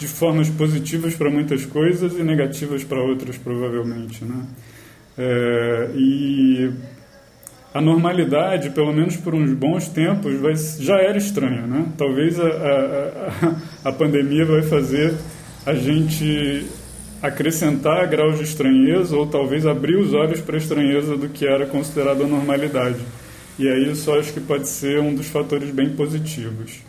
de 0.01 0.09
formas 0.09 0.49
positivas 0.49 1.15
para 1.15 1.31
muitas 1.31 1.67
coisas 1.67 2.19
e 2.19 2.23
negativas 2.23 2.83
para 2.83 2.99
outras, 2.99 3.37
provavelmente. 3.37 4.25
Né? 4.25 4.47
É, 5.19 5.91
e 5.95 6.71
a 7.75 7.83
normalidade, 7.83 8.71
pelo 8.71 8.95
menos 8.95 9.19
por 9.19 9.35
uns 9.35 9.53
bons 9.53 9.89
tempos, 9.89 10.41
vai, 10.41 10.55
já 10.57 10.97
era 10.97 11.19
estranha. 11.19 11.67
Né? 11.67 11.85
Talvez 11.99 12.41
a, 12.41 12.49
a, 12.49 13.91
a, 13.91 13.93
pandemia 13.93 14.47
vai 14.47 14.63
fazer 14.63 15.13
a 15.67 15.75
gente 15.75 16.65
acrescentar 17.21 18.09
graus 18.09 18.39
de 18.39 18.45
estranheza 18.45 19.15
ou 19.15 19.27
talvez 19.27 19.67
abrir 19.67 19.97
os 19.97 20.15
olhos 20.15 20.41
para 20.41 20.55
a 20.55 20.59
estranheza 20.59 21.15
do 21.15 21.29
que 21.29 21.47
era 21.47 21.67
considerado 21.67 22.25
a 22.25 22.27
normalidade. 22.27 23.01
E 23.59 23.69
aí 23.69 23.93
isso 23.93 24.11
acho 24.15 24.33
que 24.33 24.41
pode 24.41 24.67
ser 24.67 24.99
um 24.99 25.15
dos 25.15 25.27
fatores 25.27 25.71
bem 25.71 25.91
positivos 25.91 26.89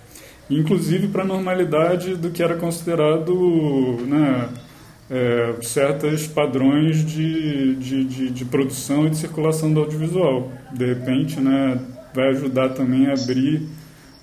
inclusive 0.60 1.07
para 1.07 1.23
a 1.23 1.26
normalidade 1.26 2.15
do 2.15 2.30
que 2.30 2.44
era 2.44 2.56
considerado 2.56 3.98
né, 4.06 4.49
é, 5.10 5.56
certos 5.61 6.28
padrões 6.28 7.06
de, 7.06 7.76
de, 7.76 8.03
de, 8.03 8.30
de, 8.30 8.45
produção 8.45 9.07
e 9.07 9.10
de 9.10 9.18
circulação 9.18 9.73
do 9.73 9.80
audiovisual. 9.80 10.52
De 10.73 10.86
repente, 10.86 11.40
né, 11.40 11.80
vai 12.14 12.30
ajudar 12.30 12.69
também 12.69 13.07
a 13.07 13.14
abrir 13.14 13.61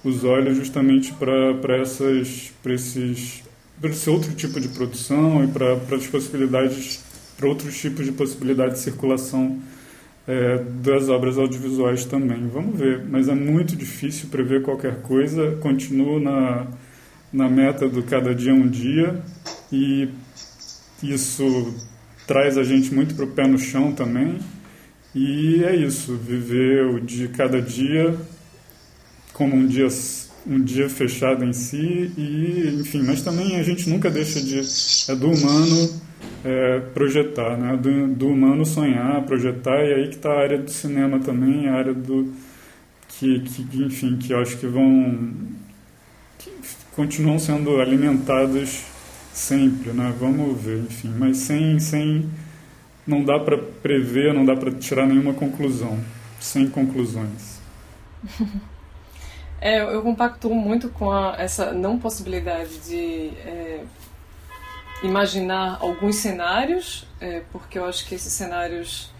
os 0.04 0.24
olhos 0.24 0.56
justamente 0.56 1.12
para 1.12 1.82
esses 1.82 2.52
para 2.62 3.90
esse 3.90 4.10
outro 4.10 4.32
tipo 4.34 4.60
de 4.60 4.68
produção 4.68 5.44
e 5.44 5.48
para 5.48 5.74
as 5.94 6.06
possibilidades 6.06 7.04
para 7.36 7.48
outros 7.48 7.78
tipos 7.78 8.04
de 8.04 8.12
possibilidade 8.12 8.72
de 8.72 8.80
circulação 8.80 9.58
é, 10.28 10.62
das 10.82 11.08
obras 11.08 11.38
audiovisuais 11.38 12.04
também. 12.04 12.46
Vamos 12.48 12.78
ver, 12.78 13.02
mas 13.08 13.28
é 13.28 13.34
muito 13.34 13.74
difícil 13.74 14.28
prever 14.28 14.60
qualquer 14.60 15.00
coisa. 15.00 15.56
Continuo 15.62 16.20
na, 16.20 16.66
na 17.32 17.48
meta 17.48 17.88
do 17.88 18.02
cada 18.02 18.34
dia 18.34 18.52
um 18.52 18.68
dia 18.68 19.18
e 19.72 20.10
isso 21.02 21.74
traz 22.26 22.58
a 22.58 22.62
gente 22.62 22.94
muito 22.94 23.14
para 23.14 23.24
o 23.24 23.28
pé 23.28 23.46
no 23.46 23.58
chão 23.58 23.92
também. 23.92 24.38
E 25.14 25.64
é 25.64 25.74
isso, 25.74 26.14
viver 26.14 26.84
o 26.84 27.00
dia 27.00 27.28
cada 27.28 27.62
dia 27.62 28.14
como 29.32 29.56
um 29.56 29.66
dia 29.66 29.88
um 30.46 30.62
dia 30.62 30.88
fechado 30.88 31.44
em 31.44 31.52
si 31.52 32.12
e 32.16 32.80
enfim, 32.80 33.02
mas 33.02 33.22
também 33.22 33.56
a 33.56 33.62
gente 33.62 33.88
nunca 33.88 34.10
deixa 34.10 34.40
de 34.40 34.60
é 35.10 35.14
do 35.14 35.30
humano 35.30 36.07
é, 36.44 36.80
projetar, 36.94 37.56
né? 37.56 37.76
Do, 37.76 38.08
do, 38.08 38.28
humano 38.28 38.64
sonhar, 38.64 39.22
projetar 39.22 39.84
e 39.84 39.94
aí 39.94 40.08
que 40.08 40.16
está 40.16 40.32
a 40.32 40.40
área 40.40 40.58
do 40.58 40.70
cinema 40.70 41.18
também, 41.18 41.68
a 41.68 41.74
área 41.74 41.94
do 41.94 42.32
que, 43.08 43.40
que 43.40 43.82
enfim, 43.82 44.16
que 44.16 44.32
eu 44.32 44.40
acho 44.40 44.56
que 44.58 44.66
vão 44.66 45.18
que 46.38 46.52
continuam 46.94 47.38
sendo 47.38 47.80
alimentadas 47.80 48.86
sempre, 49.32 49.92
né? 49.92 50.14
Vamos 50.18 50.60
ver, 50.60 50.78
enfim, 50.78 51.12
mas 51.16 51.38
sem, 51.38 51.78
sem 51.80 52.28
não 53.06 53.24
dá 53.24 53.38
para 53.38 53.56
prever, 53.56 54.34
não 54.34 54.44
dá 54.44 54.54
para 54.54 54.70
tirar 54.72 55.06
nenhuma 55.06 55.32
conclusão, 55.32 55.98
sem 56.40 56.68
conclusões. 56.68 57.58
É, 59.60 59.82
eu 59.82 60.02
compacto 60.02 60.48
muito 60.50 60.88
com 60.88 61.10
a, 61.10 61.34
essa 61.36 61.72
não 61.72 61.98
possibilidade 61.98 62.78
de 62.78 63.30
é, 63.44 63.82
imaginar 65.02 65.78
alguns 65.80 66.16
cenários, 66.16 67.06
é, 67.20 67.42
porque 67.52 67.78
eu 67.78 67.84
acho 67.84 68.06
que 68.06 68.14
esses 68.14 68.32
cenários 68.32 69.12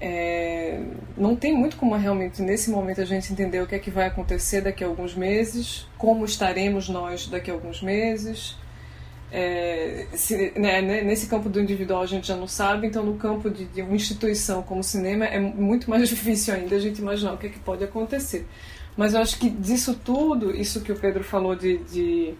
é, 0.00 0.80
não 1.16 1.36
tem 1.36 1.54
muito 1.54 1.76
como 1.76 1.94
realmente 1.94 2.42
nesse 2.42 2.70
momento 2.70 3.00
a 3.00 3.04
gente 3.04 3.32
entender 3.32 3.60
o 3.62 3.66
que 3.66 3.76
é 3.76 3.78
que 3.78 3.90
vai 3.90 4.06
acontecer 4.06 4.60
daqui 4.60 4.82
a 4.82 4.86
alguns 4.86 5.14
meses, 5.14 5.86
como 5.96 6.24
estaremos 6.24 6.88
nós 6.88 7.28
daqui 7.28 7.50
a 7.50 7.54
alguns 7.54 7.80
meses. 7.80 8.56
É, 9.30 10.08
se, 10.12 10.52
né, 10.58 10.82
nesse 10.82 11.26
campo 11.26 11.48
do 11.48 11.58
individual 11.58 12.02
a 12.02 12.06
gente 12.06 12.26
já 12.26 12.36
não 12.36 12.46
sabe, 12.46 12.86
então 12.86 13.02
no 13.02 13.14
campo 13.14 13.48
de, 13.48 13.64
de, 13.64 13.80
uma 13.80 13.96
instituição 13.96 14.62
como 14.62 14.80
o 14.80 14.84
cinema 14.84 15.24
é 15.24 15.40
muito 15.40 15.88
mais 15.88 16.06
difícil 16.10 16.52
ainda 16.52 16.76
a 16.76 16.80
gente 16.80 16.98
imaginar 16.98 17.32
o 17.32 17.38
que, 17.38 17.46
é 17.46 17.50
que 17.50 17.58
pode 17.60 17.82
acontecer. 17.82 18.46
Mas 18.96 19.14
eu 19.14 19.20
acho 19.20 19.38
que 19.38 19.48
disso 19.48 19.94
tudo, 20.04 20.54
isso 20.54 20.82
que 20.82 20.92
o 20.92 20.96
Pedro 20.96 21.24
falou 21.24 21.54
de, 21.54 21.78
de, 21.78 22.34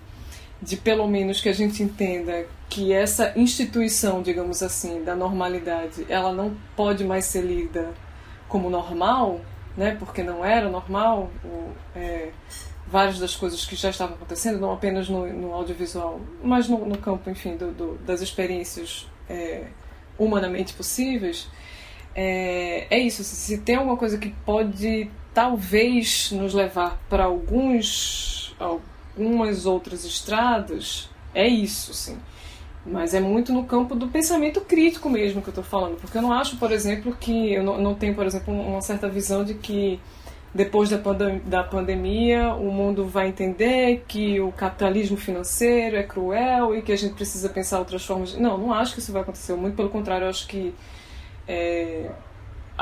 de 0.63 0.77
pelo 0.77 1.09
menos 1.09 1.41
que 1.41 1.49
a 1.49 1.53
gente 1.53 1.83
entenda 1.83 2.47
que 2.69 2.93
essa 2.93 3.33
instituição, 3.37 4.23
digamos 4.23 4.63
assim, 4.63 5.03
da 5.03 5.15
normalidade, 5.15 6.07
ela 6.09 6.33
não 6.33 6.57
pode 6.77 7.05
mais 7.05 7.25
ser 7.25 7.43
lida 7.43 7.93
como 8.49 8.71
normal, 8.71 9.41
né, 9.77 9.97
porque 9.99 10.23
não 10.23 10.45
era 10.45 10.69
normal, 10.69 11.31
o, 11.45 11.71
é, 11.97 12.31
várias 12.87 13.19
das 13.19 13.35
coisas 13.35 13.65
que 13.67 13.75
já 13.75 13.91
estavam 13.91 14.15
acontecendo, 14.15 14.61
não 14.61 14.73
apenas 14.73 15.09
no, 15.09 15.27
no 15.27 15.53
audiovisual, 15.53 16.21
mas 16.43 16.69
no, 16.69 16.87
no 16.87 16.97
campo, 16.97 17.29
enfim, 17.29 17.57
do, 17.57 17.73
do, 17.73 17.99
das 18.07 18.21
experiências 18.21 19.09
é, 19.29 19.65
humanamente 20.19 20.75
possíveis, 20.75 21.49
é, 22.15 22.87
é 22.91 22.99
isso. 22.99 23.25
Se 23.25 23.59
tem 23.59 23.77
alguma 23.77 23.97
coisa 23.97 24.19
que 24.19 24.31
pode 24.45 25.11
talvez 25.35 26.31
nos 26.33 26.53
levar 26.53 27.03
para 27.09 27.25
alguns 27.25 28.55
algumas 29.17 29.67
outras 29.67 30.05
estradas, 30.05 31.09
é 31.35 31.47
isso, 31.47 31.93
sim. 31.95 32.19
Mas 32.85 33.15
é 33.15 33.21
muito 33.21 33.53
no 33.53 33.65
campo 33.65 33.95
do 33.95 34.09
pensamento 34.09 34.61
crítico 34.61 35.09
mesmo 35.09 35.41
que 35.41 35.49
eu 35.49 35.53
estou 35.53 35.65
falando, 35.65 35.97
porque 36.01 36.19
eu 36.19 36.23
não 36.23 36.33
acho, 36.33 36.57
por 36.57 36.73
exemplo, 36.73 37.17
que 37.19 37.53
eu 37.55 37.63
não, 37.63 37.81
não 37.81 37.95
tenho, 37.95 38.15
por 38.15 38.27
exemplo, 38.27 38.53
uma 38.53 38.81
certa 38.81 39.09
visão 39.09 39.45
de 39.45 39.55
que 39.55 40.01
depois 40.55 40.91
da, 40.91 40.99
pandem 40.99 41.41
da 41.47 41.63
pandemia, 41.63 42.53
o 42.55 42.71
mundo 42.71 43.07
vai 43.07 43.29
entender 43.29 44.05
que 44.07 44.41
o 44.41 44.53
capitalismo 44.53 45.17
financeiro 45.17 45.97
é 45.97 46.03
cruel 46.03 46.77
e 46.77 46.83
que 46.83 46.93
a 46.93 46.97
gente 46.97 47.15
precisa 47.15 47.49
pensar 47.49 47.79
outras 47.79 48.05
formas. 48.05 48.37
Não, 48.37 48.59
não 48.59 48.73
acho 48.73 48.93
que 48.95 49.01
isso 49.01 49.13
vai 49.13 49.23
acontecer. 49.23 49.55
Muito 49.55 49.77
pelo 49.77 49.89
contrário, 49.89 50.25
eu 50.27 50.29
acho 50.29 50.47
que 50.47 50.75
é, 51.49 52.11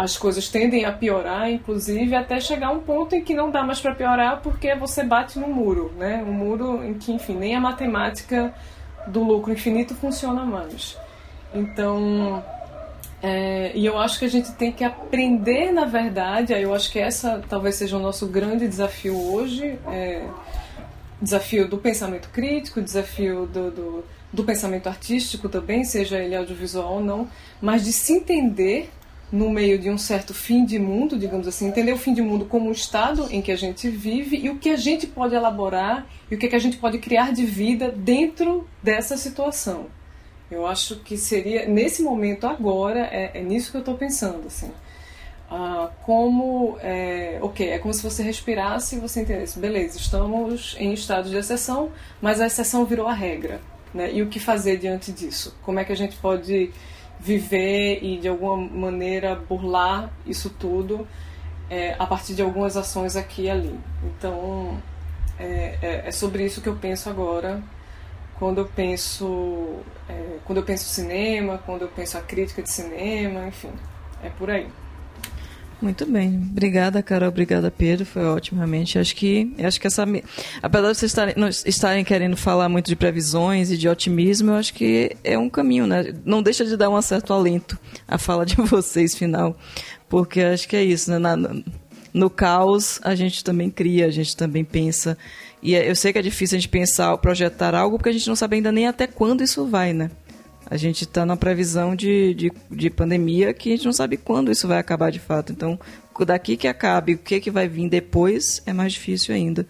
as 0.03 0.17
coisas 0.17 0.49
tendem 0.49 0.87
a 0.87 0.93
piorar, 0.93 1.51
inclusive, 1.51 2.15
até 2.15 2.41
chegar 2.41 2.69
a 2.69 2.71
um 2.71 2.81
ponto 2.81 3.15
em 3.15 3.23
que 3.23 3.35
não 3.35 3.51
dá 3.51 3.63
mais 3.63 3.81
para 3.81 3.95
piorar 3.95 4.41
porque 4.41 4.75
você 4.75 5.05
bate 5.05 5.39
no 5.39 5.49
muro, 5.49 5.93
né? 5.99 6.25
Um 6.27 6.33
muro 6.33 6.83
em 6.83 6.95
que, 6.95 7.13
enfim, 7.13 7.35
nem 7.35 7.55
a 7.55 7.61
matemática 7.61 8.55
do 9.07 9.23
lucro 9.23 9.53
infinito 9.53 9.95
funciona 9.95 10.43
mais. 10.45 10.97
Então 11.53 12.43
é, 13.23 13.73
e 13.75 13.85
eu 13.85 13.99
acho 13.99 14.19
que 14.19 14.25
a 14.25 14.29
gente 14.29 14.53
tem 14.53 14.73
que 14.73 14.83
aprender, 14.83 15.71
na 15.71 15.85
verdade, 15.85 16.55
eu 16.55 16.75
acho 16.75 16.91
que 16.91 16.99
essa 16.99 17.43
talvez 17.49 17.75
seja 17.75 17.99
o 17.99 18.01
nosso 18.01 18.27
grande 18.27 18.67
desafio 18.67 19.15
hoje, 19.15 19.79
é, 19.89 20.27
desafio 21.21 21.69
do 21.69 21.77
pensamento 21.77 22.31
crítico, 22.31 22.81
desafio 22.81 23.45
do, 23.45 23.71
do, 23.71 24.05
do, 24.33 24.45
pensamento 24.45 24.89
artístico 24.89 25.51
também, 25.51 25.85
seja 25.85 26.19
ele 26.19 26.35
audiovisual 26.35 26.95
ou 26.95 27.05
não, 27.05 27.29
mas 27.61 27.85
de 27.85 27.93
se 27.93 28.15
entender 28.15 28.91
no 29.33 29.49
meio 29.49 29.79
de 29.79 29.89
um 29.89 29.97
certo 29.97 30.35
fim 30.35 30.65
de 30.65 30.79
mundo, 30.79 31.19
digamos 31.19 31.47
assim, 31.47 31.69
entender 31.69 31.93
o 31.93 31.99
fim 31.99 32.13
de 32.13 32.21
mundo 32.21 32.45
como 32.45 32.69
um 32.69 32.73
estado 32.73 33.29
em 33.31 33.41
que 33.41 33.53
a 33.53 33.57
gente 33.57 33.89
vive 33.89 34.37
e 34.37 34.51
o 34.51 34.59
que 34.59 34.71
a 34.71 34.77
gente 34.77 35.07
pode 35.07 35.35
elaborar 35.35 36.07
e 36.31 36.35
o 36.35 36.39
que, 36.39 36.47
é 36.47 36.49
que 36.49 36.57
a 36.57 36.61
gente 36.61 36.77
pode 36.79 36.99
criar 36.99 37.33
de 37.33 37.45
vida 37.45 37.91
dentro 37.91 38.67
dessa 38.83 39.17
situação. 39.17 39.87
Eu 40.51 40.67
acho 40.67 40.97
que 40.97 41.17
seria, 41.17 41.67
nesse 41.69 42.03
momento 42.03 42.47
agora, 42.47 43.09
é, 43.13 43.31
é 43.35 43.41
nisso 43.41 43.71
que 43.71 43.77
eu 43.77 43.81
estou 43.81 43.95
pensando, 43.95 44.49
assim. 44.49 44.73
Ah, 45.49 45.91
como, 46.05 46.77
é, 46.81 47.39
ok, 47.41 47.71
é 47.71 47.79
como 47.79 47.95
se 47.95 48.03
você 48.03 48.23
respirasse 48.23 48.97
e 48.97 48.99
você 48.99 49.23
entendesse, 49.23 49.59
beleza, 49.59 49.99
estamos 49.99 50.77
em 50.79 50.93
estado 50.93 51.29
de 51.29 51.37
exceção, 51.37 51.91
mas 52.21 52.41
a 52.41 52.47
exceção 52.47 52.85
virou 52.85 53.07
a 53.07 53.13
regra, 53.13 53.61
né? 53.93 54.13
E 54.13 54.23
o 54.23 54.29
que 54.29 54.39
fazer 54.39 54.77
diante 54.77 55.11
disso? 55.11 55.57
Como 55.63 55.79
é 55.79 55.85
que 55.85 55.93
a 55.93 55.97
gente 55.97 56.17
pode 56.17 56.71
viver 57.21 58.03
e, 58.03 58.19
de 58.19 58.29
alguma 58.29 58.57
maneira, 58.57 59.35
burlar 59.35 60.11
isso 60.27 60.51
tudo 60.51 61.07
é, 61.69 61.95
a 61.99 62.07
partir 62.07 62.35
de 62.35 62.43
algumas 62.43 62.77
ações 62.77 63.17
aqui 63.17 63.43
e 63.43 63.51
ali? 63.51 63.79
Então, 64.05 64.81
é, 65.39 65.79
é, 65.83 66.03
é 66.07 66.11
sobre 66.11 66.45
isso 66.45 66.61
que 66.61 66.69
eu 66.69 66.77
penso 66.77 67.09
agora, 67.09 67.63
quando 68.39 68.59
eu 68.59 68.67
penso 68.67 69.81
é, 70.09 70.39
quando 70.45 70.59
eu 70.59 70.65
penso 70.65 70.85
cinema, 70.85 71.59
quando 71.65 71.83
eu 71.83 71.89
penso 71.89 72.19
a 72.19 72.21
crítica 72.21 72.63
de 72.63 72.71
cinema, 72.71 73.47
enfim, 73.47 73.73
é 74.23 74.31
por 74.31 74.51
aí. 74.51 74.69
Muito 75.81 76.05
bem, 76.05 76.37
obrigada, 76.51 77.03
Carol, 77.03 77.31
obrigada, 77.31 77.71
Pedro, 77.71 78.05
foi 78.05 78.25
ótimo, 78.25 78.59
realmente. 78.59 78.99
Acho 78.99 79.17
que, 79.17 79.51
acho 79.63 79.81
que 79.81 79.87
essa, 79.87 80.05
apesar 80.63 80.93
de 80.93 80.99
vocês 80.99 81.11
estarem, 81.11 81.35
estarem 81.65 82.05
querendo 82.05 82.37
falar 82.37 82.69
muito 82.69 82.87
de 82.87 82.97
previsões 82.97 83.71
e 83.71 83.79
de 83.79 83.89
otimismo, 83.89 84.51
eu 84.51 84.57
acho 84.57 84.75
que 84.75 85.17
é 85.25 85.39
um 85.39 85.49
caminho, 85.49 85.87
né? 85.87 86.13
Não 86.25 86.43
deixa 86.43 86.67
de 86.67 86.77
dar 86.77 86.91
um 86.91 87.01
certo 87.01 87.33
alento 87.33 87.79
a 88.07 88.19
fala 88.19 88.45
de 88.45 88.57
vocês 88.61 89.15
final, 89.15 89.57
porque 90.09 90.43
acho 90.43 90.69
que 90.69 90.77
é 90.77 90.85
isso, 90.85 91.11
né? 91.11 91.19
Na, 91.19 91.37
no 92.13 92.29
caos 92.29 93.01
a 93.03 93.15
gente 93.15 93.43
também 93.43 93.71
cria, 93.71 94.07
a 94.07 94.11
gente 94.11 94.37
também 94.37 94.65
pensa 94.65 95.17
e 95.63 95.75
é, 95.75 95.91
eu 95.91 95.95
sei 95.95 96.13
que 96.13 96.19
é 96.19 96.23
difícil 96.23 96.57
a 96.57 96.61
gente 96.61 96.69
pensar, 96.69 97.17
projetar 97.19 97.75
algo, 97.75 97.97
porque 97.97 98.09
a 98.09 98.13
gente 98.13 98.29
não 98.29 98.37
sabe 98.37 98.57
ainda 98.57 98.73
nem 98.73 98.87
até 98.87 99.07
quando 99.07 99.43
isso 99.43 99.67
vai, 99.67 99.93
né? 99.93 100.11
A 100.71 100.77
gente 100.77 101.03
está 101.03 101.27
na 101.27 101.37
previsão 101.37 101.97
de, 101.97 102.33
de, 102.33 102.53
de, 102.71 102.89
pandemia 102.89 103.53
que 103.53 103.73
a 103.73 103.77
gente 103.77 103.87
não 103.87 103.93
sabe 103.93 104.17
quando 104.17 104.53
isso 104.53 104.69
vai 104.69 104.79
acabar 104.79 105.11
de 105.11 105.19
fato. 105.19 105.53
Então, 105.53 105.79
daqui 106.25 106.57
que 106.57 106.69
acabe, 106.69 107.15
o 107.15 107.19
que, 107.19 107.41
que 107.41 107.51
vai 107.51 107.67
vir 107.67 107.89
depois 107.89 108.63
é 108.65 108.73
mais 108.73 108.93
difícil 108.93 109.35
ainda. 109.35 109.67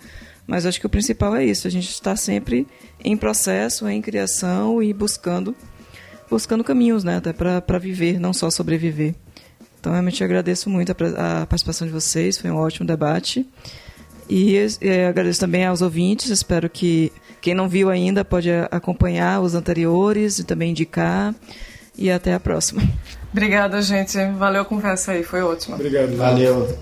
Mas 0.47 0.67
acho 0.67 0.79
que 0.79 0.87
o 0.87 0.91
principal 0.91 1.35
é 1.35 1.45
isso, 1.45 1.67
a 1.67 1.71
gente 1.71 1.89
está 1.89 2.15
sempre 2.17 2.67
em 3.03 3.17
processo, 3.17 3.89
em 3.89 4.03
criação 4.03 4.83
e 4.83 4.93
buscando 4.93 5.57
buscando 6.29 6.63
caminhos, 6.63 7.03
né, 7.03 7.17
até 7.17 7.33
para 7.33 7.79
viver, 7.79 8.21
não 8.21 8.33
só 8.33 8.51
sobreviver. 8.51 9.17
Então, 9.81 9.91
realmente 9.91 10.23
agradeço 10.23 10.71
muito 10.71 10.93
a, 10.93 11.43
a 11.43 11.47
participação 11.47 11.87
de 11.87 11.93
vocês, 11.93 12.39
foi 12.39 12.51
um 12.51 12.57
ótimo 12.57 12.87
debate. 12.87 13.49
E 14.31 14.57
é, 14.81 15.09
agradeço 15.09 15.41
também 15.41 15.67
aos 15.67 15.83
ouvintes, 15.83 16.31
espero 16.31 16.71
que 16.71 17.13
quem 17.41 17.53
não 17.53 17.69
viu 17.69 17.91
ainda 17.91 18.25
pode 18.25 18.49
acompanhar 18.71 19.41
os 19.41 19.57
anteriores 19.57 20.39
e 20.39 20.45
também 20.45 20.71
indicar. 20.71 21.35
E 21.99 22.11
até 22.11 22.33
a 22.33 22.41
próxima. 22.41 22.81
Obrigada, 23.33 23.83
gente. 23.83 24.17
Valeu 24.39 24.63
a 24.63 24.65
conversa 24.65 25.13
aí, 25.13 25.25
foi 25.25 25.43
ótima. 25.43 25.75
Obrigado. 25.75 26.17
Valeu. 26.17 26.79